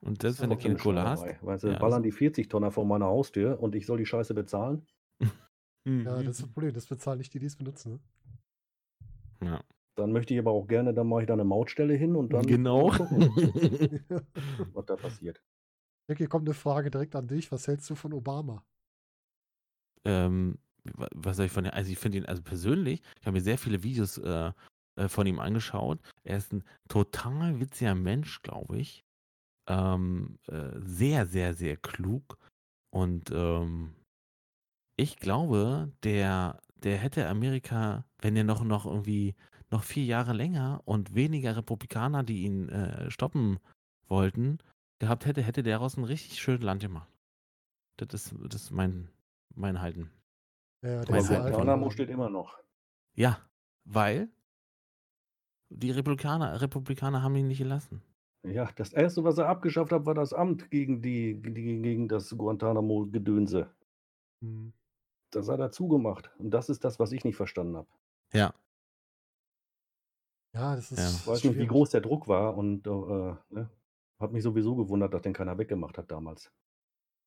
Und 0.04 0.22
selbst 0.22 0.40
wenn 0.40 0.50
du 0.50 0.56
so 0.56 0.60
keine 0.62 0.74
eine 0.74 0.82
Kohle 0.82 1.02
hast. 1.02 1.24
Weißt 1.42 1.64
du, 1.64 1.68
Ja, 1.68 1.78
ballern 1.78 2.02
die 2.02 2.12
40 2.12 2.48
Tonner 2.48 2.70
vor 2.70 2.84
meiner 2.84 3.06
Haustür 3.06 3.60
und 3.60 3.74
ich 3.74 3.86
soll 3.86 3.98
die 3.98 4.06
Scheiße 4.06 4.34
bezahlen? 4.34 4.86
Ja, 5.86 6.16
das 6.22 6.38
ist 6.38 6.42
das 6.44 6.48
Problem. 6.50 6.72
Das 6.72 6.86
bezahlen 6.86 7.18
nicht 7.18 7.34
die, 7.34 7.38
die 7.38 7.44
es 7.44 7.56
benutzen. 7.56 8.00
Ne? 9.40 9.48
Ja. 9.48 9.64
Dann 9.96 10.12
möchte 10.12 10.32
ich 10.32 10.40
aber 10.40 10.50
auch 10.52 10.66
gerne, 10.66 10.94
dann 10.94 11.06
mache 11.06 11.20
ich 11.20 11.26
da 11.26 11.34
eine 11.34 11.44
Mautstelle 11.44 11.92
hin 11.92 12.16
und 12.16 12.32
dann 12.32 12.46
Genau. 12.46 12.88
was 12.88 14.86
da 14.86 14.96
passiert. 14.96 15.42
Jack, 16.08 16.16
hier 16.18 16.28
kommt 16.28 16.48
eine 16.48 16.54
Frage 16.54 16.90
direkt 16.90 17.14
an 17.16 17.28
dich. 17.28 17.52
Was 17.52 17.68
hältst 17.68 17.90
du 17.90 17.94
von 17.94 18.14
Obama? 18.14 18.64
ähm, 20.06 20.58
was 20.94 21.36
soll 21.36 21.46
ich 21.46 21.52
von 21.52 21.64
ihm, 21.64 21.70
also 21.72 21.90
ich 21.90 21.98
finde 21.98 22.18
ihn, 22.18 22.26
also 22.26 22.42
persönlich, 22.42 23.02
ich 23.20 23.26
habe 23.26 23.36
mir 23.36 23.42
sehr 23.42 23.58
viele 23.58 23.82
Videos 23.82 24.18
äh, 24.18 24.52
äh, 24.96 25.08
von 25.08 25.26
ihm 25.26 25.40
angeschaut. 25.40 26.00
Er 26.22 26.36
ist 26.36 26.52
ein 26.52 26.64
total 26.88 27.60
witziger 27.60 27.94
Mensch, 27.94 28.42
glaube 28.42 28.78
ich. 28.78 29.04
Ähm, 29.68 30.38
äh, 30.46 30.78
sehr, 30.80 31.26
sehr, 31.26 31.54
sehr 31.54 31.76
klug. 31.76 32.38
Und 32.90 33.30
ähm, 33.32 33.94
ich 34.96 35.16
glaube, 35.16 35.92
der, 36.04 36.60
der 36.76 36.98
hätte 36.98 37.28
Amerika, 37.28 38.04
wenn 38.20 38.36
er 38.36 38.44
noch, 38.44 38.62
noch 38.62 38.86
irgendwie 38.86 39.34
noch 39.70 39.82
vier 39.82 40.04
Jahre 40.04 40.32
länger 40.32 40.82
und 40.84 41.14
weniger 41.14 41.56
Republikaner, 41.56 42.22
die 42.22 42.44
ihn 42.44 42.68
äh, 42.68 43.10
stoppen 43.10 43.58
wollten, 44.06 44.58
gehabt 45.00 45.26
hätte, 45.26 45.42
hätte 45.42 45.62
der 45.62 45.78
daraus 45.78 45.96
ein 45.96 46.04
richtig 46.04 46.40
schönes 46.40 46.62
Land 46.62 46.82
gemacht. 46.82 47.10
Das 47.96 48.14
ist, 48.14 48.34
das 48.48 48.64
ist 48.64 48.70
mein, 48.70 49.08
mein 49.54 49.80
Halten. 49.80 50.10
Ja, 50.84 51.02
der 51.04 51.22
Guantanamo 51.22 51.82
nur- 51.86 51.90
steht 51.92 52.10
immer 52.10 52.28
noch. 52.28 52.58
Ja, 53.14 53.38
weil 53.84 54.28
die 55.70 55.90
Republikaner, 55.90 56.60
Republikaner 56.60 57.22
haben 57.22 57.34
ihn 57.36 57.48
nicht 57.48 57.58
gelassen. 57.58 58.02
Ja, 58.46 58.70
das 58.76 58.92
erste, 58.92 59.24
was 59.24 59.38
er 59.38 59.48
abgeschafft 59.48 59.90
hat, 59.92 60.04
war 60.04 60.14
das 60.14 60.34
Amt 60.34 60.70
gegen 60.70 61.00
die, 61.00 61.40
die 61.40 61.52
gegen 61.80 62.08
das 62.08 62.36
Guantanamo-Gedönse. 62.36 63.70
Hm. 64.42 64.72
Das 65.30 65.48
hat 65.48 65.58
er 65.60 65.70
zugemacht. 65.72 66.30
Und 66.38 66.50
das 66.50 66.68
ist 66.68 66.84
das, 66.84 66.98
was 66.98 67.12
ich 67.12 67.24
nicht 67.24 67.36
verstanden 67.36 67.76
habe. 67.78 67.88
Ja, 68.34 68.52
Ja, 70.52 70.76
das 70.76 70.92
ist. 70.92 70.98
Ja. 70.98 71.08
Ich 71.08 71.26
weiß 71.26 71.44
nicht, 71.44 71.58
wie 71.58 71.66
groß 71.66 71.90
der 71.90 72.02
Druck 72.02 72.28
war 72.28 72.56
und 72.56 72.86
äh, 72.86 72.90
ne? 73.54 73.70
hat 74.20 74.32
mich 74.32 74.42
sowieso 74.42 74.76
gewundert, 74.76 75.12
dass 75.14 75.22
den 75.22 75.32
keiner 75.32 75.56
weggemacht 75.58 75.96
hat 75.98 76.10
damals. 76.10 76.52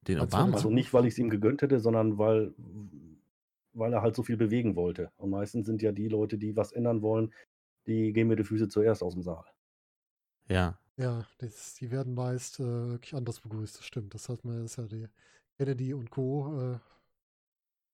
den 0.08 0.20
Obama. 0.22 0.54
Also 0.54 0.70
nicht, 0.70 0.94
weil 0.94 1.06
ich 1.06 1.14
es 1.14 1.20
ihm 1.20 1.30
gegönnt 1.30 1.62
hätte, 1.62 1.80
sondern 1.80 2.18
weil, 2.18 2.54
weil 3.78 3.94
er 3.94 4.02
halt 4.02 4.16
so 4.16 4.24
viel 4.24 4.38
bewegen 4.38 4.76
wollte. 4.76 5.12
Und 5.18 5.30
meistens 5.32 5.66
sind 5.68 5.82
ja 5.82 5.92
die 5.92 6.08
Leute, 6.10 6.38
die 6.38 6.56
was 6.56 6.72
ändern 6.72 7.02
wollen, 7.02 7.34
die 7.88 8.14
gehen 8.14 8.28
mir 8.28 8.36
die 8.38 8.44
Füße 8.44 8.70
zuerst 8.70 9.04
aus 9.04 9.14
dem 9.14 9.24
Saal. 9.24 9.46
Ja, 10.50 10.80
Ja, 10.98 11.28
das, 11.38 11.76
die 11.76 11.92
werden 11.92 12.14
meist 12.16 12.60
äh, 12.60 12.64
wirklich 12.64 13.14
anders 13.16 13.40
begrüßt. 13.42 13.78
Das 13.78 13.86
stimmt. 13.86 14.14
Das 14.14 14.30
hat 14.30 14.44
man, 14.44 14.64
das 14.64 14.72
ist 14.72 14.78
ja 14.78 14.88
die 14.88 15.08
Kennedy 15.58 15.94
und 15.94 16.10
Co. 16.10 16.74
Äh, 16.76 16.80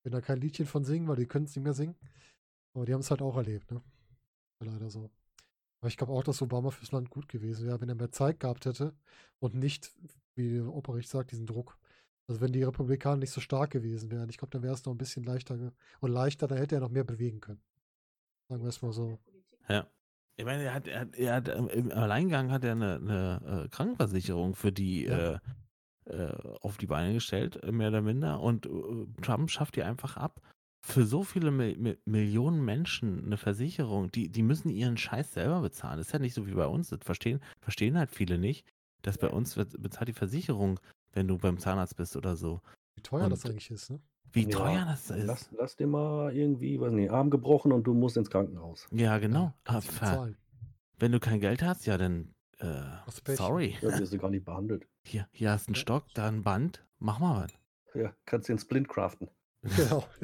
wenn 0.03 0.11
da 0.11 0.21
kein 0.21 0.39
Liedchen 0.39 0.65
von 0.65 0.83
singen, 0.83 1.07
weil 1.07 1.15
die 1.15 1.25
können 1.25 1.45
es 1.45 1.55
nicht 1.55 1.63
mehr 1.63 1.73
singen. 1.73 1.95
Aber 2.73 2.85
die 2.85 2.93
haben 2.93 3.01
es 3.01 3.11
halt 3.11 3.21
auch 3.21 3.37
erlebt, 3.37 3.71
ne? 3.71 3.81
Leider 4.61 4.89
so. 4.89 5.11
Aber 5.81 5.89
ich 5.89 5.97
glaube 5.97 6.13
auch, 6.13 6.23
dass 6.23 6.41
Obama 6.41 6.71
fürs 6.71 6.91
Land 6.93 7.09
gut 7.09 7.29
gewesen 7.29 7.67
wäre, 7.67 7.81
wenn 7.81 7.89
er 7.89 7.95
mehr 7.95 8.11
Zeit 8.11 8.39
gehabt 8.39 8.65
hätte 8.65 8.95
und 9.39 9.55
nicht, 9.55 9.91
wie 10.35 10.61
Opperich 10.61 11.09
sagt, 11.09 11.31
diesen 11.31 11.47
Druck. 11.47 11.77
Also 12.33 12.41
wenn 12.41 12.51
die 12.51 12.63
Republikaner 12.63 13.17
nicht 13.17 13.29
so 13.29 13.41
stark 13.41 13.69
gewesen 13.69 14.09
wären, 14.09 14.27
ich 14.27 14.37
glaube, 14.37 14.49
dann 14.49 14.63
wäre 14.63 14.73
es 14.73 14.83
noch 14.85 14.91
ein 14.91 14.97
bisschen 14.97 15.23
leichter 15.23 15.71
und 15.99 16.11
leichter, 16.11 16.47
dann 16.47 16.57
hätte 16.57 16.73
er 16.73 16.81
noch 16.81 16.89
mehr 16.89 17.03
bewegen 17.03 17.39
können. 17.39 17.61
Sagen 18.49 18.63
wir 18.63 18.69
es 18.69 18.81
mal 18.81 18.91
so. 18.91 19.19
Ja. 19.69 19.85
Ich 20.35 20.43
meine, 20.43 20.63
er 20.63 20.73
hat, 20.73 20.87
er 20.87 21.01
hat, 21.01 21.15
er 21.15 21.35
hat 21.35 21.47
ähm, 21.47 21.67
im 21.67 21.91
Alleingang 21.91 22.49
hat 22.49 22.63
er 22.63 22.71
eine, 22.71 22.95
eine 22.95 23.65
äh, 23.65 23.69
Krankenversicherung 23.69 24.55
für 24.55 24.71
die 24.71 25.03
Ja. 25.03 25.33
äh, 25.33 25.39
äh, 26.05 26.33
auf 26.61 26.77
die 26.77 26.87
Beine 26.87 27.13
gestellt, 27.13 27.61
äh, 27.61 27.71
mehr 27.71 27.89
oder 27.89 28.01
minder. 28.01 28.41
Und 28.41 28.65
äh, 28.65 28.69
Trump 29.21 29.51
schafft 29.51 29.75
die 29.75 29.83
einfach 29.83 30.17
ab. 30.17 30.41
Für 30.83 31.05
so 31.05 31.21
viele 31.23 31.51
Mi 31.51 31.77
Mi 31.77 31.99
Millionen 32.05 32.65
Menschen 32.65 33.25
eine 33.25 33.37
Versicherung, 33.37 34.11
die, 34.11 34.29
die 34.29 34.41
müssen 34.41 34.69
ihren 34.69 34.97
Scheiß 34.97 35.35
selber 35.35 35.61
bezahlen. 35.61 35.99
Das 35.99 36.07
ist 36.07 36.13
ja 36.13 36.17
nicht 36.19 36.33
so 36.33 36.47
wie 36.47 36.55
bei 36.55 36.65
uns. 36.65 36.89
Das 36.89 36.99
verstehen, 37.03 37.41
verstehen 37.61 37.95
halt 37.95 38.09
viele 38.09 38.39
nicht, 38.39 38.65
dass 39.03 39.19
bei 39.19 39.29
uns 39.29 39.53
bezahlt 39.53 40.07
die 40.07 40.13
Versicherung, 40.13 40.79
wenn 41.13 41.27
du 41.27 41.37
beim 41.37 41.57
Zahnarzt 41.57 41.95
bist 41.95 42.15
oder 42.17 42.35
so. 42.35 42.61
Wie 42.95 43.01
teuer 43.01 43.29
das 43.29 43.43
Und- 43.45 43.51
eigentlich 43.51 43.71
ist, 43.71 43.89
ne? 43.89 43.99
Wie 44.31 44.43
Ja, 44.49 44.57
teuer 44.57 44.85
das 44.85 45.11
ist. 45.11 45.25
Lass, 45.25 45.51
lass 45.51 45.75
dir 45.75 45.85
mal 45.87 46.35
irgendwie, 46.35 46.79
weiß 46.79 46.91
nicht, 46.91 47.11
Arm 47.11 47.29
gebrochen 47.29 47.71
und 47.71 47.83
du 47.85 47.93
musst 47.93 48.17
ins 48.17 48.29
Krankenhaus. 48.31 48.87
ja, 48.91 49.17
genau. 49.19 49.53
Ja, 49.67 49.79
du 49.79 49.87
bezahlen. 49.87 50.37
wenn 50.97 51.11
du 51.11 51.19
kein 51.19 51.39
Geld 51.39 51.61
hast, 51.61 51.85
ja, 51.85 51.97
dann 51.97 52.33
äh, 52.59 52.81
du 53.25 53.35
sorry. 53.35 53.75
Da 53.81 53.99
wirst 53.99 54.11
du 54.13 54.17
gar 54.17 54.29
nicht 54.31 54.45
behandelt. 54.45 54.87
Hier, 55.05 55.27
hier 55.31 55.51
hast 55.51 55.67
du 55.67 55.69
einen 55.71 55.75
Ja. 55.75 55.81
Stock, 55.81 56.05
da 56.15 56.27
ein 56.27 56.43
Band, 56.43 56.83
mach 56.99 57.19
mal 57.19 57.43
was. 57.43 57.53
Ja, 57.93 58.13
kannst 58.25 58.49
den 58.49 58.57
Splint 58.57 58.87
craften. 58.89 59.29
Genau. 59.61 60.03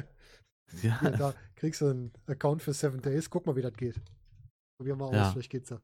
Ja, 0.82 1.00
Hier, 1.00 1.10
da 1.10 1.34
kriegst 1.56 1.80
du 1.80 1.88
einen 1.88 2.12
Account 2.28 2.62
für 2.62 2.72
Seven 2.72 3.02
Days. 3.02 3.28
Guck 3.28 3.44
mal, 3.44 3.56
wie 3.56 3.62
das 3.62 3.72
geht. 3.74 4.00
Probier 4.78 4.94
mal 4.94 5.12
Ja. 5.12 5.26
aus, 5.26 5.32
vielleicht 5.32 5.50
geht's 5.50 5.70
ja. 5.70 5.80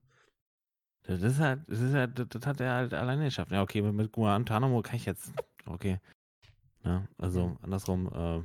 Das 1.06 1.22
ist 1.22 1.38
halt, 1.38 1.60
das 1.68 1.80
ist 1.80 1.94
halt, 1.94 2.34
das, 2.34 2.46
hat 2.46 2.60
er 2.60 2.74
halt 2.74 2.94
alleine 2.94 3.24
geschafft. 3.24 3.52
Ja, 3.52 3.62
okay, 3.62 3.82
mit, 3.82 3.94
mit 3.94 4.12
Guantanamo 4.12 4.82
kann 4.82 4.96
ich 4.96 5.06
jetzt, 5.06 5.32
okay. 5.66 6.00
Ja, 6.84 7.06
also 7.18 7.48
Mhm. 7.48 7.58
andersrum, 7.62 8.06
äh, 8.12 8.38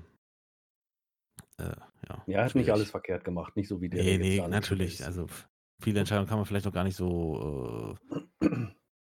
äh, 1.64 1.76
ja. 2.10 2.24
Ja, 2.28 2.40
er 2.40 2.46
hat 2.46 2.56
nicht 2.56 2.72
alles 2.72 2.90
verkehrt 2.92 3.24
gemacht, 3.24 3.56
nicht 3.56 3.68
so 3.68 3.82
wie 3.82 3.90
der. 3.90 4.04
Nee, 4.04 4.18
nee, 4.18 4.48
natürlich. 4.48 5.00
ist. 5.00 5.06
Also 5.06 5.28
viele 5.80 6.00
Entscheidungen 6.00 6.28
kann 6.28 6.38
man 6.38 6.46
vielleicht 6.46 6.66
noch 6.66 6.74
gar 6.74 6.84
nicht 6.84 6.96
so, 6.96 7.98
äh, 8.42 8.46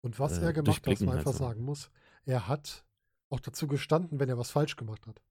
Und 0.02 0.18
was 0.18 0.38
äh, 0.38 0.46
er 0.46 0.52
gemacht 0.52 0.86
hat, 0.86 0.92
was 0.92 1.00
man 1.00 1.10
halt 1.10 1.18
einfach 1.20 1.32
so. 1.32 1.38
sagen 1.44 1.62
muss, 1.62 1.90
er 2.24 2.48
hat 2.48 2.84
auch 3.30 3.40
dazu 3.40 3.66
gestanden, 3.66 4.18
wenn 4.18 4.28
er 4.28 4.38
was 4.38 4.50
falsch 4.50 4.76
gemacht 4.76 5.06
hat. 5.06 5.22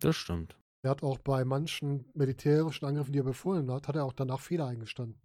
das 0.00 0.16
stimmt. 0.16 0.56
Er 0.84 0.90
hat 0.90 1.02
auch 1.04 1.18
bei 1.18 1.44
manchen 1.44 2.10
militärischen 2.14 2.86
Angriffen, 2.86 3.12
die 3.12 3.20
er 3.20 3.24
befohlen 3.24 3.70
hat, 3.70 3.86
hat 3.86 3.94
er 3.94 4.04
auch 4.04 4.12
danach 4.12 4.40
Fehler 4.40 4.66
eingestanden. 4.66 5.20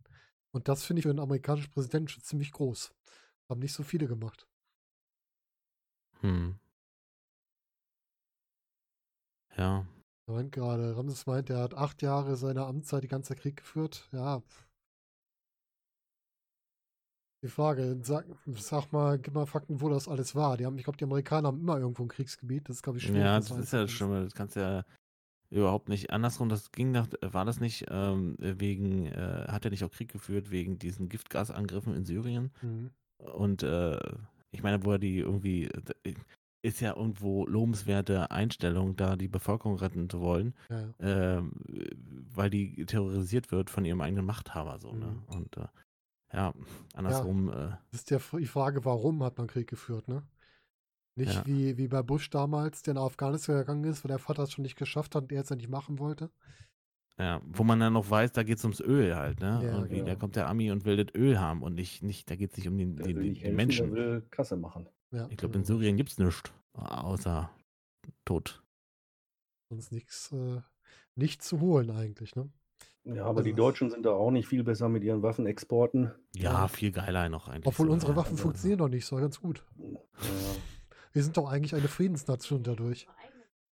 Und 0.57 0.67
das 0.67 0.83
finde 0.83 0.99
ich 0.99 1.03
für 1.03 1.11
einen 1.11 1.19
amerikanischen 1.19 1.71
Präsidenten 1.71 2.07
schon 2.09 2.23
ziemlich 2.23 2.51
groß. 2.51 2.91
Haben 3.49 3.59
nicht 3.59 3.73
so 3.73 3.83
viele 3.83 4.07
gemacht. 4.07 4.47
Hm. 6.21 6.59
Ja, 9.55 9.85
Ich 10.27 10.33
meint 10.33 10.51
gerade, 10.51 10.95
Ramses 10.97 11.25
meint, 11.27 11.49
er 11.51 11.59
hat 11.59 11.73
acht 11.75 12.01
Jahre 12.01 12.35
seiner 12.37 12.65
Amtszeit 12.67 13.03
die 13.03 13.07
ganze 13.07 13.35
Krieg 13.35 13.57
geführt. 13.57 14.09
Ja. 14.11 14.41
Die 17.43 17.49
Frage, 17.49 17.99
sag, 18.01 18.25
sag 18.47 18.91
mal, 18.91 19.19
gib 19.19 19.35
mal 19.35 19.45
Fakten, 19.45 19.79
wo 19.81 19.89
das 19.89 20.07
alles 20.07 20.33
war. 20.35 20.57
Die 20.57 20.65
haben, 20.65 20.77
ich 20.79 20.83
glaube, 20.83 20.97
die 20.97 21.03
Amerikaner 21.03 21.49
haben 21.49 21.59
immer 21.59 21.77
irgendwo 21.77 22.03
ein 22.03 22.07
Kriegsgebiet. 22.09 22.67
Das 22.67 22.77
ist, 22.77 22.81
glaube 22.81 22.97
ich, 22.97 23.05
schwierig. 23.05 23.21
ja, 23.21 23.37
das 23.39 23.51
ist 23.51 23.73
ja 23.73 23.81
das 23.81 23.89
einzugrenzen. 23.89 23.89
Schlimme. 23.89 24.23
Das 24.23 24.33
kannst 24.33 24.55
ja 24.55 24.83
überhaupt 25.49 25.89
nicht. 25.89 26.11
Andersrum, 26.11 26.49
das 26.49 26.71
ging 26.71 26.91
nach, 26.91 27.07
war 27.21 27.45
das 27.45 27.59
nicht 27.59 27.85
ähm, 27.89 28.35
wegen, 28.39 29.07
äh, 29.07 29.45
hat 29.47 29.65
er 29.65 29.71
nicht 29.71 29.83
auch 29.83 29.91
Krieg 29.91 30.11
geführt 30.11 30.51
wegen 30.51 30.79
diesen 30.79 31.09
Giftgasangriffen 31.09 31.95
in 31.95 32.05
Syrien? 32.05 32.51
Mhm. 32.61 32.91
Und 33.33 33.63
äh, 33.63 33.99
ich 34.51 34.63
meine, 34.63 34.83
wo 34.85 34.91
er 34.91 34.99
die 34.99 35.19
irgendwie, 35.19 35.65
äh, 35.65 36.13
ist 36.61 36.81
ja 36.81 36.95
irgendwo 36.95 37.45
lobenswerte 37.45 38.31
Einstellung, 38.31 38.95
da 38.95 39.15
die 39.15 39.27
Bevölkerung 39.27 39.77
retten 39.77 40.09
zu 40.09 40.19
wollen, 40.19 40.53
Ja, 40.69 40.81
ja. 40.99 41.37
ähm, 41.37 41.51
weil 42.33 42.49
die 42.49 42.85
terrorisiert 42.85 43.51
wird 43.51 43.69
von 43.69 43.85
ihrem 43.85 44.01
eigenen 44.01 44.25
Machthaber 44.25 44.79
so, 44.79 44.91
ne? 44.93 45.05
Mhm. 45.05 45.35
Und 45.35 45.57
äh, 45.57 45.67
ja, 46.33 46.53
andersrum, 46.93 47.49
äh, 47.49 47.69
Das 47.91 48.01
ist 48.01 48.11
ja 48.11 48.19
die 48.37 48.47
Frage, 48.47 48.83
warum 48.83 49.23
hat 49.23 49.37
man 49.37 49.47
Krieg 49.47 49.67
geführt, 49.67 50.07
ne? 50.07 50.23
Nicht 51.17 51.33
Ja. 51.33 51.45
wie, 51.45 51.77
wie 51.77 51.87
bei 51.87 52.01
Bush 52.03 52.29
damals, 52.29 52.83
der 52.83 52.93
nach 52.93 53.01
Afghanistan 53.03 53.57
gegangen 53.57 53.83
ist, 53.83 54.03
weil 54.03 54.09
der 54.09 54.19
Vater 54.19 54.43
es 54.43 54.51
schon 54.53 54.61
nicht 54.61 54.77
geschafft 54.77 55.15
hat 55.15 55.23
und 55.23 55.31
er 55.31 55.41
es 55.41 55.49
ja 55.49 55.55
nicht 55.55 55.69
machen 55.69 55.99
wollte. 55.99 56.29
ja, 57.19 57.41
wo 57.47 57.63
man 57.63 57.79
dann 57.79 57.93
noch 57.93 58.07
weiß, 58.09 58.31
da 58.33 58.43
geht 58.43 58.59
es 58.59 58.63
ums 58.63 58.79
Öl 58.79 59.15
halt, 59.15 59.39
ne? 59.39 59.59
Ja, 59.63 59.81
genau. 59.85 60.05
da 60.05 60.15
kommt 60.15 60.35
der 60.35 60.47
Ami 60.47 60.69
und 60.71 60.85
will 60.85 61.03
das 61.03 61.15
Öl 61.15 61.39
haben 61.39 61.63
und 61.63 61.73
nicht, 61.73 62.03
nicht 62.03 62.29
da 62.29 62.35
geht 62.35 62.51
es 62.51 62.57
nicht 62.57 62.67
um 62.67 62.77
den, 62.77 62.95
den, 62.95 63.05
den, 63.05 63.17
nicht 63.19 63.37
den 63.41 63.41
helfen, 63.41 63.55
Menschen. 63.55 63.85
Der 63.87 63.95
will 63.95 64.21
Kasse 64.29 64.55
machen. 64.55 64.87
Ja, 65.11 65.27
Ich 65.31 65.37
glaube, 65.37 65.55
in 65.57 65.63
genau. 65.63 65.79
Syrien 65.79 65.97
gibt 65.97 66.11
es 66.11 66.19
nichts, 66.19 66.43
außer 66.73 67.49
Tod. 68.23 68.63
Sonst 69.69 69.91
nichts 69.91 70.31
äh, 70.31 70.61
nicht 71.15 71.41
zu 71.41 71.59
holen 71.59 71.89
eigentlich, 71.89 72.35
ne? 72.35 72.49
Ja, 73.05 73.25
aber 73.25 73.41
die 73.41 73.51
Also- 73.53 73.63
Deutschen 73.63 73.89
sind 73.89 74.05
da 74.05 74.11
auch 74.11 74.29
nicht 74.31 74.47
viel 74.47 74.63
besser 74.63 74.87
mit 74.89 75.03
ihren 75.03 75.23
Waffenexporten. 75.23 76.11
Ja, 76.35 76.51
Ja. 76.51 76.67
viel 76.67 76.91
geiler 76.91 77.29
noch 77.29 77.47
eigentlich. 77.47 77.65
Obwohl 77.65 77.87
so, 77.87 77.93
unsere. 77.93 78.15
Waffen 78.15 78.33
aber- 78.33 78.41
funktionieren 78.43 78.79
noch 78.79 78.89
nicht 78.89 79.05
so 79.07 79.15
ganz 79.15 79.39
gut. 79.41 79.65
Ja, 79.77 79.97
Wir 81.13 81.23
sind 81.23 81.37
doch 81.37 81.49
eigentlich 81.49 81.75
eine 81.75 81.87
Friedensnation 81.87 82.63
dadurch. 82.63 83.07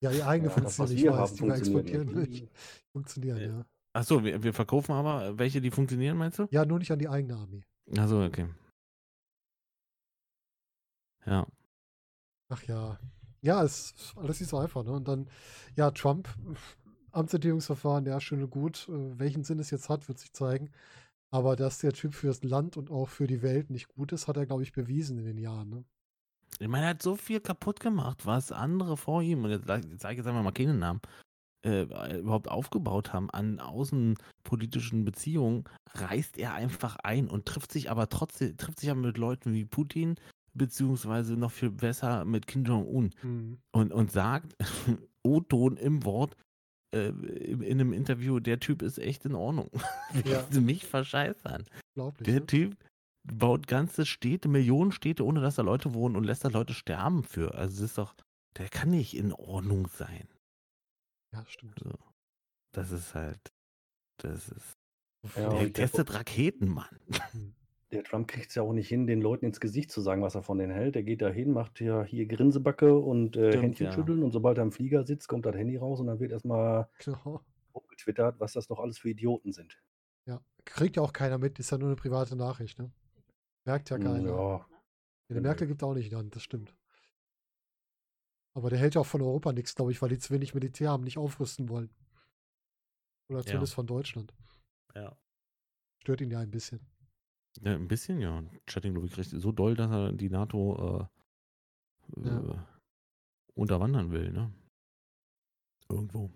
Ja, 0.02 0.12
die 0.12 0.24
eigene 0.24 0.50
Ja, 0.50 0.58
ich 0.58 0.64
wir 0.64 0.64
weiß, 0.66 0.80
haben, 0.80 0.96
die 0.96 1.04
wir 1.04 1.14
funktioniert 1.14 1.58
exportieren 1.60 2.08
nicht. 2.08 2.30
nicht. 2.42 2.52
Funktionieren, 2.92 3.38
Ja. 3.38 3.46
ja. 3.48 3.66
Achso, 3.96 4.24
wir, 4.24 4.42
wir 4.42 4.54
verkaufen 4.54 4.92
aber 4.94 5.38
welche, 5.38 5.62
die 5.62 5.70
funktionieren, 5.70 6.18
meinst 6.18 6.40
du? 6.40 6.48
Ja, 6.50 6.66
nur 6.66 6.80
nicht 6.80 6.92
an 6.92 6.98
die 7.00 7.08
eigene 7.08 7.36
Armee. 7.36 7.64
Achso, 7.98 8.26
okay. 8.26 8.48
Ja. 11.26 11.48
Ach 12.50 12.64
ja. 12.64 13.00
Ja, 13.42 13.64
es 13.64 13.92
ist 13.92 14.18
alles 14.18 14.40
nicht 14.40 14.50
so 14.50 14.58
einfach, 14.58 14.84
ne? 14.84 14.92
Und 14.92 15.08
dann, 15.08 15.30
ja, 15.76 15.92
Trump, 15.92 16.28
Amtsenthebungsverfahren, 17.12 18.06
ja, 18.06 18.20
schön 18.20 18.42
und 18.42 18.50
gut. 18.50 18.88
Äh, 18.90 19.20
Welchen 19.20 19.44
Sinn 19.44 19.60
es 19.60 19.70
jetzt 19.70 19.90
hat, 19.90 20.08
wird 20.08 20.18
sich 20.20 20.34
zeigen. 20.34 20.72
Aber 21.32 21.56
dass 21.56 21.80
der 21.80 21.94
Typ 21.94 22.14
fürs 22.14 22.44
Land 22.44 22.78
und 22.78 22.90
auch 22.92 23.10
für 23.10 23.28
die 23.28 23.42
Welt 23.42 23.70
nicht 23.70 23.88
gut 23.90 24.12
ist, 24.12 24.28
hat 24.28 24.38
er, 24.38 24.46
glaube 24.46 24.64
ich, 24.64 24.72
bewiesen 24.72 25.18
in 25.20 25.26
den 25.26 25.38
Jahren, 25.38 25.70
ne? 25.70 25.86
Ich 26.64 26.70
meine, 26.70 26.86
er 26.86 26.90
hat 26.92 27.04
so 27.04 27.18
viel 27.18 27.42
kaputt 27.42 27.82
gemacht, 27.82 28.26
was 28.26 28.54
andere 28.54 28.96
vor 28.96 29.22
ihm, 29.22 29.44
und 29.44 29.50
jetzt, 29.52 29.68
jetzt 29.68 30.02
sage 30.02 30.14
ich 30.14 30.18
jetzt 30.20 30.28
einfach 30.28 30.44
mal 30.44 30.52
keinen 30.54 30.80
Namen, 30.80 31.02
äh, 31.66 31.82
überhaupt 32.20 32.48
aufgebaut 32.50 33.12
haben 33.12 33.30
an 33.32 33.60
außenpolitischen 33.60 35.04
Beziehungen, 35.04 35.66
reißt 35.94 36.38
er 36.38 36.54
einfach 36.54 36.96
ein 37.04 37.28
und 37.28 37.46
trifft 37.46 37.72
sich 37.74 37.92
aber 37.92 38.08
trotzdem, 38.08 38.56
trifft 38.56 38.80
sich 38.80 38.90
aber 38.90 39.02
mit 39.02 39.18
Leuten 39.18 39.54
wie 39.54 39.66
Putin, 39.66 40.16
beziehungsweise 40.54 41.36
noch 41.36 41.52
viel 41.52 41.72
besser 41.72 42.24
mit 42.24 42.48
Kim 42.48 42.64
Jong-un 42.64 43.12
Hm. 43.22 43.58
und, 43.74 43.92
und 43.92 44.12
sagt, 44.12 44.56
O-Ton 45.24 45.76
im 45.78 46.06
Wort, 46.06 46.38
äh, 46.96 47.10
in, 47.10 47.62
in 47.62 47.82
einem 47.82 47.92
Interview, 47.94 48.40
der 48.40 48.60
Typ 48.62 48.82
ist 48.82 49.00
echt 49.00 49.26
in 49.26 49.36
Ordnung. 49.36 49.70
Ja. 50.14 50.24
Willst 50.26 50.56
du 50.56 50.62
mich 50.62 50.86
verscheißern? 50.86 51.66
Der 52.26 52.40
Ne? 52.40 52.46
Typ 52.46 52.78
baut 53.24 53.68
ganze 53.68 54.06
Städte, 54.06 54.48
Millionen 54.50 54.92
Städte, 54.92 55.26
ohne 55.26 55.42
dass 55.42 55.56
da 55.56 55.62
Leute 55.62 55.94
wohnen 55.94 56.16
und 56.16 56.24
lässt 56.26 56.44
da 56.46 56.50
Leute 56.50 56.74
sterben 56.74 57.24
für. 57.24 57.56
Also 57.56 57.84
es 57.84 57.92
ist 57.92 57.98
doch, 57.98 58.16
der 58.58 58.70
kann 58.70 58.90
nicht 58.90 59.16
in 59.16 59.32
Ordnung 59.34 59.88
sein. 59.88 60.28
Ja, 61.34 61.44
stimmt. 61.48 61.80
So. 61.80 61.92
Das 62.74 62.92
ist 62.92 63.16
halt, 63.16 63.40
das 64.18 64.50
ist, 64.50 64.78
Ja, 65.36 65.50
der 65.50 65.52
und 65.52 65.60
der- 65.60 65.74
testet 65.74 66.14
Raketen, 66.14 66.68
Mann. 66.68 67.00
Hm. 67.32 67.56
Der 67.92 68.04
Trump 68.04 68.28
kriegt 68.28 68.50
es 68.50 68.56
ja 68.56 68.64
auch 68.64 68.74
nicht 68.74 68.88
hin, 68.90 69.06
den 69.06 69.22
Leuten 69.22 69.46
ins 69.46 69.60
Gesicht 69.60 69.92
zu 69.92 70.02
sagen, 70.02 70.24
was 70.24 70.34
er 70.34 70.42
von 70.42 70.58
denen 70.58 70.72
hält. 70.74 70.96
Der 70.96 71.04
geht 71.04 71.22
da 71.22 71.30
hin, 71.30 71.52
macht 71.54 71.80
ja 71.80 72.04
hier 72.04 72.26
Grinsebacke 72.26 72.98
und 72.98 73.38
äh, 73.38 73.52
Stimmt, 73.52 73.64
Händchen 73.66 73.86
ja. 73.86 73.92
schütteln 73.94 74.24
und 74.24 74.32
sobald 74.32 74.58
er 74.58 74.64
im 74.64 74.72
Flieger 74.72 75.06
sitzt, 75.06 75.28
kommt 75.28 75.46
das 75.46 75.56
Handy 75.56 75.78
raus 75.78 76.00
und 76.00 76.08
dann 76.08 76.20
wird 76.20 76.32
erstmal 76.32 76.90
Genau. 77.06 77.42
getwittert, 77.90 78.40
was 78.40 78.54
das 78.54 78.66
doch 78.68 78.80
alles 78.80 78.98
für 78.98 79.10
Idioten 79.12 79.52
sind. 79.54 79.78
Ja. 80.26 80.42
Kriegt 80.66 80.96
ja 80.96 81.04
auch 81.04 81.14
keiner 81.14 81.38
mit, 81.38 81.60
ist 81.60 81.70
ja 81.72 81.78
nur 81.78 81.90
eine 81.90 81.96
private 81.96 82.36
Nachricht, 82.36 82.80
ne? 82.80 82.92
Merkt 83.66 83.90
ja 83.90 83.98
keiner. 83.98 84.30
Ja, 84.30 84.58
Ja, 84.58 85.36
der 85.36 85.42
Merkel 85.42 85.68
gibt 85.68 85.84
auch 85.84 85.94
nicht 85.94 86.14
Hand, 86.14 86.36
das 86.36 86.44
stimmt. 86.44 86.76
Aber 88.56 88.70
der 88.70 88.78
hält 88.80 88.96
ja 88.96 89.02
auch 89.02 89.06
von 89.08 89.22
Europa 89.22 89.52
nichts, 89.52 89.74
glaube 89.74 89.92
ich, 89.92 90.02
weil 90.02 90.10
die 90.10 90.20
zu 90.20 90.34
wenig 90.34 90.54
Militär 90.54 90.90
haben, 90.92 91.04
nicht 91.04 91.18
aufrüsten 91.18 91.70
wollen. 91.70 91.90
Oder 93.30 93.44
zumindest 93.44 93.74
von 93.74 93.88
Deutschland. 93.88 94.34
Ja. 94.96 95.18
Stört 96.02 96.22
ihn 96.22 96.30
ja 96.30 96.40
ein 96.40 96.52
bisschen. 96.52 96.80
ja 97.62 97.74
ein 97.74 97.88
bisschen, 97.88 98.20
ja. 98.20 98.44
Chatting, 98.68 98.94
glaube 98.94 99.08
ich, 99.08 99.14
kriegt 99.14 99.30
so 99.30 99.52
doll, 99.52 99.76
dass 99.76 99.90
er 99.90 100.12
die 100.12 100.30
NATO 100.30 101.10
äh, 102.16 102.22
Ja. 102.28 102.40
äh, 102.54 102.58
unterwandern 103.56 104.12
will, 104.12 104.32
ne? 104.32 104.54
Irgendwo. 105.90 106.30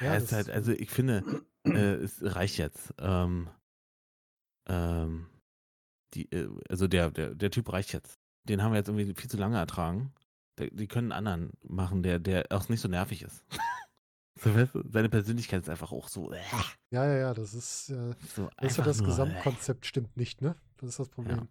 Ja, 0.00 0.06
Ja, 0.06 0.16
ist 0.16 0.32
halt, 0.32 0.48
also 0.50 0.72
ich 0.72 0.90
finde, 0.90 1.44
äh, 1.64 1.94
es 1.94 2.22
reicht 2.22 2.56
jetzt. 2.58 2.94
Ähm, 2.98 3.50
ähm, 4.66 5.28
die, 6.14 6.30
äh, 6.32 6.48
also 6.68 6.88
der, 6.88 7.10
der, 7.10 7.34
der 7.34 7.50
Typ 7.50 7.72
reicht 7.72 7.92
jetzt. 7.92 8.18
Den 8.44 8.62
haben 8.62 8.72
wir 8.72 8.78
jetzt 8.78 8.88
irgendwie 8.88 9.14
viel 9.14 9.30
zu 9.30 9.36
lange 9.36 9.58
ertragen. 9.58 10.12
Der, 10.58 10.70
die 10.70 10.86
können 10.88 11.12
einen 11.12 11.26
anderen 11.26 11.52
machen, 11.62 12.02
der, 12.02 12.18
der 12.18 12.46
auch 12.50 12.68
nicht 12.68 12.80
so 12.80 12.88
nervig 12.88 13.22
ist. 13.22 13.44
Seine 14.36 15.08
Persönlichkeit 15.10 15.62
ist 15.62 15.68
einfach 15.68 15.92
auch 15.92 16.08
so. 16.08 16.32
Äh, 16.32 16.40
Ja, 16.90 17.04
ja, 17.06 17.16
ja, 17.18 17.34
das 17.34 17.52
ist, 17.54 17.90
äh, 17.90 18.14
so 18.34 18.48
das, 18.56 18.76
ja 18.76 18.84
das 18.84 18.98
nur, 18.98 19.06
äh. 19.06 19.10
Gesamtkonzept 19.10 19.84
stimmt 19.86 20.16
nicht, 20.16 20.40
ne? 20.40 20.56
Das 20.78 20.90
ist 20.90 20.98
das 20.98 21.08
Problem. 21.10 21.48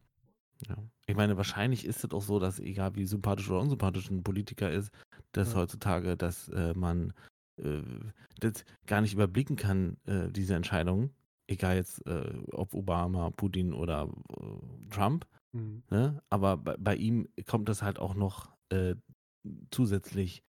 Ja. 0.68 0.76
Ich 1.06 1.16
meine, 1.16 1.38
wahrscheinlich 1.38 1.86
ist 1.86 2.04
es 2.04 2.12
auch 2.12 2.22
so, 2.22 2.40
dass 2.40 2.60
egal 2.60 2.96
wie 2.96 3.06
sympathisch 3.06 3.50
oder 3.50 3.62
unsympathisch 3.62 4.10
ein 4.10 4.24
Politiker 4.24 4.72
ist, 4.72 4.92
dass 5.32 5.54
Ja. 5.54 5.60
heutzutage, 5.60 6.18
dass 6.18 6.50
äh, 6.50 6.74
man 6.74 7.14
äh, 7.58 7.82
das 8.40 8.66
gar 8.88 9.02
nicht 9.02 9.14
überblicken 9.14 9.56
kann, 9.56 9.98
äh, 10.06 10.30
diese 10.32 10.56
Entscheidungen, 10.56 11.12
egal 11.50 11.76
jetzt 11.78 12.06
äh, 12.06 12.44
ob 12.52 12.74
Obama, 12.74 13.30
Putin 13.32 13.74
oder 13.74 14.10
äh, 14.40 14.90
Trump, 14.90 15.28
Mhm. 15.52 15.82
ne? 15.90 16.22
aber 16.30 16.58
bei, 16.58 16.78
bei 16.78 16.96
ihm 16.96 17.28
kommt 17.48 17.70
das 17.70 17.82
halt 17.82 17.98
auch 17.98 18.14
noch 18.14 18.56
äh, 18.70 18.96
zusätzlich 19.72 20.44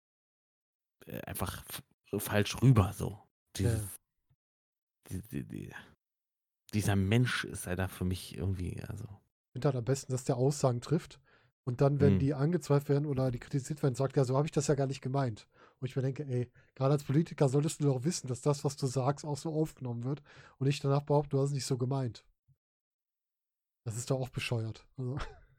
äh, 1.05 1.21
einfach 1.21 1.63
falsch 2.17 2.61
rüber, 2.61 2.91
so. 2.93 3.17
Dieses, 3.57 3.81
die, 5.09 5.21
die, 5.21 5.43
die, 5.43 5.73
dieser 6.73 6.95
Mensch 6.95 7.45
ist 7.45 7.65
halt 7.65 7.79
da 7.79 7.87
für 7.87 8.05
mich 8.05 8.37
irgendwie, 8.37 8.81
also. 8.83 9.05
Ich 9.05 9.53
finde 9.53 9.67
halt 9.69 9.75
am 9.77 9.85
besten, 9.85 10.11
dass 10.11 10.25
der 10.25 10.35
Aussagen 10.37 10.81
trifft 10.81 11.19
und 11.63 11.81
dann, 11.81 11.99
wenn 12.01 12.15
Mhm. 12.15 12.19
die 12.19 12.33
angezweifelt 12.33 12.89
werden 12.89 13.05
oder 13.05 13.31
die 13.31 13.39
kritisiert 13.39 13.81
werden, 13.81 13.95
sagt, 13.95 14.17
ja, 14.17 14.25
so 14.25 14.35
habe 14.35 14.47
ich 14.47 14.51
das 14.51 14.67
ja 14.67 14.75
gar 14.75 14.87
nicht 14.87 15.01
gemeint. 15.01 15.47
Und 15.79 15.87
ich 15.87 15.95
mir 15.95 16.01
denke, 16.01 16.25
ey, 16.25 16.51
gerade 16.75 16.93
als 16.93 17.03
Politiker 17.03 17.47
solltest 17.47 17.79
du 17.79 17.85
doch 17.85 18.03
wissen, 18.03 18.27
dass 18.27 18.41
das, 18.41 18.63
was 18.65 18.75
du 18.75 18.85
sagst, 18.87 19.25
auch 19.25 19.37
so 19.37 19.53
aufgenommen 19.53 20.03
wird 20.03 20.21
und 20.57 20.67
nicht 20.67 20.83
danach 20.83 21.03
behaupten, 21.03 21.31
du 21.31 21.39
hast 21.39 21.49
es 21.49 21.53
nicht 21.53 21.65
so 21.65 21.77
gemeint. 21.77 22.25
Das 23.85 23.95
ist 23.97 24.11
doch 24.11 24.19
auch 24.19 24.29
bescheuert. 24.29 24.85
Also, 24.97 25.17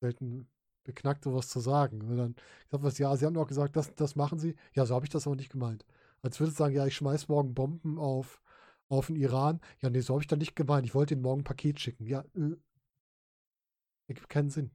selten 0.00 0.48
beknackt, 0.84 1.24
sowas 1.24 1.48
zu 1.48 1.60
sagen. 1.60 2.02
Und 2.02 2.16
dann 2.16 2.36
sagt 2.70 2.84
was, 2.84 2.98
ja, 2.98 3.16
sie 3.16 3.26
haben 3.26 3.34
doch 3.34 3.46
gesagt, 3.46 3.76
das, 3.76 3.94
das 3.94 4.16
machen 4.16 4.38
sie. 4.38 4.56
Ja, 4.74 4.86
so 4.86 4.94
habe 4.94 5.06
ich 5.06 5.10
das 5.10 5.26
aber 5.26 5.36
nicht 5.36 5.52
gemeint. 5.52 5.84
Als 6.22 6.38
würde 6.40 6.50
ich 6.50 6.56
sagen, 6.56 6.74
ja, 6.74 6.86
ich 6.86 6.96
schmeiß 6.96 7.28
morgen 7.28 7.54
Bomben 7.54 7.98
auf, 7.98 8.42
auf 8.88 9.06
den 9.06 9.16
Iran. 9.16 9.60
Ja, 9.80 9.90
nee, 9.90 10.00
so 10.00 10.14
habe 10.14 10.22
ich 10.22 10.28
da 10.28 10.36
nicht 10.36 10.56
gemeint. 10.56 10.86
Ich 10.86 10.94
wollte 10.94 11.14
ihnen 11.14 11.22
morgen 11.22 11.40
ein 11.40 11.44
Paket 11.44 11.80
schicken. 11.80 12.06
Ja, 12.06 12.24
äh, 12.34 12.56
ergibt 14.08 14.28
keinen 14.28 14.50
Sinn. 14.50 14.70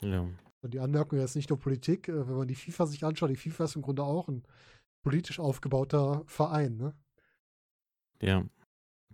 Ja. 0.00 0.28
Und 0.62 0.72
die 0.74 0.80
Anmerkung 0.80 1.18
ist 1.18 1.34
nicht 1.36 1.50
nur 1.50 1.58
Politik, 1.58 2.08
äh, 2.08 2.26
wenn 2.28 2.36
man 2.36 2.48
die 2.48 2.54
FIFA 2.54 2.86
sich 2.86 3.04
anschaut, 3.04 3.30
die 3.30 3.36
FIFA 3.36 3.64
ist 3.64 3.76
im 3.76 3.82
Grunde 3.82 4.02
auch 4.04 4.28
ein 4.28 4.44
politisch 5.02 5.40
aufgebauter 5.40 6.22
Verein, 6.26 6.76
ne? 6.76 6.94
Ja. 8.20 8.44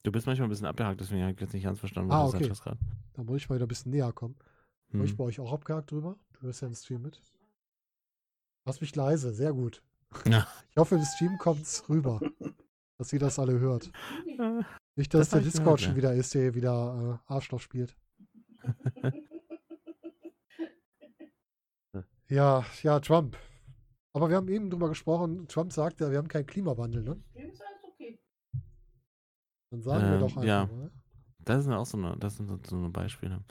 Du 0.02 0.12
bist 0.12 0.26
manchmal 0.26 0.46
ein 0.46 0.50
bisschen 0.50 0.66
abgehakt, 0.66 1.00
deswegen 1.00 1.22
habe 1.22 1.32
ich 1.32 1.40
jetzt 1.40 1.54
nicht 1.54 1.64
ganz 1.64 1.78
verstanden, 1.80 2.12
Ah, 2.12 2.24
was 2.24 2.30
du 2.32 2.36
okay. 2.36 2.48
gesagt 2.48 2.60
hast 2.60 2.64
gerade. 2.64 2.78
Da 3.14 3.22
muss 3.24 3.36
ich 3.38 3.48
mal 3.48 3.56
wieder 3.56 3.64
ein 3.66 3.68
bisschen 3.68 3.90
näher 3.90 4.12
kommen. 4.12 4.36
War 4.92 5.04
ich 5.04 5.10
Hm. 5.10 5.16
bei 5.16 5.24
euch 5.24 5.40
auch 5.40 5.52
abgehakt 5.52 5.90
drüber? 5.90 6.16
Du 6.34 6.42
hörst 6.42 6.62
ja 6.62 6.68
im 6.68 6.74
Stream 6.74 7.02
mit. 7.02 7.20
Lass 8.64 8.80
mich 8.80 8.94
leise, 8.94 9.32
sehr 9.32 9.52
gut. 9.52 9.82
Ja. 10.26 10.46
Ich 10.70 10.76
hoffe, 10.76 10.94
im 10.94 11.04
Stream 11.04 11.36
kommt's 11.38 11.88
rüber, 11.88 12.20
dass 12.98 13.12
ihr 13.12 13.18
das 13.18 13.38
alle 13.38 13.58
hört. 13.58 13.90
Äh, 14.38 14.62
Nicht, 14.96 15.12
dass 15.14 15.28
Das 15.28 15.30
der 15.30 15.40
Discord 15.40 15.64
gehört, 15.64 15.80
schon 15.80 15.96
wieder 15.96 16.14
ist, 16.14 16.34
der 16.34 16.42
hier 16.42 16.54
wieder 16.54 17.20
äh, 17.28 17.32
Arschloch 17.32 17.60
spielt. 17.60 17.96
Ja, 22.30 22.64
ja, 22.82 23.00
Trump. 23.00 23.36
Aber 24.14 24.28
wir 24.28 24.36
haben 24.36 24.48
eben 24.48 24.70
drüber 24.70 24.88
gesprochen, 24.88 25.46
Trump 25.48 25.72
sagt 25.72 26.00
ja, 26.00 26.10
wir 26.10 26.18
haben 26.18 26.28
keinen 26.28 26.46
Klimawandel, 26.46 27.02
ne? 27.02 27.22
Ist 27.34 27.62
alles 27.62 27.84
okay. 27.84 28.18
Dann 29.70 29.82
sagen 29.82 30.02
wir 30.04 30.14
Ähm, 30.14 30.20
doch 30.20 30.26
einfach 30.28 30.44
ja. 30.44 30.66
mal. 30.66 30.90
Das 31.44 31.64
sind 31.64 31.72
auch 31.72 31.86
so 31.86 31.96
eine, 31.96 32.16
das 32.18 32.36
sind 32.36 32.48
so- 32.48 32.58
so 32.62 32.76
eine 32.76 32.90
Beispiele. 32.90 33.42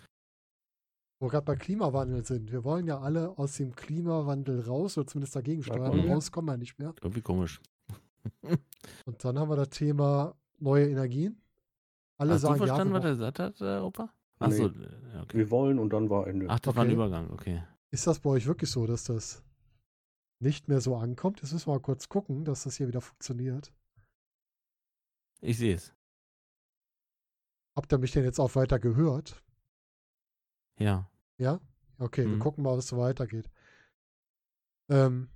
Wo 1.20 1.26
wir 1.28 1.32
gerade 1.32 1.46
bei 1.46 1.56
Klimawandel 1.56 2.24
sind. 2.26 2.52
Wir 2.52 2.64
wollen 2.64 2.86
ja 2.86 3.00
alle 3.00 3.36
aus 3.40 3.58
dem 3.58 3.74
Klimawandel 3.76 4.62
raus 4.62 4.98
oder 4.98 5.08
zumindest 5.08 5.36
dagegen 5.36 5.64
steuern. 5.64 5.82
aber 5.86 5.96
wir. 5.96 6.12
Raus 6.14 6.32
kommen 6.32 6.48
wir 6.48 6.58
nicht 6.58 6.78
mehr. 6.78 6.94
Irgendwie 7.02 7.22
komisch. 7.22 7.60
Und 9.06 9.24
dann 9.24 9.40
haben 9.40 9.50
wir 9.50 9.56
das 9.56 9.70
Thema 9.70 10.36
neue 10.60 10.90
Energien. 10.90 11.42
Alle 12.20 12.34
Hast 12.34 12.44
du 12.44 12.48
sagen 12.48 12.58
verstanden, 12.60 12.94
ja, 12.94 13.00
was 13.00 13.04
wir 13.04 13.10
er 13.10 13.14
gesagt 13.34 13.40
hat, 13.40 13.62
äh, 13.62 13.80
Opa? 13.80 14.10
Achso, 14.40 14.68
Nee. 14.68 14.86
ja, 15.14 15.22
okay. 15.24 15.38
Wir 15.38 15.50
wollen 15.50 15.80
und 15.80 15.92
dann 15.94 16.10
war 16.10 16.28
Ende. 16.28 16.46
Ach, 16.50 16.60
das 16.60 16.76
war 16.76 16.84
ein 16.84 16.88
Okay. 16.90 16.94
Übergang, 16.94 17.32
okay. 17.32 17.64
Ist 17.92 18.06
das 18.08 18.20
bei 18.20 18.30
euch 18.30 18.46
wirklich 18.46 18.70
so, 18.70 18.86
dass 18.86 19.06
das 19.06 19.44
nicht 20.40 20.68
mehr 20.68 20.82
so 20.82 20.96
ankommt? 20.96 21.42
Jetzt 21.42 21.54
müssen 21.54 21.68
wir 21.68 21.74
mal 21.76 21.82
kurz 21.82 22.10
gucken, 22.10 22.44
dass 22.46 22.64
das 22.64 22.76
hier 22.78 22.88
wieder 22.88 23.02
funktioniert. 23.02 23.74
Ich 25.42 25.58
sehe 25.58 25.76
es. 25.76 25.94
Habt 27.76 27.92
ihr 27.94 27.98
mich 28.00 28.12
denn 28.12 28.24
jetzt 28.24 28.40
auch 28.40 28.56
weiter 28.56 28.80
gehört? 28.80 29.44
Ja. 30.80 31.10
Ja? 31.38 31.60
Okay, 32.00 32.26
wir 32.26 32.36
Mhm. 32.36 32.40
gucken 32.40 32.64
mal, 32.64 32.78
was 32.78 32.88
so 32.88 32.98
weitergeht. 32.98 33.50
Ähm, 34.90 35.30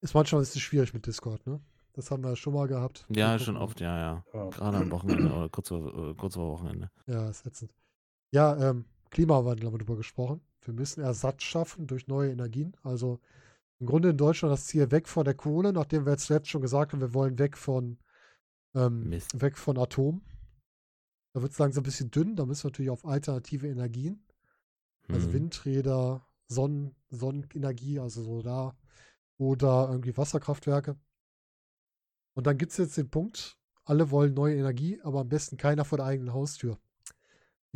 ist 0.00 0.14
manchmal 0.14 0.40
ein 0.40 0.44
bisschen 0.44 0.60
schwierig 0.60 0.92
mit 0.94 1.06
Discord, 1.06 1.46
ne? 1.46 1.60
Das 1.94 2.10
haben 2.10 2.22
wir 2.22 2.36
schon 2.36 2.54
mal 2.54 2.68
gehabt. 2.68 3.04
Wir 3.08 3.16
Ja, 3.22 3.38
schon 3.38 3.56
oft, 3.56 3.80
ja, 3.80 3.98
ja. 3.98 4.24
Ja. 4.32 4.50
Gerade 4.50 4.78
am 4.78 4.90
Wochenende 4.90 5.32
oder 5.32 5.48
kurz 5.48 5.68
vor, 5.68 6.10
äh, 6.10 6.14
kurz 6.14 6.34
vor 6.34 6.52
Wochenende. 6.52 6.90
Ja, 7.06 7.28
ist 7.28 7.44
ätzend. 7.46 7.74
Ja, 8.30 8.70
ähm, 8.70 8.84
Klimawandel 9.10 9.66
haben 9.66 9.74
wir 9.74 9.78
drüber 9.78 9.96
gesprochen. 9.96 10.40
Wir 10.62 10.74
müssen 10.74 11.02
Ersatz 11.02 11.42
schaffen 11.42 11.86
durch 11.86 12.08
neue 12.08 12.30
Energien. 12.30 12.76
Also 12.82 13.20
im 13.80 13.86
Grunde 13.86 14.10
in 14.10 14.16
Deutschland 14.16 14.52
das 14.52 14.66
Ziel 14.66 14.90
weg 14.90 15.08
von 15.08 15.24
der 15.24 15.34
Kohle, 15.34 15.72
nachdem 15.72 16.04
wir 16.04 16.12
jetzt 16.12 16.26
zuletzt 16.26 16.48
schon 16.48 16.62
gesagt 16.62 16.92
haben, 16.92 17.00
wir 17.00 17.14
wollen 17.14 17.38
weg 17.38 17.56
von, 17.56 17.98
ähm, 18.74 19.10
weg 19.34 19.56
von 19.56 19.78
Atom. 19.78 20.22
Da 21.32 21.42
wird 21.42 21.52
es 21.52 21.58
langsam 21.58 21.82
ein 21.82 21.84
bisschen 21.84 22.10
dünn. 22.10 22.34
Da 22.36 22.44
müssen 22.44 22.64
wir 22.64 22.70
natürlich 22.70 22.90
auf 22.90 23.04
alternative 23.04 23.68
Energien, 23.68 24.24
also 25.08 25.26
Hm. 25.26 25.32
Windräder, 25.32 26.26
Sonnen, 26.48 26.96
Sonnenenergie, 27.10 28.00
also 28.00 28.22
Solar 28.22 28.76
oder 29.36 29.88
irgendwie 29.90 30.16
Wasserkraftwerke. 30.16 30.96
Und 32.34 32.46
dann 32.46 32.58
gibt 32.58 32.72
es 32.72 32.78
jetzt 32.78 32.96
den 32.96 33.10
Punkt, 33.10 33.58
alle 33.84 34.10
wollen 34.10 34.34
neue 34.34 34.56
Energie, 34.56 35.00
aber 35.02 35.20
am 35.20 35.28
besten 35.28 35.56
keiner 35.56 35.84
vor 35.84 35.98
der 35.98 36.06
eigenen 36.06 36.32
Haustür. 36.32 36.78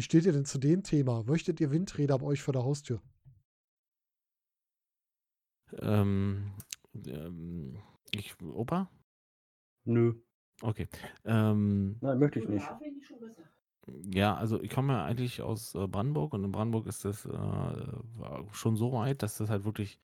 Wie 0.02 0.04
steht 0.04 0.26
ihr 0.26 0.32
denn 0.32 0.44
zu 0.44 0.58
dem 0.58 0.82
Thema? 0.82 1.22
Möchtet 1.22 1.60
ihr 1.60 1.70
Windräder 1.70 2.18
bei 2.18 2.26
euch 2.26 2.42
vor 2.42 2.52
der 2.52 2.64
Haustür? 2.64 3.00
Ähm, 5.78 6.50
ähm, 7.06 7.78
ich, 8.10 8.34
Opa? 8.42 8.90
Nö, 9.84 10.14
Okay. 10.60 10.88
Ähm, 11.24 11.98
nein, 12.00 12.18
möchte 12.18 12.40
ich 12.40 12.48
nicht. 12.48 12.68
Ja, 14.12 14.34
also 14.34 14.60
ich 14.60 14.70
komme 14.70 14.94
ja 14.94 15.04
eigentlich 15.04 15.40
aus 15.40 15.76
äh, 15.76 15.86
Brandenburg 15.86 16.34
und 16.34 16.42
in 16.42 16.50
Brandenburg 16.50 16.88
ist 16.88 17.04
das 17.04 17.24
äh, 17.24 17.94
schon 18.50 18.74
so 18.74 18.92
weit, 18.92 19.22
dass 19.22 19.38
das 19.38 19.50
halt 19.50 19.64
wirklich 19.64 20.00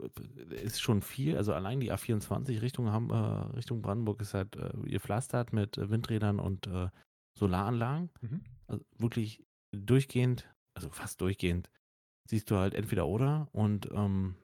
äh, 0.00 0.62
ist 0.62 0.80
schon 0.80 1.02
viel. 1.02 1.36
Also 1.36 1.52
allein 1.52 1.80
die 1.80 1.92
A24 1.92 2.62
Richtung, 2.62 2.92
Ham, 2.92 3.10
äh, 3.10 3.56
Richtung 3.56 3.82
Brandenburg 3.82 4.20
ist 4.20 4.32
halt 4.32 4.54
äh, 4.54 4.70
gepflastert 4.84 5.52
mit 5.52 5.76
äh, 5.76 5.90
Windrädern 5.90 6.38
und 6.38 6.68
äh, 6.68 6.86
Solaranlagen. 7.34 8.10
Mhm. 8.20 8.40
Also 8.66 8.84
wirklich 8.98 9.44
durchgehend, 9.72 10.48
also 10.74 10.90
fast 10.90 11.20
durchgehend, 11.20 11.70
siehst 12.28 12.50
du 12.50 12.56
halt 12.56 12.74
entweder 12.74 13.06
oder. 13.06 13.48
Und 13.52 13.90
ähm, 13.92 14.36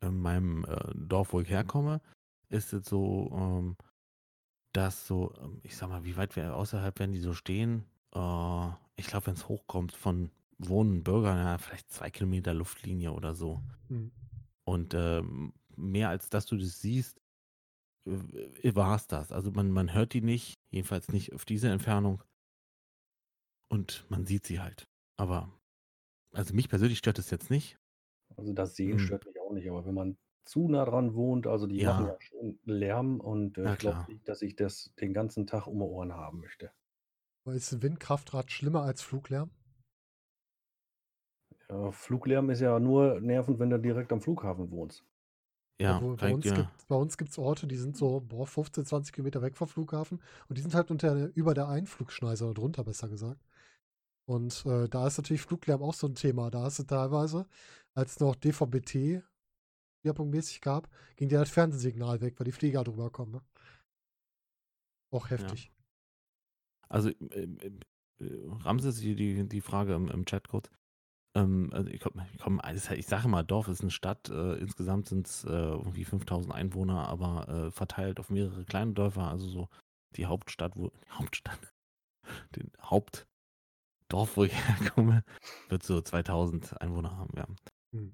in 0.00 0.20
meinem 0.20 0.64
äh, 0.64 0.92
Dorf, 0.94 1.32
wo 1.32 1.40
ich 1.40 1.48
herkomme, 1.48 2.00
ist 2.48 2.72
es 2.72 2.86
so, 2.86 3.30
ähm, 3.32 3.76
dass 4.72 5.06
so, 5.06 5.34
ähm, 5.40 5.60
ich 5.62 5.76
sag 5.76 5.88
mal, 5.88 6.04
wie 6.04 6.16
weit 6.16 6.36
wir 6.36 6.56
außerhalb 6.56 6.98
werden 6.98 7.12
die 7.12 7.20
so 7.20 7.34
stehen? 7.34 7.84
Äh, 8.14 8.68
ich 8.96 9.06
glaube, 9.06 9.26
wenn 9.26 9.34
es 9.34 9.48
hochkommt 9.48 9.92
von 9.92 10.30
wohnen 10.58 11.02
Bürgern, 11.02 11.38
ja, 11.38 11.58
vielleicht 11.58 11.90
zwei 11.90 12.10
Kilometer 12.10 12.54
Luftlinie 12.54 13.12
oder 13.12 13.34
so. 13.34 13.62
Mhm. 13.88 14.12
Und 14.64 14.94
ähm, 14.94 15.52
mehr 15.76 16.10
als 16.10 16.28
dass 16.28 16.46
du 16.46 16.56
das 16.56 16.80
siehst, 16.80 17.20
äh, 18.06 18.74
war 18.74 18.96
es 18.96 19.06
das. 19.06 19.32
Also 19.32 19.50
man, 19.50 19.70
man 19.70 19.92
hört 19.92 20.12
die 20.12 20.20
nicht, 20.20 20.59
jedenfalls 20.70 21.08
nicht 21.10 21.32
auf 21.34 21.44
diese 21.44 21.68
Entfernung. 21.70 22.22
Und 23.68 24.04
man 24.10 24.26
sieht 24.26 24.46
sie 24.46 24.60
halt. 24.60 24.88
Aber, 25.16 25.58
also 26.32 26.54
mich 26.54 26.68
persönlich 26.70 26.98
stört 26.98 27.18
es 27.18 27.30
jetzt 27.30 27.50
nicht. 27.50 27.78
Also 28.36 28.52
das 28.52 28.74
Sehen 28.74 28.98
Hm. 28.98 28.98
stört 28.98 29.24
mich 29.26 29.38
auch 29.40 29.52
nicht, 29.52 29.68
aber 29.70 29.86
wenn 29.86 29.94
man 29.94 30.18
zu 30.44 30.68
nah 30.68 30.84
dran 30.84 31.14
wohnt, 31.14 31.46
also 31.46 31.66
die 31.68 31.78
Ja. 31.78 31.80
machen 31.80 32.06
ja 32.06 32.16
schon 32.20 32.58
Lärm 32.64 33.20
und 33.20 33.56
äh, 33.58 33.68
ich 33.68 33.78
glaube 33.78 34.00
nicht, 34.08 34.28
dass 34.28 34.42
ich 34.42 34.56
das 34.56 34.92
den 35.00 35.12
ganzen 35.14 35.46
Tag 35.46 35.66
um 35.68 35.78
die 35.78 35.84
Ohren 35.84 36.14
haben 36.14 36.40
möchte. 36.40 36.72
Aber 37.44 37.54
ist 37.54 37.70
ein 37.70 37.82
Windkraftrad 37.82 38.50
schlimmer 38.50 38.80
als 38.80 39.02
Fluglärm? 39.02 39.50
Ja, 41.70 41.90
Fluglärm 41.90 42.50
ist 42.50 42.60
ja 42.60 42.78
nur 42.78 43.18
nervend, 43.22 43.58
wenn 43.60 43.70
du 43.70 43.78
direkt 43.80 44.12
am 44.12 44.20
Flughafen 44.20 44.70
wohnst. 44.70 45.06
Ja, 45.80 45.96
Obwohl, 45.96 46.16
bei 46.16 46.34
uns 46.34 46.44
dir, 46.44 46.54
gibt 46.54 46.88
bei 46.88 46.96
uns 46.96 47.16
gibt 47.16 47.30
es 47.30 47.38
Orte, 47.38 47.66
die 47.66 47.76
sind 47.76 47.96
so 47.96 48.20
boah, 48.20 48.46
15, 48.46 48.84
20 48.84 49.14
Kilometer 49.14 49.40
weg 49.40 49.56
vom 49.56 49.66
Flughafen 49.66 50.20
und 50.48 50.58
die 50.58 50.62
sind 50.62 50.74
halt 50.74 50.90
unter 50.90 51.34
über 51.34 51.54
der 51.54 51.68
Einflugschneise 51.68 52.44
oder 52.44 52.54
drunter, 52.54 52.84
besser 52.84 53.08
gesagt. 53.08 53.40
Und 54.26 54.64
äh, 54.66 54.88
da 54.88 55.06
ist 55.06 55.16
natürlich 55.18 55.40
Fluglärm 55.42 55.82
auch 55.82 55.94
so 55.94 56.06
ein 56.06 56.14
Thema. 56.14 56.50
Da 56.50 56.62
hast 56.62 56.78
du 56.78 56.82
teilweise, 56.84 57.46
als 57.94 58.12
es 58.12 58.20
noch 58.20 58.36
DVB-T 58.36 59.22
schwerpunktmäßig 60.02 60.60
gab, 60.60 60.88
ging 61.16 61.28
dir 61.28 61.38
das 61.38 61.50
Fernsehsignal 61.50 62.20
weg, 62.20 62.38
weil 62.38 62.44
die 62.44 62.52
Flieger 62.52 62.84
drüber 62.84 63.10
kommen. 63.10 63.32
Ne? 63.32 63.42
Auch 65.10 65.30
heftig. 65.30 65.72
also 66.88 67.08
äh, 67.08 67.14
äh, 67.40 67.72
äh, 68.20 68.48
Ramses, 68.64 69.00
die, 69.00 69.14
die, 69.14 69.48
die 69.48 69.60
Frage 69.60 69.94
im, 69.94 70.08
im 70.08 70.24
Chat 70.26 70.48
kurz. 70.48 70.70
Ähm, 71.34 71.70
also 71.72 71.88
ich 71.90 72.00
komme, 72.00 72.26
ich, 72.32 72.40
komm, 72.40 72.60
das- 72.62 72.90
ich 72.90 73.06
sage 73.06 73.28
mal, 73.28 73.42
Dorf 73.44 73.68
ist 73.68 73.82
eine 73.82 73.90
Stadt. 73.90 74.28
Äh, 74.30 74.54
insgesamt 74.56 75.06
sind 75.08 75.26
es 75.26 75.44
äh, 75.44 75.50
irgendwie 75.50 76.04
5000 76.04 76.54
Einwohner, 76.54 77.08
aber 77.08 77.48
äh, 77.48 77.70
verteilt 77.70 78.18
auf 78.20 78.30
mehrere 78.30 78.64
kleine 78.64 78.92
Dörfer. 78.92 79.28
Also 79.28 79.48
so 79.48 79.68
die 80.16 80.26
Hauptstadt, 80.26 80.76
wo 80.76 80.88
die 80.88 81.10
Hauptstadt, 81.10 81.72
den 82.56 82.70
Hauptdorf, 82.82 83.26
wo 84.36 84.44
ich 84.44 84.52
herkomme, 84.68 85.24
wird 85.68 85.82
so 85.82 86.00
2000 86.00 86.80
Einwohner 86.80 87.16
haben. 87.16 87.36
Ja, 87.36 87.46
Hm. 87.92 88.12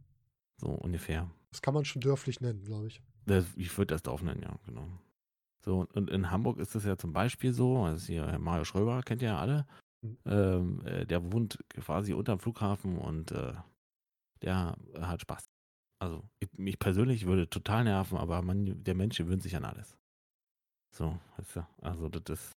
so 0.58 0.68
ungefähr. 0.68 1.30
Das 1.50 1.62
kann 1.62 1.74
man 1.74 1.84
schon 1.84 2.00
dörflich 2.02 2.40
nennen, 2.40 2.64
glaube 2.64 2.88
ich. 2.88 3.02
Das, 3.26 3.46
ich 3.56 3.76
würde 3.76 3.94
das 3.94 4.02
Dorf 4.02 4.22
nennen, 4.22 4.42
ja, 4.42 4.56
genau. 4.66 4.86
So, 5.64 5.86
und 5.94 6.10
in 6.10 6.30
Hamburg 6.30 6.58
ist 6.58 6.74
das 6.74 6.84
ja 6.84 6.96
zum 6.96 7.12
Beispiel 7.12 7.52
so, 7.52 7.78
also 7.84 8.06
hier 8.06 8.38
Mario 8.38 8.64
Schröber, 8.64 9.02
kennt 9.02 9.20
ihr 9.22 9.28
ja 9.30 9.38
alle, 9.38 9.66
Mhm. 10.02 10.18
ähm, 10.26 10.86
äh, 10.86 11.06
der 11.06 11.32
wohnt 11.32 11.58
quasi 11.70 12.12
unterm 12.12 12.38
Flughafen 12.38 12.98
und 12.98 13.32
äh, 13.32 13.54
der 14.42 14.76
hat 15.00 15.22
Spaß. 15.22 15.44
Also, 15.98 16.22
ich, 16.40 16.52
mich 16.52 16.78
persönlich 16.78 17.26
würde 17.26 17.48
total 17.48 17.84
nerven, 17.84 18.18
aber 18.18 18.42
man, 18.42 18.84
der 18.84 18.94
Mensch 18.94 19.16
gewöhnt 19.16 19.42
sich 19.42 19.56
an 19.56 19.64
alles. 19.64 19.96
So, 20.94 21.18
weißt 21.36 21.56
du, 21.56 21.66
also 21.80 22.08
das 22.08 22.38
ist, 22.38 22.52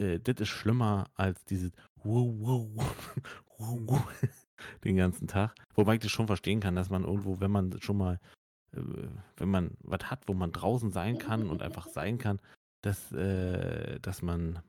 äh, 0.00 0.20
das 0.20 0.36
ist 0.40 0.48
schlimmer 0.48 1.10
als 1.14 1.44
dieses 1.44 1.72
wow, 1.96 2.32
wow, 2.38 2.68
wow, 3.58 4.12
den 4.84 4.96
ganzen 4.96 5.26
Tag. 5.26 5.54
Wobei 5.74 5.94
ich 5.94 6.00
das 6.00 6.10
schon 6.10 6.28
verstehen 6.28 6.60
kann, 6.60 6.76
dass 6.76 6.90
man 6.90 7.04
irgendwo, 7.04 7.40
wenn 7.40 7.50
man 7.50 7.80
schon 7.80 7.98
mal 7.98 8.20
äh, 8.72 8.80
wenn 9.36 9.50
man 9.50 9.76
was 9.82 10.10
hat, 10.10 10.28
wo 10.28 10.34
man 10.34 10.52
draußen 10.52 10.90
sein 10.90 11.18
kann 11.18 11.48
und 11.48 11.62
einfach 11.62 11.88
sein 11.88 12.18
kann, 12.18 12.40
dass, 12.82 13.10
dass 13.10 14.22
man 14.22 14.60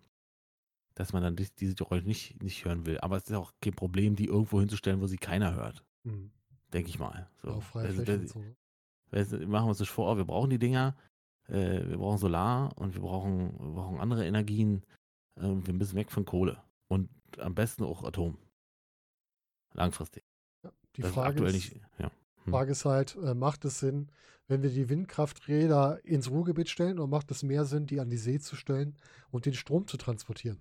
dass 0.96 1.14
man 1.14 1.24
dann 1.24 1.36
dies- 1.36 1.54
diese 1.56 1.76
Geräusche 1.76 2.06
nicht, 2.06 2.42
nicht 2.44 2.66
hören 2.66 2.86
will. 2.86 3.00
Aber 3.00 3.18
es 3.18 3.24
ist 3.30 3.36
auch 3.36 3.54
kein 3.62 3.74
Problem, 3.74 4.16
die 4.16 4.26
irgendwo 4.26 4.60
hinzustellen, 4.60 5.02
wo 5.02 5.08
sie 5.08 5.18
keiner 5.18 5.54
hört. 5.56 5.84
Hm. 6.04 6.32
Denke 6.74 6.90
ich 6.90 7.00
mal. 7.00 7.30
So. 7.42 7.50
Auf 7.52 7.66
freie 7.66 7.88
Also, 7.88 8.04
das- 8.04 8.32
so. 8.32 8.44
das- 9.12 9.32
machen 9.32 9.66
wir 9.66 9.70
uns 9.70 9.78
das 9.80 9.90
vor, 9.90 10.18
wir 10.18 10.26
brauchen 10.26 10.50
die 10.50 10.60
Dinger, 10.60 10.96
äh, 11.48 11.88
wir 11.88 11.98
brauchen 11.98 12.18
Solar 12.18 12.78
und 12.78 12.94
wir 12.94 13.02
brauchen, 13.02 13.52
wir 13.60 13.74
brauchen 13.74 14.00
andere 14.00 14.26
Energien. 14.26 14.84
Äh, 15.36 15.44
wir 15.66 15.74
müssen 15.74 15.96
weg 15.96 16.12
von 16.12 16.26
Kohle. 16.26 16.62
Und 16.90 17.10
am 17.40 17.56
besten 17.56 17.84
auch 17.84 18.04
Atom. 18.04 18.38
Langfristig. 19.74 20.24
Ja, 20.64 20.72
die 20.96 21.02
das 21.02 21.10
ist 21.12 21.16
Frage 21.16 21.30
aktuell 21.30 21.56
ist, 21.56 21.74
nicht. 21.74 21.82
Ja. 22.00 22.12
Hm. 22.44 22.52
Frage 22.54 22.72
ist 22.72 22.86
halt, 22.86 23.16
äh, 23.18 23.34
macht 23.34 23.64
es 23.66 23.80
Sinn, 23.80 24.10
wenn 24.48 24.62
wir 24.64 24.70
die 24.70 24.90
Windkrafträder 24.90 26.04
ins 26.04 26.30
Ruhrgebiet 26.30 26.70
stellen 26.70 27.00
oder 27.00 27.08
macht 27.08 27.32
es 27.32 27.44
mehr 27.44 27.64
Sinn, 27.66 27.86
die 27.86 28.00
an 28.02 28.10
die 28.10 28.18
See 28.18 28.40
zu 28.40 28.56
stellen 28.56 28.98
und 29.30 29.46
den 29.46 29.54
Strom 29.54 29.88
zu 29.88 29.96
transportieren? 29.98 30.60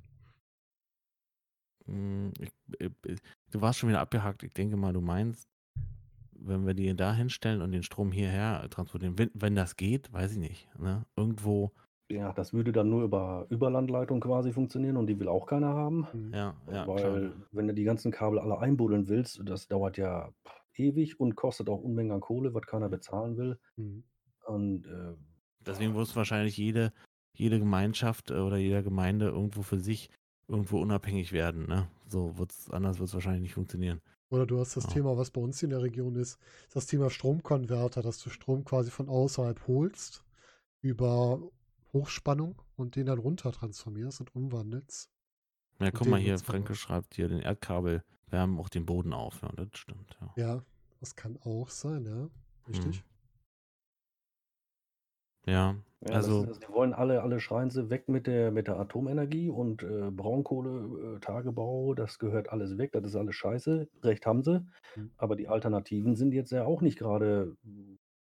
Mm, 1.87 2.31
Ich, 2.41 2.53
äh, 2.81 2.91
äh, 3.07 3.17
du 3.51 3.61
warst 3.61 3.79
schon 3.79 3.89
wieder 3.89 4.01
abgehakt. 4.01 4.43
Ich 4.43 4.55
denke 4.55 4.77
mal, 4.77 4.93
du 4.93 5.01
meinst, 5.01 5.49
wenn 6.33 6.67
wir 6.67 6.75
die 6.75 6.95
da 6.97 7.15
hinstellen 7.15 7.61
und 7.63 7.73
den 7.73 7.83
Strom 7.83 8.13
hierher 8.13 8.67
transportieren, 8.71 9.19
wenn, 9.19 9.31
wenn 9.35 9.55
das 9.55 9.77
geht, 9.77 10.13
weiß 10.13 10.33
ich 10.33 10.39
nicht. 10.39 10.69
Ne? 10.79 11.05
Irgendwo, 11.17 11.73
Ja, 12.11 12.33
das 12.33 12.53
würde 12.53 12.73
dann 12.73 12.89
nur 12.89 13.05
über 13.05 13.47
Überlandleitung 13.51 14.21
quasi 14.21 14.53
funktionieren 14.53 14.97
und 14.97 15.07
die 15.07 15.19
will 15.21 15.29
auch 15.29 15.47
keiner 15.47 15.75
haben. 15.75 16.07
Hm. 16.13 16.33
ja, 16.35 16.55
ja, 16.73 16.87
weil, 16.87 17.31
klar. 17.31 17.47
wenn 17.53 17.67
du 17.69 17.75
die 17.75 17.85
ganzen 17.85 18.11
Kabel 18.11 18.39
alle 18.39 18.59
einbuddeln 18.59 19.09
willst, 19.09 19.43
das 19.45 19.69
dauert 19.69 19.97
ja 19.99 20.33
ewig 20.77 21.21
und 21.21 21.35
kostet 21.37 21.69
auch 21.69 21.83
Unmengen 21.83 22.13
an 22.13 22.21
Kohle, 22.21 22.55
was 22.55 22.63
keiner 22.67 22.89
bezahlen 22.89 23.37
will. 23.37 23.59
Hm. 23.77 24.03
Und 24.47 24.87
äh, 24.87 25.15
Deswegen 25.67 25.93
muss 25.93 26.17
wahrscheinlich 26.17 26.57
jede, 26.57 26.93
jede 27.37 27.59
Gemeinschaft 27.59 28.31
äh, 28.31 28.35
oder 28.39 28.57
jeder 28.57 28.83
Gemeinde 28.83 29.27
irgendwo 29.27 29.63
für 29.63 29.79
sich 29.79 30.11
irgendwo 30.51 30.81
unabhängig 30.81 31.33
werden. 31.33 31.67
Ne? 31.67 31.89
So 32.07 32.37
wird's, 32.37 32.71
anders 32.71 32.99
wird 32.99 33.09
es 33.09 33.15
wahrscheinlich 33.15 33.43
nicht 33.43 33.55
funktionieren. 33.55 34.01
Oder 34.31 34.47
du 34.47 34.61
hast 34.61 34.77
das 34.77 34.85
Ja. 34.85 34.91
Thema, 34.91 35.17
was 35.17 35.31
bei 35.31 35.41
uns 35.41 35.63
in 35.63 35.71
der 35.71 35.83
Region 35.83 36.15
ist, 36.17 36.39
das 36.73 36.87
Thema 36.87 37.11
Stromkonverter, 37.11 38.03
dass 38.03 38.23
du 38.23 38.31
Strom 38.31 38.65
quasi 38.65 38.91
von 38.91 39.09
außerhalb 39.09 39.67
holst 39.67 40.25
über 40.83 41.41
Hochspannung 41.93 42.61
und 42.77 42.97
den 42.97 43.07
dann 43.07 43.19
runter 43.19 43.53
transformierst 43.53 44.21
und 44.21 44.35
umwandelst. 44.35 45.11
Ja, 45.81 45.91
guck 45.91 46.09
mal 46.09 46.21
hier, 46.21 46.39
Franke 46.39 46.75
schreibt 46.75 47.15
hier, 47.15 47.29
den 47.29 47.41
Erdkabel 47.41 48.05
wärmen 48.29 48.59
auch 48.59 48.69
den 48.69 48.87
Boden 48.87 49.13
auf. 49.13 49.43
Ja, 49.43 49.51
das 49.57 49.69
stimmt. 49.75 50.17
Ja. 50.21 50.33
Ja, 50.37 50.63
das 51.01 51.17
kann 51.17 51.39
auch 51.43 51.71
sein, 51.71 52.05
ja. 52.05 52.29
Richtig. 52.69 53.03
Ja, 55.51 55.77
ja, 56.03 56.15
also, 56.15 56.47
das, 56.47 56.59
das, 56.59 56.69
die 56.69 56.73
wollen 56.73 56.95
alle, 56.95 57.23
alle 57.23 57.41
schreien 57.41 57.69
sie 57.69 57.91
weg 57.91 58.09
mit 58.09 58.27
der, 58.27 58.51
mit 58.51 58.69
der 58.69 58.79
Atomenergie 58.81 59.51
und 59.51 59.83
äh, 59.83 60.11
Braunkohle, 60.11 61.17
äh, 61.17 61.21
Tagebau, 61.21 61.93
das 61.93 62.19
gehört 62.19 62.51
alles 62.51 62.79
weg, 62.79 62.93
das 62.93 63.05
ist 63.05 63.17
alles 63.17 63.35
scheiße. 63.35 63.87
Recht 64.03 64.25
haben 64.25 64.43
sie. 64.43 64.65
Mhm. 64.97 65.11
Aber 65.19 65.37
die 65.37 65.49
Alternativen 65.49 66.17
sind 66.17 66.33
jetzt 66.33 66.53
ja 66.53 66.65
auch 66.65 66.81
nicht 66.81 66.99
gerade, 66.99 67.55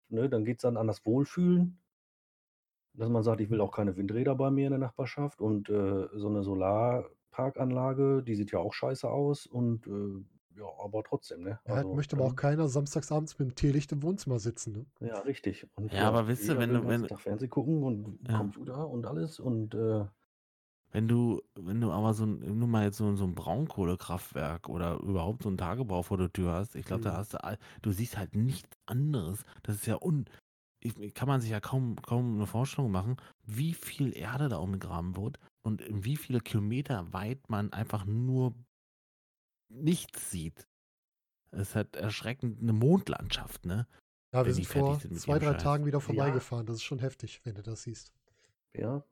ne, 0.09 0.29
dann 0.29 0.43
geht 0.43 0.57
es 0.57 0.63
dann 0.63 0.75
an 0.75 0.87
das 0.87 1.05
Wohlfühlen. 1.05 1.79
Dass 2.93 3.07
man 3.07 3.23
sagt, 3.23 3.39
ich 3.39 3.49
will 3.49 3.61
auch 3.61 3.71
keine 3.71 3.95
Windräder 3.95 4.35
bei 4.35 4.51
mir 4.51 4.65
in 4.65 4.71
der 4.71 4.79
Nachbarschaft 4.79 5.39
und 5.39 5.69
äh, 5.69 6.07
so 6.13 6.27
eine 6.27 6.43
Solarparkanlage, 6.43 8.23
die 8.23 8.35
sieht 8.35 8.51
ja 8.51 8.59
auch 8.59 8.73
scheiße 8.73 9.09
aus 9.09 9.45
und 9.45 9.87
äh, 9.87 10.25
ja, 10.57 10.65
aber 10.83 11.03
trotzdem, 11.03 11.43
ne? 11.43 11.59
Ja, 11.67 11.75
halt 11.75 11.87
möchte 11.95 12.15
aber 12.15 12.25
auch 12.25 12.29
dann- 12.29 12.35
keiner 12.37 12.67
samstagsabends 12.67 13.37
mit 13.39 13.49
dem 13.49 13.55
Teelicht 13.55 13.91
im 13.91 14.01
Wohnzimmer 14.03 14.39
sitzen. 14.39 14.87
Ne? 14.99 15.07
Ja, 15.07 15.19
richtig. 15.19 15.67
Und 15.75 15.93
Ja, 15.93 16.07
aber 16.07 16.27
wisst 16.27 16.47
ihr, 16.47 16.57
wenn 16.57 16.73
du- 16.73 16.87
wenn- 16.87 17.07
Tag 17.07 17.21
Fernsehen 17.21 17.49
gucken 17.49 17.83
und 17.83 18.19
Ja. 18.27 18.37
Computer 18.37 18.87
und 18.89 19.05
alles 19.05 19.39
und 19.39 19.73
äh, 19.75 20.05
Wenn 20.91 21.07
du, 21.07 21.43
wenn 21.53 21.79
du 21.81 21.91
aber 21.91 22.15
so 22.15 22.25
ein, 22.25 22.39
nur 22.57 22.67
mal 22.67 22.85
jetzt 22.85 22.97
so, 22.97 23.15
so 23.15 23.23
ein 23.23 23.35
Braunkohlekraftwerk 23.35 24.69
oder 24.69 24.99
überhaupt 25.01 25.43
so 25.43 25.49
ein 25.49 25.57
Tagebau 25.57 26.01
vor 26.01 26.17
der 26.17 26.33
Tür 26.33 26.53
hast, 26.53 26.75
ich 26.75 26.83
glaube, 26.85 27.03
da 27.03 27.11
Mhm. 27.11 27.17
hast 27.17 27.33
du, 27.35 27.43
all- 27.43 27.59
du 27.83 27.91
siehst 27.91 28.17
halt 28.17 28.35
nichts 28.35 28.69
anderes. 28.87 29.45
Das 29.63 29.75
ist 29.75 29.85
ja 29.85 29.97
un, 30.01 30.25
ich, 30.79 31.13
kann 31.13 31.27
man 31.27 31.41
sich 31.41 31.51
ja 31.51 31.59
kaum, 31.59 31.95
kaum 31.97 32.35
eine 32.35 32.47
Vorstellung 32.47 32.89
machen, 32.91 33.17
wie 33.45 33.73
viel 33.73 34.17
Erde 34.17 34.49
da 34.49 34.57
umgegraben 34.57 35.15
wird 35.15 35.37
und 35.61 35.81
in 35.81 36.05
wie 36.05 36.15
viele 36.15 36.39
Kilometer 36.39 37.13
weit 37.13 37.49
man 37.49 37.71
einfach 37.71 38.05
nur 38.05 38.55
nichts 39.69 40.31
sieht. 40.31 40.67
Es 41.51 41.75
hat 41.75 41.95
erschreckend 41.95 42.61
eine 42.61 42.73
Mondlandschaft, 42.73 43.65
ne? 43.65 43.87
Ja, 44.33 44.45
wir 44.47 44.53
Wenn 44.53 44.55
sind 44.55 44.67
vor 44.67 45.01
sind 45.01 45.19
zwei, 45.19 45.39
drei 45.39 45.53
Scheiß. 45.53 45.63
Tagen 45.63 45.85
wieder 45.85 46.01
Ja. 46.07 46.41
vorbeigefahren. 46.41 46.65
Das 46.65 46.77
ist 46.77 46.83
schon 46.83 46.99
heftig, 46.99 47.41
wenn 47.45 47.55
du 47.55 47.61
das 47.63 47.83
siehst. 47.83 48.13
ja. 48.73 49.03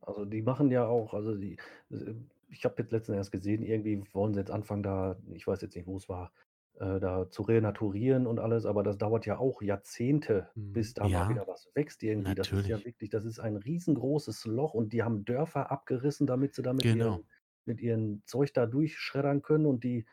Also 0.00 0.24
die 0.24 0.42
machen 0.42 0.70
ja 0.70 0.86
auch, 0.86 1.14
also 1.14 1.34
die, 1.36 1.56
äh, 1.90 2.14
ich 2.48 2.64
habe 2.64 2.76
jetzt 2.82 2.92
letztens 2.92 3.16
erst 3.16 3.32
gesehen, 3.32 3.62
irgendwie 3.62 4.04
wollen 4.12 4.34
sie 4.34 4.40
jetzt 4.40 4.50
anfangen, 4.50 4.82
da, 4.82 5.16
ich 5.32 5.46
weiß 5.46 5.62
jetzt 5.62 5.76
nicht, 5.76 5.86
wo 5.86 5.96
es 5.96 6.08
war, 6.08 6.32
äh, 6.74 7.00
da 7.00 7.30
zu 7.30 7.42
renaturieren 7.42 8.26
und 8.26 8.38
alles, 8.38 8.66
aber 8.66 8.82
das 8.82 8.98
dauert 8.98 9.26
ja 9.26 9.38
auch 9.38 9.62
Jahrzehnte, 9.62 10.50
Mhm. 10.56 10.72
bis 10.72 10.92
da 10.94 11.08
Ja, 11.08 11.08
mal 11.08 11.28
wieder 11.28 11.46
was 11.46 11.70
wächst 11.74 12.02
irgendwie. 12.02 12.34
Das 12.34 12.52
ist 12.52 12.66
ja 12.66 12.76
natürlich. 12.76 12.84
wirklich, 12.84 13.10
das 13.10 13.24
ist 13.24 13.38
ein 13.38 13.56
riesengroßes 13.56 14.44
Loch 14.46 14.74
und 14.74 14.92
die 14.92 15.02
haben 15.02 15.24
Dörfer 15.24 15.70
abgerissen, 15.70 16.26
damit 16.26 16.54
sie 16.54 16.62
damit 16.62 16.90
Genau. 16.92 16.92
ihren, 16.92 17.26
mit 17.66 17.80
ihrem 17.80 18.22
Zeug 18.26 18.52
da 18.54 18.66
durchschreddern 18.66 19.42
können 19.42 19.66
und 19.66 19.84
die, 19.84 20.06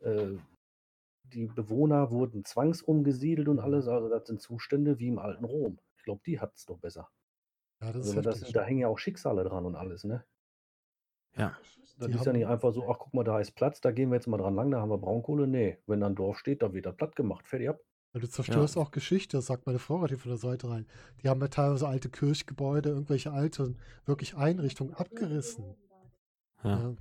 äh, 0.00 0.36
die 1.24 1.46
Bewohner 1.46 2.10
wurden 2.10 2.44
zwangsumgesiedelt 2.44 3.48
und 3.48 3.60
alles. 3.60 3.88
Also 3.88 4.08
das 4.08 4.26
sind 4.26 4.40
Zustände 4.40 4.98
wie 4.98 5.08
im 5.08 5.18
alten 5.18 5.44
Rom. 5.44 5.78
Ich 5.98 6.04
glaube, 6.04 6.22
die 6.26 6.40
hat 6.40 6.54
es 6.54 6.66
doch 6.66 6.78
besser. 6.78 7.10
Ja, 7.82 7.92
das 7.92 8.06
Also 8.08 8.20
ist 8.20 8.26
das, 8.26 8.52
da 8.52 8.62
hängen 8.64 8.80
ja 8.80 8.88
auch 8.88 8.98
Schicksale 8.98 9.44
dran 9.44 9.66
und 9.66 9.76
alles, 9.76 10.04
ne? 10.04 10.24
Ja, 11.36 11.56
Das 11.98 12.08
Die 12.08 12.14
ist 12.14 12.24
ja 12.26 12.32
nicht 12.32 12.46
einfach 12.46 12.72
so, 12.72 12.88
ach 12.90 12.98
guck 12.98 13.14
mal, 13.14 13.24
da 13.24 13.40
ist 13.40 13.52
Platz, 13.52 13.80
da 13.80 13.90
gehen 13.90 14.10
wir 14.10 14.16
jetzt 14.16 14.26
mal 14.26 14.38
dran 14.38 14.54
lang, 14.54 14.70
da 14.70 14.80
haben 14.80 14.90
wir 14.90 14.98
Braunkohle. 14.98 15.46
Nee, 15.46 15.78
wenn 15.86 16.00
da 16.00 16.06
ein 16.06 16.14
Dorf 16.14 16.38
steht, 16.38 16.62
dann 16.62 16.72
wird 16.74 16.86
das 16.86 16.96
platt 16.96 17.16
gemacht. 17.16 17.46
Fertig 17.46 17.68
ab. 17.70 17.80
Ja, 18.14 18.20
du 18.20 18.28
zerstörst 18.28 18.76
auch 18.76 18.90
Geschichte, 18.90 19.40
sagt 19.42 19.66
meine 19.66 19.78
Frau 19.78 19.98
gerade 19.98 20.16
von 20.18 20.30
der 20.30 20.38
Seite 20.38 20.68
rein. 20.68 20.86
Die 21.22 21.28
haben 21.28 21.40
ja 21.40 21.46
teilweise 21.48 21.86
alte 21.86 22.08
Kirchgebäude, 22.10 22.88
irgendwelche 22.90 23.30
alten, 23.32 23.78
wirklich 24.06 24.36
Einrichtungen 24.36 24.94
abgerissen. 24.94 25.76
Ja. 26.66 26.78
Ja. 26.80 26.96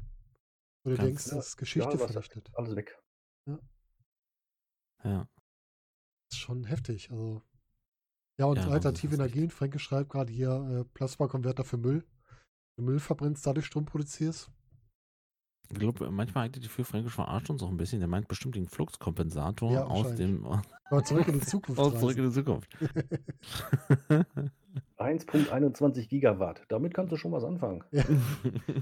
Du 0.83 0.91
Ganz- 0.91 0.99
denkst, 0.99 1.23
das 1.31 1.47
ist 1.47 1.57
Geschichte 1.57 1.89
Ja, 1.89 1.97
vernichtet. 1.97 2.49
Alles 2.55 2.75
weg. 2.75 3.01
ja. 5.03 5.27
Das 6.29 6.33
ist 6.33 6.37
schon 6.39 6.63
heftig. 6.65 7.11
Also. 7.11 7.41
Ja, 8.37 8.45
und 8.45 8.57
Ja, 8.57 8.67
alternative 8.67 9.15
Energien. 9.15 9.49
Franke 9.49 9.79
schreibt 9.79 10.09
gerade 10.09 10.31
hier 10.31 10.51
äh, 10.51 10.83
Plasmakonverter 10.93 11.63
für 11.63 11.77
Müll. 11.77 12.05
Du 12.77 12.83
Müll 12.83 12.99
verbrennst, 12.99 13.45
dadurch 13.47 13.65
Strom 13.65 13.85
produzierst. 13.85 14.51
Ich 15.71 15.79
glaube, 15.79 16.11
manchmal 16.11 16.45
eigentlich 16.45 16.63
die 16.63 16.69
für 16.69 16.83
Fränkisch 16.83 17.15
verarscht 17.15 17.49
uns 17.49 17.63
auch 17.63 17.69
ein 17.69 17.77
bisschen. 17.77 17.99
Der 17.99 18.07
meint 18.09 18.27
bestimmt 18.27 18.55
den 18.55 18.67
Fluxkompensator 18.67 19.71
Ja, 19.71 19.85
aus 19.85 20.15
dem 20.15 20.45
Aber 20.89 21.03
zurück 21.03 21.27
in 21.27 21.33
die 21.39 21.45
Zukunft. 21.45 21.79
aus 21.81 21.99
zurück 21.99 22.17
in 22.17 22.25
die 22.25 22.31
Zukunft. 22.31 22.69
1.21 24.97 26.07
Gigawatt. 26.07 26.61
Damit 26.69 26.93
kannst 26.93 27.11
du 27.11 27.17
schon 27.17 27.31
was 27.31 27.43
anfangen. 27.43 27.83
ja. 27.91 28.03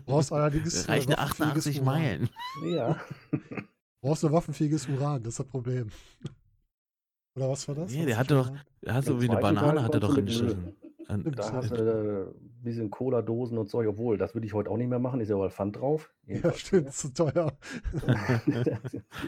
Brauchst 0.05 0.31
allerdings. 0.31 0.85
äh, 0.85 0.91
Reicht 0.91 1.07
eine 1.07 1.17
waffenfähiges 1.17 1.67
88 1.67 1.81
Uran. 1.81 1.85
Meilen. 1.85 2.29
Ja. 2.75 2.99
Brauchst 4.01 4.23
du 4.23 4.31
waffenfähiges 4.31 4.87
Uran, 4.89 5.23
das 5.23 5.33
ist 5.33 5.39
das 5.39 5.47
Problem. 5.47 5.89
Oder 7.35 7.49
was 7.49 7.67
war 7.67 7.75
das? 7.75 7.91
Nee, 7.91 8.05
der 8.05 8.17
hatte 8.17 8.35
doch- 8.35 8.47
Uran? 8.49 8.61
Er 8.81 8.93
hat 8.95 9.05
so 9.05 9.21
wie 9.21 9.29
eine 9.29 9.39
Banane 9.39 9.81
hat 9.83 9.93
er 9.93 9.99
doch. 9.99 10.17
An- 10.17 10.27
Stimmt, 10.27 11.37
Da 11.37 11.51
hast 11.53 11.71
Ja. 11.71 11.77
du 11.77 12.29
äh, 12.29 12.33
bisschen 12.63 12.89
Cola-Dosen 12.89 13.57
und 13.57 13.69
Zeug, 13.69 13.87
obwohl, 13.87 14.17
das 14.17 14.33
würde 14.33 14.47
ich 14.47 14.53
heute 14.53 14.69
auch 14.69 14.77
nicht 14.77 14.87
mehr 14.89 14.99
machen, 14.99 15.19
ist 15.19 15.29
ja 15.29 15.35
überall 15.35 15.49
Pfand 15.51 15.75
drauf. 15.77 16.09
Ja, 16.25 16.35
Jedenfalls 16.35 16.59
stimmt, 16.61 16.81
hier. 16.83 16.89
ist 16.89 16.99
zu 16.99 17.13
teuer. 17.13 17.51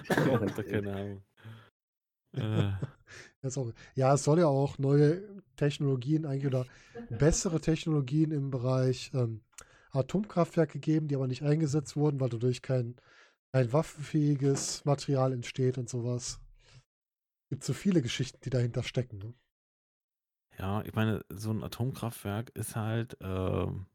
Ich 0.03 0.09
hab 0.09 0.65
keine 0.67 0.93
Ahnung. 0.95 1.21
Äh, 2.37 2.71
auch, 3.57 3.71
ja, 3.95 4.13
es 4.13 4.23
soll 4.23 4.39
ja 4.39 4.47
auch 4.47 4.77
neue 4.77 5.21
Technologien 5.55 6.25
eigentlich 6.25 6.47
oder 6.47 6.65
bessere 7.09 7.61
Technologien 7.61 8.31
im 8.31 8.51
Bereich 8.51 9.11
ähm, 9.13 9.41
Atomkraftwerke 9.91 10.79
geben, 10.79 11.07
die 11.07 11.15
aber 11.15 11.27
nicht 11.27 11.43
eingesetzt 11.43 11.95
wurden, 11.95 12.19
weil 12.19 12.29
dadurch 12.29 12.61
kein, 12.61 12.95
kein 13.53 13.71
waffenfähiges 13.71 14.83
Material 14.85 15.31
entsteht 15.31 15.77
und 15.77 15.89
sowas. 15.89 16.39
Gibt 17.49 17.63
so 17.63 17.73
viele 17.73 18.01
Geschichten, 18.01 18.39
die 18.43 18.49
dahinter 18.49 18.83
stecken. 18.83 19.19
Ne? 19.19 19.33
ja, 20.59 20.81
ich 20.83 20.93
meine, 20.93 21.23
so 21.29 21.51
ein 21.51 21.63
Atomkraftwerk 21.63 22.49
ist 22.51 22.75
halt, 22.75 23.17
ähm, 23.21 23.85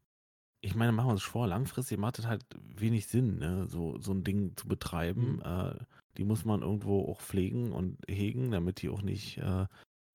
ich 0.61 0.75
meine, 0.75 0.91
machen 0.91 1.07
wir 1.07 1.13
uns 1.13 1.23
vor, 1.23 1.47
langfristig 1.47 1.97
macht 1.97 2.19
es 2.19 2.27
halt 2.27 2.45
wenig 2.59 3.07
Sinn, 3.07 3.39
ne? 3.39 3.67
so, 3.67 3.99
so 3.99 4.11
ein 4.11 4.23
Ding 4.23 4.55
zu 4.55 4.67
betreiben. 4.67 5.37
Mhm. 5.37 5.41
Äh, 5.41 5.75
die 6.17 6.23
muss 6.23 6.45
man 6.45 6.61
irgendwo 6.61 7.05
auch 7.09 7.21
pflegen 7.21 7.71
und 7.71 7.97
hegen, 8.07 8.51
damit 8.51 8.81
die 8.81 8.89
auch 8.89 9.01
nicht 9.01 9.37
äh, 9.37 9.65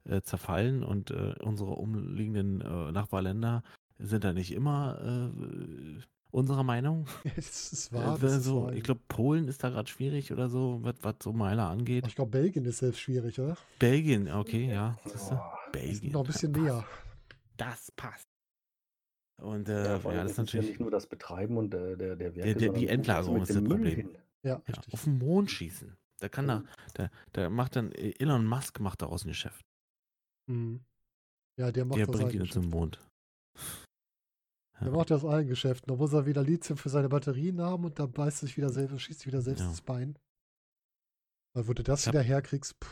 äh, 0.09 0.23
zerfallen. 0.23 0.83
Und 0.85 1.11
äh, 1.11 1.35
unsere 1.43 1.71
umliegenden 1.73 2.61
äh, 2.61 2.93
Nachbarländer 2.93 3.63
sind 3.99 4.25
da 4.25 4.33
nicht 4.33 4.53
immer 4.53 5.33
äh, 5.35 6.01
unserer 6.31 6.65
Meinung. 6.65 7.07
Das 7.37 7.73
ist 7.73 7.93
wahr. 7.93 8.17
Äh, 8.17 8.21
Das 8.21 8.33
ist 8.37 8.45
so, 8.45 8.65
wahr. 8.65 8.73
ich 8.75 8.83
glaube, 8.83 9.01
Polen 9.09 9.49
ist 9.49 9.65
da 9.65 9.71
gerade 9.71 9.89
schwierig 9.89 10.33
oder 10.33 10.49
so, 10.49 10.81
was, 10.83 10.97
was 11.03 11.15
so 11.23 11.33
Meiler 11.33 11.69
angeht. 11.71 12.07
ich 12.07 12.15
glaube, 12.15 12.31
Belgien 12.33 12.65
ist 12.67 12.79
selbst 12.79 13.01
schwierig, 13.01 13.41
oder? 13.41 13.57
Belgien, 13.79 14.31
okay, 14.31 14.69
ja. 14.71 14.97
sind 15.07 15.39
Belgien. 15.73 16.13
noch 16.13 16.21
ein 16.21 16.27
bisschen 16.27 16.53
das 16.53 16.63
näher. 16.63 16.75
passt. 16.85 17.57
Das 17.57 17.91
passt. 17.93 18.27
Und 19.43 19.69
äh, 19.69 19.85
Ja, 19.85 19.97
ja, 19.97 19.99
das 19.99 20.03
es 20.03 20.03
ist 20.03 20.31
ist 20.31 20.37
ja 20.37 20.43
natürlich. 20.45 20.69
nicht 20.71 20.81
nur 20.81 20.91
das 20.91 21.07
Betreiben 21.07 21.57
und 21.57 21.73
der, 21.73 21.97
der, 21.97 22.17
der 22.17 22.35
Werke, 22.37 22.55
der- 22.59 22.73
die 22.73 22.89
Endlagerung 22.89 23.43
ist 23.43 23.51
das 23.51 23.57
Problem. 23.63 23.85
hin? 23.97 24.09
Ja, 24.47 24.63
Ja, 24.67 24.75
auf 24.93 25.05
den 25.05 25.19
Mond 25.19 25.51
schießen. 25.51 25.97
Da 26.19 26.29
kann 26.31 26.47
da, 26.49 26.65
da, 26.95 27.11
da 27.33 27.51
macht 27.51 27.77
dann 27.77 27.93
äh, 27.93 28.15
Elon 28.19 28.47
Musk 28.47 28.81
macht 28.81 29.03
daraus 29.03 29.25
ein 29.25 29.29
Geschäft. 29.29 29.67
Mhm. 30.49 30.81
Ja, 31.59 31.73
der 31.73 31.85
macht 31.85 31.99
Der 31.99 32.07
das 32.07 32.17
bringt 32.17 32.33
ihn 32.35 32.47
zum. 32.51 32.69
Mond. 32.71 32.99
Der 34.81 34.89
Ja. 34.89 34.95
macht 34.95 35.11
das 35.11 35.25
allen 35.25 35.49
Geschäften. 35.49 35.89
Da 35.89 35.97
muss 35.97 36.13
er 36.13 36.27
wieder 36.27 36.43
Lithium 36.43 36.77
für 36.79 36.89
seine 36.91 37.09
Batterien 37.09 37.61
haben 37.61 37.85
und 37.85 37.99
dann 37.99 38.13
beißt 38.13 38.39
sich 38.39 38.57
wieder 38.57 38.71
selbst, 38.71 39.01
schießt 39.03 39.21
sich 39.21 39.27
wieder 39.27 39.41
selbst 39.43 39.61
Ja. 39.63 39.69
ins 39.69 39.81
Bein. 39.81 40.19
Weil 41.55 41.67
wo 41.69 41.73
du 41.73 41.83
das 41.83 42.07
hab- 42.07 42.13
wieder 42.15 42.23
herkriegst, 42.23 42.79
puh. 42.79 42.89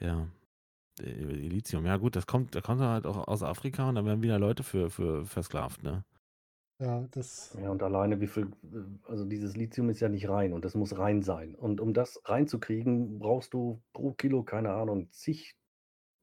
Ja. 0.00 0.26
Äh, 1.00 1.10
Lithium, 1.12 1.86
ja 1.86 1.96
gut, 1.96 2.16
das 2.16 2.26
kommt, 2.26 2.54
da 2.54 2.60
kommt 2.60 2.80
halt 2.80 3.06
auch 3.06 3.28
aus 3.28 3.42
Afrika 3.42 3.88
und 3.88 3.94
da 3.94 4.04
werden 4.04 4.22
wieder 4.22 4.38
Leute 4.38 4.62
für, 4.62 4.90
für 4.90 5.24
versklavt, 5.24 5.82
ne? 5.82 6.04
Ja, 6.82 7.06
das. 7.12 7.56
Ja, 7.62 7.70
und 7.70 7.80
alleine 7.82 8.20
wie 8.20 8.26
viel, 8.26 8.50
also 9.06 9.24
dieses 9.24 9.54
Lithium 9.54 9.88
ist 9.88 10.00
ja 10.00 10.08
nicht 10.08 10.28
rein 10.28 10.52
und 10.52 10.64
das 10.64 10.74
muss 10.74 10.98
rein 10.98 11.22
sein. 11.22 11.54
Und 11.54 11.80
um 11.80 11.94
das 11.94 12.20
reinzukriegen, 12.24 13.20
brauchst 13.20 13.54
du 13.54 13.80
pro 13.92 14.12
Kilo, 14.12 14.42
keine 14.42 14.72
Ahnung, 14.72 15.08
zig 15.12 15.54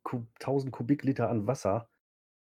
Kub, 0.03 0.27
tausend 0.39 0.73
Kubikliter 0.73 1.29
an 1.29 1.47
Wasser, 1.47 1.87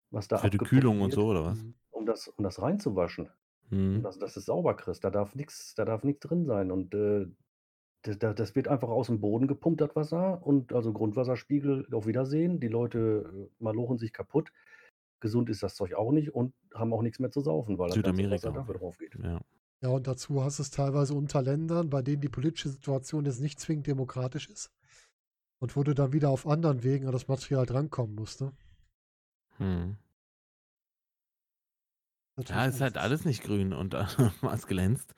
was 0.09 0.27
da 0.27 0.39
Für 0.39 0.49
die 0.49 0.57
Kühlung 0.57 1.01
und 1.01 1.11
so, 1.13 1.27
oder 1.27 1.45
was? 1.45 1.61
Mhm. 1.61 1.75
um 1.91 2.05
das, 2.07 2.27
um 2.29 2.43
das 2.43 2.59
reinzuwaschen. 2.59 3.29
Hm. 3.69 3.97
Und 3.97 4.03
dass, 4.03 4.35
es 4.35 4.45
sauber 4.45 4.75
kriegst. 4.75 5.03
Da 5.03 5.11
darf 5.11 5.35
nichts, 5.35 5.75
da 5.75 5.85
darf 5.85 6.03
nichts 6.03 6.21
drin 6.21 6.45
sein. 6.45 6.71
Und 6.71 6.95
äh, 6.95 7.27
das, 8.01 8.17
das 8.17 8.33
das 8.33 8.55
wird 8.55 8.67
einfach 8.67 8.89
aus 8.89 9.05
dem 9.05 9.21
Boden 9.21 9.47
gepumpt, 9.47 9.81
das 9.81 9.95
Wasser. 9.95 10.41
Und 10.43 10.73
also 10.73 10.93
Grundwasserspiegel 10.93 11.87
auf 11.91 12.07
Wiedersehen. 12.07 12.59
Die 12.59 12.69
Leute 12.69 13.31
äh, 13.31 13.63
malochen 13.63 13.99
sich 13.99 14.13
kaputt. 14.13 14.51
Gesund 15.19 15.49
ist 15.49 15.63
das 15.63 15.75
Zeug 15.75 15.93
auch 15.93 16.11
nicht 16.11 16.33
und 16.33 16.53
haben 16.73 16.93
auch 16.93 17.01
nichts 17.01 17.19
mehr 17.19 17.31
zu 17.31 17.41
saufen, 17.41 17.77
weil 17.77 17.87
das 17.87 17.95
Südamerika. 17.95 18.35
Wasser 18.35 18.51
dafür 18.51 18.75
drauf 18.75 18.97
geht. 18.97 19.15
Ja. 19.21 19.41
Ja, 19.81 19.89
und 19.89 20.07
dazu 20.07 20.43
hast 20.43 20.59
du 20.59 20.63
es 20.63 20.71
teilweise 20.71 21.13
unter 21.13 21.41
Ländern, 21.41 21.89
bei 21.89 22.01
denen 22.01 22.21
die 22.21 22.27
politische 22.29 22.69
Situation 22.69 23.25
jetzt 23.25 23.39
nicht 23.39 23.59
zwingend 23.61 23.87
demokratisch 23.87 24.49
ist. 24.49 24.71
Und 25.61 25.75
wo 25.75 25.83
du 25.83 25.93
dann 25.93 26.11
wieder 26.13 26.29
auf 26.29 26.47
anderen 26.47 26.83
Wegen 26.83 27.05
an 27.05 27.13
das 27.13 27.27
Material 27.29 27.65
drankommen 27.65 28.15
musst. 28.15 28.41
Ne? 28.41 28.51
Hm. 29.57 29.97
Natürlich 32.37 32.59
Ja, 32.61 32.65
ist 32.65 32.81
halt 32.81 32.97
alles 32.97 33.25
nicht 33.25 33.43
grün 33.43 33.73
und 33.73 33.93
äh, 33.93 34.05
was 34.41 34.67
glänzt 34.67 35.13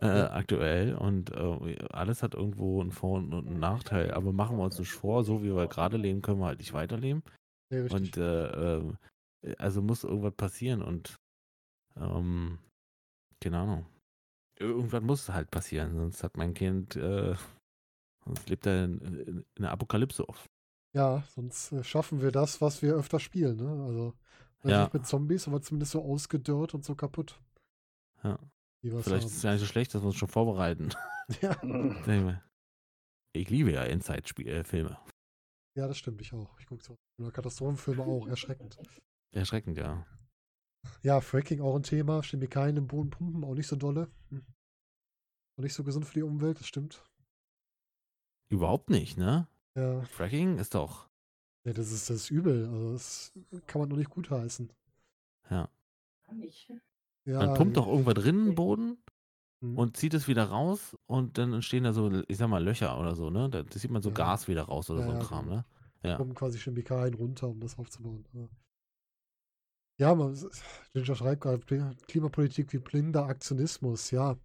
äh, 0.00 0.06
Ja. 0.06 0.30
aktuell 0.32 0.94
und 0.94 1.30
äh, 1.32 1.76
alles 1.90 2.22
hat 2.22 2.34
irgendwo 2.34 2.80
einen 2.80 2.92
Vor- 2.92 3.18
und 3.18 3.32
einen 3.32 3.58
Nachteil. 3.60 4.12
Aber 4.12 4.32
machen 4.32 4.56
wir 4.56 4.64
uns 4.64 4.78
nicht 4.78 4.92
vor, 4.92 5.24
so 5.24 5.42
wie 5.42 5.54
wir 5.54 5.66
gerade 5.68 5.96
leben, 5.96 6.22
können 6.22 6.40
wir 6.40 6.46
halt 6.46 6.58
nicht 6.58 6.72
weiterleben. 6.72 7.22
Richtig. 7.72 7.92
Und 7.92 8.16
äh, 8.16 8.76
äh, 8.78 8.92
also 9.58 9.82
muss 9.82 10.04
irgendwas 10.04 10.34
passieren 10.34 10.82
und 10.82 11.16
ähm, 11.96 12.58
keine 13.40 13.58
Ahnung. 13.58 13.86
Irgendwas 14.58 15.02
muss 15.02 15.28
halt 15.28 15.50
passieren, 15.50 15.94
sonst 15.94 16.22
hat 16.22 16.36
mein 16.36 16.52
Kind, 16.54 16.96
äh, 16.96 17.34
sonst 18.24 18.48
lebt 18.50 18.66
er 18.66 18.84
in, 18.84 18.98
in, 19.00 19.38
in 19.56 19.62
der 19.62 19.70
Apokalypse 19.70 20.28
auf. 20.28 20.46
Ja, 20.94 21.22
sonst 21.34 21.72
äh, 21.72 21.82
schaffen 21.84 22.20
wir 22.20 22.32
das, 22.32 22.60
was 22.60 22.82
wir 22.82 22.94
öfter 22.94 23.20
spielen. 23.20 23.56
Ne? 23.56 23.84
Also 23.84 24.14
Ja. 24.64 24.82
nicht 24.82 24.92
mit 24.94 25.06
Zombies, 25.06 25.46
aber 25.48 25.62
zumindest 25.62 25.92
so 25.92 26.02
ausgedörrt 26.02 26.74
und 26.74 26.84
so 26.84 26.94
kaputt. 26.94 27.40
Ja. 28.22 28.38
Vielleicht 28.82 29.26
ist 29.26 29.36
es 29.36 29.42
ja 29.42 29.52
nicht 29.52 29.60
so 29.60 29.66
schlecht, 29.66 29.94
dass 29.94 30.02
wir 30.02 30.06
uns 30.08 30.16
schon 30.16 30.28
vorbereiten. 30.28 30.90
haben. 30.94 31.00
Ja, 31.40 32.42
ich 33.32 33.48
liebe 33.50 33.70
ja 33.72 33.84
Inside-Filme. 33.84 34.98
ja, 35.76 35.86
das 35.86 35.96
stimmt, 35.96 36.20
ich 36.20 36.32
auch. 36.32 36.58
Ich 36.58 36.66
gucke 36.66 36.82
so. 36.82 36.96
Oder 37.20 37.30
Katastrophenfilme 37.30 38.02
auch, 38.02 38.26
erschreckend. 38.26 38.76
Erschreckend, 39.32 39.76
ja. 39.78 40.06
Ja, 41.02 41.20
Fracking 41.20 41.60
auch 41.60 41.76
ein 41.76 41.82
Thema. 41.82 42.22
Chemikalien 42.22 42.76
im 42.78 42.86
Boden 42.86 43.10
pumpen, 43.10 43.44
auch 43.44 43.54
nicht 43.54 43.66
so 43.66 43.76
dolle. 43.76 44.10
Hm. 44.30 44.44
Auch 45.58 45.62
nicht 45.62 45.74
so 45.74 45.84
gesund 45.84 46.06
für 46.06 46.14
die 46.14 46.22
Umwelt, 46.22 46.58
das 46.58 46.66
stimmt. 46.66 47.04
Überhaupt 48.48 48.90
nicht, 48.90 49.16
ne? 49.16 49.46
Ja, 49.76 50.02
Fracking 50.02 50.58
ist 50.58 50.74
doch. 50.74 51.08
nee, 51.64 51.72
das 51.72 51.92
ist 51.92 52.10
das 52.10 52.16
ist 52.16 52.30
übel. 52.30 52.66
Also 52.66 52.92
das 52.92 53.32
kann 53.66 53.80
man 53.80 53.88
nur 53.88 53.98
nicht 53.98 54.10
gutheißen. 54.10 54.72
Ja. 55.50 55.68
Kann 56.24 56.42
ich. 56.42 56.72
Ja, 57.26 57.38
Man 57.46 57.54
pumpt 57.54 57.76
doch 57.76 57.86
irgendwas 57.86 58.14
drin 58.14 58.38
in 58.40 58.44
den 58.46 58.54
Boden 58.54 58.98
hm. 59.62 59.78
und 59.78 59.96
zieht 59.96 60.14
es 60.14 60.26
wieder 60.26 60.44
raus 60.44 60.96
und 61.06 61.38
dann 61.38 61.52
entstehen 61.52 61.84
da 61.84 61.92
so, 61.92 62.10
ich 62.26 62.38
sag 62.38 62.48
mal, 62.48 62.64
Löcher 62.64 62.98
oder 62.98 63.14
so, 63.14 63.30
ne? 63.30 63.48
Da 63.50 63.64
sieht 63.70 63.90
man 63.90 64.02
so 64.02 64.08
Ja. 64.08 64.14
Gas 64.14 64.48
wieder 64.48 64.62
raus 64.62 64.90
oder 64.90 65.00
Ja, 65.00 65.06
so 65.06 65.12
ein 65.12 65.18
ja, 65.20 65.24
Kram, 65.24 65.46
ne? 65.48 65.64
Ja. 66.02 66.16
kommen 66.16 66.34
quasi 66.34 66.58
Chemikalien 66.58 67.14
runter, 67.14 67.48
um 67.48 67.60
das 67.60 67.78
aufzubauen. 67.78 68.24
Ja, 70.00 70.14
man, 70.14 70.34
Ginger 70.94 71.14
schreibt 71.14 71.42
gerade, 71.42 71.94
Klimapolitik 72.08 72.72
wie 72.72 72.78
blinder 72.78 73.26
Aktionismus. 73.26 74.10
Ja, 74.10 74.38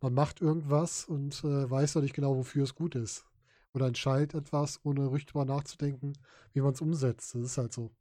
man 0.00 0.12
macht 0.12 0.40
irgendwas 0.40 1.04
und 1.04 1.44
äh, 1.44 1.70
weiß 1.70 1.94
noch 1.94 2.02
nicht 2.02 2.14
genau, 2.14 2.36
wofür 2.36 2.64
es 2.64 2.74
gut 2.74 2.96
ist. 2.96 3.24
Oder 3.72 3.86
entscheidet 3.86 4.34
etwas, 4.34 4.80
ohne 4.84 5.12
richtig 5.12 5.32
drüber 5.32 5.44
nachzudenken, 5.44 6.14
wie 6.52 6.60
man 6.62 6.72
es 6.72 6.80
umsetzt. 6.80 7.34
Das 7.36 7.42
ist 7.42 7.58
halt 7.58 7.72
so. 7.72 7.92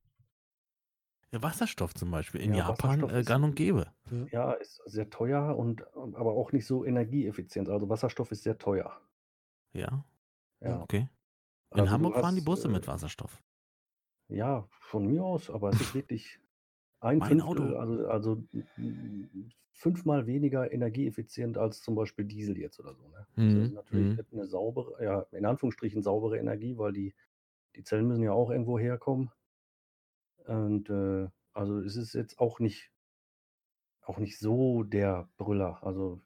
ja. 1.31 1.41
Wasserstoff 1.41 1.93
zum 1.93 2.11
Beispiel. 2.11 2.41
In 2.41 2.53
Ja, 2.53 2.69
Japan 2.69 3.09
äh, 3.09 3.23
gang 3.23 3.43
und 3.43 3.55
gäbe. 3.55 3.87
Ja, 4.31 4.53
ist 4.53 4.81
sehr 4.85 5.09
teuer 5.09 5.55
und 5.57 5.83
aber 5.95 6.33
auch 6.33 6.51
nicht 6.51 6.65
so 6.65 6.85
energieeffizient. 6.85 7.69
Also 7.69 7.89
Wasserstoff 7.89 8.31
ist 8.31 8.43
sehr 8.43 8.57
teuer. 8.57 8.99
Ja, 9.73 10.03
Ja. 10.61 10.81
okay. 10.83 11.09
In 11.75 11.81
Also 11.81 11.91
Hamburg 11.91 12.15
fahren 12.15 12.35
die 12.35 12.41
hast, 12.41 12.45
Busse 12.45 12.67
äh, 12.67 12.71
mit 12.71 12.87
Wasserstoff. 12.87 13.41
Ja, 14.29 14.67
von 14.79 15.05
mir 15.05 15.21
aus, 15.23 15.49
aber 15.49 15.69
es 15.69 15.81
ist 15.81 15.93
wirklich 15.93 16.39
ein 16.99 17.19
Mein 17.19 17.29
Fünftel, 17.29 17.75
Auto. 17.75 17.77
also, 17.77 18.07
also 18.07 18.43
fünfmal 19.71 20.25
weniger 20.25 20.71
energieeffizient 20.71 21.57
als 21.57 21.81
zum 21.81 21.95
Beispiel 21.95 22.25
Diesel 22.25 22.57
jetzt 22.57 22.79
oder 22.79 22.95
so. 22.95 23.07
Ne? 23.09 23.27
Das 23.35 23.53
Mhm, 23.53 23.53
ist 23.53 23.73
natürlich 23.73 24.17
mhm. 24.17 24.25
eine 24.31 24.47
saubere, 24.47 25.03
ja, 25.03 25.21
in 25.31 25.45
Anführungsstrichen 25.45 26.01
saubere 26.01 26.37
Energie, 26.39 26.77
weil 26.77 26.93
die, 26.93 27.13
die 27.75 27.83
Zellen 27.83 28.07
müssen 28.07 28.23
ja 28.23 28.31
auch 28.33 28.49
irgendwo 28.49 28.79
herkommen. 28.79 29.31
Und 30.45 30.89
äh, 30.89 31.27
also 31.53 31.79
es 31.79 31.95
ist 31.95 32.13
jetzt 32.13 32.39
auch 32.39 32.59
nicht, 32.59 32.91
auch 34.01 34.17
nicht 34.17 34.39
so 34.39 34.83
der 34.83 35.29
Brüller. 35.37 35.83
Also 35.83 36.21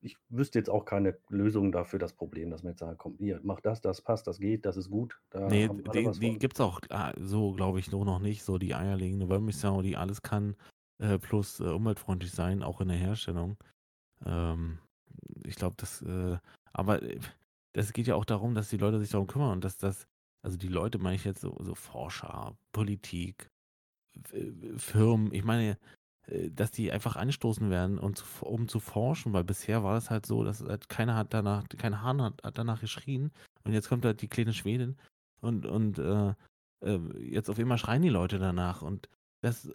ich 0.00 0.16
wüsste 0.28 0.58
jetzt 0.58 0.70
auch 0.70 0.84
keine 0.84 1.18
Lösung 1.28 1.72
dafür 1.72 1.98
das 1.98 2.12
Problem, 2.12 2.50
dass 2.50 2.62
man 2.62 2.72
jetzt 2.72 2.80
sagt, 2.80 2.98
komm, 2.98 3.16
hier, 3.18 3.40
mach 3.42 3.60
das, 3.60 3.80
das 3.80 4.00
passt, 4.00 4.26
das 4.26 4.38
geht, 4.38 4.64
das 4.64 4.76
ist 4.76 4.90
gut. 4.90 5.20
Da 5.30 5.48
Nee, 5.48 5.68
die, 5.92 6.10
die 6.12 6.38
gibt 6.38 6.54
es 6.54 6.60
auch 6.60 6.80
ah, 6.90 7.12
so, 7.18 7.52
glaube 7.52 7.80
ich, 7.80 7.90
nur 7.90 8.04
noch 8.04 8.20
nicht. 8.20 8.42
So 8.44 8.58
die 8.58 8.74
eierlegende 8.74 9.28
Wollmilchsau, 9.28 9.82
die 9.82 9.96
alles 9.96 10.22
kann, 10.22 10.56
äh, 10.98 11.18
plus 11.18 11.60
äh, 11.60 11.64
umweltfreundlich 11.64 12.30
sein, 12.30 12.62
auch 12.62 12.80
in 12.80 12.88
der 12.88 12.96
Herstellung. 12.96 13.56
Ähm, 14.24 14.78
ich 15.44 15.56
glaube, 15.56 15.74
das, 15.78 16.02
äh, 16.02 16.38
aber 16.72 17.02
äh, 17.02 17.18
das 17.72 17.92
geht 17.92 18.06
ja 18.06 18.14
auch 18.14 18.24
darum, 18.24 18.54
dass 18.54 18.70
die 18.70 18.78
Leute 18.78 18.98
sich 18.98 19.10
darum 19.10 19.26
kümmern 19.26 19.52
und 19.52 19.64
dass 19.64 19.76
das, 19.76 20.06
also 20.42 20.56
die 20.56 20.68
Leute 20.68 20.98
meine 20.98 21.16
ich 21.16 21.24
jetzt 21.24 21.40
so, 21.40 21.56
so 21.60 21.74
Forscher, 21.74 22.56
Politik, 22.72 23.50
äh, 24.32 24.52
Firmen, 24.76 25.32
ich 25.32 25.44
meine, 25.44 25.76
dass 26.50 26.70
die 26.70 26.92
einfach 26.92 27.16
anstoßen 27.16 27.70
werden, 27.70 27.98
und 27.98 28.18
zu, 28.18 28.24
um 28.44 28.68
zu 28.68 28.80
forschen, 28.80 29.32
weil 29.32 29.44
bisher 29.44 29.82
war 29.82 29.96
es 29.96 30.10
halt 30.10 30.26
so, 30.26 30.44
dass 30.44 30.60
halt 30.62 30.88
keiner 30.88 31.16
hat 31.16 31.32
danach, 31.32 31.64
kein 31.78 32.02
Hahn 32.02 32.20
hat, 32.22 32.42
hat 32.42 32.58
danach 32.58 32.80
geschrien 32.80 33.30
und 33.64 33.72
jetzt 33.72 33.88
kommt 33.88 34.04
halt 34.04 34.20
die 34.22 34.28
kleine 34.28 34.52
Schwedin 34.52 34.96
und, 35.40 35.64
und 35.66 35.98
äh, 35.98 36.34
äh, 36.84 36.98
jetzt 37.18 37.48
auf 37.48 37.58
einmal 37.58 37.78
schreien 37.78 38.02
die 38.02 38.08
Leute 38.08 38.38
danach 38.38 38.82
und 38.82 39.08
das 39.40 39.70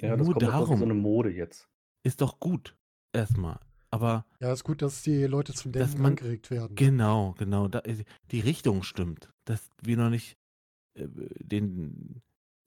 Ja, 0.00 0.16
das 0.16 0.26
nur 0.26 0.34
kommt 0.34 0.42
doch 0.42 0.52
so 0.52 0.64
darum 0.64 0.82
eine 0.82 0.94
Mode 0.94 1.30
jetzt. 1.30 1.68
ist 2.04 2.20
doch 2.20 2.38
gut. 2.40 2.74
Erstmal. 3.12 3.58
Aber 3.90 4.26
Ja, 4.40 4.52
ist 4.52 4.64
gut, 4.64 4.82
dass 4.82 5.02
die 5.02 5.24
Leute 5.24 5.52
zum 5.54 5.72
Dass 5.72 5.88
Denken 5.90 6.02
man- 6.02 6.12
angeregt 6.12 6.50
werden. 6.50 6.76
genau, 6.76 7.34
genau, 7.38 7.68
da, 7.68 7.82
die 8.30 8.40
Richtung 8.40 8.82
stimmt. 8.82 9.30
Dass 9.46 9.70
wir 9.82 9.96
noch 9.96 10.10
nicht 10.10 10.36
äh, 10.94 11.08
den, 11.40 12.20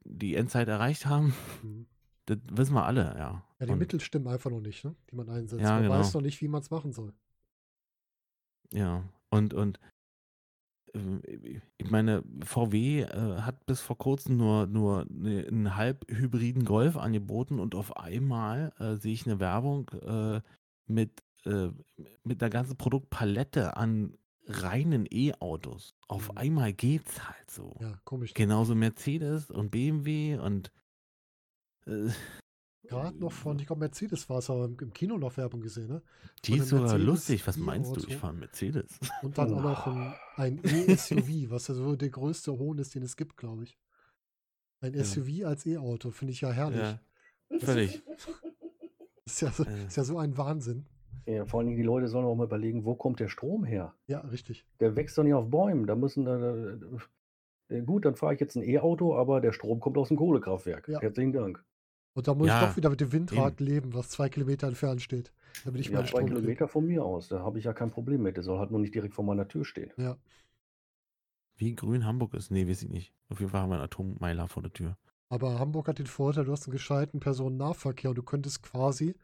die 0.04 0.36
Endzeit 0.36 0.68
erreicht 0.68 1.06
haben, 1.06 1.34
Mhm. 1.64 1.86
Das 2.36 2.58
wissen 2.58 2.74
wir 2.74 2.86
alle, 2.86 3.16
ja. 3.18 3.44
Ja, 3.60 3.66
die 3.66 3.72
Und- 3.74 3.80
Mittel 3.80 4.00
stimmen 4.00 4.28
einfach 4.28 4.50
noch 4.50 4.62
nicht, 4.62 4.84
ne? 4.84 4.96
die 5.10 5.16
man 5.16 5.30
einsetzt. 5.30 5.62
Ja, 5.62 5.74
man 5.74 5.84
genau. 5.84 5.96
weiß 6.00 6.14
noch 6.14 6.22
nicht, 6.22 6.42
wie 6.42 6.48
man 6.48 6.62
es 6.62 6.70
machen 6.72 6.92
soll. 6.94 7.14
Ja, 8.74 9.04
und, 9.30 9.54
und 9.54 9.80
äh, 10.94 11.60
ich 11.78 11.90
meine, 11.90 12.24
VW 12.44 13.02
äh, 13.02 13.42
hat 13.42 13.66
bis 13.66 13.82
vor 13.82 13.98
kurzem 13.98 14.38
nur, 14.38 14.68
nur 14.68 15.06
ne- 15.10 15.46
einen 15.48 15.76
halb 15.76 16.06
hybriden 16.10 16.66
Golf 16.66 16.98
angeboten 16.98 17.60
und 17.60 17.76
auf 17.76 17.98
einmal 17.98 18.74
äh, 18.80 18.96
sehe 18.96 19.14
ich 19.14 19.26
eine 19.26 19.40
Werbung 19.40 19.90
äh, 20.06 20.42
mit, 20.88 21.22
äh, 21.46 21.70
mit 22.24 22.42
einer 22.42 22.50
ganzen 22.50 22.78
Produktpalette 22.78 23.78
an 23.78 24.18
reinen 24.48 25.06
E-Autos. 25.10 25.94
Auf 26.08 26.32
Mhm. 26.32 26.38
einmal 26.38 26.74
geht's 26.74 27.28
halt 27.28 27.52
so. 27.52 27.76
Ja, 27.80 27.94
komisch. 28.06 28.34
Genauso 28.34 28.74
Mercedes 28.76 29.52
und 29.52 29.70
BMW 29.70 30.38
und 30.38 30.72
äh, 31.88 32.10
Gerade 32.84 33.18
noch 33.18 33.32
von, 33.32 33.58
ich 33.60 33.68
glaube, 33.68 33.80
Mercedes 33.80 34.28
war 34.30 34.40
es, 34.40 34.50
aber 34.50 34.66
im, 34.66 34.92
Kino 34.94 35.18
noch 35.18 35.38
Werbung 35.38 35.62
gesehen, 35.62 35.88
ne? 35.88 36.02
die 36.44 36.58
ist 36.58 36.70
sogar 36.70 36.86
Mercedes 36.86 37.06
lustig. 37.06 37.48
Was 37.48 37.56
meinst 37.58 37.96
du? 37.96 38.02
Ich 38.08 38.18
fahre 38.18 38.34
Mercedes. 38.34 39.00
Und 39.22 39.38
dann 39.38 39.54
auch 39.54 39.62
noch 39.64 39.88
ein, 39.88 40.14
ein 40.36 40.62
E-SUV, 40.90 41.52
was 41.52 41.68
ja 41.68 41.76
so 41.76 41.96
der 41.96 42.10
größte 42.10 42.58
Hohn 42.58 42.80
ist, 42.80 42.94
den 42.96 43.04
es 43.04 43.16
gibt, 43.16 43.38
glaube 43.38 43.64
ich. 43.64 43.78
Ein 44.82 44.96
Ja. 44.96 45.04
SUV 45.04 45.46
als 45.46 45.66
E-Auto, 45.66 46.10
finde 46.12 46.34
ich 46.34 46.42
ja 46.42 46.52
herrlich. 46.52 46.80
Ja, 46.82 47.60
völlig. 47.60 48.02
Das 48.06 48.28
ist 49.36 49.42
ja, 49.42 49.52
so, 49.52 49.64
Äh. 49.64 49.86
ist 49.86 49.96
ja 49.98 50.04
so 50.04 50.18
ein 50.18 50.38
Wahnsinn. 50.38 50.88
Ja, 51.28 51.46
vor 51.46 51.60
allen 51.60 51.68
Dingen, 51.68 51.78
die 51.78 51.86
Leute 51.86 52.08
sollen 52.08 52.26
auch 52.26 52.36
mal 52.36 52.46
überlegen, 52.46 52.84
wo 52.84 52.96
kommt 52.96 53.20
der 53.20 53.30
Strom 53.30 53.64
her? 53.64 53.94
Ja, 54.08 54.20
richtig. 54.22 54.66
Der 54.80 54.96
wächst 54.96 55.18
doch 55.18 55.24
nicht 55.24 55.36
auf 55.36 55.50
Bäumen. 55.50 55.86
Da 55.86 55.96
müssen 55.96 56.26
äh, 57.70 57.82
gut, 57.84 58.06
dann 58.06 58.16
fahre 58.16 58.34
ich 58.34 58.40
jetzt 58.40 58.56
ein 58.56 58.64
E-Auto, 58.64 59.16
aber 59.16 59.40
der 59.40 59.54
Strom 59.54 59.80
kommt 59.80 59.98
aus 59.98 60.08
dem 60.08 60.18
Kohlekraftwerk. 60.18 60.88
Ja. 60.90 61.00
Herzlichen 61.00 61.32
Dank. 61.32 61.64
Und 62.14 62.28
da 62.28 62.34
muss 62.36 62.48
Ja, 62.48 62.56
ich 62.56 62.60
doch 62.60 62.76
wieder 62.78 62.90
mit 62.90 63.02
dem 63.02 63.12
Windrad 63.12 63.60
leben, 63.60 63.94
was 63.94 64.10
zwei 64.10 64.30
Kilometer 64.30 64.68
entfernt 64.68 65.02
steht, 65.02 65.34
damit 65.64 65.82
ich 65.82 65.90
Ja, 65.90 65.92
meinen 65.92 66.06
zwei 66.06 66.24
Strom 66.24 66.34
kriege. 66.34 66.36
Kilometer 66.36 66.68
von 66.68 66.86
mir 66.88 67.04
aus. 67.06 67.28
Da 67.28 67.40
habe 67.42 67.60
ich 67.60 67.66
ja 67.66 67.74
kein 67.74 67.92
Problem 67.92 68.22
mit. 68.24 68.36
Der 68.38 68.44
soll 68.44 68.58
halt 68.60 68.72
nur 68.72 68.80
nicht 68.80 68.96
direkt 68.96 69.14
vor 69.16 69.26
meiner 69.26 69.48
Tür 69.48 69.64
stehen. 69.66 69.92
Ja, 69.98 70.18
Wie 71.56 71.76
grün 71.76 72.06
Hamburg 72.06 72.34
ist? 72.34 72.52
Nee, 72.52 72.68
weiß 72.68 72.84
ich 72.84 72.90
nicht. 72.90 73.14
Auf 73.30 73.40
jeden 73.40 73.52
Fall 73.52 73.62
haben 73.62 73.70
wir 73.70 73.76
einen 73.76 73.86
Atommeiler 73.86 74.50
vor 74.50 74.64
der 74.64 74.74
Tür. 74.74 74.98
aber 75.30 75.58
Hamburg 75.58 75.88
hat 75.88 75.98
den 75.98 76.06
Vorteil, 76.06 76.46
du 76.46 76.52
hast 76.52 76.66
einen 76.68 76.74
gescheiten 76.74 77.20
Personennahverkehr 77.20 78.12
und 78.12 78.18
du 78.18 78.24
könntest 78.24 78.62
quasi 78.62 79.16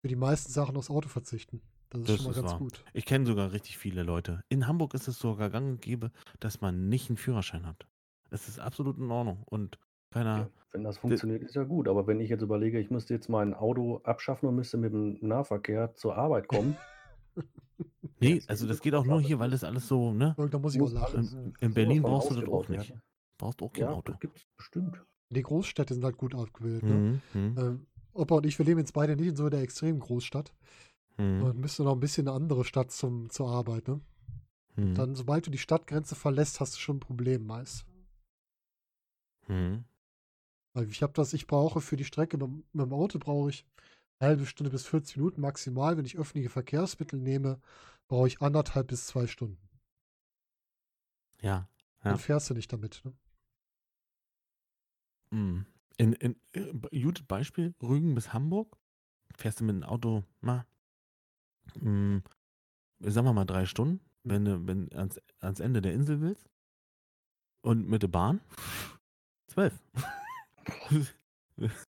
für 0.00 0.06
die 0.08 0.14
meisten 0.16 0.52
Sachen 0.52 0.76
aufs 0.76 0.90
Auto 0.90 1.08
verzichten. 1.08 1.60
Das 1.90 2.02
ist 2.02 2.08
Das 2.08 2.16
schon 2.16 2.26
mal 2.26 2.30
ist 2.30 2.36
ganz 2.36 2.52
wahr. 2.52 2.58
gut. 2.58 2.84
Ich 2.92 3.04
kenne 3.06 3.26
sogar 3.26 3.52
richtig 3.52 3.78
viele 3.78 4.02
Leute. 4.02 4.42
In 4.48 4.66
Hamburg 4.66 4.94
ist 4.94 5.08
es 5.08 5.18
sogar 5.18 5.50
gang 5.50 5.68
und 5.72 5.82
gäbe, 5.82 6.10
dass 6.40 6.60
man 6.60 6.88
nicht 6.88 7.08
einen 7.10 7.16
Führerschein 7.16 7.66
hat. 7.66 7.86
Es 8.30 8.48
ist 8.48 8.58
absolut 8.58 8.98
in 8.98 9.10
Ordnung. 9.10 9.42
Und 9.44 9.78
keiner. 10.14 10.38
Ja, 10.38 10.50
wenn 10.72 10.84
das 10.84 10.98
funktioniert, 10.98 11.42
ist 11.42 11.54
ja 11.54 11.64
gut. 11.64 11.88
Aber 11.88 12.06
wenn 12.06 12.20
ich 12.20 12.30
jetzt 12.30 12.42
überlege, 12.42 12.80
ich 12.80 12.90
müsste 12.90 13.14
jetzt 13.14 13.28
mein 13.28 13.54
Auto 13.54 14.00
abschaffen 14.04 14.48
und 14.48 14.56
müsste 14.56 14.76
mit 14.78 14.92
dem 14.92 15.18
Nahverkehr 15.20 15.94
zur 15.94 16.16
Arbeit 16.16 16.48
kommen, 16.48 16.76
Nee, 18.20 18.36
das 18.36 18.48
also 18.48 18.66
das 18.66 18.80
geht 18.80 18.94
auch 18.94 19.04
nur 19.04 19.20
hier, 19.20 19.38
weil 19.38 19.50
das 19.50 19.64
alles 19.64 19.88
so, 19.88 20.12
ne? 20.12 20.34
Da 20.50 20.58
muss 20.58 20.74
ich 20.74 20.80
auch 20.80 20.90
muss 20.90 21.32
In, 21.32 21.52
in 21.60 21.74
Berlin 21.74 22.02
brauchst 22.02 22.30
du 22.30 22.34
das 22.40 22.48
auch 22.48 22.68
nicht. 22.68 22.88
werden. 22.88 23.02
Brauchst 23.38 23.60
auch 23.62 23.72
kein 23.72 23.82
Ja, 23.82 23.90
Auto. 23.92 24.12
das 24.12 24.20
gibt 24.20 24.36
es 24.38 24.44
bestimmt. 24.56 25.04
Die 25.30 25.42
Großstädte 25.42 25.94
sind 25.94 26.04
halt 26.04 26.16
gut 26.16 26.34
abgebildet. 26.34 26.84
Ne? 26.84 26.94
Mhm, 26.94 27.40
mhm, 27.40 27.58
Ähm, 27.58 27.86
Opa 28.12 28.36
und 28.36 28.46
ich, 28.46 28.56
wir 28.58 28.64
leben 28.64 28.78
jetzt 28.78 28.92
beide 28.94 29.16
nicht 29.16 29.26
in 29.26 29.36
so 29.36 29.48
der 29.48 29.60
extremen 29.62 29.98
Großstadt. 29.98 30.54
mhm, 31.18 31.42
Und 31.42 31.58
müssen 31.58 31.84
noch 31.84 31.92
ein 31.94 32.00
bisschen 32.00 32.28
eine 32.28 32.36
andere 32.36 32.64
Stadt 32.64 32.92
zum, 32.92 33.28
zur 33.30 33.48
Arbeit. 33.50 33.88
Ne? 33.88 34.00
mhm, 34.76 34.94
Dann, 34.94 35.14
sobald 35.16 35.46
du 35.46 35.50
die 35.50 35.58
Stadtgrenze 35.58 36.14
verlässt, 36.14 36.60
hast 36.60 36.76
du 36.76 36.78
schon 36.78 36.96
ein 36.96 37.00
Problem 37.00 37.44
meist. 37.46 37.84
mhm. 39.48 39.84
Weil 40.74 40.90
ich 40.90 41.02
habe 41.02 41.12
das, 41.12 41.32
ich 41.32 41.46
brauche 41.46 41.80
für 41.80 41.96
die 41.96 42.04
Strecke 42.04 42.36
mit, 42.36 42.64
dem 42.74 42.92
Auto 42.92 43.18
brauche 43.18 43.48
ich 43.50 43.64
eine 44.18 44.30
halbe 44.30 44.46
Stunde 44.46 44.70
bis 44.70 44.86
40 44.86 45.16
Minuten 45.16 45.40
maximal. 45.40 45.96
Wenn 45.96 46.04
ich 46.04 46.18
öffentliche 46.18 46.50
Verkehrsmittel 46.50 47.18
nehme, 47.18 47.60
brauche 48.08 48.26
ich 48.26 48.42
anderthalb 48.42 48.88
bis 48.88 49.06
zwei 49.06 49.26
Stunden. 49.26 49.58
Ja. 51.40 51.68
Dann 52.00 52.12
Ja. 52.12 52.18
fährst 52.18 52.50
du 52.50 52.54
nicht 52.54 52.72
damit. 52.72 53.02
Ne? 53.04 53.14
Mhm. 55.30 55.66
In, 55.96 56.12
in, 56.14 56.36
äh, 56.52 57.00
gutes 57.00 57.24
Beispiel, 57.24 57.74
Rügen 57.80 58.14
bis 58.14 58.32
Hamburg. 58.32 58.76
Fährst 59.36 59.60
du 59.60 59.64
mit 59.64 59.76
dem 59.76 59.84
Auto, 59.84 60.24
na, 60.40 60.66
mh, 61.80 62.22
sagen 63.00 63.26
wir 63.26 63.32
mal 63.32 63.44
drei 63.44 63.66
Stunden, 63.66 64.00
wenn 64.24 64.44
du 64.44 64.66
wenn 64.66 64.92
ans, 64.92 65.20
ans 65.40 65.60
Ende 65.60 65.82
der 65.82 65.92
Insel 65.94 66.20
willst. 66.20 66.48
Und 67.62 67.88
mit 67.88 68.02
der 68.02 68.08
Bahn 68.08 68.40
zwölf. 69.46 69.80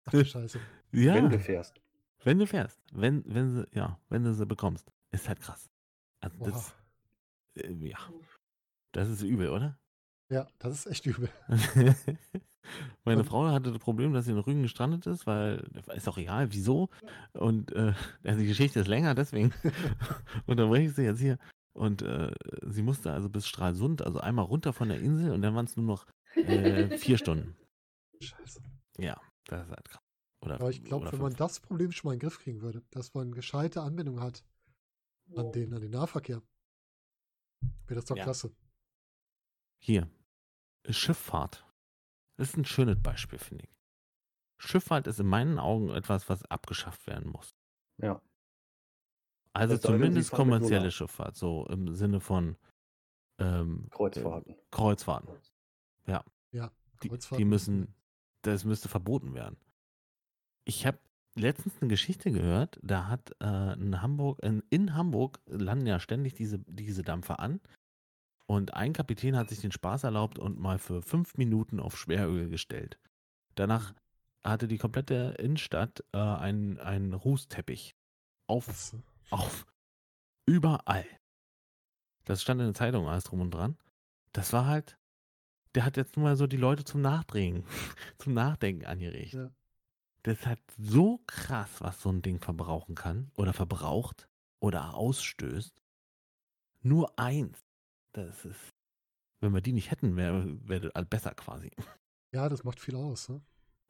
Ach 0.06 0.26
Scheiße. 0.26 0.60
ja, 0.92 1.14
Wenn 1.16 1.30
du 1.30 1.40
fährst. 1.40 1.80
wenn 2.24 2.40
du 2.40 2.48
fährst, 2.48 2.80
wenn, 2.94 3.24
wenn 3.26 3.52
sie, 3.56 3.68
ja, 3.74 4.00
wenn 4.10 4.24
du 4.24 4.34
sie 4.34 4.46
bekommst, 4.46 4.92
ist 5.12 5.28
halt 5.28 5.40
krass. 5.42 5.70
Also 6.20 6.38
Boah. 6.40 6.50
das, 6.52 6.76
äh, 7.56 7.72
ja, 7.88 7.98
das 8.92 9.10
ist 9.10 9.22
übel, 9.24 9.50
oder? 9.50 9.78
Ja, 10.30 10.48
das 10.60 10.74
ist 10.80 10.86
echt 10.88 11.06
übel. 11.06 11.30
Meine 13.04 13.22
Und- 13.22 13.26
Frau 13.28 13.48
hatte 13.50 13.72
das 13.72 13.80
Problem, 13.80 14.14
dass 14.14 14.26
sie 14.26 14.32
in 14.32 14.38
Rügen 14.38 14.62
gestrandet 14.62 15.06
ist, 15.08 15.26
weil 15.28 15.68
ist 15.94 16.08
auch 16.08 16.18
egal, 16.18 16.54
wieso. 16.54 16.90
Und 17.34 17.72
äh, 17.74 17.94
also 18.24 18.40
die 18.40 18.48
Geschichte 18.48 18.80
ist 18.80 18.88
länger, 18.88 19.14
deswegen 19.16 19.52
unterbreche 20.46 20.90
ich 20.90 20.96
sie 20.96 21.04
jetzt 21.04 21.20
hier. 21.20 21.38
Und 21.74 22.02
äh, 22.02 22.32
sie 22.68 22.82
musste 22.84 23.12
also 23.12 23.30
bis 23.30 23.48
Stralsund, 23.48 24.02
also 24.06 24.20
einmal 24.20 24.46
runter 24.46 24.74
von 24.74 24.90
der 24.90 25.00
Insel 25.00 25.32
und 25.32 25.42
dann 25.42 25.56
waren 25.56 25.66
es 25.66 25.76
nur 25.78 25.86
noch 25.86 26.06
äh, 26.36 26.98
vier 26.98 27.18
Stunden. 27.18 27.56
Scheiße. 28.22 28.62
Ja, 28.98 29.20
das 29.46 29.64
ist 29.68 29.70
halt 29.72 29.90
krass. 29.90 30.04
Oder, 30.44 30.56
Aber 30.56 30.70
ich 30.72 30.84
glaube, 30.84 31.12
wenn 31.12 31.22
man 31.22 31.34
das 31.36 31.60
Problem 31.60 31.92
schon 31.92 32.10
mal 32.10 32.14
in 32.14 32.20
den 32.20 32.28
Griff 32.28 32.40
kriegen 32.40 32.62
würde, 32.62 32.82
dass 32.92 33.14
man 33.14 33.32
gescheite 33.32 33.82
Anbindung 33.82 34.20
hat 34.22 34.44
an 35.36 35.52
den, 35.52 35.74
an 35.74 35.82
den 35.82 35.92
Nahverkehr, 35.92 36.42
wäre 37.86 37.96
das 37.96 38.06
doch 38.06 38.18
Ja. 38.18 38.24
klasse. 38.24 38.52
Hier, 39.84 40.10
Schifffahrt. 40.90 41.66
Das 42.38 42.50
ist 42.50 42.58
ein 42.58 42.66
schönes 42.66 43.00
Beispiel, 43.02 43.38
finde 43.40 43.66
ich. 43.66 43.76
Schifffahrt 44.60 45.08
ist 45.08 45.20
in 45.20 45.28
meinen 45.28 45.60
Augen 45.60 45.90
etwas, 45.90 46.28
was 46.30 46.44
abgeschafft 46.46 47.06
werden 47.08 47.32
muss. 47.32 47.56
Ja. 47.98 48.22
Also 49.54 49.76
sie 49.76 49.82
zumindest 49.82 50.32
kommerzielle. 50.32 50.92
Schifffahrt, 50.92 51.36
so 51.36 51.68
im 51.68 51.94
Sinne 51.94 52.20
von 52.20 52.58
ähm, 53.40 53.88
Kreuzfahrten. 53.92 54.54
äh, 54.56 54.58
Kreuzfahrten. 54.72 55.40
Ja, 56.08 56.72
Die, 57.04 57.10
Kreuzfahrten 57.10 57.38
die 57.38 57.46
müssen 57.46 57.80
müssen, 57.80 57.96
das 58.42 58.66
müsste 58.66 58.90
verboten 58.90 59.34
werden. 59.34 59.58
Ich 60.66 60.86
habe 60.86 61.00
letztens 61.36 61.74
eine 61.80 61.90
Geschichte 61.90 62.32
gehört, 62.32 62.80
da 62.84 63.08
hat 63.08 63.36
äh, 63.42 63.74
in 63.74 64.02
Hamburg, 64.02 64.40
in, 64.44 64.64
in 64.70 64.96
Hamburg 64.96 65.40
landen 65.46 65.88
ja 65.88 66.00
ständig 66.00 66.34
diese, 66.34 66.60
diese 66.60 67.04
Dampfer 67.04 67.40
an. 67.40 67.60
Und 68.48 68.74
ein 68.74 68.92
Kapitän 68.94 69.38
hat 69.38 69.50
sich 69.50 69.62
den 69.62 69.72
Spaß 69.72 70.04
erlaubt 70.04 70.38
und 70.38 70.60
mal 70.60 70.78
für 70.78 71.02
fünf 71.02 71.38
Minuten 71.38 71.80
auf 71.80 71.98
Schweröl 71.98 72.50
gestellt. 72.50 73.00
Danach 73.56 73.94
hatte 74.44 74.68
die 74.68 74.78
komplette 74.78 75.36
Innenstadt 75.40 76.04
äh, 76.12 76.18
einen, 76.18 76.80
einen 76.80 77.14
Rußteppich. 77.14 77.96
Auf 78.48 78.94
auf 79.30 79.66
überall. 80.46 81.06
Das 82.26 82.42
stand 82.42 82.60
in 82.60 82.68
der 82.68 82.76
Zeitung 82.76 83.08
alles 83.08 83.24
drum 83.24 83.42
und 83.42 83.52
dran. 83.52 83.78
Das 84.34 84.54
war 84.54 84.66
halt, 84.66 84.98
der 85.76 85.86
hat 85.86 85.98
jetzt 85.98 86.16
nur 86.18 86.26
mal 86.26 86.36
so 86.38 86.48
die 86.48 86.58
Leute 86.58 86.84
zum 86.84 87.02
Nachdrehen, 87.02 87.64
zum 88.18 88.34
Nachdenken 88.34 88.86
angeregt. 88.86 89.34
Ja. 89.34 89.52
Das 90.24 90.40
ist 90.40 90.46
halt 90.46 90.62
so 90.78 91.20
krass, 91.26 91.70
was 91.80 92.02
so 92.02 92.10
ein 92.10 92.22
Ding 92.22 92.40
verbrauchen 92.40 92.96
kann 92.96 93.32
oder 93.36 93.54
verbraucht 93.54 94.30
oder 94.60 94.94
ausstößt. 94.94 95.74
Nur 96.82 97.18
eins. 97.18 97.60
Das 98.14 98.46
ist, 98.46 98.74
wenn 99.40 99.54
wir 99.54 99.62
die 99.62 99.74
nicht 99.74 99.90
hätten, 99.92 100.16
wäre 100.16 100.46
wär 100.68 100.80
das 100.82 101.06
besser 101.10 101.34
quasi. 101.34 101.72
ja, 102.34 102.50
das 102.50 102.64
macht 102.64 102.80
viel 102.80 102.96
aus. 102.96 103.30
Ne? 103.30 103.42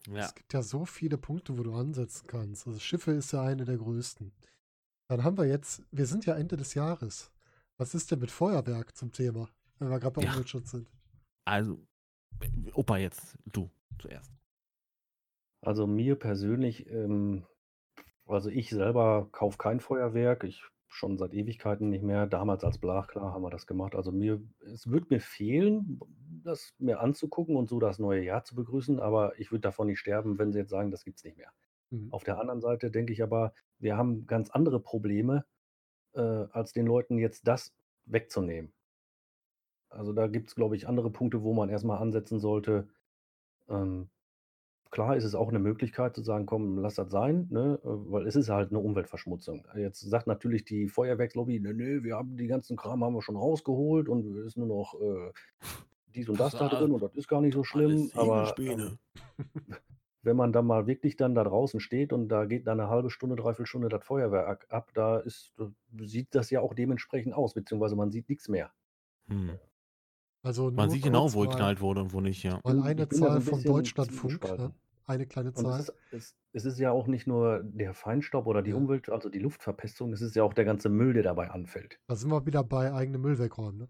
Ja. 0.08 0.26
Es 0.26 0.36
gibt 0.36 0.54
ja 0.54 0.62
so 0.62 0.86
viele 0.86 1.18
Punkte, 1.18 1.58
wo 1.58 1.64
du 1.64 1.74
ansetzen 1.74 2.28
kannst. 2.28 2.68
Also 2.68 2.80
Schiffe 2.80 3.12
ist 3.12 3.34
ja 3.34 3.44
eine 3.44 3.66
der 3.66 3.78
größten. 3.78 4.32
Dann 5.10 5.24
haben 5.24 5.38
wir 5.38 5.46
jetzt, 5.46 5.84
wir 5.92 6.06
sind 6.06 6.26
ja 6.26 6.36
Ende 6.36 6.56
des 6.56 6.74
Jahres. 6.74 7.32
Was 7.78 7.94
ist 7.94 8.12
denn 8.12 8.20
mit 8.20 8.32
Feuerwerk 8.32 8.96
zum 8.96 9.12
Thema, 9.12 9.50
wenn 9.80 9.90
wir 9.90 10.00
gerade 10.00 10.14
bei 10.14 10.22
Ja. 10.24 10.30
Umweltschutz 10.32 10.72
sind? 10.72 10.90
Also, 11.46 11.80
Opa, 12.74 12.98
jetzt 12.98 13.38
du 13.46 13.70
zuerst. 14.00 14.32
Also 15.62 15.86
mir 15.86 16.16
persönlich, 16.16 16.90
ähm, 16.90 17.46
also 18.26 18.50
ich 18.50 18.70
selber 18.70 19.30
kaufe 19.32 19.58
kein 19.58 19.80
Feuerwerk. 19.80 20.44
Ich 20.44 20.64
schon 20.92 21.18
seit 21.18 21.34
Ewigkeiten 21.34 21.90
nicht 21.90 22.04
mehr. 22.04 22.28
Damals 22.28 22.64
als 22.64 22.78
Blach, 22.78 23.08
klar, 23.08 23.34
haben 23.34 23.44
wir 23.44 23.50
das 23.50 23.66
gemacht. 23.66 23.96
Also 23.96 24.12
mir, 24.12 24.42
es 24.74 24.88
würde 24.88 25.08
mir 25.10 25.22
fehlen, 25.22 26.00
das 26.44 26.74
mir 26.80 27.00
anzugucken 27.00 27.56
und 27.56 27.70
so 27.70 27.80
das 27.80 27.98
neue 27.98 28.24
Jahr 28.24 28.44
zu 28.44 28.56
begrüßen, 28.56 29.00
aber 29.00 29.40
ich 29.40 29.52
würde 29.52 29.62
davon 29.62 29.88
nicht 29.88 30.00
sterben, 30.00 30.38
wenn 30.38 30.52
sie 30.52 30.60
jetzt 30.60 30.70
sagen, 30.70 30.92
das 30.92 31.06
gibt 31.06 31.18
es 31.18 31.24
nicht 31.24 31.38
mehr. 31.38 31.52
Mhm. 31.92 32.12
Auf 32.12 32.24
der 32.24 32.40
anderen 32.40 32.62
Seite 32.62 32.92
denke 32.92 33.14
ich 33.14 33.24
aber, 33.24 33.54
wir 33.80 33.98
haben 33.98 34.28
ganz 34.28 34.50
andere 34.50 34.80
Probleme, 34.80 35.46
äh, 36.14 36.20
als 36.20 36.74
den 36.74 36.86
Leuten 36.86 37.18
jetzt 37.18 37.48
das 37.48 37.74
wegzunehmen. 38.06 38.74
Also 39.92 40.14
da 40.14 40.28
gibt 40.28 40.50
es, 40.50 40.56
glaube 40.56 40.76
ich, 40.76 40.88
andere 40.88 41.12
Punkte, 41.12 41.44
wo 41.44 41.54
man 41.54 41.70
erstmal 41.70 42.02
ansetzen 42.02 42.40
sollte. 42.40 42.88
Ähm, 43.70 44.10
klar 44.90 45.16
ist 45.16 45.24
es 45.24 45.36
auch 45.36 45.50
eine 45.50 45.60
Möglichkeit 45.60 46.16
zu 46.16 46.22
sagen, 46.22 46.46
komm, 46.46 46.78
lass 46.78 46.96
das 46.96 47.10
sein, 47.10 47.48
ne? 47.50 47.80
äh, 47.84 47.88
weil 47.88 48.28
es 48.28 48.36
ist 48.36 48.50
halt 48.50 48.70
eine 48.70 48.80
Umweltverschmutzung. 48.80 49.68
Jetzt 49.76 50.02
sagt 50.02 50.28
natürlich 50.28 50.66
die 50.66 50.88
Feuerwerkslobby, 50.88 51.60
ne, 51.60 51.74
ne, 51.74 52.04
wir 52.04 52.16
haben 52.16 52.38
die 52.38 52.48
ganzen 52.48 52.78
Kram 52.78 53.04
haben 53.04 53.14
wir 53.14 53.22
schon 53.22 53.38
rausgeholt 53.38 54.10
und 54.10 54.26
es 54.38 54.46
ist 54.48 54.58
nur 54.58 54.68
noch 54.68 54.96
äh, 55.02 55.32
dies 56.14 56.30
und 56.30 56.40
das 56.40 56.52
da 56.54 56.60
Das 56.60 56.72
war 56.74 56.80
drin 56.80 56.92
und 56.92 57.02
das 57.02 57.16
ist 57.16 57.28
gar 57.28 57.42
nicht 57.42 57.54
so 57.54 57.64
schlimm. 57.64 58.12
Aber 58.16 58.54
ähm, 58.60 58.98
wenn 60.24 60.36
man 60.36 60.52
dann 60.54 60.68
mal 60.68 60.88
wirklich 60.88 61.16
dann 61.16 61.36
da 61.36 61.44
draußen 61.44 61.80
steht 61.80 62.14
und 62.14 62.28
da 62.28 62.46
geht 62.46 62.68
dann 62.68 62.80
eine 62.80 62.90
halbe 62.90 63.10
Stunde, 63.10 63.36
dreiviertel 63.36 63.66
Stunde 63.66 63.90
das 63.90 64.04
Feuerwerk 64.04 64.68
ab, 64.70 64.92
da 64.94 65.20
ist, 65.20 65.54
da 65.58 65.72
sieht 66.02 66.36
das 66.36 66.50
ja 66.50 66.62
auch 66.62 66.74
dementsprechend 66.74 67.34
aus, 67.34 67.54
beziehungsweise 67.54 67.96
man 67.96 68.12
sieht 68.12 68.30
nichts 68.30 68.48
mehr. 68.48 68.72
Hm. 69.28 69.58
Also 70.44 70.72
Man 70.72 70.90
sieht 70.90 71.04
genau, 71.04 71.32
wo 71.34 71.42
geknallt 71.42 71.82
wurde 71.82 72.02
und 72.02 72.14
wo 72.14 72.22
nicht, 72.22 72.44
ja. 72.44 72.60
mal 72.64 72.80
Ich 72.80 72.84
eine 72.84 73.08
so 73.12 73.18
Zahl 73.20 73.36
ein 73.38 73.42
vom 73.42 73.60
bisschen 73.60 73.74
Deutschlandfunk, 73.74 74.44
ne? 74.58 74.74
eine 75.06 75.28
kleine 75.28 75.52
Und 75.54 75.66
es 75.66 75.72
Zahl. 75.72 75.80
ist, 75.80 75.94
es, 76.12 76.36
es 76.54 76.66
ist 76.66 76.80
ja 76.80 76.92
auch 76.92 77.08
nicht 77.08 77.28
nur 77.28 77.62
der 77.64 77.94
Feinstaub 77.94 78.48
oder 78.48 78.62
die 78.64 78.72
Ja. 78.72 78.76
Umwelt, 78.78 79.10
also 79.10 79.30
die 79.30 79.40
Luftverpestung, 79.40 80.14
es 80.14 80.22
ist 80.22 80.36
ja 80.36 80.44
auch 80.44 80.54
der 80.54 80.66
ganze 80.66 80.90
Müll, 80.90 81.14
der 81.14 81.24
dabei 81.24 81.52
anfällt. 81.52 82.00
Da 82.08 82.16
sind 82.16 82.32
wir 82.32 82.46
wieder 82.46 82.64
bei 82.64 82.92
eigene 82.94 83.18
Müll 83.20 83.38
wegräumen. 83.38 83.78
Ne? 83.78 83.88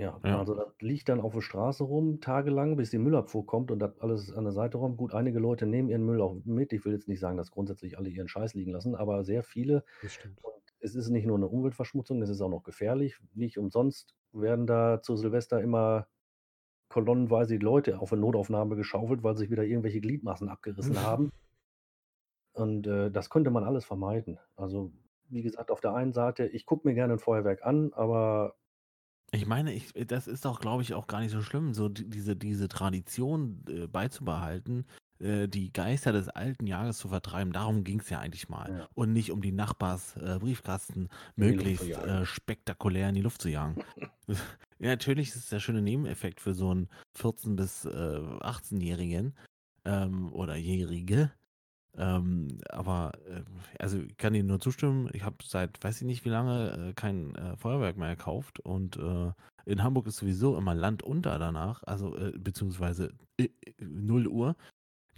Ja, 0.00 0.20
Ja. 0.24 0.38
also 0.38 0.54
das 0.54 0.68
liegt 0.80 1.08
dann 1.08 1.20
auf 1.20 1.32
der 1.34 1.40
Straße 1.40 1.82
rum, 1.82 2.20
tagelang, 2.20 2.76
bis 2.76 2.90
die 2.90 2.98
Müllabfuhr 2.98 3.44
kommt 3.46 3.70
und 3.72 3.80
das 3.80 3.98
alles 3.98 4.32
an 4.32 4.44
der 4.44 4.52
Seite 4.52 4.78
räumt. 4.78 4.96
Gut, 4.98 5.14
einige 5.14 5.40
Leute 5.40 5.66
nehmen 5.66 5.88
ihren 5.88 6.04
Müll 6.04 6.20
auch 6.20 6.36
mit. 6.44 6.72
Ich 6.72 6.84
will 6.84 6.92
jetzt 6.92 7.08
nicht 7.08 7.20
sagen, 7.20 7.36
dass 7.36 7.50
grundsätzlich 7.50 7.98
alle 7.98 8.08
ihren 8.08 8.28
Scheiß 8.28 8.54
liegen 8.54 8.70
lassen, 8.72 8.94
aber 8.94 9.24
sehr 9.24 9.42
viele. 9.42 9.84
Es 10.80 10.94
ist 10.94 11.10
nicht 11.10 11.26
nur 11.26 11.36
eine 11.36 11.48
Umweltverschmutzung, 11.48 12.22
es 12.22 12.30
ist 12.30 12.40
auch 12.40 12.48
noch 12.48 12.62
gefährlich. 12.62 13.18
Nicht 13.34 13.58
umsonst 13.58 14.14
werden 14.32 14.66
da 14.66 15.02
zu 15.02 15.16
Silvester 15.16 15.60
immer 15.60 16.08
kolonnenweise 16.88 17.58
die 17.58 17.64
Leute 17.64 18.00
auf 18.00 18.12
eine 18.12 18.22
Notaufnahme 18.22 18.76
geschaufelt, 18.76 19.22
weil 19.22 19.36
sich 19.36 19.50
wieder 19.50 19.64
irgendwelche 19.64 20.00
Gliedmaßen 20.00 20.48
abgerissen 20.48 21.00
haben. 21.02 21.30
Und 22.52 22.86
äh, 22.86 23.10
das 23.10 23.30
könnte 23.30 23.50
man 23.50 23.64
alles 23.64 23.84
vermeiden. 23.84 24.38
Also, 24.56 24.92
wie 25.28 25.42
gesagt, 25.42 25.70
auf 25.70 25.80
der 25.80 25.94
einen 25.94 26.12
Seite, 26.12 26.46
ich 26.46 26.66
gucke 26.66 26.88
mir 26.88 26.94
gerne 26.94 27.14
ein 27.14 27.18
Feuerwerk 27.20 27.64
an, 27.64 27.92
aber 27.92 28.56
Ich 29.32 29.46
meine, 29.46 29.72
ich, 29.72 29.92
das 30.08 30.26
ist 30.26 30.44
doch, 30.44 30.60
glaube 30.60 30.82
ich, 30.82 30.94
auch 30.94 31.06
gar 31.06 31.20
nicht 31.20 31.30
so 31.30 31.40
schlimm, 31.40 31.72
so 31.72 31.88
die, 31.88 32.08
diese, 32.08 32.34
diese 32.36 32.68
Tradition 32.68 33.64
äh, 33.68 33.86
beizubehalten, 33.86 34.86
äh, 35.20 35.48
die 35.48 35.72
Geister 35.72 36.12
des 36.12 36.28
alten 36.28 36.66
Jahres 36.66 36.98
zu 36.98 37.08
vertreiben. 37.08 37.52
Darum 37.52 37.84
ging 37.84 38.00
es 38.00 38.10
ja 38.10 38.20
eigentlich 38.20 38.48
mal. 38.48 38.70
Ja. 38.70 38.88
Und 38.94 39.12
nicht 39.12 39.30
um 39.30 39.42
die 39.42 39.52
Nachbars 39.52 40.16
äh, 40.16 40.38
Briefkasten 40.38 41.08
In 41.36 41.46
möglichst 41.46 41.88
äh, 41.88 42.24
spektakulär 42.24 43.08
in 43.08 43.14
die 43.14 43.22
Luft 43.22 43.42
zu 43.42 43.48
jagen. 43.48 43.82
ja, 44.78 44.88
natürlich 44.88 45.28
ist 45.28 45.36
es 45.36 45.48
der 45.48 45.60
schöne 45.60 45.82
Nebeneffekt 45.82 46.40
für 46.40 46.54
so 46.54 46.70
einen 46.70 46.88
14- 47.18 47.56
bis 47.56 47.84
äh, 47.84 47.88
18-Jährigen 47.88 49.34
ähm, 49.84 50.32
oder 50.32 50.56
Jährige. 50.56 51.30
Ähm, 51.96 52.58
aber 52.68 53.12
äh, 53.28 53.42
also 53.78 53.98
ich 53.98 54.16
kann 54.16 54.34
Ihnen 54.34 54.48
nur 54.48 54.60
zustimmen. 54.60 55.10
Ich 55.12 55.24
habe 55.24 55.36
seit 55.44 55.82
weiß 55.82 56.00
ich 56.00 56.06
nicht 56.06 56.24
wie 56.24 56.28
lange 56.28 56.90
äh, 56.90 56.92
kein 56.94 57.34
äh, 57.34 57.56
Feuerwerk 57.56 57.96
mehr 57.96 58.14
gekauft 58.14 58.60
und 58.60 58.96
äh, 58.96 59.32
in 59.66 59.82
Hamburg 59.82 60.06
ist 60.06 60.16
sowieso 60.16 60.56
immer 60.56 60.74
Land 60.74 61.02
unter 61.02 61.38
danach, 61.38 61.82
also 61.84 62.16
äh, 62.16 62.32
beziehungsweise 62.38 63.12
äh, 63.38 63.48
äh, 63.64 63.72
0 63.80 64.28
Uhr. 64.28 64.56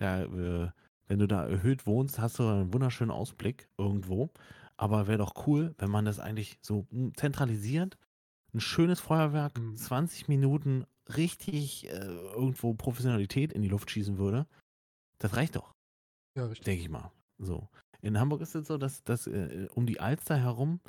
Da, 0.02 0.24
äh, 0.24 0.70
wenn 1.06 1.18
du 1.18 1.28
da 1.28 1.46
erhöht 1.46 1.86
wohnst, 1.86 2.18
hast 2.18 2.38
du 2.38 2.48
einen 2.48 2.72
wunderschönen 2.72 3.10
Ausblick 3.10 3.68
irgendwo. 3.78 4.30
Aber 4.76 5.06
wäre 5.06 5.18
doch 5.18 5.46
cool, 5.46 5.74
wenn 5.78 5.90
man 5.90 6.04
das 6.04 6.18
eigentlich 6.18 6.58
so 6.60 6.86
hm, 6.90 7.14
zentralisiert. 7.14 7.98
Ein 8.54 8.60
schönes 8.60 9.00
Feuerwerk, 9.00 9.58
Mhm. 9.58 9.76
20 9.76 10.28
Minuten 10.28 10.84
richtig 11.16 11.88
äh, 11.88 11.92
irgendwo 11.98 12.74
Professionalität 12.74 13.52
in 13.52 13.62
die 13.62 13.68
Luft 13.68 13.90
schießen 13.90 14.18
würde. 14.18 14.46
Das 15.18 15.36
reicht 15.36 15.56
doch 15.56 15.72
Ja, 16.36 16.46
richtig. 16.46 16.64
denke 16.64 16.82
ich 16.82 16.88
mal. 16.90 17.12
So. 17.38 17.68
In 18.00 18.18
Hamburg 18.18 18.40
ist 18.40 18.54
es 18.56 18.66
so, 18.66 18.78
dass, 18.78 19.04
dass 19.04 19.26
äh, 19.28 19.68
um 19.74 19.86
die 19.86 20.00
Alster 20.00 20.36
herum 20.36 20.80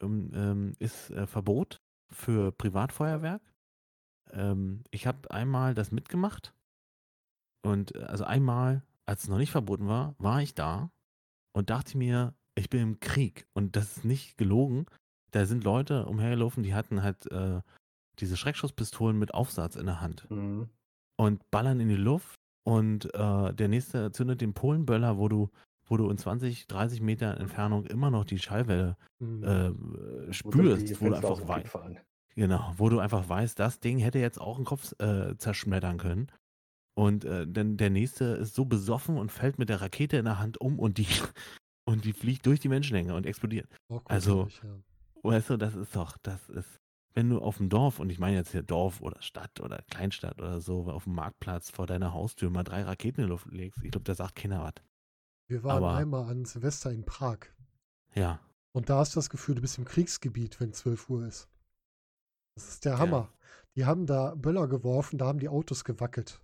ähm, 0.00 0.30
ähm, 0.34 0.72
ist 0.78 1.10
äh, 1.10 1.26
Verbot 1.26 1.76
für 2.10 2.52
Privatfeuerwerk. 2.52 3.42
Ähm, 4.32 4.84
ich 4.90 5.06
habe 5.06 5.30
einmal 5.30 5.74
das 5.74 5.92
mitgemacht 5.92 6.54
und 7.62 7.94
äh, 7.94 8.00
also 8.02 8.24
einmal, 8.24 8.82
als 9.06 9.24
es 9.24 9.28
noch 9.28 9.38
nicht 9.38 9.50
verboten 9.52 9.88
war, 9.88 10.14
war 10.18 10.42
ich 10.42 10.54
da 10.54 10.90
und 11.52 11.70
dachte 11.70 11.96
mir, 11.98 12.34
ich 12.54 12.70
bin 12.70 12.80
im 12.80 13.00
Krieg 13.00 13.46
und 13.54 13.76
das 13.76 13.98
ist 13.98 14.04
nicht 14.04 14.36
gelogen. 14.36 14.86
Da 15.30 15.44
sind 15.46 15.64
Leute 15.64 16.06
umhergelaufen, 16.06 16.62
die 16.62 16.74
hatten 16.74 17.02
halt 17.02 17.30
äh, 17.30 17.60
diese 18.18 18.36
Schreckschusspistolen 18.36 19.18
mit 19.18 19.34
Aufsatz 19.34 19.76
in 19.76 19.86
der 19.86 20.00
Hand 20.00 20.26
Mhm. 20.30 20.68
und 21.16 21.50
ballern 21.50 21.80
in 21.80 21.88
die 21.88 21.96
Luft 21.96 22.34
und 22.64 23.12
äh, 23.14 23.54
der 23.54 23.68
nächste 23.68 24.10
zündet 24.12 24.40
den 24.40 24.54
Polenböller, 24.54 25.18
wo 25.18 25.28
du, 25.28 25.50
wo 25.86 25.96
du 25.96 26.10
in 26.10 26.18
20, 26.18 26.66
30 26.66 27.00
Meter 27.00 27.38
Entfernung 27.38 27.86
immer 27.86 28.10
noch 28.10 28.24
die 28.24 28.38
Schallwelle 28.38 28.96
Mhm. 29.20 29.44
äh, 29.44 29.70
Wo 29.72 30.32
spürst, 30.32 31.00
wo 31.00 31.06
du 31.06 31.12
Fenster 31.12 31.30
aus 31.30 31.40
einfach 31.42 31.48
weißt, 31.84 32.04
genau, 32.34 32.72
wo 32.76 32.88
du 32.88 32.98
einfach 33.00 33.28
weißt, 33.28 33.58
das 33.58 33.80
Ding 33.80 33.98
hätte 33.98 34.18
jetzt 34.18 34.40
auch 34.40 34.56
einen 34.56 34.64
Kopf 34.64 34.92
äh, 35.00 35.36
zerschmettern 35.38 35.98
können. 35.98 36.28
Und 36.98 37.24
äh, 37.24 37.46
dann 37.46 37.76
der 37.76 37.90
nächste 37.90 38.24
ist 38.24 38.56
so 38.56 38.64
besoffen 38.64 39.18
und 39.18 39.30
fällt 39.30 39.56
mit 39.56 39.68
der 39.68 39.80
Rakete 39.80 40.16
in 40.16 40.24
der 40.24 40.40
Hand 40.40 40.60
um 40.60 40.80
und 40.80 40.98
die 40.98 41.06
und 41.86 42.04
die 42.04 42.12
fliegt 42.12 42.44
durch 42.44 42.58
die 42.58 42.68
Menschenmenge 42.68 43.14
und 43.14 43.24
explodiert. 43.24 43.68
Auch 43.88 44.02
also- 44.06 44.48
ja. 44.64 44.80
Weißt 45.22 45.50
du, 45.50 45.56
das 45.56 45.74
ist 45.76 45.94
doch, 45.94 46.16
das 46.24 46.48
ist, 46.48 46.80
wenn 47.14 47.28
du 47.30 47.38
auf 47.40 47.58
dem 47.58 47.68
Dorf, 47.68 47.98
und 48.00 48.10
ich 48.10 48.18
meine 48.18 48.36
jetzt 48.36 48.50
hier 48.52 48.62
Dorf 48.62 49.00
oder 49.00 49.20
Stadt 49.22 49.60
oder 49.60 49.82
Kleinstadt 49.90 50.40
oder 50.40 50.60
so, 50.60 50.84
auf 50.90 51.04
dem 51.04 51.14
Marktplatz 51.14 51.70
vor 51.70 51.86
deiner 51.86 52.12
Haustür 52.14 52.50
mal 52.50 52.62
drei 52.64 52.82
Raketen 52.82 53.20
in 53.20 53.26
die 53.26 53.30
Luft 53.30 53.46
legst, 53.46 53.82
ich 53.84 53.90
glaube, 53.92 54.04
da 54.04 54.14
sagt 54.16 54.34
keiner 54.36 54.62
was. 54.62 54.74
Wir 55.48 55.62
waren 55.64 55.76
aber- 55.84 55.94
einmal 55.96 56.28
an 56.30 56.44
Silvester 56.46 56.90
in 56.92 57.04
Prag. 57.04 57.38
Ja, 58.14 58.40
Und 58.72 58.90
da 58.90 58.98
hast 58.98 59.14
du 59.14 59.18
das 59.18 59.28
Gefühl, 59.30 59.54
du 59.56 59.60
bist 59.60 59.78
im 59.78 59.84
Kriegsgebiet, 59.84 60.58
wenn 60.60 60.72
12 60.72 61.08
Uhr 61.10 61.26
ist. 61.26 61.48
Das 62.56 62.68
ist 62.68 62.84
der 62.84 62.92
Ja. 62.94 62.98
Hammer. 62.98 63.32
Die 63.76 63.84
haben 63.84 64.06
da 64.06 64.34
Böller 64.34 64.66
geworfen, 64.68 65.16
da 65.18 65.26
haben 65.26 65.38
die 65.40 65.48
Autos 65.48 65.84
gewackelt. 65.84 66.40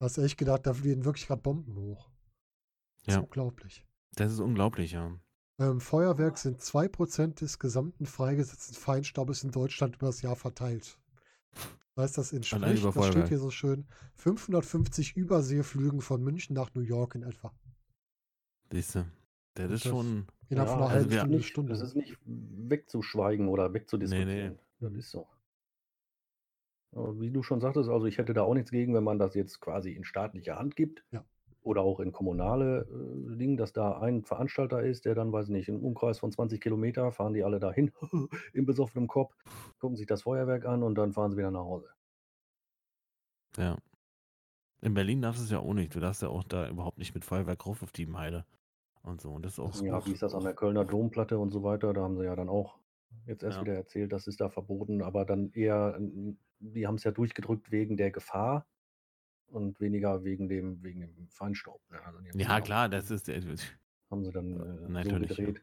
Hast 0.00 0.18
du 0.18 0.22
echt 0.22 0.36
gedacht, 0.38 0.66
da 0.66 0.74
fliegen 0.74 1.04
wirklich 1.04 1.26
gerade 1.26 1.40
Bomben 1.42 1.76
hoch. 1.76 2.10
Das 3.04 3.14
Ja. 3.14 3.20
ist 3.20 3.24
unglaublich. 3.24 3.84
das 4.16 4.32
ist 4.32 4.40
unglaublich, 4.40 4.92
ja. 4.92 5.18
Ähm, 5.58 5.80
Feuerwerk 5.80 6.36
sind 6.38 6.60
2% 6.60 7.40
des 7.40 7.58
gesamten 7.58 8.04
freigesetzten 8.06 8.74
Feinstaubes 8.74 9.42
in 9.42 9.50
Deutschland 9.50 9.96
über 9.96 10.06
das 10.06 10.20
Jahr 10.22 10.36
verteilt. 10.36 10.98
Das 11.94 12.04
heißt, 12.04 12.18
das 12.18 12.32
entspricht, 12.34 12.84
das 12.84 13.06
steht 13.06 13.28
hier 13.28 13.38
so 13.38 13.50
schön, 13.50 13.86
550 14.16 15.16
Überseeflügen 15.16 16.02
von 16.02 16.22
München 16.22 16.54
nach 16.54 16.74
New 16.74 16.82
York 16.82 17.14
in 17.14 17.22
etwa. 17.22 17.54
Siehst 18.70 18.96
du, 18.96 19.06
das 19.54 19.70
ist 19.70 19.84
schon, 19.84 20.26
Innerhalb 20.48 20.70
von 20.70 20.82
einer 20.82 20.90
also 20.90 21.20
halben 21.20 21.42
Stunde. 21.42 21.72
das 21.72 21.80
ist 21.80 21.94
nicht 21.96 22.18
wegzuschweigen 22.26 23.48
oder 23.48 23.72
wegzudiskutieren. 23.72 24.28
Nee, 24.28 24.48
nee. 24.50 24.56
Das 24.80 24.92
ist 24.92 25.10
so. 25.10 25.26
Aber 26.92 27.20
wie 27.20 27.30
du 27.30 27.42
schon 27.42 27.60
sagtest, 27.60 27.90
also 27.90 28.06
ich 28.06 28.18
hätte 28.18 28.32
da 28.32 28.42
auch 28.42 28.54
nichts 28.54 28.70
gegen, 28.70 28.94
wenn 28.94 29.04
man 29.04 29.18
das 29.18 29.34
jetzt 29.34 29.60
quasi 29.60 29.92
in 29.92 30.04
staatlicher 30.04 30.58
Hand 30.58 30.76
gibt. 30.76 31.04
Ja. 31.10 31.24
Oder 31.62 31.82
auch 31.82 31.98
in 32.00 32.12
kommunale 32.12 32.82
äh, 32.82 33.36
Dinge, 33.36 33.56
dass 33.56 33.72
da 33.72 33.98
ein 34.00 34.22
Veranstalter 34.24 34.82
ist, 34.82 35.04
der 35.04 35.14
dann, 35.16 35.32
weiß 35.32 35.48
nicht, 35.48 35.68
im 35.68 35.82
Umkreis 35.82 36.18
von 36.20 36.30
20 36.30 36.60
Kilometer 36.60 37.10
fahren 37.12 37.34
die 37.34 37.42
alle 37.42 37.58
dahin, 37.58 37.90
im 38.52 38.66
besoffenen 38.66 39.08
Kopf, 39.08 39.34
gucken 39.80 39.96
sich 39.96 40.06
das 40.06 40.22
Feuerwerk 40.22 40.64
an 40.64 40.82
und 40.84 40.94
dann 40.94 41.12
fahren 41.12 41.32
sie 41.32 41.38
wieder 41.38 41.50
nach 41.50 41.64
Hause. 41.64 41.88
ja. 43.56 43.76
In 44.82 44.94
Berlin 44.94 45.22
darfst 45.22 45.40
du 45.40 45.44
es 45.44 45.50
ja 45.50 45.58
auch 45.58 45.74
nicht. 45.74 45.94
Du 45.94 46.00
darfst 46.00 46.22
ja 46.22 46.28
auch 46.28 46.44
da 46.44 46.68
überhaupt 46.68 46.98
nicht 46.98 47.14
mit 47.14 47.24
Feuerwerk 47.24 47.66
rauf 47.66 47.82
auf 47.82 47.92
die 47.92 48.06
Meile. 48.06 48.44
Und 49.02 49.20
so. 49.20 49.32
Und 49.32 49.44
das 49.44 49.54
ist 49.54 49.58
auch 49.58 49.74
Ja, 49.82 50.04
wie 50.06 50.12
ist 50.12 50.22
das 50.22 50.34
an 50.34 50.44
der 50.44 50.54
Kölner 50.54 50.84
Domplatte 50.84 51.38
und 51.38 51.50
so 51.50 51.62
weiter? 51.62 51.92
Da 51.92 52.02
haben 52.02 52.16
sie 52.16 52.24
ja 52.24 52.36
dann 52.36 52.48
auch 52.48 52.78
jetzt 53.26 53.42
erst 53.42 53.56
Ja. 53.56 53.62
wieder 53.62 53.74
erzählt, 53.74 54.12
das 54.12 54.26
ist 54.26 54.40
da 54.40 54.48
verboten, 54.48 55.02
aber 55.02 55.24
dann 55.24 55.50
eher, 55.52 55.94
n- 55.96 56.38
die 56.60 56.86
haben 56.86 56.96
es 56.96 57.04
ja 57.04 57.10
durchgedrückt 57.10 57.70
wegen 57.70 57.96
der 57.96 58.10
Gefahr 58.10 58.66
und 59.48 59.78
weniger 59.80 60.24
wegen 60.24 60.48
dem, 60.48 60.82
wegen 60.82 61.00
dem 61.00 61.28
Feinstaub. 61.28 61.80
ne? 61.90 62.00
Also 62.04 62.18
Ja, 62.38 62.58
auch- 62.58 62.62
klar, 62.64 62.88
das 62.88 63.10
ist. 63.10 63.28
Äh, 63.28 63.40
Haben 64.10 64.24
sie 64.24 64.30
dann 64.32 64.52
äh, 64.52 64.78
so 64.82 64.88
Natürlich, 64.88 65.30
ja. 65.30 65.44
gedreht. 65.46 65.62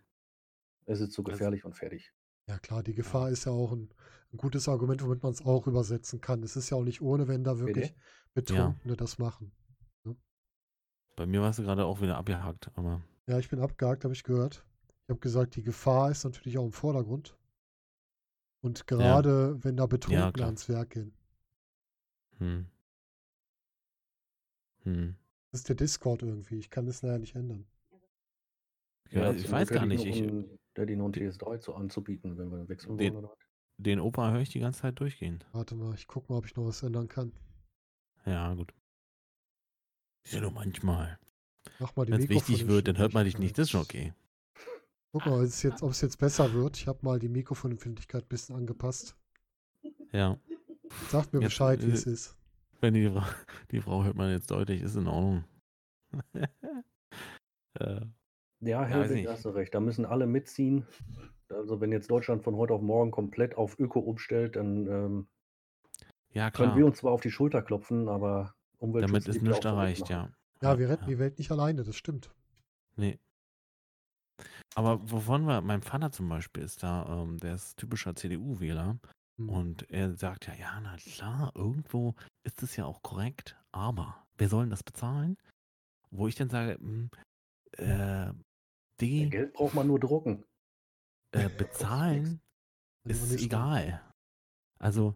Es 0.86 0.99
ist 0.99 1.11
zu 1.14 1.24
Das- 1.24 1.34
gefährlich 1.34 1.64
und 1.65 1.74
fertig. 1.76 2.14
Ja 2.48 2.60
klar, 2.60 2.84
die 2.84 2.94
Gefahr 2.94 3.30
ist 3.30 3.45
ja 3.45 3.53
auch 3.53 3.72
ein, 3.72 3.90
ein 4.34 4.38
gutes 4.38 4.68
Argument, 4.68 5.02
womit 5.02 5.24
man 5.24 5.32
es 5.32 5.45
auch 5.45 5.65
übersetzen 5.68 6.20
kann. 6.20 6.44
Es 6.44 6.57
ist 6.57 6.70
ja 6.72 6.78
auch 6.78 6.84
nicht 6.84 7.02
ohne, 7.02 7.28
wenn 7.30 7.44
da 7.45 7.57
wirklich 7.57 7.94
Betrunkene 8.34 8.98
das 8.98 9.18
machen. 9.18 9.53
bei 11.15 11.26
mir 11.26 11.41
warst 11.41 11.60
du 11.60 11.64
gerade 11.64 11.86
auch 11.86 12.02
wieder 12.02 12.18
abgehakt, 12.18 12.70
aber. 12.76 13.02
Ja, 13.28 13.40
ich 13.40 13.49
bin 13.49 13.60
abgehakt, 13.60 14.03
habe 14.03 14.14
ich 14.14 14.24
gehört. 14.24 14.65
Ich 15.03 15.10
habe 15.10 15.20
gesagt, 15.20 15.56
die 15.56 15.64
Gefahr 15.64 16.11
ist 16.11 16.24
natürlich 16.26 16.57
auch 16.57 16.65
im 16.65 16.72
Vordergrund. 16.74 17.38
Und 18.64 18.88
gerade 18.88 19.61
wenn 19.64 19.76
da 19.76 19.85
Betrunkene 19.85 20.31
klar. 20.31 20.45
ans 20.48 20.69
Werk 20.69 20.91
gehen. 20.91 21.14
Hm. 22.38 22.65
Hm. 24.84 25.15
Das 25.52 25.60
ist 25.61 25.69
der 25.69 25.76
Discord 25.76 26.23
irgendwie. 26.23 26.57
Ich 26.60 26.69
kann 26.69 26.85
das 26.85 27.02
leider 27.02 27.19
nicht 27.19 27.35
ändern. 27.35 27.65
Ja, 29.11 29.23
Ja, 29.23 29.34
ich 29.34 29.52
weiß 29.52 29.69
gar 29.69 29.85
nicht. 29.85 30.06
Ich, 30.06 30.18
einen- 30.23 30.57
Da 30.73 30.81
hätte 30.81 30.94
ich 30.94 30.98
noch 30.98 31.06
einen 31.06 31.14
TS3 31.14 31.60
zu 31.60 31.76
anzubieten, 31.76 32.38
wenn 32.38 32.49
wir 32.49 32.68
wechseln 32.68 32.98
Den- 32.98 33.14
wollen. 33.15 33.27
Den 33.77 33.99
Opa 33.99 34.31
höre 34.31 34.40
ich 34.41 34.49
die 34.49 34.60
ganze 34.60 34.81
Zeit 34.81 34.99
durchgehen. 34.99 35.44
Warte 35.52 35.76
mal, 35.76 35.94
ich 35.95 36.07
guck 36.07 36.30
mal, 36.30 36.38
ob 36.38 36.45
ich 36.45 36.56
noch 36.56 36.65
was 36.65 36.81
ändern 36.84 37.07
kann. 37.10 37.34
Ja, 38.26 38.53
gut. 38.53 38.73
Ist 40.23 40.34
ja 40.35 40.41
nur 40.41 40.52
manchmal. 40.52 41.19
Mach 41.80 41.95
mal 41.95 42.06
die 42.06 42.14
Wenn 42.14 42.22
es 42.23 42.30
wichtig 42.30 42.68
wird, 42.68 42.88
dann 42.88 42.98
hört 42.98 43.14
man 43.14 43.26
dich 43.26 43.38
nicht. 43.38 43.57
Das 43.57 43.64
ist 43.68 43.72
schon 43.72 43.81
okay. 43.81 44.14
Guck 45.14 45.27
mal, 45.27 45.35
ob 45.35 45.44
es 45.44 45.61
jetzt, 46.02 46.18
besser 46.18 46.53
wird. 46.53 46.76
Ich 46.76 46.88
habe 46.88 46.98
mal 47.03 47.19
die 47.19 47.30
Mikrofonempfindlichkeit 47.30 48.23
ein 48.23 48.27
bisschen 48.27 48.56
angepasst. 48.56 49.15
Ja. 50.11 50.40
Sagt 51.10 51.34
mir 51.34 51.40
Jetzt, 51.40 51.49
Bescheid, 51.49 51.85
wie 51.85 51.91
äh, 51.91 51.94
es 51.94 52.07
ist. 52.07 52.35
Wenn 52.81 52.95
die 52.95 53.07
Frau, 53.07 53.22
die 53.72 53.80
Frau 53.80 54.03
hört 54.03 54.15
man 54.15 54.31
jetzt 54.31 54.49
deutlich, 54.49 54.81
ist 54.81 54.95
in 54.95 55.07
Ordnung. 55.07 55.44
äh, 57.80 58.02
Ja, 58.60 58.85
Helwig, 58.85 59.27
hast 59.27 59.45
du 59.45 59.49
recht. 59.49 59.76
Da 59.76 59.81
müssen 59.81 60.06
alle 60.06 60.26
mitziehen. 60.26 60.88
Also 61.49 61.81
wenn 61.81 61.91
jetzt 61.91 62.10
Deutschland 62.10 62.44
von 62.44 62.56
heute 62.56 62.73
auf 62.73 62.81
morgen 62.81 63.11
komplett 63.11 63.56
auf 63.56 63.77
Öko 63.77 63.99
umstellt, 63.99 64.56
dann 64.56 64.88
ähm, 64.88 65.27
ja, 66.31 66.49
können 66.49 66.76
wir 66.76 66.85
uns 66.85 66.99
zwar 66.99 67.11
auf 67.11 67.22
die 67.22 67.30
Schulter 67.30 67.61
klopfen, 67.61 68.07
aber 68.07 68.56
Umweltschutz 68.80 69.11
Damit 69.11 69.27
ist 69.27 69.44
ja 69.44 69.49
nichts 69.49 69.65
erreicht, 69.65 70.10
ja. 70.10 70.30
Ja, 70.61 70.80
wir 70.80 70.88
retten 70.90 71.07
die 71.07 71.19
Welt 71.19 71.38
nicht 71.38 71.52
alleine, 71.52 71.84
das 71.84 71.98
stimmt. 71.98 72.34
Nee. 72.95 73.19
Aber 74.75 74.99
wovon 75.11 75.45
wir, 75.45 75.61
mein 75.61 75.81
Vater 75.83 76.11
zum 76.11 76.29
Beispiel 76.29 76.63
ist 76.63 76.81
da, 76.83 77.05
ähm, 77.23 77.37
der 77.39 77.55
ist 77.55 77.77
typischer 77.77 78.15
CDU-Wähler 78.15 78.97
Hm. 79.39 79.49
und 79.49 79.89
er 79.89 80.13
sagt 80.15 80.45
ja, 80.47 80.53
ja, 80.53 80.79
na 80.81 80.95
klar, 80.97 81.51
irgendwo 81.55 82.13
ist 82.43 82.61
es 82.61 82.75
ja 82.75 82.85
auch 82.85 83.01
korrekt, 83.01 83.59
aber 83.71 84.23
wer 84.37 84.47
soll 84.47 84.63
denn 84.65 84.69
das 84.69 84.83
bezahlen? 84.83 85.37
Wo 86.11 86.27
ich 86.27 86.35
dann 86.35 86.49
sage, 86.49 86.75
hm, 86.75 87.09
äh, 87.77 87.87
Ja, 88.25 88.35
Digi, 89.01 89.29
Geld 89.29 89.53
braucht 89.53 89.73
man 89.73 89.87
nur 89.87 89.99
drucken. 89.99 90.43
äh, 91.31 91.49
bezahlen 91.49 92.41
ist 93.07 93.31
egal. 93.41 94.01
Also 94.79 95.15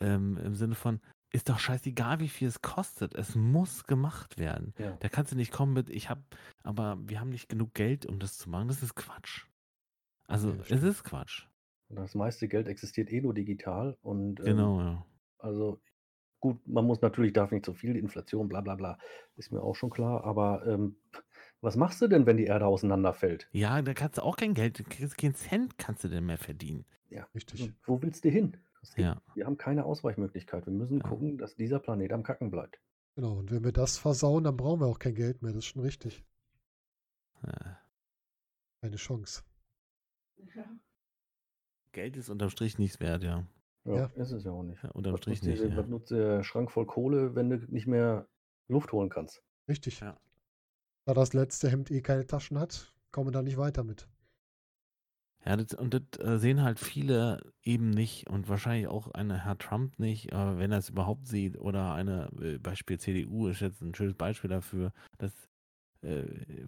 ähm, 0.00 0.38
im 0.38 0.54
Sinne 0.54 0.74
von, 0.74 1.00
ist 1.32 1.48
doch 1.48 1.58
scheißegal, 1.58 2.20
wie 2.20 2.28
viel 2.28 2.48
es 2.48 2.62
kostet. 2.62 3.14
Es 3.14 3.34
muss 3.34 3.86
gemacht 3.86 4.38
werden. 4.38 4.74
Ja. 4.78 4.96
Da 5.00 5.08
kannst 5.08 5.32
du 5.32 5.36
nicht 5.36 5.52
kommen 5.52 5.72
mit, 5.72 5.88
ich 5.90 6.10
habe, 6.10 6.22
aber 6.62 6.98
wir 7.04 7.20
haben 7.20 7.30
nicht 7.30 7.48
genug 7.48 7.74
Geld, 7.74 8.06
um 8.06 8.18
das 8.18 8.36
zu 8.36 8.50
machen. 8.50 8.68
Das 8.68 8.82
ist 8.82 8.94
Quatsch. 8.94 9.46
Also 10.26 10.50
Ja, 10.50 10.76
es 10.76 10.82
ist 10.82 11.04
Quatsch. 11.04 11.46
Das 11.88 12.14
meiste 12.14 12.48
Geld 12.48 12.68
existiert 12.68 13.10
eh 13.10 13.20
nur 13.20 13.34
digital 13.34 13.96
und 14.02 14.40
ähm, 14.40 14.46
Genau, 14.46 14.80
ja. 14.80 15.06
Also 15.38 15.80
gut, 16.40 16.66
man 16.66 16.86
muss 16.86 17.02
natürlich, 17.02 17.32
darf 17.32 17.50
nicht 17.50 17.64
zu 17.64 17.74
viel, 17.74 17.96
Inflation, 17.96 18.48
bla 18.48 18.60
bla 18.60 18.74
bla, 18.74 18.98
ist 19.36 19.52
mir 19.52 19.62
auch 19.62 19.74
schon 19.74 19.90
klar. 19.90 20.24
Aber 20.24 20.66
ähm, 20.66 20.96
was 21.60 21.76
machst 21.76 22.00
du 22.02 22.08
denn, 22.08 22.26
wenn 22.26 22.36
die 22.36 22.46
Erde 22.46 22.66
auseinanderfällt? 22.66 23.48
Ja, 23.52 23.80
da 23.82 23.94
kannst 23.94 24.18
du 24.18 24.22
auch 24.22 24.36
kein 24.36 24.54
Geld, 24.54 24.78
du 24.78 24.84
kriegst 24.84 25.16
keinen 25.18 25.34
Cent 25.34 25.78
kannst 25.78 26.04
du 26.04 26.08
denn 26.08 26.26
mehr 26.26 26.38
verdienen. 26.38 26.84
Richtig. 27.34 27.62
Und 27.62 27.74
Wo 27.84 28.00
willst 28.02 28.24
du 28.24 28.30
hin? 28.30 28.56
Geht, 28.82 29.04
Ja. 29.04 29.22
Wir 29.34 29.46
haben 29.46 29.56
keine 29.56 29.84
Ausweichmöglichkeit. 29.84 30.66
Wir 30.66 30.72
müssen 30.72 30.98
Ja. 30.98 31.08
gucken, 31.08 31.38
dass 31.38 31.54
dieser 31.54 31.78
Planet 31.78 32.12
am 32.12 32.22
Kacken 32.22 32.50
bleibt. 32.50 32.80
Genau. 33.14 33.38
Und 33.38 33.50
wenn 33.50 33.64
wir 33.64 33.72
das 33.72 33.98
versauen, 33.98 34.44
dann 34.44 34.56
brauchen 34.56 34.80
wir 34.80 34.86
auch 34.86 34.98
kein 34.98 35.14
Geld 35.14 35.42
mehr. 35.42 35.52
Das 35.52 35.60
ist 35.60 35.66
schon 35.66 35.82
richtig. 35.82 36.24
Äh, 37.42 37.74
Keine 38.80 38.96
Chance. 38.96 39.42
Ja. 40.54 40.64
Geld 41.92 42.16
ist 42.16 42.28
unterm 42.30 42.50
Strich 42.50 42.78
nichts 42.78 42.98
wert, 43.00 43.22
ja. 43.22 43.46
Ja, 43.84 43.94
Ja. 43.94 44.06
ist 44.16 44.32
es 44.32 44.44
ja 44.44 44.50
auch 44.52 44.62
nicht. 44.62 44.82
ja 44.82 44.90
unterm 44.90 45.12
Was 45.14 45.20
Strich 45.20 45.42
nutzt, 45.42 45.60
nicht. 45.62 45.70
Ja. 45.72 45.76
was 45.76 45.86
nutzt 45.88 46.10
der 46.10 46.42
Schrank 46.42 46.70
voll 46.70 46.86
Kohle, 46.86 47.34
wenn 47.34 47.50
du 47.50 47.56
nicht 47.70 47.86
mehr 47.86 48.28
Luft 48.68 48.92
holen 48.92 49.08
kannst? 49.10 49.42
Richtig. 49.68 50.00
Ja. 50.00 50.18
Da 51.04 51.14
das 51.14 51.32
letzte 51.32 51.68
Hemd 51.70 51.90
eh 51.90 52.00
keine 52.00 52.26
Taschen 52.26 52.58
hat, 52.58 52.92
kommen 53.12 53.28
wir 53.28 53.32
da 53.32 53.42
nicht 53.42 53.56
weiter 53.56 53.84
mit. 53.84 54.08
Ja, 55.44 55.56
das, 55.56 55.74
und 55.74 55.92
das 55.92 56.02
äh, 56.24 56.38
sehen 56.38 56.62
halt 56.62 56.78
viele 56.78 57.52
eben 57.62 57.90
nicht 57.90 58.28
und 58.28 58.48
wahrscheinlich 58.48 58.86
auch 58.86 59.10
eine 59.10 59.44
Herr 59.44 59.58
Trump 59.58 59.98
nicht, 59.98 60.30
äh, 60.32 60.58
wenn 60.58 60.70
er 60.70 60.78
es 60.78 60.90
überhaupt 60.90 61.26
sieht 61.26 61.58
oder 61.58 61.94
eine, 61.94 62.30
äh, 62.40 62.58
Beispiel 62.58 62.98
CDU 63.00 63.48
ist 63.48 63.60
jetzt 63.60 63.80
ein 63.82 63.94
schönes 63.94 64.14
Beispiel 64.14 64.50
dafür, 64.50 64.92
dass, 65.18 65.32
äh, 66.02 66.66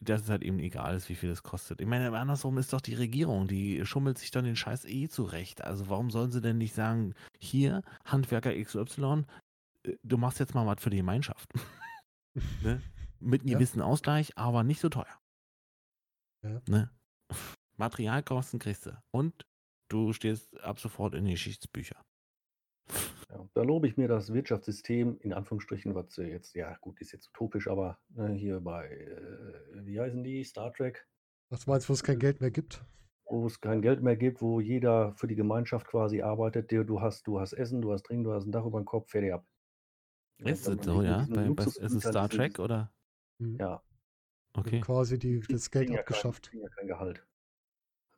dass 0.00 0.22
es 0.22 0.28
halt 0.30 0.42
eben 0.44 0.60
egal 0.60 0.94
ist, 0.94 1.08
wie 1.08 1.16
viel 1.16 1.30
es 1.30 1.42
kostet. 1.42 1.80
Ich 1.80 1.88
meine, 1.88 2.16
andersrum 2.16 2.56
ist 2.58 2.72
doch 2.72 2.80
die 2.80 2.94
Regierung, 2.94 3.48
die 3.48 3.84
schummelt 3.84 4.16
sich 4.18 4.30
dann 4.30 4.44
den 4.44 4.54
Scheiß 4.54 4.84
eh 4.84 5.08
zurecht. 5.08 5.64
Also 5.64 5.88
warum 5.88 6.10
sollen 6.10 6.30
sie 6.30 6.40
denn 6.40 6.58
nicht 6.58 6.74
sagen, 6.74 7.14
hier, 7.40 7.82
Handwerker 8.04 8.54
XY, 8.54 9.24
äh, 9.82 9.96
du 10.04 10.18
machst 10.18 10.38
jetzt 10.38 10.54
mal 10.54 10.66
was 10.66 10.80
für 10.80 10.90
die 10.90 10.98
Gemeinschaft. 10.98 11.50
ne? 12.62 12.80
Mit 13.18 13.40
einem 13.40 13.50
Ja. 13.50 13.58
gewissen 13.58 13.82
Ausgleich, 13.82 14.38
aber 14.38 14.62
nicht 14.62 14.80
so 14.80 14.88
teuer. 14.88 15.18
Ja. 16.44 16.62
Ne? 16.68 16.90
Materialkosten 17.78 18.58
kriegst 18.58 18.86
du. 18.86 19.02
Und 19.10 19.46
du 19.88 20.12
stehst 20.12 20.60
ab 20.60 20.80
sofort 20.80 21.14
in 21.14 21.24
die 21.24 21.32
Geschichtsbücher. 21.32 22.04
Ja, 23.30 23.48
da 23.54 23.62
lobe 23.62 23.86
ich 23.86 23.96
mir 23.96 24.08
das 24.08 24.32
Wirtschaftssystem, 24.32 25.18
in 25.20 25.32
Anführungsstrichen, 25.32 25.94
was 25.94 26.16
äh, 26.18 26.24
jetzt, 26.24 26.54
ja 26.54 26.76
gut, 26.80 27.00
ist 27.00 27.12
jetzt 27.12 27.28
utopisch, 27.28 27.68
aber 27.68 27.98
ne, 28.08 28.32
hier 28.32 28.60
bei, 28.60 28.88
äh, 28.88 29.84
wie 29.84 30.00
heißen 30.00 30.24
die, 30.24 30.42
Star 30.44 30.72
Trek, 30.72 31.06
Was 31.50 31.66
meinst 31.66 31.86
du, 31.86 31.90
wo 31.90 31.94
es 31.94 32.02
kein 32.02 32.18
Geld 32.18 32.40
mehr 32.40 32.50
gibt? 32.50 32.84
wo 33.30 33.46
es 33.46 33.60
kein 33.60 33.82
Geld 33.82 34.02
mehr 34.02 34.16
gibt, 34.16 34.40
wo 34.40 34.58
jeder 34.58 35.12
für 35.12 35.26
die 35.26 35.34
Gemeinschaft 35.34 35.86
quasi 35.86 36.22
arbeitet, 36.22 36.70
der, 36.70 36.84
du 36.84 37.02
hast, 37.02 37.26
du 37.26 37.38
hast 37.38 37.52
Essen, 37.52 37.82
du 37.82 37.92
hast 37.92 38.06
Trinken, 38.06 38.24
du 38.24 38.32
hast 38.32 38.46
ein 38.46 38.52
Dach 38.52 38.64
über 38.64 38.80
dem 38.80 38.86
Kopf, 38.86 39.10
fertig 39.10 39.34
ab. 39.34 39.46
Ist 40.38 40.66
es 40.66 40.82
so, 40.82 41.02
ja? 41.02 41.26
Bei, 41.28 41.50
bei, 41.50 41.64
ist 41.64 41.78
es 41.78 42.02
Star 42.02 42.30
Trek 42.30 42.58
oder? 42.58 42.90
Hm. 43.38 43.58
Ja, 43.60 43.82
Okay. 44.58 44.80
Quasi 44.80 45.18
die, 45.18 45.40
das 45.40 45.70
Geld 45.70 45.86
kriegen 45.86 45.94
ja 45.94 46.00
abgeschafft. 46.00 46.50
Kein, 46.50 46.60
ja 46.60 46.68
kein 46.68 46.86
Gehalt. 46.88 47.24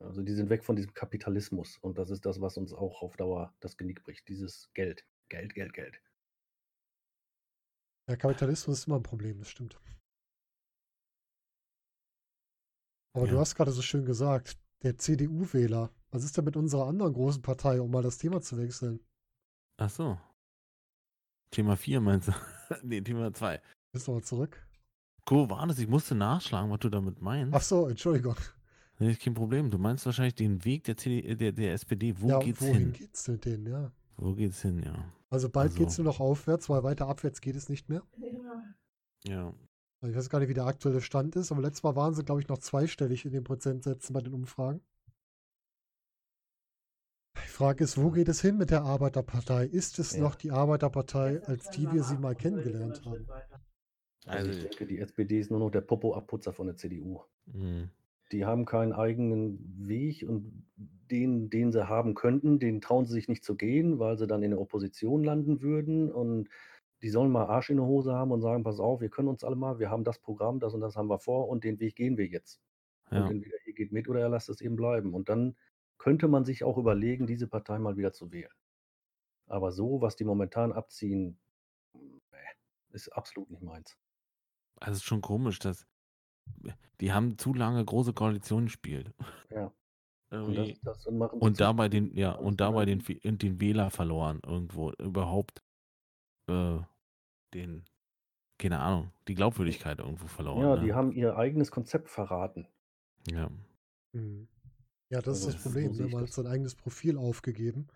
Also 0.03 0.23
die 0.23 0.33
sind 0.33 0.49
weg 0.49 0.65
von 0.65 0.77
diesem 0.77 0.95
Kapitalismus 0.95 1.77
und 1.79 1.99
das 1.99 2.11
ist 2.11 2.25
das, 2.25 2.41
was 2.41 2.57
uns 2.57 2.73
auch 2.73 3.03
auf 3.03 3.17
Dauer 3.17 3.55
das 3.61 3.77
Genick 3.77 4.03
bricht. 4.03 4.27
Dieses 4.29 4.71
Geld, 4.73 5.07
Geld, 5.29 5.55
Geld, 5.55 5.73
Geld. 5.75 6.01
Ja, 8.09 8.17
Kapitalismus 8.17 8.79
ist 8.79 8.87
immer 8.87 8.97
ein 8.97 9.03
Problem, 9.03 9.39
das 9.39 9.51
stimmt. 9.51 9.79
Aber 13.15 13.27
du 13.27 13.35
Ja. 13.35 13.41
hast 13.41 13.55
gerade 13.55 13.73
so 13.73 13.83
schön 13.83 14.05
gesagt, 14.05 14.59
der 14.83 14.97
CDU-Wähler. 14.97 15.93
Was 16.13 16.25
ist 16.25 16.37
denn 16.37 16.45
mit 16.45 16.57
unserer 16.57 16.87
anderen 16.87 17.13
großen 17.13 17.43
Partei, 17.43 17.81
um 17.81 17.91
mal 17.91 18.03
das 18.03 18.19
Thema 18.19 18.41
zu 18.41 18.57
wechseln? 18.57 19.01
Ach 19.79 19.91
so. 19.91 20.19
Thema 21.53 21.77
4 21.77 22.01
meinst 22.01 22.29
du? 22.29 22.33
nee, 22.83 23.01
Thema 23.01 23.33
2. 23.33 23.61
Bist 23.93 24.07
du 24.07 24.13
mal 24.13 24.23
zurück? 24.23 24.67
Cool, 25.29 25.51
war 25.51 25.67
das? 25.67 25.79
Ich 25.79 25.89
musste 25.89 26.15
nachschlagen, 26.15 26.71
was 26.71 26.81
du 26.81 26.89
damit 26.89 27.21
meinst. 27.21 27.55
Ach 27.55 27.61
so, 27.63 27.87
Entschuldigung. 27.89 28.37
Nee, 29.01 29.13
ist 29.13 29.23
kein 29.23 29.35
Problem. 29.35 29.71
Du 29.71 29.79
meinst 29.79 30.05
wahrscheinlich 30.07 30.35
den 30.35 30.65
Weg 30.65 30.85
der, 30.85 30.97
CD, 30.97 31.21
äh, 31.27 31.35
der, 31.35 31.53
der 31.53 31.73
SPD. 31.73 32.15
Wo 32.21 32.29
ja, 32.29 32.39
geht's 32.39 32.61
wohin 32.61 32.75
hin? 32.77 32.93
geht's 32.93 33.27
mit 33.29 33.45
denen, 33.45 33.67
ja? 33.67 33.91
Wo 34.17 34.35
geht's 34.35 34.61
hin, 34.63 34.83
ja. 34.83 34.95
Also 35.31 35.49
bald 35.49 35.71
Also- 35.71 35.79
geht's 35.83 35.97
nur 35.99 36.05
noch 36.05 36.21
aufwärts, 36.21 36.69
weil 36.69 36.83
weiter 36.83 37.09
abwärts 37.09 37.41
geht 37.41 37.57
es 37.57 37.69
nicht 37.69 37.89
mehr. 37.89 38.03
Ja. 38.19 38.75
Ja. 39.27 39.55
Ich 40.09 40.15
weiß 40.17 40.29
gar 40.31 40.39
nicht, 40.41 40.49
wie 40.49 40.55
der 40.55 40.67
aktuelle 40.67 41.01
Stand 41.01 41.37
ist, 41.37 41.51
aber 41.53 41.63
letztes 41.63 41.83
Mal 41.83 41.97
waren 41.97 42.15
sie, 42.15 42.25
glaube 42.25 42.41
ich, 42.41 42.49
noch 42.49 42.59
zweistellig 42.59 43.25
in 43.25 43.33
den 43.33 43.45
Prozentsätzen 43.45 44.13
bei 44.15 44.21
den 44.21 44.33
Umfragen. 44.35 44.81
Die 47.37 47.49
Frage 47.49 47.85
ist, 47.85 47.97
wo 47.99 48.11
geht 48.11 48.29
es 48.29 48.41
hin 48.41 48.57
mit 48.59 48.71
der 48.71 48.83
Arbeiterpartei? 48.83 49.67
Ist 49.67 49.99
es 49.99 50.13
Ja. 50.17 50.21
noch 50.23 50.35
die 50.35 50.51
Arbeiterpartei, 50.51 51.43
als 51.45 51.71
die 51.71 51.91
wir 51.91 52.03
sie 52.03 52.17
mal 52.19 52.35
kennengelernt 52.35 53.05
haben? 53.05 53.27
Also, 53.31 54.49
Also- 54.49 54.51
ich 54.51 54.61
denke, 54.69 54.87
die 54.87 54.99
SPD 54.99 55.41
ist 55.41 55.51
nur 55.51 55.61
noch 55.61 55.71
der 55.71 55.81
Popo-Abputzer 55.83 56.53
von 56.53 56.67
der 56.67 56.77
CDU. 56.77 57.21
Hm. 57.51 57.89
Die 58.32 58.44
haben 58.44 58.65
keinen 58.65 58.93
eigenen 58.93 59.89
Weg 59.89 60.23
und 60.28 60.65
den, 61.11 61.51
den 61.51 61.73
sie 61.73 61.89
haben 61.89 62.15
könnten, 62.15 62.59
den 62.59 62.81
trauen 62.81 63.05
sie 63.05 63.12
sich 63.12 63.28
nicht 63.28 63.44
zu 63.44 63.57
gehen, 63.57 63.98
weil 63.98 64.16
sie 64.16 64.27
dann 64.27 64.43
in 64.43 64.51
der 64.51 64.61
Opposition 64.61 65.24
landen 65.24 65.61
würden. 65.61 66.11
Und 66.12 66.48
die 67.02 67.11
sollen 67.11 67.32
mal 67.32 67.47
Arsch 67.47 67.70
in 67.70 67.78
der 67.78 67.86
Hose 67.86 68.12
haben 68.12 68.31
und 68.31 68.43
sagen, 68.43 68.62
pass 68.62 68.78
auf, 68.78 69.01
wir 69.01 69.09
können 69.09 69.28
uns 69.28 69.43
alle 69.43 69.57
mal, 69.57 69.78
wir 69.78 69.90
haben 69.90 70.05
das 70.05 70.19
Programm, 70.19 70.61
das 70.61 70.74
und 70.74 70.81
das 70.81 70.97
haben 70.97 71.09
wir 71.09 71.19
vor 71.19 71.48
und 71.48 71.65
den 71.65 71.81
Weg 71.81 71.97
gehen 71.97 72.16
wir 72.16 72.27
jetzt. 72.27 72.61
Ja. 73.11 73.24
Und 73.24 73.31
entweder 73.31 73.57
ihr 73.66 73.74
geht 73.74 73.93
mit 73.93 74.09
oder 74.09 74.20
ihr 74.20 74.28
lasst 74.28 74.48
es 74.48 74.61
eben 74.61 74.77
bleiben. 74.77 75.15
Und 75.15 75.28
dann 75.28 75.57
könnte 75.98 76.28
man 76.28 76.44
sich 76.44 76.62
auch 76.62 76.78
überlegen, 76.78 77.27
diese 77.27 77.48
Partei 77.48 77.78
mal 77.78 77.97
wieder 77.97 78.12
zu 78.12 78.31
wählen. 78.31 78.52
Aber 79.48 79.73
so, 79.73 80.01
was 80.01 80.15
die 80.15 80.24
momentan 80.24 80.73
abziehen, 80.73 81.39
ist 82.93 83.09
absolut 83.09 83.51
nicht 83.51 83.62
meins. 83.62 83.97
Also 84.77 84.93
es 84.93 84.98
ist 84.98 85.05
schon 85.05 85.20
komisch, 85.20 85.59
dass 85.59 85.86
die 87.01 87.13
haben 87.13 87.39
zu 87.39 87.55
lange 87.55 87.85
große 87.85 88.13
Koalitionen 88.13 88.67
gespielt. 88.67 89.13
Ja. 89.51 89.73
Und, 90.31 90.55
das, 90.55 90.81
das 90.83 91.07
Und 91.07 91.59
dabei 91.61 91.89
den, 91.89 92.17
ja, 92.17 92.31
und 92.31 92.61
dabei 92.61 92.85
den, 92.85 93.03
den 93.25 93.61
Wähler 93.61 93.91
verloren 93.91 94.41
irgendwo. 94.47 94.93
Überhaupt 94.93 95.61
äh, 96.49 96.79
den, 97.53 97.85
keine 98.57 98.79
Ahnung, 98.79 99.11
die 99.27 99.35
Glaubwürdigkeit 99.35 99.99
irgendwo 99.99 100.29
verloren. 100.29 100.63
Ja, 100.63 100.77
ne? 100.77 100.83
die 100.85 100.93
haben 100.93 101.11
ihr 101.11 101.37
eigenes 101.37 101.73
Konzept 101.73 102.09
verraten. 102.11 102.69
ja. 103.29 103.51
Hm. 104.15 104.47
Ja, 105.11 105.21
das 105.21 105.39
Also, 105.39 105.49
ist 105.49 105.55
das 105.57 105.65
so 105.65 105.69
Problem. 105.71 105.95
sehe 105.95 106.07
Ne? 106.07 106.13
Man 106.13 106.23
hat 106.23 106.33
sein 106.33 106.47
eigenes 106.47 106.77
Profil 106.77 107.17
aufgegeben 107.17 107.89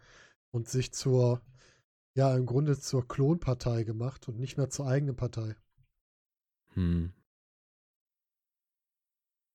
und 0.53 0.69
sich 0.69 0.93
zur, 0.93 1.41
ja, 2.17 2.35
im 2.37 2.47
Grunde 2.47 2.79
zur 2.79 3.07
Klonpartei 3.07 3.85
gemacht 3.85 4.29
und 4.29 4.41
nicht 4.41 4.57
mehr 4.57 4.71
zur 4.71 4.89
eigenen 4.89 5.15
Partei. 5.15 5.55
Hm. 6.75 7.13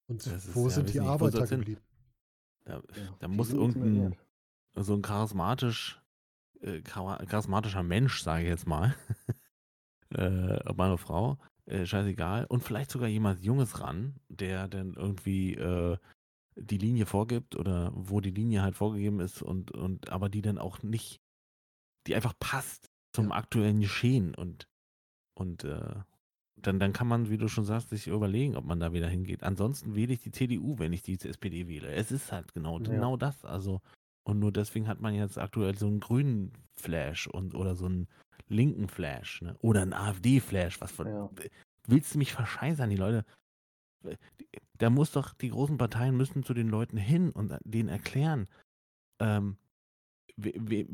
Und 0.09 0.25
Das 0.25 0.45
ist 0.47 0.55
wo 0.55 0.69
ja, 0.69 0.75
sind 0.75 0.87
weiß 0.87 0.93
die 0.93 0.99
nicht, 0.99 1.09
Arbeiter 1.09 1.45
hin? 1.45 1.59
geblieben? 1.59 1.81
Da, 2.65 2.81
Ja, 2.95 3.15
da 3.19 3.27
muss 3.27 3.51
irgendein 3.51 4.15
so 4.75 4.93
ein 4.93 5.01
charismatisch, 5.01 6.01
äh, 6.61 6.81
charismatischer 6.81 7.83
Mensch, 7.83 8.21
sage 8.21 8.43
ich 8.43 8.49
jetzt 8.49 8.67
mal, 8.67 8.95
äh, 10.09 10.59
ob 10.65 10.77
Mann 10.77 10.89
oder 10.89 10.97
Frau, 10.97 11.37
äh, 11.65 11.85
scheißegal, 11.85 12.45
und 12.45 12.63
vielleicht 12.63 12.91
sogar 12.91 13.07
jemand 13.07 13.43
Junges 13.43 13.79
ran, 13.81 14.15
der 14.29 14.67
dann 14.67 14.93
irgendwie 14.93 15.55
äh, 15.55 15.97
die 16.55 16.77
Linie 16.77 17.05
vorgibt 17.05 17.55
oder 17.55 17.91
wo 17.93 18.19
die 18.19 18.31
Linie 18.31 18.61
halt 18.61 18.75
vorgegeben 18.75 19.19
ist 19.19 19.41
und, 19.41 19.71
und 19.71 20.09
aber 20.09 20.29
die 20.29 20.41
dann 20.41 20.57
auch 20.57 20.81
nicht, 20.83 21.21
die 22.07 22.15
einfach 22.15 22.33
passt 22.39 22.89
zum 23.13 23.29
Ja. 23.29 23.35
aktuellen 23.35 23.79
Geschehen 23.81 24.35
und, 24.35 24.67
und 25.35 25.63
äh, 25.63 25.95
dann, 26.61 26.79
dann 26.79 26.93
kann 26.93 27.07
man, 27.07 27.29
wie 27.29 27.37
du 27.37 27.47
schon 27.47 27.65
sagst, 27.65 27.89
sich 27.89 28.07
überlegen, 28.07 28.55
ob 28.55 28.65
man 28.65 28.79
da 28.79 28.93
wieder 28.93 29.07
hingeht. 29.07 29.43
Ansonsten 29.43 29.95
wähle 29.95 30.13
ich 30.13 30.19
die 30.21 30.31
CDU, 30.31 30.77
wenn 30.79 30.93
ich 30.93 31.01
die 31.03 31.13
SPD 31.19 31.67
wähle. 31.67 31.89
Es 31.91 32.11
ist 32.11 32.31
halt 32.31 32.53
genau, 32.53 32.79
Ja. 32.79 32.89
genau 32.89 33.17
das. 33.17 33.43
Also, 33.45 33.81
und 34.23 34.39
nur 34.39 34.51
deswegen 34.51 34.87
hat 34.87 34.99
man 35.01 35.13
jetzt 35.15 35.37
aktuell 35.37 35.75
so 35.77 35.87
einen 35.87 35.99
grünen 35.99 36.51
Flash 36.75 37.27
und 37.27 37.55
oder 37.55 37.75
so 37.75 37.85
einen 37.85 38.07
linken 38.47 38.87
Flash, 38.87 39.41
ne? 39.41 39.55
Oder 39.61 39.81
einen 39.81 39.93
AfD-Flash. 39.93 40.81
Was 40.81 40.91
von, 40.91 41.07
Ja. 41.07 41.29
willst 41.87 42.13
du 42.13 42.17
mich 42.17 42.33
verscheißern, 42.33 42.89
die 42.89 42.95
Leute? 42.95 43.25
Da 44.77 44.89
muss 44.89 45.11
doch, 45.11 45.33
die 45.33 45.49
großen 45.49 45.77
Parteien 45.77 46.15
müssen 46.15 46.43
zu 46.43 46.53
den 46.53 46.69
Leuten 46.69 46.97
hin 46.97 47.31
und 47.31 47.53
denen 47.65 47.89
erklären, 47.89 48.47
ähm, 49.19 49.57
we, 50.37 50.53
we, 50.55 50.87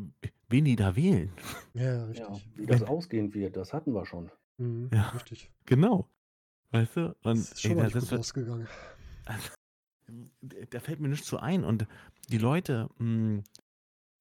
wen 0.49 0.65
die 0.65 0.75
da 0.75 0.95
wählen. 0.95 1.31
Ja, 1.75 1.83
Ja, 1.83 2.05
richtig. 2.05 2.49
wie 2.55 2.65
das 2.65 2.81
ausgehen 2.81 3.33
wird, 3.33 3.55
das 3.57 3.73
hatten 3.73 3.93
wir 3.93 4.05
schon. 4.05 4.31
Mhm, 4.57 4.89
Ja. 4.93 5.09
Richtig. 5.09 5.51
Genau. 5.65 6.09
Weißt 6.71 6.95
du? 6.97 7.07
Und 7.23 7.37
Das 7.39 7.51
ist 7.51 7.61
schon 7.61 7.71
ey, 7.71 7.77
mal 7.77 7.87
ist 7.87 8.09
gut 8.09 8.19
ausgegangen. 8.19 8.67
Also, 9.25 9.49
da 10.69 10.79
fällt 10.79 10.99
mir 10.99 11.09
nichts 11.09 11.27
zu 11.27 11.39
ein. 11.39 11.63
Und 11.63 11.87
die 12.29 12.37
Leute, 12.37 12.89
mh, 12.97 13.43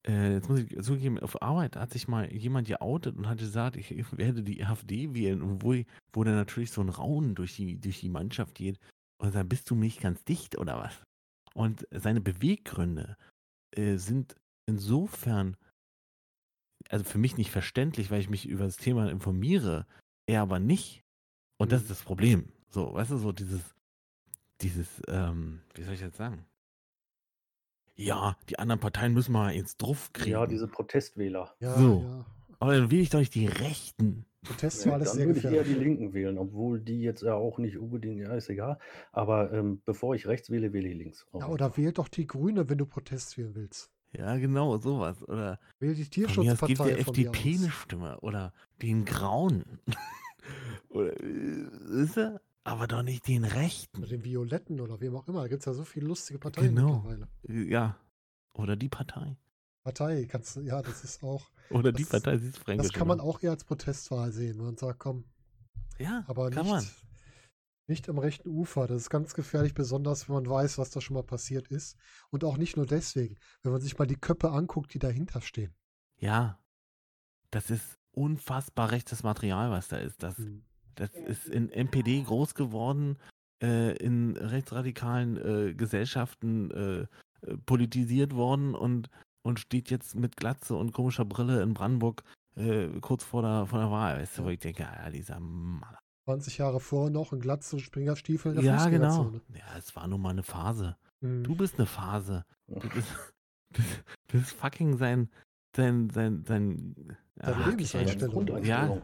äh, 0.07 0.33
jetzt 0.33 0.49
muss 0.49 0.59
ich 0.59 0.81
zugeben, 0.81 1.19
auf 1.19 1.41
Arbeit 1.41 1.75
hat 1.75 1.91
sich 1.91 2.07
mal 2.07 2.31
jemand 2.31 2.67
geoutet 2.67 3.17
und 3.17 3.27
hat 3.27 3.39
gesagt, 3.39 3.75
ich 3.75 3.89
werde 4.17 4.43
die 4.43 4.63
AfD 4.63 5.13
wählen. 5.13 5.41
Und 5.41 5.63
wo, 5.63 5.75
wo 6.13 6.23
dann 6.23 6.35
natürlich 6.35 6.71
so 6.71 6.81
ein 6.81 6.89
Raunen 6.89 7.35
durch 7.35 7.55
die, 7.55 7.79
durch 7.79 7.99
die 8.01 8.09
Mannschaft 8.09 8.55
geht 8.55 8.79
und 9.17 9.31
sagt, 9.31 9.49
bist 9.49 9.69
du 9.69 9.75
nicht 9.75 10.01
ganz 10.01 10.23
dicht 10.23 10.57
oder 10.57 10.77
was? 10.77 11.01
Und 11.53 11.87
seine 11.91 12.21
Beweggründe 12.21 13.17
äh, 13.71 13.97
sind 13.97 14.35
insofern, 14.67 15.57
also 16.89 17.05
für 17.05 17.17
mich 17.17 17.37
nicht 17.37 17.51
verständlich, 17.51 18.11
weil 18.11 18.19
ich 18.19 18.29
mich 18.29 18.47
über 18.47 18.65
das 18.65 18.77
Thema 18.77 19.09
informiere, 19.09 19.87
er 20.27 20.41
aber 20.41 20.59
nicht. 20.59 21.03
Und 21.57 21.71
das 21.71 21.81
Mhm. 21.81 21.83
ist 21.85 21.91
das 21.91 22.01
Problem. 22.03 22.49
So, 22.69 22.93
weißt 22.93 23.11
du, 23.11 23.17
so 23.17 23.31
dieses, 23.31 23.61
dieses, 24.61 24.87
ähm, 25.07 25.61
wie 25.73 25.83
soll 25.83 25.93
ich 25.93 26.01
jetzt 26.01 26.17
sagen? 26.17 26.45
Ja, 27.95 28.35
die 28.49 28.59
anderen 28.59 28.79
Parteien 28.81 29.13
müssen 29.13 29.31
mal 29.31 29.51
ins 29.53 29.77
Druff 29.77 30.11
kriegen. 30.11 30.31
Ja, 30.31 30.45
diese 30.47 30.67
Protestwähler. 30.67 31.55
Ja, 31.59 31.77
So. 31.77 32.01
ja. 32.01 32.25
Aber 32.59 32.73
dann 32.77 32.91
will 32.91 32.99
ich 32.99 33.09
doch 33.09 33.19
nicht 33.19 33.35
die 33.35 33.47
Rechten. 33.47 34.25
Protestwahl 34.43 35.01
ist 35.01 35.09
dann 35.09 35.17
sehr 35.17 35.25
würde 35.27 35.39
ich 35.39 35.45
eher 35.45 35.63
die 35.63 35.73
Linken 35.73 36.13
wählen, 36.13 36.37
obwohl 36.37 36.79
die 36.79 37.01
jetzt 37.01 37.23
ja 37.23 37.33
auch 37.33 37.57
nicht 37.57 37.77
unbedingt, 37.77 38.21
ja, 38.21 38.33
ist 38.35 38.49
egal. 38.49 38.77
Aber 39.11 39.51
ähm, 39.51 39.81
bevor 39.85 40.13
ich 40.15 40.27
rechts 40.27 40.49
wähle, 40.51 40.71
wähle 40.71 40.89
ich 40.89 40.97
links. 40.97 41.25
Ja, 41.33 41.47
oder 41.47 41.75
wähl 41.77 41.91
doch 41.93 42.07
die 42.07 42.27
Grüne, 42.27 42.69
wenn 42.69 42.77
du 42.77 42.85
Protest 42.85 43.37
wählen 43.37 43.55
willst. 43.55 43.91
Ja, 44.11 44.37
genau, 44.37 44.77
sowas. 44.77 45.21
Oder 45.23 45.59
Wähl 45.79 45.93
die 45.95 46.03
von 46.05 46.45
mir 46.45 46.53
aus 46.53 46.59
gibt 46.59 46.77
Tierschutzpartei 46.77 46.85
mir 46.85 46.97
FDP 46.99 47.55
eine. 47.57 47.69
Stimme. 47.71 48.19
Oder 48.21 48.53
den 48.81 49.05
Grauen. 49.05 49.79
oder, 50.89 51.19
äh, 51.21 52.01
ist 52.03 52.17
er? 52.17 52.41
Aber 52.63 52.87
doch 52.87 53.03
nicht 53.03 53.27
den 53.27 53.43
Rechten. 53.43 53.99
Oder 53.99 54.07
den 54.07 54.23
Violetten 54.23 54.81
oder 54.81 54.99
wem 54.99 55.15
auch 55.15 55.27
immer. 55.27 55.41
Da 55.41 55.47
gibt 55.49 55.61
es 55.61 55.65
ja 55.65 55.73
so 55.73 55.83
viele 55.83 56.07
lustige 56.07 56.39
Parteien 56.39 56.75
Genau. 56.75 57.03
mittlerweile. 57.05 57.27
Ja. 57.69 57.97
Oder 58.53 58.75
die 58.75 58.89
Partei. 58.89 59.37
Partei 59.83 60.25
kannst 60.25 60.55
du, 60.55 60.61
ja, 60.61 60.81
das 60.81 61.03
ist 61.03 61.23
auch, 61.23 61.51
Oder 61.69 61.91
die 61.91 62.01
Das- 62.03 62.09
Partei, 62.09 62.37
sie 62.39 62.47
ist 62.47 62.57
fränkisch. 62.57 62.87
das 62.87 62.97
kann 62.97 63.07
man 63.07 63.19
auch 63.19 63.43
eher 63.43 63.51
als 63.51 63.63
Protestwahl 63.65 64.31
sehen. 64.31 64.57
Man 64.57 64.77
sagt, 64.77 64.97
komm, 64.99 65.25
Ja, 65.99 66.23
aber 66.27 66.49
kann 66.49 66.63
nicht, 66.65 66.71
man. 66.73 66.85
nicht 67.85 68.09
am 68.09 68.17
rechten 68.17 68.49
Ufer. 68.49 68.87
Das 68.87 69.03
ist 69.03 69.09
ganz 69.11 69.35
gefährlich, 69.35 69.75
besonders 69.75 70.27
wenn 70.27 70.33
man 70.35 70.49
weiß, 70.49 70.79
was 70.79 70.89
da 70.89 71.01
schon 71.01 71.13
mal 71.13 71.23
passiert 71.23 71.67
ist. 71.67 71.97
Und 72.31 72.43
auch 72.43 72.57
nicht 72.57 72.77
nur 72.77 72.87
deswegen. 72.87 73.37
Wenn 73.61 73.73
man 73.73 73.81
sich 73.81 73.95
mal 73.99 74.07
die 74.07 74.15
Köpfe 74.15 74.49
anguckt, 74.49 74.91
die 74.95 74.99
dahinter 74.99 75.41
stehen. 75.41 75.75
Ja. 76.17 76.59
Das 77.51 77.69
ist 77.69 77.99
unfassbar 78.15 78.91
rechtes 78.91 79.23
Material, 79.23 79.71
was 79.71 79.87
da 79.87 79.97
ist. 79.97 80.23
Das, 80.23 80.37
Hm. 80.37 80.63
das 80.95 81.11
ist 81.11 81.47
in 81.47 81.69
NPD 81.69 82.21
groß 82.23 82.55
geworden, 82.55 83.17
äh, 83.61 83.95
in 83.97 84.35
rechtsradikalen 84.37 85.37
äh, 85.37 85.73
Gesellschaften 85.73 86.71
äh, 86.71 87.01
äh, 87.47 87.57
politisiert 87.65 88.33
worden 88.35 88.75
und, 88.75 89.09
und 89.43 89.59
steht 89.59 89.89
jetzt 89.89 90.15
mit 90.15 90.37
Glatze 90.37 90.75
und 90.75 90.91
komischer 90.91 91.25
Brille 91.25 91.61
in 91.61 91.73
Brandenburg 91.73 92.23
äh, 92.55 92.87
kurz 93.01 93.23
vor 93.23 93.41
der, 93.41 93.65
vor 93.65 93.79
der 93.79 93.91
Wahl. 93.91 94.19
Weißt 94.19 94.37
du, 94.37 94.45
wo 94.45 94.49
ich 94.49 94.59
denke, 94.59 94.83
ja, 94.83 95.09
dieser 95.09 95.39
Mann. 95.39 95.97
20 96.25 96.57
Jahre 96.57 96.79
vorher 96.79 97.11
noch 97.11 97.33
in 97.33 97.39
Glatze 97.39 97.75
und 97.75 97.81
Springerstiefeln 97.81 98.55
in 98.55 98.63
der 98.63 98.73
Ja, 98.73 98.89
genau. 98.89 99.31
Ja, 99.53 99.77
es 99.77 99.95
war 99.95 100.07
nur 100.07 100.17
mal 100.17 100.31
eine 100.31 100.43
Phase. 100.43 100.97
Hm. 101.21 101.43
Du 101.43 101.55
bist 101.55 101.75
eine 101.77 101.85
Phase. 101.85 102.45
Das 102.67 102.83
ist, 102.95 103.15
das, 103.69 103.85
das 104.27 104.41
ist 104.41 104.53
fucking 104.53 104.97
sein, 104.97 105.29
sein, 105.75 106.09
sein, 106.09 106.43
sein, 106.45 107.17
Seine 107.35 107.55
ach, 107.57 107.67
Lebenseinstellung. 107.67 108.33
Grundeinstellung. 108.33 109.01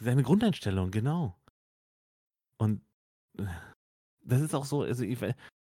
Seine 0.00 0.22
Grundeinstellung, 0.22 0.90
genau. 0.90 1.38
Und 2.58 2.82
das 4.24 4.40
ist 4.40 4.54
auch 4.54 4.64
so, 4.64 4.82
also 4.82 5.04
ich, 5.04 5.18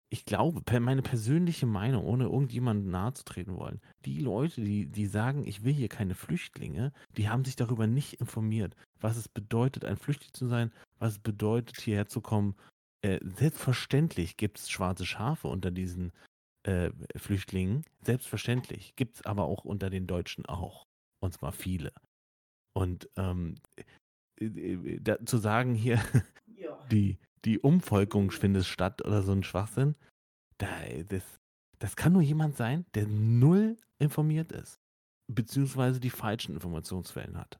ich 0.08 0.24
glaube, 0.24 0.62
meine 0.80 1.02
persönliche 1.02 1.66
Meinung, 1.66 2.04
ohne 2.04 2.24
irgendjemandem 2.24 2.90
nahe 2.90 3.12
zu 3.12 3.24
treten 3.24 3.56
wollen, 3.56 3.80
die 4.04 4.18
Leute, 4.20 4.62
die, 4.62 4.86
die 4.86 5.06
sagen, 5.06 5.46
ich 5.46 5.64
will 5.64 5.74
hier 5.74 5.88
keine 5.88 6.14
Flüchtlinge, 6.14 6.92
die 7.16 7.28
haben 7.28 7.44
sich 7.44 7.56
darüber 7.56 7.86
nicht 7.86 8.14
informiert, 8.14 8.74
was 9.00 9.16
es 9.16 9.28
bedeutet, 9.28 9.84
ein 9.84 9.96
Flüchtling 9.96 10.32
zu 10.32 10.46
sein, 10.46 10.72
was 10.98 11.14
es 11.14 11.18
bedeutet, 11.18 11.80
hierher 11.80 12.06
zu 12.06 12.22
kommen. 12.22 12.56
Äh, 13.02 13.20
selbstverständlich 13.22 14.38
gibt 14.38 14.58
es 14.58 14.70
schwarze 14.70 15.04
Schafe 15.04 15.48
unter 15.48 15.70
diesen 15.70 16.12
äh, 16.66 16.90
Flüchtlingen, 17.16 17.84
selbstverständlich. 18.02 18.94
Gibt 18.96 19.16
es 19.16 19.26
aber 19.26 19.44
auch 19.44 19.64
unter 19.64 19.88
den 19.88 20.06
Deutschen 20.06 20.46
auch. 20.46 20.84
Und 21.20 21.32
zwar 21.32 21.52
viele. 21.52 21.92
Und 22.76 23.08
ähm, 23.16 23.54
äh, 24.40 24.46
äh, 24.46 25.00
da, 25.00 25.24
zu 25.24 25.38
sagen, 25.38 25.74
hier, 25.74 26.00
Ja. 26.46 26.76
die, 26.90 27.18
die 27.44 27.58
Umvolkung 27.60 28.30
findet 28.30 28.66
statt 28.66 29.04
oder 29.04 29.22
so 29.22 29.32
ein 29.32 29.44
Schwachsinn, 29.44 29.94
da, 30.58 30.68
das, 31.08 31.22
das 31.78 31.96
kann 31.96 32.12
nur 32.12 32.22
jemand 32.22 32.56
sein, 32.56 32.84
der 32.94 33.06
null 33.06 33.76
informiert 33.98 34.52
ist. 34.52 34.80
Beziehungsweise 35.32 36.00
die 36.00 36.10
falschen 36.10 36.54
Informationsquellen 36.54 37.38
hat. 37.38 37.58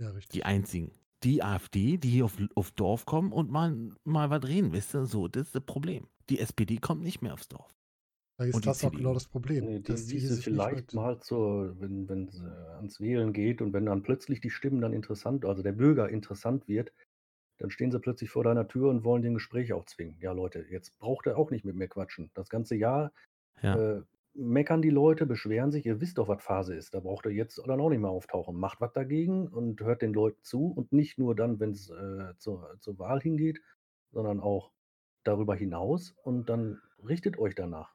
Ja, 0.00 0.10
richtig. 0.10 0.32
Die 0.32 0.44
einzigen. 0.44 0.92
Die 1.22 1.42
AfD, 1.42 1.96
die 1.96 2.10
hier 2.10 2.24
auf, 2.26 2.36
auf 2.54 2.70
Dorf 2.72 3.06
kommen 3.06 3.32
und 3.32 3.50
mal, 3.50 3.90
mal 4.04 4.30
was 4.30 4.44
reden, 4.44 4.72
wisst 4.72 4.94
ihr? 4.94 5.06
So, 5.06 5.28
das 5.28 5.46
ist 5.46 5.54
das 5.54 5.64
Problem. 5.64 6.08
Die 6.30 6.40
SPD 6.40 6.78
kommt 6.78 7.02
nicht 7.02 7.22
mehr 7.22 7.34
aufs 7.34 7.48
Dorf. 7.48 7.72
Da 8.38 8.44
ist 8.44 8.54
und 8.54 8.66
das 8.66 8.84
auch 8.84 8.92
genau 8.92 9.14
das 9.14 9.26
Problem. 9.28 9.64
Nee, 9.64 9.78
die 9.78 9.82
dass 9.82 10.06
die 10.06 10.16
nicht 10.16 10.44
vielleicht 10.44 10.92
mal 10.92 11.20
zur, 11.20 11.80
wenn 11.80 12.08
wenn 12.08 12.28
es 12.28 12.42
ans 12.42 13.00
Wählen 13.00 13.32
geht 13.32 13.62
und 13.62 13.72
wenn 13.72 13.86
dann 13.86 14.02
plötzlich 14.02 14.40
die 14.40 14.50
Stimmen 14.50 14.80
dann 14.80 14.92
interessant, 14.92 15.44
also 15.46 15.62
der 15.62 15.72
Bürger 15.72 16.08
interessant 16.10 16.68
wird, 16.68 16.92
dann 17.58 17.70
stehen 17.70 17.90
sie 17.90 17.98
plötzlich 18.00 18.30
vor 18.30 18.44
deiner 18.44 18.68
Tür 18.68 18.90
und 18.90 19.04
wollen 19.04 19.22
den 19.22 19.34
Gespräch 19.34 19.72
auch 19.72 19.86
zwingen. 19.86 20.18
Ja, 20.20 20.32
Leute, 20.32 20.66
jetzt 20.70 20.98
braucht 20.98 21.26
er 21.26 21.38
auch 21.38 21.50
nicht 21.50 21.64
mit 21.64 21.76
mir 21.76 21.88
quatschen. 21.88 22.30
Das 22.34 22.48
ganze 22.50 22.76
Jahr 22.76 23.12
Ja. 23.62 23.74
äh, 23.76 24.02
meckern 24.34 24.82
die 24.82 24.90
Leute, 24.90 25.24
beschweren 25.24 25.72
sich, 25.72 25.86
ihr 25.86 25.98
wisst 26.02 26.18
doch, 26.18 26.28
was 26.28 26.42
Phase 26.42 26.74
ist. 26.74 26.92
Da 26.92 27.00
braucht 27.00 27.24
er 27.24 27.32
jetzt 27.32 27.58
dann 27.66 27.80
auch 27.80 27.88
nicht 27.88 28.00
mehr 28.00 28.10
auftauchen. 28.10 28.54
Macht 28.54 28.82
was 28.82 28.92
dagegen 28.92 29.48
und 29.48 29.80
hört 29.80 30.02
den 30.02 30.12
Leuten 30.12 30.42
zu 30.42 30.66
und 30.66 30.92
nicht 30.92 31.18
nur 31.18 31.34
dann, 31.34 31.58
wenn 31.58 31.70
es 31.70 31.88
äh, 31.88 32.34
zur, 32.36 32.76
zur 32.80 32.98
Wahl 32.98 33.20
hingeht, 33.22 33.62
sondern 34.12 34.40
auch 34.40 34.72
darüber 35.26 35.54
hinaus 35.54 36.14
und 36.22 36.48
dann 36.48 36.80
richtet 37.06 37.38
euch 37.38 37.54
danach. 37.54 37.94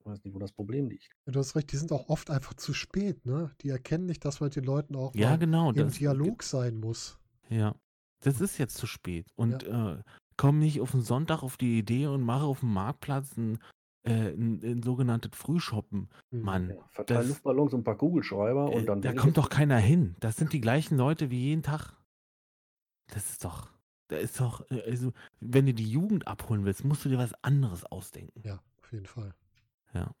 Ich 0.00 0.06
weiß 0.06 0.24
nicht, 0.24 0.34
wo 0.34 0.38
das 0.40 0.52
Problem 0.52 0.88
liegt. 0.88 1.08
Ja, 1.26 1.32
du 1.32 1.38
hast 1.38 1.54
recht, 1.54 1.70
die 1.70 1.76
sind 1.76 1.92
auch 1.92 2.08
oft 2.08 2.30
einfach 2.30 2.54
zu 2.54 2.72
spät, 2.74 3.24
ne? 3.24 3.52
Die 3.60 3.68
erkennen 3.68 4.06
nicht, 4.06 4.24
dass 4.24 4.40
man 4.40 4.48
mit 4.48 4.56
den 4.56 4.64
Leuten 4.64 4.96
auch 4.96 5.14
Ja, 5.14 5.36
genau. 5.36 5.70
im 5.72 5.90
Dialog 5.90 6.42
sein 6.42 6.76
muss. 6.80 7.18
Ja, 7.48 7.74
das 8.20 8.40
ist 8.40 8.58
jetzt 8.58 8.76
zu 8.76 8.86
spät. 8.86 9.26
Und 9.36 9.62
äh, 9.64 9.98
komm 10.36 10.58
nicht 10.58 10.80
auf 10.80 10.90
den 10.90 11.02
Sonntag 11.02 11.42
auf 11.44 11.56
die 11.56 11.78
Idee 11.78 12.06
und 12.08 12.22
mache 12.22 12.44
auf 12.44 12.60
dem 12.60 12.72
Marktplatz 12.72 13.36
ein, 13.36 13.58
äh, 14.04 14.30
ein, 14.32 14.60
ein 14.64 14.82
sogenanntes 14.82 15.30
Frühshoppen. 15.38 16.08
Hm. 16.32 16.40
Mann, 16.42 16.70
Ja, 16.70 16.88
verteil 16.90 17.18
das- 17.18 17.28
Luftballons 17.28 17.72
und 17.74 17.80
ein 17.80 17.84
paar 17.84 17.96
Kugelschreiber 17.98 18.72
äh, 18.72 18.76
und 18.76 18.86
dann. 18.86 19.02
da 19.02 19.12
kommt 19.12 19.36
doch 19.36 19.50
keiner 19.50 19.78
hin. 19.78 20.16
Das 20.18 20.36
sind 20.36 20.52
die 20.52 20.60
gleichen 20.60 20.96
Leute 20.96 21.30
wie 21.30 21.38
jeden 21.44 21.62
Tag. 21.62 21.96
Das 23.14 23.30
ist 23.30 23.44
doch, 23.44 23.68
da 24.12 24.18
ist 24.18 24.38
doch, 24.40 24.68
äh, 24.70 24.82
also, 24.82 25.12
wenn 25.40 25.66
du 25.66 25.74
die 25.74 25.90
Jugend 25.90 26.26
abholen 26.28 26.64
willst, 26.64 26.84
musst 26.84 27.04
du 27.04 27.08
dir 27.08 27.18
was 27.18 27.32
anderes 27.42 27.84
ausdenken. 27.84 28.40
Ja, 28.44 28.60
auf 28.82 28.92
jeden 28.92 29.06
Fall. 29.06 29.34
Ja. 29.94 30.14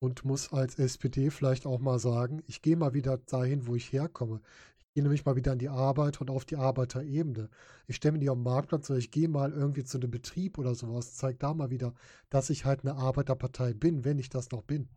Und 0.00 0.24
muss 0.24 0.52
als 0.52 0.78
SPD 0.78 1.30
vielleicht 1.30 1.66
auch 1.66 1.80
mal 1.80 1.98
sagen, 1.98 2.42
ich 2.46 2.62
gehe 2.62 2.76
mal 2.76 2.94
wieder 2.94 3.18
dahin, 3.18 3.66
wo 3.66 3.74
ich 3.74 3.92
herkomme. 3.92 4.40
Ich 4.78 4.86
gehe 4.94 5.02
nämlich 5.02 5.24
mal 5.24 5.36
wieder 5.36 5.52
an 5.52 5.58
die 5.58 5.68
Arbeit 5.68 6.20
und 6.20 6.30
auf 6.30 6.44
die 6.44 6.56
Arbeiterebene. 6.56 7.48
Ich 7.86 7.96
stelle 7.96 8.12
mich 8.12 8.20
nicht 8.20 8.30
auf 8.30 8.36
den 8.36 8.44
Marktplatz, 8.44 8.86
sondern 8.88 9.00
ich 9.00 9.10
gehe 9.10 9.28
mal 9.28 9.52
irgendwie 9.52 9.84
zu 9.84 9.98
einem 9.98 10.10
Betrieb 10.10 10.58
oder 10.58 10.74
sowas, 10.74 11.14
zeige 11.14 11.38
da 11.38 11.54
mal 11.54 11.70
wieder, 11.70 11.94
dass 12.30 12.50
ich 12.50 12.64
halt 12.64 12.84
eine 12.84 12.96
Arbeiterpartei 12.96 13.74
bin, 13.74 14.04
wenn 14.04 14.18
ich 14.18 14.28
das 14.28 14.50
noch 14.50 14.62
bin. 14.62 14.88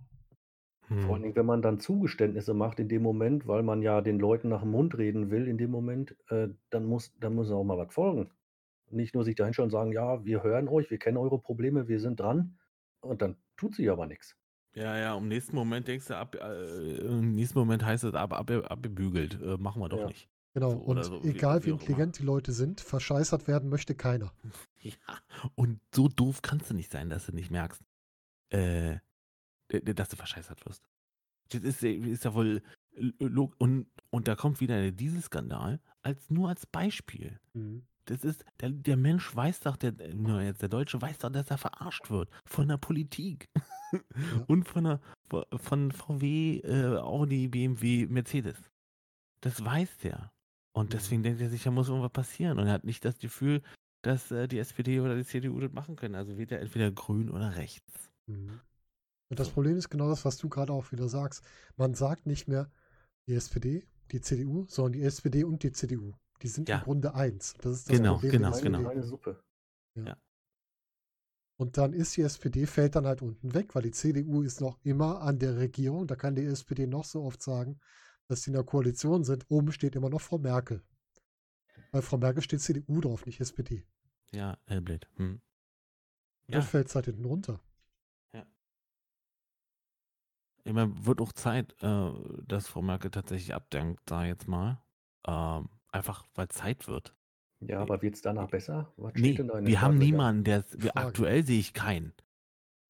Vor 0.98 1.16
allen 1.16 1.24
Hm. 1.24 1.26
Dingen, 1.26 1.36
wenn 1.36 1.46
man 1.46 1.62
dann 1.62 1.80
Zugeständnisse 1.80 2.54
macht 2.54 2.80
in 2.80 2.88
dem 2.90 3.02
Moment, 3.04 3.48
weil 3.48 3.64
man 3.64 3.82
ja 3.82 4.02
den 4.02 4.20
Leuten 4.20 4.50
nach 4.50 4.62
dem 4.62 4.72
Mund 4.72 4.98
reden 4.98 5.32
will 5.32 5.48
in 5.48 5.58
dem 5.58 5.72
Moment, 5.72 6.16
äh, 6.30 6.50
dann 6.70 6.86
muss 6.86 7.14
dann 7.20 7.36
muss 7.36 7.52
auch 7.52 7.64
mal 7.64 7.78
was 7.78 7.94
folgen. 7.94 8.32
Nicht 8.90 9.16
nur 9.16 9.24
sich 9.24 9.36
da 9.36 9.46
hinschauen 9.46 9.68
und 9.68 9.72
sagen: 9.72 9.92
„Ja, 9.94 10.26
wir 10.26 10.44
hören 10.44 10.68
euch, 10.70 10.92
wir 10.92 11.00
kennen 11.00 11.18
eure 11.18 11.40
Probleme, 11.40 11.88
wir 11.88 12.00
sind 12.00 12.20
dran.“ 12.20 12.60
Und 13.02 13.22
dann 13.22 13.38
tut 13.58 13.76
sich 13.76 13.90
aber 13.90 14.06
nichts. 14.08 14.38
Ja, 14.74 14.98
ja, 14.98 15.18
im 15.18 15.28
nächsten 15.28 15.56
Moment 15.56 15.88
denkst 15.88 16.08
du, 16.08 16.16
ab, 16.18 16.36
äh, 16.36 16.96
im 17.00 17.34
nächsten 17.34 17.60
Moment 17.60 17.84
heißt 17.84 18.06
es 18.06 18.14
ab, 18.14 18.32
ab, 18.34 18.50
abgebügelt. 18.72 19.34
Äh, 19.42 19.58
machen 19.58 19.82
wir 19.82 19.90
doch 19.90 20.04
Ja. 20.04 20.06
nicht. 20.06 20.30
Genau. 20.54 20.76
So, 20.76 20.78
und 20.78 21.12
so, 21.30 21.30
egal 21.30 21.64
wie, 21.66 21.70
wie 21.70 21.72
intelligent 21.72 22.18
die 22.20 22.24
Leute 22.24 22.52
sind, 22.52 22.82
verscheißert 22.82 23.48
werden 23.48 23.70
möchte 23.70 23.96
keiner. 23.96 24.34
Ja, 24.80 24.98
und 25.56 25.80
so 25.94 26.08
doof 26.08 26.42
kannst 26.42 26.70
du 26.70 26.74
nicht 26.74 26.92
sein, 26.92 27.10
dass 27.10 27.26
du 27.28 27.34
nicht 27.34 27.52
merkst, 27.52 27.82
äh, 28.52 29.00
dass 29.80 30.10
du 30.10 30.16
verscheißert 30.16 30.66
wirst. 30.66 30.84
Das 31.50 31.62
ist, 31.64 31.84
äh, 31.84 31.94
ist 31.94 32.26
ja 32.26 32.34
wohl. 32.34 32.62
äh, 32.96 33.12
Und, 33.58 33.88
und 34.10 34.28
da 34.28 34.36
kommt 34.36 34.60
wieder 34.62 34.80
der 34.82 34.92
Dieselskandal, 34.92 35.80
als 36.02 36.30
nur 36.30 36.50
als 36.50 36.66
Beispiel. 36.66 37.40
Mhm. 37.54 37.86
Das 38.06 38.24
ist, 38.24 38.44
der, 38.60 38.72
der 38.72 38.98
Mensch 38.98 39.34
weiß 39.36 39.62
doch, 39.62 39.78
der, 39.78 39.98
äh, 40.00 40.14
nur 40.14 40.42
jetzt 40.42 40.62
der 40.62 40.70
Deutsche 40.70 41.02
weiß 41.02 41.20
doch, 41.20 41.30
dass 41.32 41.50
er 41.52 41.58
verarscht 41.58 42.10
wird. 42.10 42.30
Von 42.46 42.68
der 42.68 42.78
Politik. 42.78 43.46
Und 44.48 44.68
von, 44.68 44.84
der, 44.86 45.00
von 45.58 45.92
VW, 45.92 46.60
äh, 46.60 46.98
Audi, 46.98 47.48
BMW, 47.48 48.08
Mercedes. 48.08 48.58
Das 49.42 49.64
weiß 49.64 49.98
der. 50.00 50.32
Und 50.74 50.88
Mhm. 50.88 50.90
deswegen 50.92 51.24
denkt 51.24 51.42
er 51.42 51.50
sich, 51.50 51.64
da 51.64 51.72
muss 51.72 51.90
irgendwas 51.90 52.12
passieren. 52.14 52.60
Und 52.60 52.68
er 52.68 52.74
hat 52.74 52.86
nicht 52.86 53.04
das 53.04 53.20
Gefühl, 53.20 53.62
dass 54.04 54.32
äh, 54.32 54.48
die 54.48 54.60
SPD 54.60 55.00
oder 55.00 55.16
die 55.16 55.26
CDU 55.26 55.60
das 55.60 55.72
machen 55.74 55.96
können. 55.96 56.16
Also 56.16 56.38
wird 56.38 56.52
er 56.52 56.62
entweder 56.62 56.92
grün 56.92 57.30
oder 57.30 57.56
rechts. 57.56 58.10
Mhm. 58.28 58.60
Und 59.32 59.40
das 59.40 59.50
Problem 59.50 59.78
ist 59.78 59.90
genau 59.90 60.10
das, 60.10 60.26
was 60.26 60.38
du 60.38 60.50
gerade 60.50 60.74
auch 60.74 60.92
wieder 60.92 61.08
sagst. 61.08 61.42
Man 61.78 61.94
sagt 61.94 62.26
nicht 62.26 62.50
mehr 62.50 62.70
die 63.28 63.34
SPD, 63.34 63.88
die 64.12 64.20
CDU, 64.20 64.66
sondern 64.68 64.92
die 65.00 65.04
SPD 65.04 65.46
und 65.46 65.64
die 65.64 65.72
CDU. 65.72 66.12
Die 66.42 66.50
sind 66.50 66.68
Ja. 66.68 66.80
im 66.80 66.84
Grunde 66.84 67.16
eins. 67.16 67.54
Das 67.62 67.78
ist 67.78 67.90
das 67.90 67.96
Genau, 67.96 68.16
Problem 68.16 68.32
genau, 68.34 68.50
der 68.52 68.60
Eine, 68.60 68.78
SPD. 68.78 68.88
eine 68.90 69.04
Suppe. 69.04 69.42
Und 71.58 71.78
dann 71.78 71.94
ist 71.94 72.18
die 72.18 72.24
SPD, 72.24 72.66
fällt 72.66 72.96
dann 72.96 73.06
halt 73.08 73.22
unten 73.22 73.54
weg, 73.54 73.74
weil 73.74 73.84
die 73.84 73.92
CDU 73.92 74.42
ist 74.42 74.60
noch 74.60 74.78
immer 74.84 75.22
an 75.22 75.40
der 75.40 75.56
Regierung. 75.56 76.08
Da 76.08 76.18
kann 76.18 76.36
die 76.36 76.44
SPD 76.44 76.86
noch 76.86 77.06
so 77.06 77.24
oft 77.24 77.42
sagen, 77.42 77.80
dass 78.28 78.42
sie 78.42 78.50
in 78.50 78.56
der 78.56 78.66
Koalition 78.66 79.24
sind. 79.24 79.46
Oben 79.50 79.72
steht 79.72 79.96
immer 79.96 80.10
noch 80.10 80.20
Frau 80.22 80.40
Merkel. 80.40 80.84
Bei 81.92 82.02
Frau 82.02 82.18
Merkel 82.18 82.44
steht 82.44 82.60
CDU 82.62 83.00
drauf, 83.00 83.26
nicht 83.26 83.40
SPD. 83.40 83.86
Ja, 84.34 84.58
Hellblade. 84.66 85.08
Hm. 85.16 85.34
Und 85.34 85.42
Ja. 86.48 86.60
dann 86.60 86.64
fällt 86.64 86.88
es 86.90 86.96
halt 86.96 87.06
hinten 87.06 87.24
runter. 87.24 87.62
Ich 90.64 90.74
meine, 90.74 91.06
wird 91.06 91.22
auch 91.22 91.34
Zeit, 91.34 91.76
äh, 91.82 92.12
dass 92.48 92.68
Frau 92.68 92.82
Merkel 92.82 93.12
tatsächlich 93.12 93.54
abdankt, 93.54 94.02
da 94.06 94.26
jetzt 94.26 94.48
mal. 94.48 94.82
Ähm, 95.28 95.70
einfach, 95.92 96.26
weil 96.36 96.48
Zeit 96.50 96.88
wird. 96.88 97.16
Ja, 97.60 97.80
aber 97.80 98.02
wird 98.02 98.16
es 98.16 98.22
danach 98.22 98.50
besser? 98.50 98.92
Was 98.98 99.14
Nee, 99.16 99.38
wir 99.38 99.46
haben 99.46 99.66
Startlöchern? 99.66 99.98
niemanden, 99.98 100.44
der 100.44 100.64
wir, 100.72 100.92
Frage. 100.92 101.08
aktuell 101.08 101.46
sehe 101.46 101.60
ich 101.60 101.74
keinen, 101.74 102.14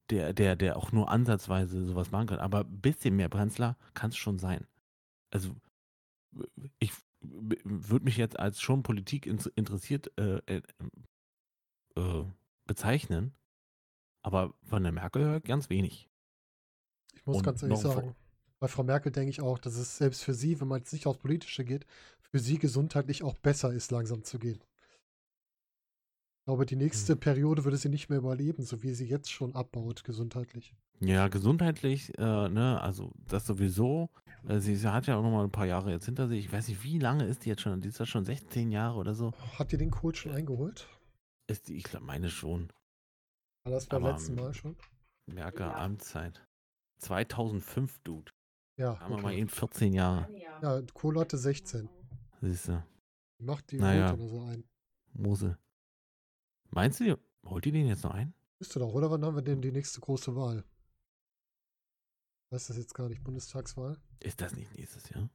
der, 0.09 0.33
der, 0.33 0.55
der 0.55 0.77
auch 0.77 0.91
nur 0.91 1.09
ansatzweise 1.09 1.85
sowas 1.85 2.11
machen 2.11 2.27
kann. 2.27 2.39
Aber 2.39 2.61
ein 2.61 2.81
bisschen 2.81 3.15
mehr 3.15 3.29
Brenzler 3.29 3.77
kann 3.93 4.11
es 4.11 4.17
schon 4.17 4.39
sein. 4.39 4.65
Also 5.29 5.55
ich 6.79 6.91
würde 7.21 8.05
mich 8.05 8.17
jetzt 8.17 8.39
als 8.39 8.61
schon 8.61 8.83
Politik 8.83 9.25
interessiert 9.27 10.11
äh, 10.17 10.37
äh, 10.45 10.61
äh, 11.95 12.25
bezeichnen, 12.65 13.33
aber 14.23 14.53
von 14.63 14.83
der 14.83 14.91
Merkel 14.91 15.41
ganz 15.41 15.69
wenig. 15.69 16.10
Ich 17.13 17.25
muss 17.25 17.37
Und 17.37 17.43
ganz 17.43 17.63
ehrlich 17.63 17.79
sagen, 17.79 18.15
bei 18.59 18.67
Frau 18.67 18.83
Merkel 18.83 19.11
denke 19.11 19.29
ich 19.31 19.41
auch, 19.41 19.57
dass 19.57 19.75
es 19.75 19.97
selbst 19.97 20.23
für 20.23 20.33
sie, 20.33 20.61
wenn 20.61 20.67
man 20.67 20.79
jetzt 20.79 20.93
nicht 20.93 21.07
aufs 21.07 21.19
Politische 21.19 21.65
geht, 21.65 21.85
für 22.21 22.39
sie 22.39 22.57
gesundheitlich 22.57 23.23
auch 23.23 23.35
besser 23.35 23.73
ist, 23.73 23.91
langsam 23.91 24.23
zu 24.23 24.39
gehen. 24.39 24.59
Ich 26.41 26.45
glaube, 26.45 26.65
die 26.65 26.75
nächste 26.75 27.15
Periode 27.15 27.63
würde 27.65 27.77
sie 27.77 27.89
nicht 27.89 28.09
mehr 28.09 28.17
überleben, 28.17 28.63
so 28.63 28.81
wie 28.81 28.93
sie 28.93 29.05
jetzt 29.07 29.31
schon 29.31 29.55
abbaut, 29.55 30.03
gesundheitlich. 30.03 30.73
Ja, 30.99 31.27
gesundheitlich, 31.27 32.17
äh, 32.17 32.49
ne, 32.49 32.79
also 32.81 33.11
das 33.27 33.45
sowieso. 33.47 34.09
Äh, 34.47 34.59
sie, 34.59 34.75
sie 34.75 34.91
hat 34.91 35.07
ja 35.07 35.17
auch 35.17 35.23
noch 35.23 35.31
mal 35.31 35.43
ein 35.43 35.51
paar 35.51 35.65
Jahre 35.65 35.91
jetzt 35.91 36.05
hinter 36.05 36.27
sich. 36.27 36.45
Ich 36.45 36.51
weiß 36.51 36.67
nicht, 36.67 36.83
wie 36.83 36.99
lange 36.99 37.25
ist 37.25 37.45
die 37.45 37.49
jetzt 37.49 37.61
schon? 37.61 37.81
Die 37.81 37.89
ist 37.89 37.99
ja 37.99 38.05
schon 38.05 38.25
16 38.25 38.71
Jahre 38.71 38.97
oder 38.97 39.15
so. 39.15 39.31
Hat 39.57 39.71
die 39.71 39.77
den 39.77 39.91
Kohl 39.91 40.15
schon 40.15 40.31
eingeholt? 40.33 40.87
Ist 41.47 41.67
die, 41.67 41.77
ich 41.77 41.83
glaube, 41.83 42.05
meine 42.05 42.29
schon. 42.29 42.71
War 43.65 43.73
das 43.73 43.87
beim 43.87 44.03
Aber, 44.03 44.13
letzten 44.13 44.35
Mal 44.35 44.53
schon? 44.53 44.75
Merker 45.27 45.67
Ja. 45.67 45.75
Amtszeit. 45.75 46.43
2005, 47.01 47.99
Dude. 47.99 48.31
Ja, 48.77 48.99
Haben 48.99 49.15
wir 49.15 49.21
mal 49.21 49.33
eben 49.33 49.49
14 49.49 49.93
Jahre. 49.93 50.27
ja 50.37 50.81
Kohl 50.93 51.19
hatte 51.19 51.37
16. 51.37 51.89
Siehst 52.41 52.69
du, 52.69 52.83
macht 53.39 53.71
die 53.71 53.77
Naja. 53.77 54.13
oder 54.13 54.27
so 54.27 54.41
ein. 54.41 54.63
Mose. 55.13 55.57
Meinst 56.69 56.99
du, 57.01 57.19
holt 57.45 57.65
die 57.65 57.71
den 57.71 57.87
jetzt 57.87 58.03
noch 58.03 58.11
ein? 58.13 58.33
Müsste 58.59 58.79
doch, 58.79 58.93
oder? 58.93 59.11
Wann 59.11 59.25
haben 59.25 59.35
wir 59.35 59.41
denn 59.41 59.61
die 59.61 59.71
nächste 59.71 59.99
große 59.99 60.35
Wahl? 60.35 60.63
Weiß 62.49 62.67
das 62.67 62.77
jetzt 62.77 62.93
gar 62.93 63.09
nicht, 63.09 63.23
Bundestagswahl? 63.23 63.97
Ist 64.21 64.39
das 64.41 64.55
nicht 64.55 64.73
nächstes 64.75 65.09
Jahr? 65.09 65.29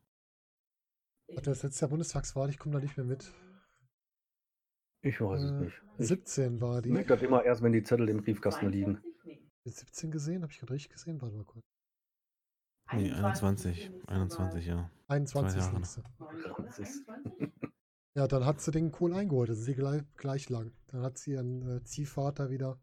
Hat 1.36 1.46
das 1.46 1.62
letzte 1.62 1.82
Jahr 1.82 1.90
Bundestagswahl? 1.90 2.50
Ich 2.50 2.58
komme 2.58 2.74
da 2.74 2.80
nicht 2.80 2.96
mehr 2.96 3.06
mit. 3.06 3.32
Ich 5.02 5.20
weiß 5.20 5.42
es 5.42 5.50
Äh, 5.50 5.60
nicht. 5.64 5.82
Ich 5.98 6.06
17 6.08 6.60
war 6.60 6.82
die. 6.82 6.90
merke 6.90 7.08
das 7.14 7.22
immer 7.22 7.44
erst, 7.44 7.62
wenn 7.62 7.72
die 7.72 7.82
Zettel 7.82 8.08
im 8.08 8.22
Briefkasten 8.22 8.68
liegen. 8.70 9.02
Mit 9.66 9.74
17 9.74 10.12
gesehen? 10.12 10.42
Habe 10.42 10.52
ich 10.52 10.60
gerade 10.60 10.72
richtig 10.74 10.92
gesehen? 10.92 11.20
Warte 11.20 11.34
mal 11.34 11.44
kurz. 11.44 11.64
Nee, 12.92 13.10
21. 13.10 13.90
21, 14.06 14.64
ja. 14.66 14.88
21 15.08 15.60
Jahre. 15.60 15.76
nächste. 15.76 16.04
Das 16.64 16.78
ist- 16.78 17.04
Ja, 18.14 18.28
dann 18.28 18.44
hat 18.46 18.60
sie 18.60 18.70
den 18.70 18.92
Kohl 18.92 19.12
eingeholt. 19.12 19.50
Das 19.50 19.58
ist 19.58 19.64
sie 19.64 19.74
gleich, 19.74 20.02
gleich 20.14 20.48
lang. 20.50 20.72
Dann 20.86 21.02
hat 21.02 21.18
sie 21.18 21.32
ihren 21.32 21.68
äh, 21.68 21.82
Ziehvater 21.82 22.48
wieder 22.48 22.80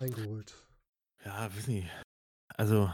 eingeholt. 0.00 0.66
Ja, 1.24 1.44
weiß 1.54 1.68
nicht. 1.68 1.88
Also. 2.56 2.92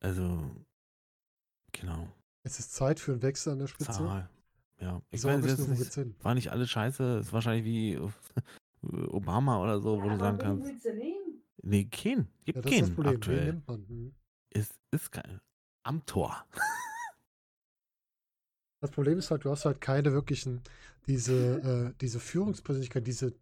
Also. 0.00 0.54
Genau. 1.72 2.12
Es 2.44 2.58
ist 2.58 2.74
Zeit 2.74 3.00
für 3.00 3.12
einen 3.12 3.22
Wechsel 3.22 3.54
an 3.54 3.58
der 3.60 3.68
Spitze. 3.68 3.92
Zahl. 3.92 4.28
Ja. 4.80 5.00
Ich 5.10 5.22
So 5.22 5.28
wir, 5.28 5.42
wo 5.42 5.70
nicht. 5.72 6.24
War 6.24 6.34
nicht 6.34 6.50
alles 6.50 6.68
scheiße. 6.68 7.20
Ist 7.20 7.32
wahrscheinlich 7.32 7.64
wie 7.64 7.98
Obama 8.82 9.62
oder 9.62 9.80
so, 9.80 10.02
wo 10.02 10.08
du 10.08 10.18
sagen 10.18 10.38
kannst. 10.38 10.72
Nee, 11.62 11.84
kein. 11.84 12.28
Gibt 12.44 12.56
Ja, 12.56 12.62
das 12.62 12.72
ist 12.72 12.80
das 12.80 12.88
keinen 12.88 12.94
Problem. 12.94 13.12
Wen 13.12 13.16
aktuell. 13.16 13.44
nimmt 13.46 13.68
man? 13.68 13.86
Hm. 13.88 14.14
Ist, 14.50 14.80
ist 14.90 15.12
kein. 15.12 15.40
Am 15.84 16.04
Tor. 16.06 16.44
Das 18.80 18.90
Problem 18.90 19.16
ist 19.18 19.30
halt, 19.30 19.44
du 19.44 19.50
hast 19.52 19.64
halt 19.64 19.80
keine 19.80 20.12
wirklichen, 20.12 20.60
diese, 21.06 21.92
äh, 21.92 21.94
diese 22.00 22.18
Führungspersönlichkeit, 22.18 23.06
diese 23.06 23.32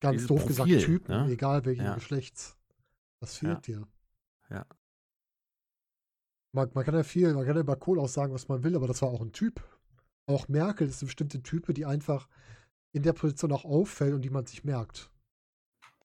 ganz 0.00 0.14
Dieses 0.16 0.26
doof 0.26 0.46
gesagt 0.46 0.68
Profil, 0.68 0.84
Typen, 0.84 1.26
ne? 1.26 1.32
egal 1.32 1.64
welchen 1.64 1.84
Ja. 1.84 1.94
Geschlechts. 1.94 2.56
Das 3.20 3.36
fehlt 3.36 3.68
dir. 3.68 3.86
Ja. 4.50 4.66
Man, 6.52 6.70
man 6.74 6.84
kann 6.84 6.94
ja 6.96 7.04
viel, 7.04 7.34
man 7.34 7.46
kann 7.46 7.54
ja 7.54 7.60
über 7.60 7.76
Kohl 7.76 8.00
auch 8.00 8.08
sagen, 8.08 8.32
was 8.32 8.48
man 8.48 8.64
will, 8.64 8.74
aber 8.74 8.88
das 8.88 9.00
war 9.00 9.10
auch 9.10 9.20
ein 9.20 9.30
Typ. 9.32 9.62
Auch 10.26 10.48
Merkel 10.48 10.88
ist 10.88 11.02
eine 11.02 11.06
bestimmte 11.06 11.40
Type, 11.40 11.72
die 11.72 11.86
einfach 11.86 12.28
in 12.92 13.02
der 13.02 13.12
Position 13.12 13.52
auch 13.52 13.64
auffällt 13.64 14.14
und 14.14 14.22
die 14.22 14.30
man 14.30 14.46
sich 14.46 14.64
merkt. 14.64 15.10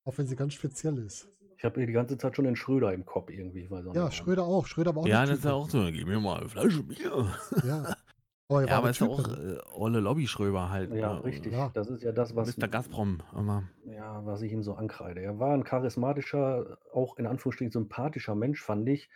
Auch 0.03 0.17
wenn 0.17 0.27
sie 0.27 0.35
ganz 0.35 0.53
speziell 0.53 0.97
ist. 0.97 1.27
Ich 1.57 1.63
habe 1.63 1.85
die 1.85 1.93
ganze 1.93 2.17
Zeit 2.17 2.35
schon 2.35 2.43
den 2.43 2.57
Schröder 2.57 2.93
im 2.93 3.05
Kopf 3.05 3.29
irgendwie. 3.29 3.61
Ich 3.61 3.71
weiß 3.71 3.87
auch 3.87 3.95
Ja. 3.95 4.11
Schröder 4.11 4.43
auch. 4.43 4.67
Schröder 4.67 4.93
war 4.95 5.03
auch 5.03 5.07
Ja, 5.07 5.25
das 5.25 5.39
ist 5.39 5.45
ja 5.45 5.53
auch 5.53 5.69
so. 5.69 5.85
Gib 5.91 6.07
mir 6.07 6.19
mal 6.19 6.41
eine 6.41 6.49
Flasche 6.49 6.83
Bier. 6.83 7.33
Ja. 7.63 7.95
Aber 8.49 8.61
er 8.63 8.67
Ja, 8.67 8.77
aber 8.77 8.89
ist 8.89 8.99
ja 8.99 9.07
auch 9.07 9.25
äh, 9.25 9.57
Olle 9.73 10.01
Lobbyschröber 10.01 10.69
halt. 10.69 10.93
Ja, 10.93 11.13
ne? 11.13 11.23
richtig. 11.23 11.53
Ja. 11.53 11.71
Das 11.73 11.87
ist 11.87 12.03
ja 12.03 12.11
das, 12.11 12.35
was, 12.35 12.57
Mr. 12.57 12.67
Gazprom. 12.67 13.23
Immer. 13.35 13.63
ja, 13.85 14.23
was 14.25 14.41
ich 14.41 14.51
ihm 14.51 14.61
so 14.63 14.73
ankreide. 14.73 15.21
Er 15.21 15.39
war 15.39 15.53
ein 15.53 15.63
charismatischer, 15.63 16.77
auch 16.93 17.17
in 17.17 17.25
Anführungsstrichen 17.25 17.71
sympathischer 17.71 18.35
Mensch, 18.35 18.61
fand 18.61 18.87
ich. 18.89 19.09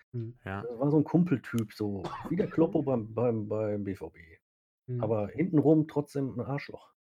Ja. 0.46 0.62
Das 0.62 0.80
war 0.80 0.90
so 0.90 0.98
ein 0.98 1.04
Kumpeltyp, 1.04 1.74
so 1.74 2.04
wie 2.30 2.38
der 2.38 2.48
Kloppo 2.48 2.82
beim, 2.82 3.14
beim, 3.14 3.48
beim 3.48 3.84
BVB. 3.84 4.16
Hm. 4.88 5.04
Aber 5.04 5.28
hintenrum 5.28 5.88
trotzdem 5.88 6.34
ein 6.40 6.42
Arschloch. 6.42 6.94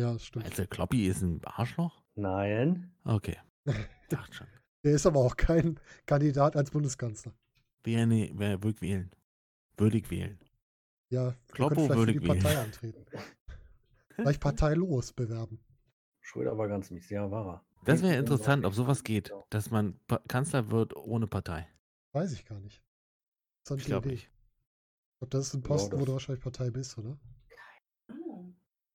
Ja, 0.00 0.12
das 0.14 0.24
stimmt. 0.24 0.46
Also 0.46 0.64
Kloppi 0.66 1.06
ist 1.06 1.20
ein 1.22 1.40
Arschloch? 1.44 2.02
Nein. 2.14 2.90
Okay. 3.04 3.36
Dachte 4.08 4.32
schon. 4.34 4.46
Der 4.82 4.92
ist 4.94 5.04
aber 5.06 5.20
auch 5.20 5.36
kein 5.36 5.78
Kandidat 6.06 6.56
als 6.56 6.70
Bundeskanzler. 6.70 7.34
Wer, 7.84 8.06
nee, 8.06 8.32
wer 8.34 8.62
würdig 8.62 8.80
wählen? 8.80 9.10
Würdig 9.76 10.10
wählen. 10.10 10.38
Ja, 11.10 11.34
Kloppo 11.52 11.74
vielleicht 11.86 11.92
für 12.00 12.06
die 12.06 12.14
würdig 12.14 12.22
wählen. 12.30 12.42
Partei 12.42 12.58
antreten. 12.62 13.04
Vielleicht 14.14 14.40
parteilos 14.40 15.12
bewerben. 15.12 15.60
Schröder 16.22 16.56
war 16.56 16.68
ganz 16.68 16.90
mies, 16.90 17.10
ja, 17.10 17.30
war 17.30 17.46
er. 17.56 17.64
Das 17.84 18.02
wäre 18.02 18.16
interessant, 18.16 18.64
ob 18.64 18.74
sowas 18.74 19.04
geht, 19.04 19.32
dass 19.50 19.70
man 19.70 19.98
Pa- 20.06 20.22
Kanzler 20.28 20.70
wird 20.70 20.94
ohne 20.96 21.26
Partei. 21.26 21.68
Weiß 22.12 22.32
ich 22.32 22.44
gar 22.46 22.60
nicht. 22.60 22.82
Das 23.64 23.76
ist 23.76 23.82
Ich 23.82 23.86
glaube 23.86 24.08
nicht. 24.08 24.30
glaube, 25.18 25.30
das 25.30 25.48
ist 25.48 25.54
ein 25.54 25.62
Ja, 25.62 25.66
Posten, 25.68 25.92
wo 25.94 25.98
das- 25.98 26.06
du 26.06 26.12
wahrscheinlich 26.12 26.42
Partei 26.42 26.70
bist, 26.70 26.96
oder? 26.98 27.18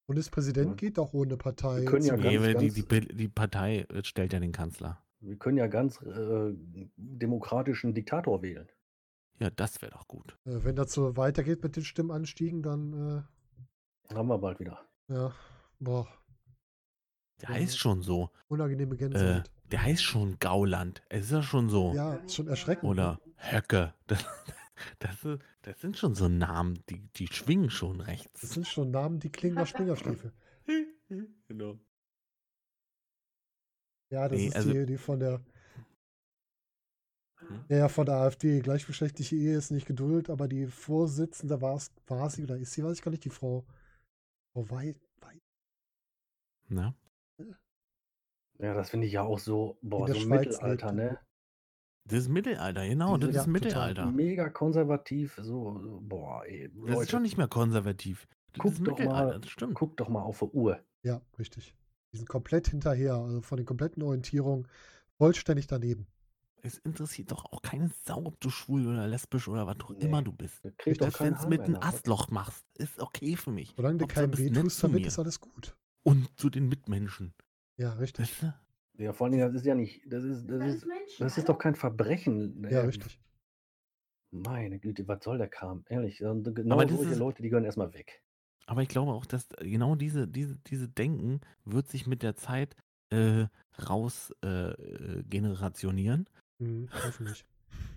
Bundespräsident 0.08 0.70
Ja. 0.70 0.76
geht 0.76 1.00
auch 1.00 1.14
ohne 1.14 1.38
Partei. 1.38 1.78
Wir 1.82 1.86
können 1.86 2.06
ja 2.06 2.16
ganz- 2.16 2.26
Nee, 2.26 2.38
die, 2.48 2.54
ganz- 2.54 2.74
die, 2.76 2.82
Be- 2.84 3.02
die 3.16 3.28
Partei 3.28 3.80
äh, 3.90 4.04
stellt 4.04 4.34
ja 4.34 4.40
den 4.40 4.52
Kanzler. 4.52 5.02
Wir 5.20 5.38
können 5.38 5.58
ja 5.58 5.68
ganz 5.68 6.02
äh, 6.02 6.54
demokratischen 6.98 7.94
Diktator 7.94 8.42
wählen. 8.42 8.68
Ja, 9.40 9.50
das 9.50 9.82
wäre 9.82 9.92
doch 9.92 10.08
gut. 10.08 10.38
äh, 10.46 10.64
wenn 10.64 10.76
das 10.76 10.94
so 10.94 11.18
weitergeht 11.18 11.64
mit 11.64 11.76
den 11.76 11.84
Stimmenanstiegen, 11.84 12.62
dann, 12.62 13.26
Haben 14.14 14.28
wir 14.28 14.38
bald 14.38 14.60
wieder. 14.60 14.80
äh, 15.10 15.14
ja, 15.16 15.34
boah, 15.80 16.08
Der 17.42 17.50
Ja. 17.50 17.56
heißt 17.56 17.78
schon 17.80 18.02
so. 18.02 18.30
unangenehme 18.48 18.94
Äh, 18.96 18.98
Gänsehaut. 18.98 19.52
der 19.72 19.82
heißt 19.84 20.04
schon 20.04 20.38
Gauland. 20.40 21.02
Es 21.10 21.26
ist 21.26 21.32
ja 21.32 21.42
schon 21.44 21.70
so. 21.70 21.94
ja, 21.96 22.14
ist 22.16 22.36
schon 22.36 22.48
erschreckend. 22.48 22.90
Oder 22.90 23.20
Höcke. 23.38 23.94
Das, 24.08 24.24
das, 25.00 25.24
ist- 25.24 25.42
das 25.62 25.80
sind 25.82 25.98
schon 25.98 26.16
so 26.16 26.28
Namen, 26.28 26.84
die, 26.90 27.00
die 27.16 27.28
schwingen 27.28 27.70
schon 27.70 28.00
Das 28.00 28.08
rechts. 28.08 28.42
sind 28.54 28.68
schon 28.68 28.92
Namen, 28.92 29.20
die 29.20 29.30
klingen 29.32 29.56
nach 29.56 29.68
Springerstiefel. 29.68 30.34
genau. 31.48 31.80
Ja, 34.12 34.28
das 34.28 34.38
Nee, 34.40 34.48
ist 34.48 34.56
also- 34.56 34.72
die, 34.74 34.86
die 34.86 34.98
von 34.98 35.20
der. 35.20 35.44
Hm? 37.40 37.66
Ja, 37.70 37.90
von 37.90 38.06
der 38.06 38.16
AfD. 38.16 38.60
Gleichgeschlechtliche 38.62 39.36
Ehe 39.36 39.58
ist 39.58 39.72
nicht 39.72 39.86
geduldet, 39.88 40.30
aber 40.30 40.48
die 40.48 40.68
Vorsitzende 40.68 41.62
war, 41.62 41.82
war 42.08 42.30
sie 42.30 42.44
oder 42.44 42.58
ist 42.58 42.74
sie, 42.74 42.84
weiß 42.84 42.98
ich 42.98 43.02
gar 43.04 43.12
nicht, 43.12 43.26
die 43.26 43.30
Frau. 43.30 43.66
Frau 44.54 44.70
Weit. 44.70 45.00
Weit 45.22 45.42
Ja. 46.70 46.96
Ja, 48.58 48.74
das 48.74 48.90
finde 48.90 49.06
ich 49.08 49.14
ja 49.14 49.22
auch 49.24 49.38
so, 49.40 49.78
boah, 49.82 50.06
der 50.06 50.16
so 50.16 50.22
Schweiz 50.22 50.46
Mittelalter, 50.48 50.92
ne? 50.94 51.20
Das 52.08 52.20
ist 52.20 52.30
Mittelalter, 52.30 52.88
genau, 52.88 53.18
das 53.18 53.34
ja, 53.34 53.42
ist 53.42 53.46
total. 53.48 53.52
Mittelalter. 53.52 54.06
Mega 54.12 54.50
konservativ, 54.50 55.36
so, 55.42 55.80
so, 55.82 56.00
boah, 56.04 56.46
ey, 56.46 56.70
Das 56.70 56.90
ist 56.90 56.96
Leute, 56.96 57.12
schon 57.12 57.22
nicht 57.24 57.38
mehr 57.38 57.48
konservativ. 57.48 58.28
Das 58.54 58.62
Guck 58.62 58.72
ist 58.74 58.80
doch 58.82 58.98
Mittelalter, 58.98 59.26
mal- 59.34 59.40
das 59.40 59.50
stimmt. 59.50 59.74
guckt 59.74 60.00
doch 60.00 60.10
mal 60.10 60.22
auf 60.22 60.40
die 60.40 60.46
Uhr. 60.46 60.80
Ja, 61.04 61.22
richtig. 61.40 61.74
Die 62.14 62.18
sind 62.18 62.30
komplett 62.30 62.68
hinterher, 62.70 63.16
also 63.16 63.42
von 63.42 63.58
den 63.58 63.66
kompletten 63.66 64.04
Orientierungen 64.04 64.68
vollständig 65.18 65.68
daneben. 65.68 66.08
Es 66.62 66.78
interessiert 66.80 67.32
doch 67.32 67.46
auch 67.52 67.62
keine 67.62 67.90
Sau, 68.06 68.24
ob 68.26 68.40
du 68.40 68.50
schwul 68.50 68.88
oder 68.88 69.08
lesbisch 69.08 69.48
oder 69.48 69.68
was 69.68 69.80
auch 69.82 69.92
Nee, 69.92 70.06
immer 70.06 70.22
du 70.24 70.32
bist. 70.32 70.62
Selbst 70.84 71.18
kein 71.18 71.34
wenn 71.34 71.42
du 71.42 71.48
mit 71.50 71.62
einem. 71.62 71.76
Astloch 71.82 72.30
machst, 72.30 72.66
ist 72.76 73.00
okay 73.00 73.36
für 73.36 73.52
mich. 73.52 73.74
Solange 73.76 73.98
du 74.00 74.06
nett 74.06 74.38
wehtust, 74.38 74.78
zu 74.80 74.88
damit 74.88 75.02
mir. 75.02 75.08
ist 75.08 75.20
alles 75.20 75.40
gut. 75.40 75.76
Und 76.04 76.28
zu 76.40 76.50
den 76.50 76.68
Mitmenschen. 76.68 77.34
Ja, 77.78 77.94
richtig. 77.94 78.32
Weißt 78.32 78.44
du? 78.44 78.54
Ja, 78.98 79.14
vor 79.14 79.26
allen 79.26 79.34
Dingen, 79.34 79.46
das 79.48 79.56
ist 79.62 79.66
ja 79.66 79.76
nicht, 79.76 80.02
das 80.12 80.24
ist, 80.24 80.48
das 80.50 80.64
ist, 80.76 80.88
das 81.20 81.38
ist 81.38 81.50
doch 81.50 81.58
kein 81.58 81.76
Verbrechen. 81.76 82.64
Ja, 82.70 82.82
äh, 82.82 82.86
richtig. 82.86 83.20
Meine 84.32 84.80
Güte, 84.80 85.08
was 85.08 85.24
soll 85.24 85.38
der 85.38 85.48
Kram? 85.50 85.84
Ehrlich, 85.90 86.22
äh, 86.22 86.34
genau 86.42 86.80
Aber 86.80 86.88
solche 86.90 87.12
ist- 87.12 87.20
Leute, 87.20 87.42
die 87.42 87.50
gehören 87.50 87.66
erstmal 87.66 87.94
weg. 87.94 88.22
Aber 88.68 88.82
ich 88.82 88.90
glaube 88.90 89.12
auch, 89.12 89.26
dass 89.26 89.48
genau 89.60 89.96
diese, 89.96 90.28
diese, 90.28 90.56
diese 90.68 90.90
Denken 90.90 91.40
wird 91.66 91.88
sich 91.88 92.08
mit 92.08 92.24
der 92.24 92.36
Zeit 92.36 92.76
äh, 93.12 93.46
raus 93.90 94.34
äh, 94.44 94.72
äh, 94.72 95.24
generationieren. 95.24 96.28
Mhm, 96.60 96.90
hoffentlich. 96.92 97.46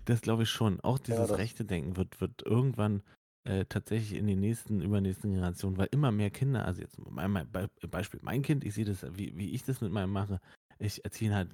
Das 0.05 0.21
glaube 0.21 0.43
ich 0.43 0.49
schon. 0.49 0.79
Auch 0.81 0.99
dieses 0.99 1.27
das- 1.27 1.37
rechte 1.37 1.65
Denken 1.65 1.97
wird, 1.97 2.21
wird 2.21 2.43
irgendwann 2.45 3.01
äh, 3.45 3.65
tatsächlich 3.65 4.19
in 4.19 4.27
den 4.27 4.41
nächsten, 4.41 4.81
übernächsten 4.81 5.31
Generationen, 5.31 5.77
weil 5.77 5.87
immer 5.91 6.11
mehr 6.11 6.29
Kinder, 6.29 6.65
also 6.65 6.81
jetzt 6.81 6.99
mein, 7.09 7.31
mein 7.31 7.49
Be 7.49 7.69
Beispiel, 7.89 8.19
mein 8.21 8.41
Kind, 8.43 8.63
ich 8.63 8.75
sehe 8.75 8.85
das, 8.85 9.03
wie, 9.17 9.35
wie 9.37 9.51
ich 9.51 9.63
das 9.63 9.81
mit 9.81 9.91
meinem 9.91 10.11
mache, 10.11 10.39
ich 10.79 11.03
erziehe 11.05 11.29
ihn 11.29 11.35
halt 11.35 11.49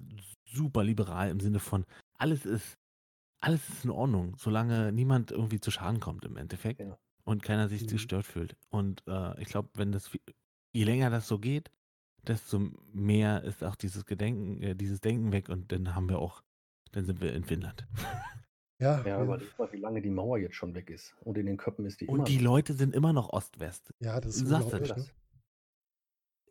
super 0.46 0.84
liberal 0.84 1.30
im 1.30 1.40
Sinne 1.40 1.60
von, 1.60 1.86
alles 2.18 2.46
ist, 2.46 2.78
alles 3.42 3.68
ist 3.70 3.84
in 3.86 3.92
Ordnung, 3.92 4.36
solange 4.38 4.92
niemand 4.92 5.32
irgendwie 5.32 5.60
zu 5.60 5.72
Schaden 5.72 6.00
kommt 6.00 6.24
im 6.26 6.38
Endeffekt 6.38 6.80
Ja. 6.80 6.98
und 7.26 7.44
keiner 7.44 7.68
sich 7.68 7.84
Mhm. 7.84 7.88
gestört 7.88 8.26
fühlt. 8.26 8.56
Und 8.70 9.04
äh, 9.08 9.40
ich 9.42 9.48
glaube, 9.50 9.70
wenn 9.74 9.92
das, 9.92 10.10
je 10.74 10.84
länger 10.84 11.10
das 11.10 11.28
so 11.28 11.40
geht, 11.40 11.70
desto 12.26 12.72
mehr 12.94 13.44
ist 13.44 13.64
auch 13.64 13.76
dieses 13.76 14.06
Gedenken, 14.06 14.62
äh, 14.64 14.76
dieses 14.76 15.02
Denken 15.02 15.32
weg 15.32 15.50
und 15.50 15.72
dann 15.72 15.94
haben 15.96 16.10
wir 16.10 16.20
auch, 16.20 16.42
dann 16.92 17.06
sind 17.06 17.22
wir 17.22 17.34
in 17.34 17.44
Finnland. 17.44 17.86
Ja, 18.78 19.00
Ja, 19.04 19.08
ja, 19.08 19.24
überleg 19.24 19.58
mal, 19.58 19.72
wie 19.72 19.78
lange 19.78 20.02
die 20.02 20.10
Mauer 20.10 20.38
jetzt 20.38 20.56
schon 20.56 20.76
weg 20.76 20.90
ist. 20.90 21.16
Und 21.22 21.38
in 21.38 21.46
den 21.46 21.56
Köpfen 21.56 21.86
ist 21.86 22.02
die 22.02 22.06
immer 22.08 22.20
Und 22.20 22.28
die. 22.28 22.40
Leute 22.40 22.74
sind 22.74 22.94
immer 22.94 23.14
noch 23.14 23.30
Ost-West. 23.30 23.94
ja, 24.02 24.20
das 24.20 24.36
ist 24.36 24.42
Du 24.44 24.48
sagst 24.48 24.74
das. 24.74 24.98
Ne? 24.98 25.06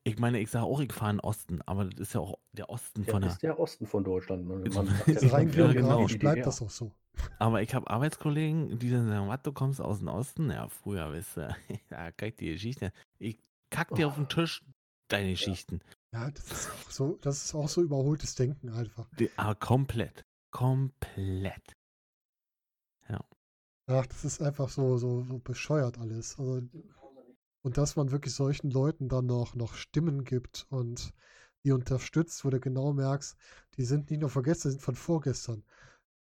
Ich 0.06 0.18
meine, 0.18 0.38
ich 0.38 0.50
sage 0.50 0.66
auch, 0.66 0.80
ich 0.80 0.92
fahre 0.92 1.12
in 1.12 1.16
den 1.16 1.20
Osten, 1.24 1.62
aber 1.62 1.86
das 1.86 1.98
ist 2.00 2.14
ja 2.14 2.20
auch 2.20 2.38
der 2.52 2.68
Osten 2.68 3.04
Ja, 3.04 3.12
von 3.12 3.22
der. 3.22 3.30
ist 3.30 3.42
der 3.42 3.58
Osten 3.58 3.86
von 3.86 4.04
Deutschland. 4.04 4.46
Man, 4.46 4.62
Ist- 4.64 4.76
ist 5.08 5.22
ja 5.22 5.30
Rein 5.32 5.50
genau. 5.50 6.06
bleibt 6.06 6.46
das 6.46 6.60
auch 6.60 6.70
so. 6.70 6.92
Aber 7.38 7.62
ich 7.62 7.74
habe 7.74 7.88
Arbeitskollegen, 7.88 8.78
die 8.78 8.90
dann 8.90 9.08
sagen, 9.08 9.28
was, 9.28 9.42
du 9.42 9.52
kommst 9.52 9.80
aus 9.80 10.00
dem 10.00 10.08
Osten? 10.08 10.50
Ja, 10.50 10.68
früher, 10.68 11.10
weißt 11.10 11.36
du, 11.38 11.56
ja, 11.90 12.12
kack 12.12 12.36
die 12.36 12.52
Geschichte. 12.52 12.92
Ich 13.18 13.38
kack 13.70 13.94
dir 13.94 14.08
auf 14.08 14.16
den 14.16 14.28
Tisch 14.28 14.62
deine 15.08 15.30
Geschichten. 15.30 15.80
Ja, 16.12 16.30
das 16.30 16.52
ist 16.52 16.70
auch 16.70 16.90
so, 16.90 17.18
das 17.22 17.44
ist 17.44 17.54
auch 17.54 17.68
so 17.68 17.82
überholtes 17.82 18.34
Denken 18.34 18.68
einfach. 18.70 19.08
Die, 19.18 19.30
aber 19.36 19.54
komplett. 19.54 20.24
Komplett. 20.50 21.74
Ach, 23.86 24.06
das 24.06 24.24
ist 24.24 24.40
einfach 24.40 24.68
so, 24.70 24.96
so, 24.96 25.22
so 25.24 25.38
bescheuert 25.38 25.98
alles. 25.98 26.38
Also, 26.38 26.62
und 27.64 27.78
dass 27.78 27.96
man 27.96 28.10
wirklich 28.10 28.34
solchen 28.34 28.70
Leuten 28.70 29.08
dann 29.08 29.26
noch, 29.26 29.54
noch 29.54 29.74
Stimmen 29.74 30.24
gibt 30.24 30.66
und 30.68 31.12
die 31.64 31.72
unterstützt, 31.72 32.44
wo 32.44 32.50
du 32.50 32.60
genau 32.60 32.92
merkst, 32.92 33.36
die 33.78 33.84
sind 33.84 34.10
nicht 34.10 34.20
nur 34.20 34.28
von 34.28 34.42
gestern, 34.42 34.68
die 34.68 34.72
sind 34.74 34.82
von 34.82 34.94
vorgestern. 34.96 35.64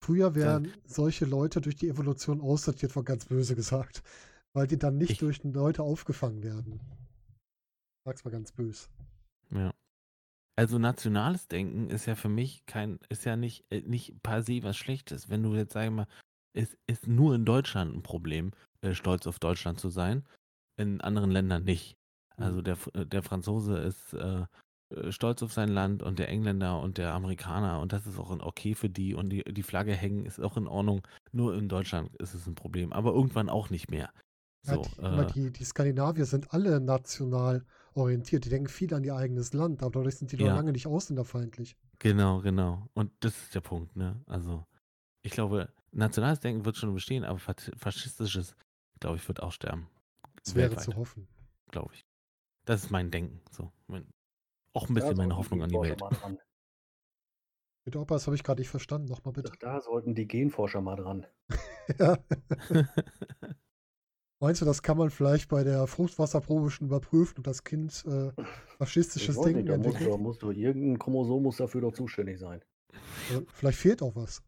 Früher 0.04 0.34
wären 0.34 0.72
solche 0.84 1.24
Leute 1.24 1.60
durch 1.60 1.76
die 1.76 1.88
Evolution 1.88 2.40
aussortiert, 2.40 2.94
war 2.94 3.02
ganz 3.02 3.24
böse 3.24 3.56
gesagt, 3.56 4.02
weil 4.54 4.66
die 4.68 4.78
dann 4.78 4.96
nicht 4.96 5.12
Ich- 5.12 5.18
durch 5.18 5.42
Leute 5.42 5.82
aufgefangen 5.82 6.42
werden. 6.42 6.80
Sag's 8.04 8.24
mal 8.24 8.30
ganz 8.30 8.52
böse. 8.52 8.88
Ja. 9.50 9.72
Also 10.56 10.78
nationales 10.78 11.48
Denken 11.48 11.88
ist 11.90 12.06
ja 12.06 12.14
für 12.14 12.28
mich 12.28 12.66
kein, 12.66 12.98
ist 13.08 13.24
ja 13.24 13.36
nicht, 13.36 13.64
äh, 13.70 13.80
nicht 13.82 14.22
per 14.22 14.42
se 14.42 14.62
was 14.62 14.76
Schlechtes. 14.76 15.28
Wenn 15.28 15.42
du 15.42 15.54
jetzt, 15.54 15.72
sag 15.72 15.84
ich 15.86 15.90
mal, 15.90 16.06
es 16.54 16.76
ist 16.86 17.06
nur 17.06 17.34
in 17.34 17.44
Deutschland 17.44 17.94
ein 17.94 18.02
Problem, 18.02 18.52
äh, 18.82 18.94
stolz 18.94 19.26
auf 19.26 19.38
Deutschland 19.38 19.80
zu 19.80 19.88
sein, 19.88 20.24
in 20.76 21.00
anderen 21.00 21.30
Ländern 21.30 21.64
nicht. 21.64 21.96
Also 22.36 22.58
Mhm. 22.60 22.64
der, 22.64 22.76
äh, 22.94 23.06
der 23.06 23.22
Franzose 23.22 23.78
ist 23.78 24.14
äh, 24.14 24.44
äh, 24.94 25.12
stolz 25.12 25.42
auf 25.42 25.52
sein 25.52 25.68
Land 25.68 26.02
und 26.02 26.18
der 26.18 26.28
Engländer 26.28 26.80
und 26.80 26.98
der 26.98 27.12
Amerikaner 27.14 27.80
und 27.80 27.92
das 27.92 28.06
ist 28.06 28.18
auch 28.18 28.30
okay 28.40 28.74
für 28.74 28.88
die 28.88 29.14
und 29.14 29.30
die, 29.30 29.42
die 29.44 29.62
Flagge 29.62 29.94
hängen 29.94 30.24
ist 30.26 30.40
auch 30.40 30.56
in 30.56 30.66
Ordnung. 30.66 31.06
Nur 31.32 31.54
in 31.56 31.68
Deutschland 31.68 32.14
ist 32.16 32.34
es 32.34 32.46
ein 32.46 32.54
Problem, 32.54 32.92
aber 32.92 33.12
irgendwann 33.12 33.48
auch 33.48 33.70
nicht 33.70 33.90
mehr. 33.90 34.10
Ja, 34.64 34.76
So, 34.76 34.82
die, 34.82 35.02
aber 35.02 35.26
äh, 35.28 35.32
die, 35.32 35.50
die 35.52 35.64
Skandinavier 35.64 36.24
sind 36.24 36.52
alle 36.52 36.80
national 36.80 37.64
orientiert. 37.94 38.44
Die 38.44 38.48
denken 38.48 38.68
viel 38.68 38.94
an 38.94 39.04
ihr 39.04 39.14
eigenes 39.16 39.52
Land, 39.52 39.82
aber 39.82 40.00
dadurch 40.00 40.16
sind 40.16 40.32
die 40.32 40.36
noch 40.36 40.46
Ja. 40.46 40.54
lange 40.54 40.72
nicht 40.72 40.86
ausländerfeindlich. 40.86 41.76
Genau, 41.98 42.40
genau. 42.40 42.88
Und 42.94 43.12
das 43.20 43.36
ist 43.36 43.54
der 43.54 43.60
Punkt, 43.60 43.94
ne? 43.96 44.20
Also, 44.26 44.64
ich 45.22 45.32
glaube, 45.32 45.72
nationales 45.92 46.40
Denken 46.40 46.64
wird 46.64 46.76
schon 46.76 46.94
bestehen, 46.94 47.24
aber 47.24 47.38
fa- 47.38 47.54
faschistisches, 47.76 48.56
glaube 49.00 49.16
ich, 49.16 49.28
wird 49.28 49.42
auch 49.42 49.52
sterben. 49.52 49.88
Das 50.44 50.54
wäre 50.54 50.70
Weltweit, 50.70 50.84
zu 50.84 50.96
hoffen. 50.96 51.28
glaube 51.70 51.94
ich. 51.94 52.04
Das 52.64 52.84
ist 52.84 52.90
mein 52.90 53.10
Denken. 53.10 53.40
So. 53.50 53.72
Mein, 53.88 54.06
auch 54.74 54.88
ein 54.88 54.94
bisschen 54.94 55.16
meine 55.16 55.34
sollten 55.34 55.36
Hoffnung 55.36 55.62
an 55.62 55.68
die 55.68 55.74
Genforscher 55.74 55.90
Welt. 55.90 56.00
mal 56.00 56.10
dran. 56.10 56.38
Mit 57.84 57.96
Opa, 57.96 58.14
das 58.14 58.26
habe 58.26 58.36
ich 58.36 58.44
gerade 58.44 58.60
nicht 58.60 58.70
verstanden. 58.70 59.08
Nochmal 59.08 59.32
bitte. 59.32 59.52
Da 59.58 59.80
sollten 59.80 60.14
die 60.14 60.28
Genforscher 60.28 60.80
mal 60.80 60.96
dran. 60.96 61.26
ja. 61.98 62.18
Meinst 64.40 64.60
du, 64.60 64.64
das 64.64 64.82
kann 64.82 64.96
man 64.98 65.10
vielleicht 65.10 65.48
bei 65.48 65.62
der 65.62 65.86
Fruchtwasserprobe 65.86 66.70
schon 66.70 66.88
überprüfen 66.88 67.38
und 67.38 67.46
das 67.46 67.62
Kind 67.64 68.04
äh, 68.06 68.32
faschistisches 68.78 69.40
Denken 69.40 69.60
nicht, 69.60 69.68
da 69.68 69.76
muss, 69.76 69.86
entwickelt? 69.86 70.10
doch, 70.10 70.18
muss 70.18 70.38
doch 70.38 70.50
irgendein 70.52 70.98
Chromosom 70.98 71.42
muss 71.44 71.56
dafür 71.58 71.80
doch 71.82 71.92
zuständig 71.92 72.38
sein. 72.40 72.60
Äh, 73.30 73.42
Vielleicht 73.52 73.78
fehlt 73.78 74.02
auch 74.02 74.14
was. 74.16 74.42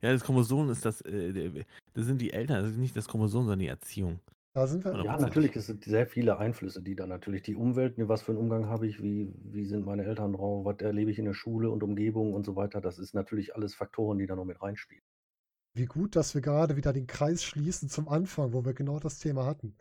ja, 0.00 0.12
das 0.12 0.22
Chromosom 0.24 0.70
ist 0.70 0.84
das, 0.84 1.00
äh, 1.02 1.64
das 1.92 2.06
sind 2.06 2.20
die 2.20 2.32
Eltern, 2.32 2.62
das 2.62 2.72
ist 2.72 2.78
nicht 2.78 2.96
das 2.96 3.06
Chromosom, 3.08 3.44
sondern 3.44 3.58
die 3.58 3.68
Erziehung. 3.68 4.20
Da 4.54 4.68
sind 4.68 4.84
wir. 4.84 5.04
Ja, 5.04 5.18
natürlich, 5.18 5.56
es 5.56 5.66
sind 5.66 5.84
sehr 5.84 6.06
viele 6.06 6.38
Einflüsse, 6.38 6.80
die 6.80 6.94
dann 6.94 7.08
natürlich 7.08 7.42
die 7.42 7.56
Umwelt, 7.56 7.98
ne, 7.98 8.08
was 8.08 8.22
für 8.22 8.30
einen 8.32 8.40
Umgang 8.40 8.66
habe 8.68 8.86
ich, 8.86 9.02
wie, 9.02 9.34
wie 9.42 9.64
sind 9.64 9.84
meine 9.84 10.04
Eltern 10.04 10.32
drauf, 10.32 10.64
was 10.64 10.78
erlebe 10.78 11.10
ich 11.10 11.18
in 11.18 11.24
der 11.24 11.34
Schule 11.34 11.70
und 11.70 11.82
Umgebung 11.82 12.32
und 12.32 12.44
so 12.46 12.54
weiter. 12.54 12.80
Das 12.80 13.00
ist 13.00 13.14
natürlich 13.14 13.56
alles 13.56 13.74
Faktoren, 13.74 14.18
die 14.18 14.26
da 14.26 14.36
noch 14.36 14.44
mit 14.44 14.62
reinspielen. 14.62 15.02
Wie 15.76 15.86
gut, 15.86 16.14
dass 16.14 16.34
wir 16.36 16.40
gerade 16.40 16.76
wieder 16.76 16.92
den 16.92 17.08
Kreis 17.08 17.42
schließen 17.42 17.88
zum 17.88 18.08
Anfang, 18.08 18.52
wo 18.52 18.64
wir 18.64 18.74
genau 18.74 19.00
das 19.00 19.18
Thema 19.18 19.44
hatten. 19.44 19.76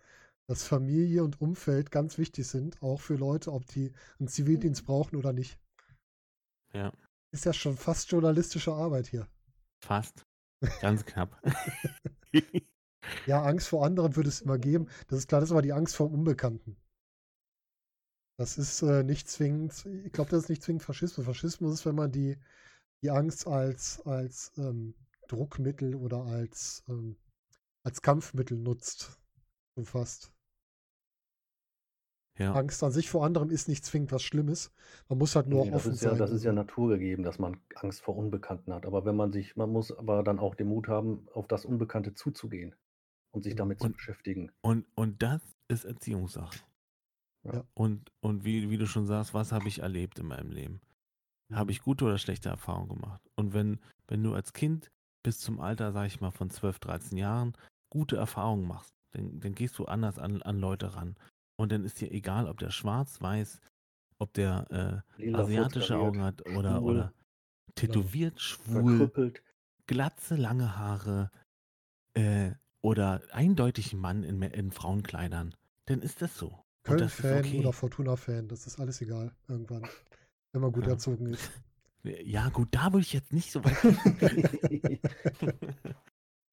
Dass 0.48 0.64
Familie 0.66 1.24
und 1.24 1.40
Umfeld 1.40 1.92
ganz 1.92 2.18
wichtig 2.18 2.48
sind, 2.48 2.82
auch 2.82 3.00
für 3.00 3.16
Leute, 3.16 3.54
ob 3.54 3.68
die 3.68 3.94
einen 4.20 4.28
Zivildienst 4.28 4.86
brauchen 4.86 5.18
oder 5.18 5.34
nicht. 5.34 5.60
Ja, 6.74 6.92
Ist 7.32 7.46
ja 7.46 7.54
schon 7.54 7.78
fast 7.78 8.10
journalistische 8.12 8.74
Arbeit 8.74 9.06
hier. 9.06 9.28
fast. 9.86 10.26
Ganz 10.82 11.06
knapp. 11.06 11.40
Ja, 13.26 13.44
Angst 13.44 13.68
vor 13.68 13.86
anderen 13.86 14.16
würde 14.16 14.30
es 14.30 14.42
immer 14.42 14.58
geben. 14.58 14.88
Das 15.08 15.20
ist 15.20 15.28
klar, 15.28 15.42
das 15.42 15.50
ist 15.50 15.54
aber 15.54 15.62
die 15.62 15.74
Angst 15.74 15.96
vor 15.96 16.08
dem 16.08 16.16
Unbekannten. 16.16 16.78
Das 18.38 18.58
ist 18.58 18.82
äh, 18.82 19.04
nicht 19.04 19.30
zwingend, 19.30 19.86
ich 20.06 20.12
glaube, 20.12 20.32
das 20.32 20.44
ist 20.44 20.50
nicht 20.50 20.64
zwingend 20.64 20.84
Faschismus. 20.84 21.26
Faschismus 21.26 21.74
ist, 21.74 21.86
wenn 21.86 21.96
man 21.96 22.12
die, 22.12 22.38
die 23.04 23.12
Angst 23.12 23.48
als, 23.48 24.02
als 24.06 24.52
ähm, 24.58 24.96
Druckmittel 25.28 25.96
oder 25.96 26.24
als 26.24 26.84
ähm, 26.88 27.16
als 27.84 28.02
Kampfmittel 28.02 28.58
nutzt. 28.58 29.20
Fast. 29.84 30.32
Ja. 32.38 32.54
Angst 32.54 32.84
an 32.84 32.92
sich 32.92 33.10
vor 33.10 33.26
anderem 33.26 33.50
ist 33.50 33.68
nicht 33.68 33.86
zwingend 33.86 34.12
was 34.12 34.24
Schlimmes. 34.24 34.72
Man 35.10 35.20
muss 35.20 35.36
halt 35.36 35.48
nur 35.48 35.66
Nee, 35.66 35.72
offen 35.72 35.94
ist 35.94 36.02
ja, 36.02 36.12
sein. 36.12 36.20
das 36.20 36.32
ist 36.32 36.44
ja 36.44 36.54
naturgegeben, 36.54 37.24
dass 37.24 37.38
man 37.40 37.60
Angst 37.76 38.02
vor 38.02 38.16
Unbekannten 38.16 38.74
hat. 38.74 38.86
Aber 38.86 39.06
wenn 39.06 39.16
man 39.16 39.32
sich, 39.32 39.56
man 39.56 39.72
muss 39.72 39.92
aber 39.92 40.24
dann 40.24 40.40
auch 40.40 40.56
den 40.56 40.68
Mut 40.68 40.88
haben, 40.88 41.28
auf 41.34 41.48
das 41.48 41.66
Unbekannte 41.66 42.14
zuzugehen 42.14 42.76
und 43.34 43.44
sich 43.44 43.56
damit 43.56 43.80
zu 43.80 43.88
Und- 43.88 43.98
beschäftigen. 43.98 44.52
Und, 44.62 44.86
und 44.96 45.22
das 45.22 45.42
ist 45.68 45.86
Erziehungssache. 45.86 46.60
Ja. 47.44 47.66
Und, 47.74 48.12
und 48.22 48.46
wie, 48.46 48.70
wie 48.70 48.78
du 48.78 48.86
schon 48.88 49.06
sagst, 49.06 49.34
was 49.34 49.52
habe 49.52 49.68
ich 49.68 49.80
erlebt 49.80 50.20
in 50.20 50.28
meinem 50.28 50.52
Leben? 50.52 50.80
Habe 51.52 51.72
ich 51.72 51.82
gute 51.82 52.06
oder 52.06 52.18
schlechte 52.18 52.50
Erfahrungen 52.50 52.88
gemacht? 52.90 53.22
Und 53.36 53.54
wenn, 53.54 53.80
wenn 54.08 54.24
du 54.24 54.34
als 54.34 54.54
Kind 54.54 54.90
bis 55.24 55.40
zum 55.40 55.60
Alter, 55.60 55.92
sag 55.92 56.08
ich 56.08 56.22
mal, 56.22 56.32
von 56.32 56.50
12, 56.50 56.80
13 56.80 57.18
Jahren 57.18 57.54
gute 57.90 58.16
Erfahrungen 58.16 58.68
machst, 58.68 58.94
dann, 59.12 59.40
dann 59.40 59.54
gehst 59.54 59.78
du 59.78 59.86
anders 59.86 60.20
an, 60.20 60.42
an 60.42 60.60
Leute 60.60 60.96
ran. 60.96 61.16
Und 61.60 61.72
dann 61.72 61.84
ist 61.84 62.00
dir 62.02 62.12
egal, 62.12 62.48
ob 62.48 62.58
der 62.60 62.72
schwarz, 62.72 63.22
weiß, 63.22 63.60
ob 64.20 64.34
der 64.34 65.04
äh, 65.20 65.34
asiatische 65.34 65.98
Augen 65.98 66.22
hat 66.22 66.46
oder, 66.48 66.78
schwul, 66.78 66.90
oder 66.90 67.14
tätowiert, 67.76 68.40
schwul, 68.40 68.98
verkrüppelt. 68.98 69.44
glatze, 69.86 70.36
lange 70.36 70.78
Haare 70.78 71.30
äh, 72.16 72.52
oder 72.84 73.22
eindeutig 73.32 73.94
ein 73.94 74.00
Mann 74.00 74.24
in, 74.24 74.42
in 74.44 74.72
Frauenkleidern, 74.72 75.56
dann 75.86 76.02
ist 76.02 76.22
das 76.22 76.38
so. 76.38 76.48
Ist 76.50 76.84
Köln-Fan 76.84 77.40
okay. 77.40 77.60
oder 77.60 77.72
Fortuna-Fan, 77.74 78.50
das 78.50 78.68
ist 78.68 78.80
alles 78.80 79.02
egal. 79.02 79.32
Irgendwann. 79.48 79.88
Wenn 80.52 80.62
man 80.62 80.72
gut 80.72 80.86
Ja. 80.86 80.92
erzogen 80.92 81.28
ist. 81.28 81.50
Ja, 82.04 82.50
gut, 82.50 82.68
da 82.72 82.92
würde 82.92 83.00
ich 83.06 83.14
jetzt 83.14 83.32
nicht 83.32 83.50
so 83.52 83.64
weit. 83.64 83.78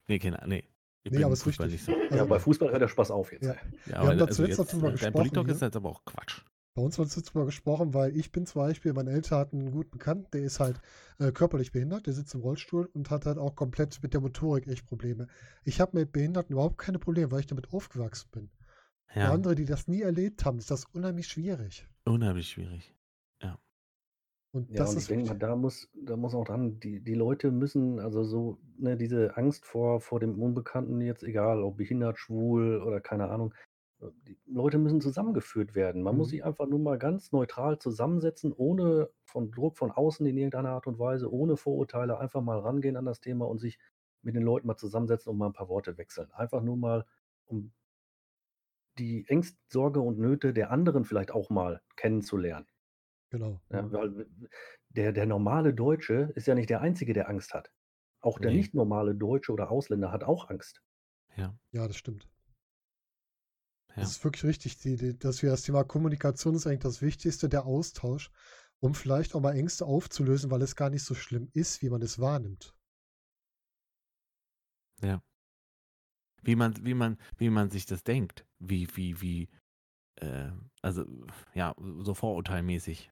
nee, 0.09 0.19
keine 0.19 0.39
Ahnung. 0.41 0.51
Nee. 0.51 0.65
Ich 1.03 1.13
Nee, 1.13 1.25
aber 1.25 1.33
ist 1.33 1.43
Fußball 1.43 1.67
richtig. 1.69 1.89
nicht 1.89 1.99
so. 1.99 2.05
ja, 2.05 2.11
Also- 2.21 2.27
bei 2.29 2.39
Fußball 2.39 2.71
hört 2.71 2.83
der 2.83 2.89
Spaß 2.89 3.11
auf 3.11 3.33
jetzt. 3.33 3.45
Ja. 3.45 3.57
Ja, 3.87 3.99
haben 3.99 4.19
da 4.19 4.25
also 4.27 4.43
zuletzt 4.43 4.59
jetzt, 4.59 4.73
darüber 4.73 4.89
Dein 4.89 4.93
gesprochen 4.93 5.13
Politik 5.15 5.45
hier. 5.47 5.55
ist 5.55 5.63
jetzt 5.63 5.77
aber 5.77 5.89
auch 5.89 6.05
Quatsch. 6.05 6.43
Bei 6.81 6.87
uns 6.87 6.99
wird 6.99 7.15
jetzt 7.15 7.35
drüber 7.35 7.45
gesprochen, 7.45 7.93
weil 7.93 8.17
ich 8.17 8.33
bin 8.33 8.47
zum 8.47 8.63
Beispiel, 8.63 8.95
meine 8.95 9.11
Eltern 9.11 9.39
hatten 9.39 9.59
einen 9.61 9.71
guten 9.71 9.91
Bekannten, 9.91 10.31
der 10.33 10.41
ist 10.45 10.61
halt 10.61 10.81
äh, 11.19 11.31
körperlich 11.31 11.73
behindert, 11.73 12.07
der 12.07 12.15
sitzt 12.15 12.35
im 12.35 12.41
Rollstuhl 12.41 12.87
und 12.95 13.11
hat 13.11 13.27
halt 13.27 13.37
auch 13.37 13.55
komplett 13.55 14.03
mit 14.03 14.15
der 14.15 14.23
Motorik 14.23 14.67
echt 14.67 14.87
Probleme. 14.87 15.27
Ich 15.63 15.79
habe 15.81 15.99
mit 15.99 16.11
Behinderten 16.13 16.55
überhaupt 16.55 16.79
keine 16.79 16.99
Probleme, 16.99 17.31
weil 17.33 17.41
ich 17.41 17.47
damit 17.47 17.73
aufgewachsen 17.75 18.31
bin. 18.33 18.51
Für 19.17 19.29
Ja, 19.29 19.31
andere, 19.31 19.57
die 19.57 19.67
das 19.67 19.89
nie 19.89 20.03
erlebt 20.03 20.45
haben, 20.47 20.59
ist 20.59 20.71
das 20.71 20.87
unheimlich 20.87 21.29
schwierig. 21.29 21.89
unheimlich 22.05 22.49
schwierig. 22.51 22.95
Und 24.53 24.69
Ja, 24.69 24.81
das 24.81 24.89
und 24.89 24.99
ich 24.99 25.07
ist 25.07 25.09
denke 25.09 25.27
mal, 25.27 25.35
da 25.39 25.55
muss, 25.55 25.89
da 25.95 26.17
muss 26.17 26.35
auch 26.35 26.45
dran, 26.45 26.81
die, 26.81 27.01
die 27.01 27.15
Leute 27.15 27.53
müssen, 27.53 28.01
also 28.01 28.25
so, 28.25 28.59
ne, 28.79 28.97
diese 28.97 29.37
Angst 29.37 29.65
vor, 29.65 30.01
vor 30.01 30.19
dem 30.19 30.41
Unbekannten, 30.43 31.01
jetzt 31.01 31.23
egal, 31.23 31.63
ob 31.63 31.77
behindert, 31.77 32.19
schwul 32.19 32.83
oder 32.83 33.01
keine 33.01 33.29
Ahnung, 33.29 33.55
die 34.27 34.39
Leute 34.47 34.79
müssen 34.79 35.01
zusammengeführt 35.01 35.75
werden. 35.75 36.03
Man 36.03 36.17
muss 36.17 36.29
Mhm. 36.29 36.31
sich 36.31 36.45
einfach 36.45 36.67
nur 36.67 36.79
mal 36.79 36.99
ganz 36.99 37.33
neutral 37.33 37.79
zusammensetzen, 37.79 38.53
ohne 38.53 39.11
von 39.25 39.51
Druck 39.53 39.77
von 39.79 39.91
außen 39.93 40.25
in 40.27 40.37
irgendeiner 40.37 40.71
Art 40.71 40.87
und 40.87 40.99
Weise, 40.99 41.31
ohne 41.33 41.57
Vorurteile, 41.57 42.19
einfach 42.19 42.41
mal 42.43 42.59
rangehen 42.61 42.97
an 42.97 43.05
das 43.05 43.21
Thema 43.21 43.47
und 43.49 43.59
sich 43.59 43.79
mit 44.23 44.35
den 44.37 44.43
Leuten 44.43 44.67
mal 44.67 44.77
zusammensetzen 44.77 45.31
und 45.31 45.39
mal 45.39 45.47
ein 45.47 45.53
paar 45.53 45.69
Worte 45.69 45.99
wechseln. 45.99 46.31
Einfach 46.33 46.63
nur 46.63 46.77
mal, 46.77 47.07
um 47.47 47.73
die 49.01 49.25
Ängste, 49.27 49.59
Sorge 49.69 50.01
und 50.01 50.21
Nöte 50.21 50.53
der 50.53 50.71
anderen 50.71 51.05
vielleicht 51.05 51.33
auch 51.33 51.51
mal 51.51 51.83
kennenzulernen. 51.97 52.69
genau. 53.31 53.61
Ja, 53.73 53.91
weil 53.93 54.27
der, 54.91 55.11
der 55.13 55.27
normale 55.27 55.75
Deutsche 55.75 56.31
ist 56.37 56.47
ja 56.47 56.55
nicht 56.55 56.71
der 56.71 56.81
Einzige, 56.83 57.13
der 57.13 57.29
Angst 57.29 57.53
hat. 57.55 57.73
Auch 58.21 58.39
der 58.39 58.51
Nee. 58.51 58.53
nicht 58.53 58.75
normale 58.75 59.15
Deutsche 59.15 59.53
oder 59.53 59.71
Ausländer 59.73 60.13
hat 60.13 60.23
auch 60.25 60.51
Angst. 60.51 60.83
Ja, 61.37 61.59
Ja, 61.73 61.89
das 61.89 61.97
stimmt. 61.97 62.29
Ja. 63.97 64.03
Das 64.03 64.13
ist 64.13 64.25
wirklich 64.25 64.45
richtig, 64.45 64.79
die, 64.79 64.97
die, 64.97 65.19
dass 65.19 65.43
wir 65.43 65.51
das 65.51 65.63
Thema 65.63 65.85
Kommunikation 65.85 66.55
ist 66.55 66.67
eigentlich 66.67 66.81
das 66.81 67.03
Wichtigste, 67.03 67.49
der 67.49 67.67
Austausch, 67.67 68.31
um 68.81 68.95
vielleicht 68.95 69.35
auch 69.35 69.41
mal 69.41 69.57
Ängste 69.57 69.85
aufzulösen, 69.87 70.51
weil 70.51 70.63
es 70.63 70.77
gar 70.77 70.91
nicht 70.91 71.05
so 71.05 71.15
schlimm 71.15 71.49
ist, 71.53 71.83
wie 71.83 71.91
man 71.91 72.03
es 72.03 72.19
wahrnimmt. 72.19 72.75
Ja. 75.03 75.23
Wie 76.43 76.57
man, 76.57 76.75
wie 76.85 76.95
man, 76.95 77.19
wie 77.37 77.51
man 77.51 77.71
sich 77.71 77.87
das 77.87 78.03
denkt. 78.03 78.47
Wie, 78.59 78.89
wie, 78.97 79.21
wie, 79.21 79.49
äh, 80.17 80.51
also, 80.83 81.05
ja, 81.55 81.75
so 81.79 82.15
vorurteilmäßig. 82.15 83.11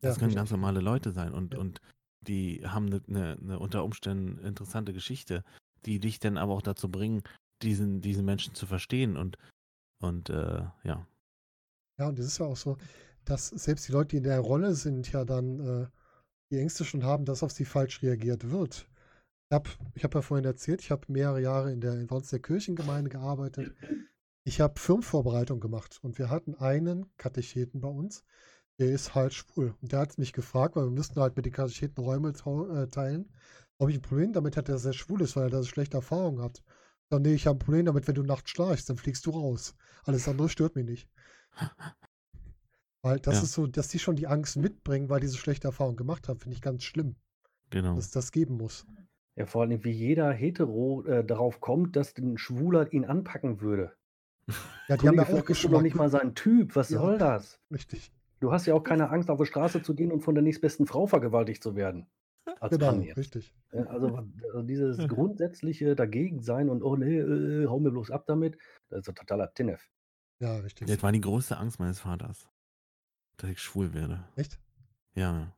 Das 0.00 0.16
Ja, 0.16 0.18
können 0.18 0.26
richtig. 0.30 0.34
ganz 0.34 0.50
normale 0.50 0.80
Leute 0.80 1.12
sein 1.12 1.32
und, 1.32 1.54
Ja. 1.54 1.60
und 1.60 1.80
die 2.26 2.66
haben 2.66 2.86
eine 2.86 3.02
ne, 3.06 3.38
ne 3.40 3.58
unter 3.58 3.84
Umständen 3.84 4.38
interessante 4.38 4.92
Geschichte, 4.92 5.44
die 5.86 6.00
dich 6.00 6.18
dann 6.18 6.38
aber 6.38 6.52
auch 6.54 6.62
dazu 6.62 6.88
bringen, 6.88 7.22
diesen, 7.62 8.00
diesen 8.00 8.24
Menschen 8.24 8.54
zu 8.54 8.66
verstehen 8.66 9.16
und, 9.16 9.38
und 9.98 10.30
äh, 10.30 10.62
ja. 10.84 11.06
Ja, 11.98 12.08
und 12.08 12.18
es 12.18 12.26
ist 12.26 12.38
ja 12.38 12.46
auch 12.46 12.56
so, 12.56 12.76
dass 13.24 13.48
selbst 13.48 13.88
die 13.88 13.92
Leute, 13.92 14.08
die 14.08 14.16
in 14.18 14.24
der 14.24 14.40
Rolle 14.40 14.74
sind, 14.74 15.10
ja 15.12 15.24
dann 15.24 15.60
äh, 15.60 15.86
die 16.50 16.58
Ängste 16.58 16.84
schon 16.84 17.04
haben, 17.04 17.24
dass 17.24 17.42
auf 17.42 17.52
sie 17.52 17.64
falsch 17.64 18.02
reagiert 18.02 18.50
wird. 18.50 18.88
Ich 19.48 19.54
habe 19.54 19.70
ich 19.94 20.04
hab 20.04 20.14
ja 20.14 20.22
vorhin 20.22 20.44
erzählt, 20.44 20.80
ich 20.80 20.90
habe 20.90 21.10
mehrere 21.12 21.40
Jahre 21.40 21.72
in 21.72 21.80
der, 21.80 22.10
uns 22.10 22.30
der 22.30 22.40
Kirchengemeinde 22.40 23.10
gearbeitet. 23.10 23.74
Ich 24.44 24.60
habe 24.60 24.78
Firmenvorbereitung 24.78 25.60
gemacht 25.60 26.00
und 26.02 26.18
wir 26.18 26.30
hatten 26.30 26.54
einen 26.54 27.06
Katecheten 27.16 27.80
bei 27.80 27.88
uns, 27.88 28.24
der 28.78 28.90
ist 28.90 29.14
halt 29.14 29.34
schwul. 29.34 29.74
Und 29.80 29.92
der 29.92 30.00
hat 30.00 30.18
mich 30.18 30.32
gefragt, 30.32 30.74
weil 30.74 30.86
wir 30.86 30.90
müssten 30.90 31.20
halt 31.20 31.36
mit 31.36 31.46
den 31.46 31.52
Katecheten 31.52 32.02
Räume 32.02 32.30
äh, 32.30 32.88
teilen, 32.88 33.30
ob 33.78 33.88
ich 33.88 33.96
ein 33.96 34.02
Problem 34.02 34.32
damit 34.32 34.56
hätte, 34.56 34.72
dass 34.72 34.84
er 34.84 34.92
schwul 34.92 35.22
ist, 35.22 35.36
weil 35.36 35.44
er 35.44 35.50
da 35.50 35.62
schlechte 35.62 35.98
Erfahrungen 35.98 36.42
hat. 36.42 36.62
Dann, 37.12 37.20
nee, 37.20 37.34
ich 37.34 37.46
habe 37.46 37.56
ein 37.56 37.58
Problem 37.58 37.84
damit, 37.84 38.08
wenn 38.08 38.14
du 38.14 38.22
nachts 38.22 38.48
schlafst, 38.48 38.88
dann 38.88 38.96
fliegst 38.96 39.26
du 39.26 39.30
raus. 39.32 39.76
Alles 40.06 40.26
andere 40.28 40.48
stört 40.48 40.76
mich 40.76 40.86
nicht. 40.86 41.10
Weil 43.02 43.18
das 43.20 43.34
Ja. 43.34 43.42
ist 43.42 43.52
so, 43.52 43.66
dass 43.66 43.88
die 43.88 43.98
schon 43.98 44.16
die 44.16 44.26
Angst 44.28 44.56
mitbringen, 44.56 45.10
weil 45.10 45.20
die 45.20 45.26
so 45.26 45.36
schlechte 45.36 45.68
Erfahrungen 45.68 45.96
gemacht 45.98 46.28
haben, 46.28 46.38
finde 46.38 46.54
ich 46.54 46.62
ganz 46.62 46.84
schlimm, 46.84 47.16
Genau. 47.68 47.96
dass 47.96 48.06
es 48.06 48.10
das 48.12 48.32
geben 48.32 48.56
muss. 48.56 48.86
Ja, 49.36 49.44
vor 49.44 49.60
allem, 49.62 49.84
wie 49.84 49.90
jeder 49.90 50.32
Hetero 50.32 51.04
äh, 51.04 51.22
darauf 51.22 51.60
kommt, 51.60 51.96
dass 51.96 52.16
ein 52.16 52.38
Schwuler 52.38 52.90
ihn 52.94 53.04
anpacken 53.04 53.60
würde. 53.60 53.92
Ja, 54.88 54.96
die 54.96 55.06
haben 55.06 55.16
ja 55.16 55.22
auch 55.24 55.28
du 55.28 55.34
noch 55.34 55.42
nicht 55.42 55.46
Geschmack. 55.46 55.94
mal 55.94 56.08
sein 56.08 56.34
Typ. 56.34 56.74
Was 56.76 56.88
Ja. 56.88 56.98
soll 56.98 57.18
das? 57.18 57.60
Richtig. 57.70 58.10
Du 58.40 58.52
hast 58.52 58.64
ja 58.66 58.72
auch 58.74 58.84
keine 58.84 59.10
Angst, 59.10 59.28
auf 59.28 59.38
die 59.38 59.46
Straße 59.46 59.82
zu 59.82 59.94
gehen 59.94 60.10
und 60.12 60.22
von 60.22 60.34
der 60.34 60.42
nächstbesten 60.42 60.86
Frau 60.86 61.06
vergewaltigt 61.06 61.62
zu 61.62 61.76
werden. 61.76 62.06
Als 62.60 62.70
Genau, 62.76 62.90
richtig. 63.16 63.54
Ja, 63.72 63.84
Also, 63.86 64.16
also 64.16 64.62
dieses 64.62 64.98
grundsätzliche 65.08 65.94
Dagegen-Sein 65.94 66.68
und 66.68 66.82
oh 66.82 66.96
nee, 66.96 67.18
äh, 67.18 67.66
hau 67.66 67.78
mir 67.80 67.90
bloß 67.90 68.10
ab 68.10 68.26
damit, 68.26 68.58
das 68.88 69.00
ist 69.00 69.08
ein 69.08 69.14
totaler 69.14 69.52
Tinnef. 69.54 69.88
Ja, 70.40 70.56
richtig. 70.58 70.88
Das 70.88 71.02
war 71.02 71.12
die 71.12 71.20
größte 71.20 71.56
Angst 71.56 71.78
meines 71.78 72.00
Vaters, 72.00 72.48
dass 73.36 73.50
ich 73.50 73.60
schwul 73.60 73.94
werde. 73.94 74.24
Echt? 74.36 74.58
Ja, 75.14 75.56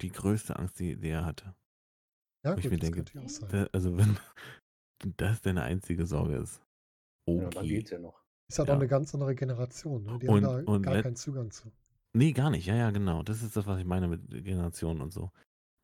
die 0.00 0.10
größte 0.10 0.56
Angst, 0.58 0.78
die, 0.80 0.96
die 0.96 1.08
er 1.10 1.24
hatte. 1.26 1.54
Ja, 2.42 2.54
Wo 2.54 2.58
ich 2.58 2.64
gut, 2.64 2.72
mir 2.72 2.78
das 2.78 2.90
denke, 2.90 2.96
könnte 3.04 3.18
ja 3.18 3.24
auch 3.24 3.28
sein. 3.28 3.48
Da, 3.50 3.68
also 3.72 3.96
wenn 3.98 4.16
das 5.16 5.42
deine 5.42 5.62
einzige 5.62 6.06
Sorge 6.06 6.36
ist. 6.36 6.62
Ja, 7.26 7.36
dann 7.36 7.46
Okay. 7.58 7.68
geht's 7.68 7.90
ja 7.90 7.98
noch. 7.98 8.22
Ist 8.48 8.58
halt 8.58 8.68
ja. 8.68 8.74
auch 8.74 8.78
eine 8.78 8.88
ganz 8.88 9.14
andere 9.14 9.34
Generation. 9.34 10.04
Ne? 10.04 10.18
Die 10.18 10.28
Und- 10.28 10.44
haben 10.44 10.64
da 10.66 10.72
und 10.72 10.82
gar 10.82 11.02
keinen 11.02 11.16
Zugang 11.16 11.50
zu. 11.50 11.70
Nee, 12.12 12.32
gar 12.32 12.50
nicht. 12.50 12.66
Ja, 12.66 12.76
ja, 12.76 12.90
genau. 12.90 13.22
Das 13.22 13.42
ist 13.42 13.56
das, 13.56 13.66
was 13.66 13.78
ich 13.80 13.84
meine 13.86 14.06
mit 14.08 14.28
Generationen 14.44 15.00
und 15.00 15.12
so. 15.12 15.30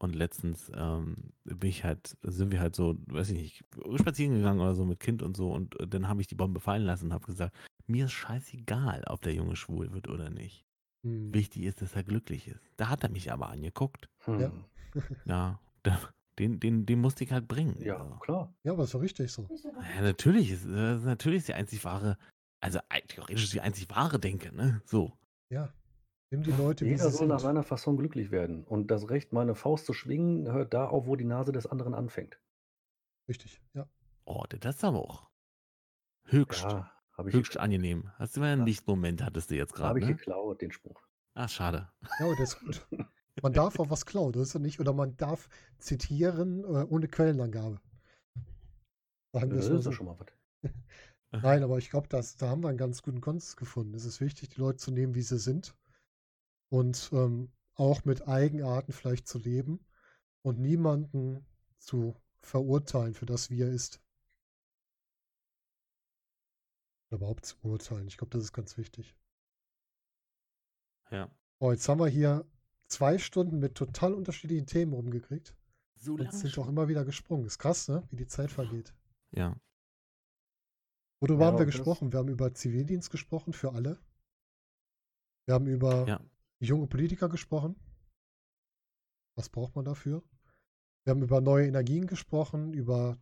Und 0.02 0.16
letztens 0.16 0.72
ähm, 0.74 1.34
bin 1.44 1.68
ich 1.68 1.84
halt, 1.84 2.16
sind 2.22 2.50
wir 2.50 2.60
halt 2.60 2.74
so, 2.74 2.96
weiß 3.08 3.30
ich 3.30 3.36
nicht, 3.36 3.64
spazieren 4.00 4.34
gegangen 4.36 4.60
oder 4.60 4.74
so 4.74 4.86
mit 4.86 4.98
Kind 4.98 5.22
und 5.22 5.36
so. 5.36 5.52
Und 5.52 5.78
äh, 5.78 5.86
dann 5.86 6.08
habe 6.08 6.22
ich 6.22 6.26
die 6.26 6.34
Bombe 6.34 6.58
fallen 6.58 6.84
lassen 6.84 7.06
und 7.06 7.12
habe 7.12 7.26
gesagt, 7.26 7.54
mir 7.86 8.06
ist 8.06 8.12
scheißegal, 8.12 9.04
ob 9.08 9.20
der 9.20 9.34
Junge 9.34 9.56
schwul 9.56 9.92
wird 9.92 10.08
oder 10.08 10.30
nicht. 10.30 10.64
Hm. 11.04 11.34
Wichtig 11.34 11.64
ist, 11.64 11.82
dass 11.82 11.94
er 11.94 12.02
glücklich 12.02 12.48
ist. 12.48 12.60
Da 12.78 12.88
hat 12.88 13.04
er 13.04 13.10
mich 13.10 13.30
aber 13.30 13.50
angeguckt. 13.50 14.08
Hm. 14.24 14.40
Ja. 14.40 14.52
Ja, 15.24 15.60
da, 15.84 16.00
den, 16.40 16.58
den, 16.58 16.84
den 16.86 17.00
musste 17.00 17.22
ich 17.22 17.30
halt 17.30 17.46
bringen. 17.46 17.76
Ja, 17.80 17.98
So. 17.98 18.18
klar. 18.20 18.54
Ja, 18.64 18.72
aber 18.72 18.84
ist 18.84 18.94
doch 18.94 19.02
richtig 19.02 19.30
so. 19.30 19.46
Ja, 19.94 20.02
natürlich 20.02 20.50
ist, 20.50 20.64
äh, 20.64 20.96
natürlich 20.96 21.38
ist 21.40 21.48
die 21.48 21.54
einzig 21.54 21.84
wahre, 21.84 22.16
also 22.60 22.80
theoretisch 23.06 23.44
ist 23.44 23.52
die 23.52 23.60
einzig 23.60 23.88
wahre 23.90 24.18
Denke, 24.18 24.52
ne? 24.56 24.82
So. 24.86 25.12
Ja. 25.50 25.72
Nimm 26.30 26.42
die 26.44 26.52
Leute, 26.52 26.84
wie 26.84 26.90
Jeder 26.90 27.10
sie 27.10 27.16
soll 27.18 27.26
nach 27.26 27.40
seiner 27.40 27.64
Fasson 27.64 27.96
glücklich 27.96 28.30
werden. 28.30 28.62
Und 28.64 28.90
das 28.90 29.10
Recht, 29.10 29.32
meine 29.32 29.54
Faust 29.56 29.86
zu 29.86 29.92
schwingen, 29.92 30.50
hört 30.52 30.72
da 30.72 30.86
auf, 30.86 31.06
wo 31.06 31.16
die 31.16 31.24
Nase 31.24 31.50
des 31.52 31.66
anderen 31.66 31.92
anfängt. 31.94 32.38
Richtig, 33.28 33.60
ja. 33.74 33.88
Oh, 34.24 34.44
das 34.48 34.76
ist 34.76 34.84
aber 34.84 34.98
auch 35.00 35.28
höchst, 36.24 36.62
Ja, 36.62 36.92
habe 37.16 37.30
ich, 37.30 37.34
höchst 37.34 37.56
angenehm. 37.56 38.12
Hast 38.16 38.36
du 38.36 38.40
mal 38.40 38.52
einen 38.52 38.60
Ja. 38.62 38.66
Lichtmoment, 38.66 39.24
hattest 39.24 39.50
du 39.50 39.56
jetzt 39.56 39.74
gerade, 39.74 39.98
ich 39.98 40.06
ne? 40.06 40.14
geklaut, 40.14 40.60
den 40.62 40.70
Spruch. 40.70 41.00
Ah, 41.34 41.48
schade. 41.48 41.90
Ja, 42.20 42.26
aber 42.26 42.36
das 42.36 42.54
ist 42.54 42.60
gut. 42.60 42.86
Man 43.42 43.52
darf 43.52 43.78
auch 43.80 43.90
was 43.90 44.06
klauen, 44.06 44.32
das 44.32 44.42
ist 44.42 44.54
ja 44.54 44.60
nicht. 44.60 44.80
Oder 44.80 44.92
man 44.92 45.16
darf 45.16 45.48
zitieren 45.78 46.62
äh, 46.64 46.84
ohne 46.88 47.08
Quellenangabe. 47.08 47.80
Sagen 49.32 49.50
Das 49.50 49.68
mal 49.68 49.76
ist 49.78 49.84
so. 49.84 49.92
schon 49.92 50.06
mal 50.06 50.16
was. 50.18 50.26
Nein, 51.42 51.62
aber 51.62 51.78
ich 51.78 51.90
glaube, 51.90 52.08
da 52.08 52.20
haben 52.48 52.62
wir 52.62 52.68
einen 52.68 52.78
ganz 52.78 53.02
guten 53.02 53.20
Konsens 53.20 53.56
gefunden. 53.56 53.94
Es 53.94 54.04
ist 54.04 54.20
wichtig, 54.20 54.50
die 54.50 54.60
Leute 54.60 54.78
zu 54.78 54.90
nehmen, 54.90 55.14
wie 55.14 55.22
sie 55.22 55.38
sind. 55.38 55.74
Und 56.70 57.10
ähm, 57.12 57.52
auch 57.74 58.04
mit 58.04 58.26
Eigenarten 58.26 58.92
vielleicht 58.92 59.28
zu 59.28 59.38
leben 59.38 59.84
und 60.42 60.58
niemanden 60.58 61.44
zu 61.78 62.16
verurteilen 62.40 63.14
für 63.14 63.26
das, 63.26 63.50
wie 63.50 63.60
er 63.60 63.70
ist. 63.70 64.00
überhaupt 67.10 67.44
zu 67.44 67.58
beurteilen. 67.58 68.06
Ich 68.06 68.16
glaube, 68.16 68.30
das 68.30 68.44
ist 68.44 68.52
ganz 68.52 68.76
wichtig. 68.76 69.16
Ja. 71.10 71.30
Oh, 71.58 71.72
jetzt 71.72 71.88
haben 71.88 72.00
wir 72.00 72.06
hier 72.06 72.46
zwei 72.86 73.18
Stunden 73.18 73.58
mit 73.58 73.74
total 73.74 74.14
unterschiedlichen 74.14 74.66
Themen 74.66 74.92
rumgekriegt. 74.92 75.56
So 75.96 76.14
Und 76.14 76.32
sind 76.32 76.56
auch 76.58 76.68
immer 76.68 76.88
wieder 76.88 77.04
gesprungen. 77.04 77.44
Ist 77.46 77.58
krass, 77.58 77.88
ne? 77.88 78.06
Wie 78.10 78.16
die 78.16 78.26
Zeit 78.26 78.50
vergeht. 78.50 78.94
Ja. 79.32 79.60
Worüber 81.20 81.44
Ja, 81.44 81.46
haben 81.48 81.58
wir 81.58 81.66
gesprochen? 81.66 82.12
Wir 82.12 82.20
haben 82.20 82.28
über 82.28 82.54
Zivildienst 82.54 83.10
gesprochen 83.10 83.52
für 83.52 83.72
alle. 83.72 83.98
Wir 85.46 85.54
haben 85.54 85.66
über 85.66 86.06
Ja. 86.08 86.20
Junge 86.66 86.86
Politiker 86.86 87.28
gesprochen. 87.28 87.76
Was 89.36 89.48
braucht 89.48 89.74
man 89.76 89.84
dafür? 89.84 90.22
Wir 91.04 91.12
haben 91.12 91.22
über 91.22 91.40
neue 91.40 91.66
Energien 91.66 92.06
gesprochen, 92.06 92.74
über 92.74 93.18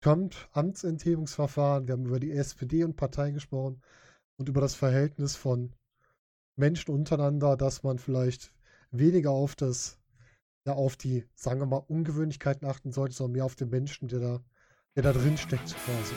Trump, 0.00 0.34
Amtsenthebungsverfahren, 0.52 1.86
wir 1.86 1.92
haben 1.92 2.06
über 2.06 2.20
die 2.20 2.32
SPD 2.32 2.84
und 2.84 2.96
Parteien 2.96 3.34
gesprochen 3.34 3.82
und 4.36 4.48
über 4.48 4.60
das 4.60 4.74
Verhältnis 4.74 5.36
von 5.36 5.74
Menschen 6.56 6.94
untereinander, 6.94 7.56
dass 7.56 7.82
man 7.82 7.98
vielleicht 7.98 8.52
weniger 8.90 9.30
auf 9.30 9.56
das, 9.56 10.00
ja, 10.66 10.74
auf 10.74 10.96
die, 10.96 11.24
sagen 11.34 11.60
wir 11.60 11.66
mal, 11.66 11.84
Ungewöhnlichkeiten 11.88 12.66
achten 12.66 12.92
sollte, 12.92 13.14
sondern 13.14 13.32
mehr 13.32 13.44
auf 13.44 13.56
den 13.56 13.70
Menschen, 13.70 14.08
der 14.08 14.20
da, 14.20 14.44
der 14.96 15.02
da 15.02 15.12
drin 15.12 15.38
steckt, 15.38 15.74
quasi. 15.74 16.14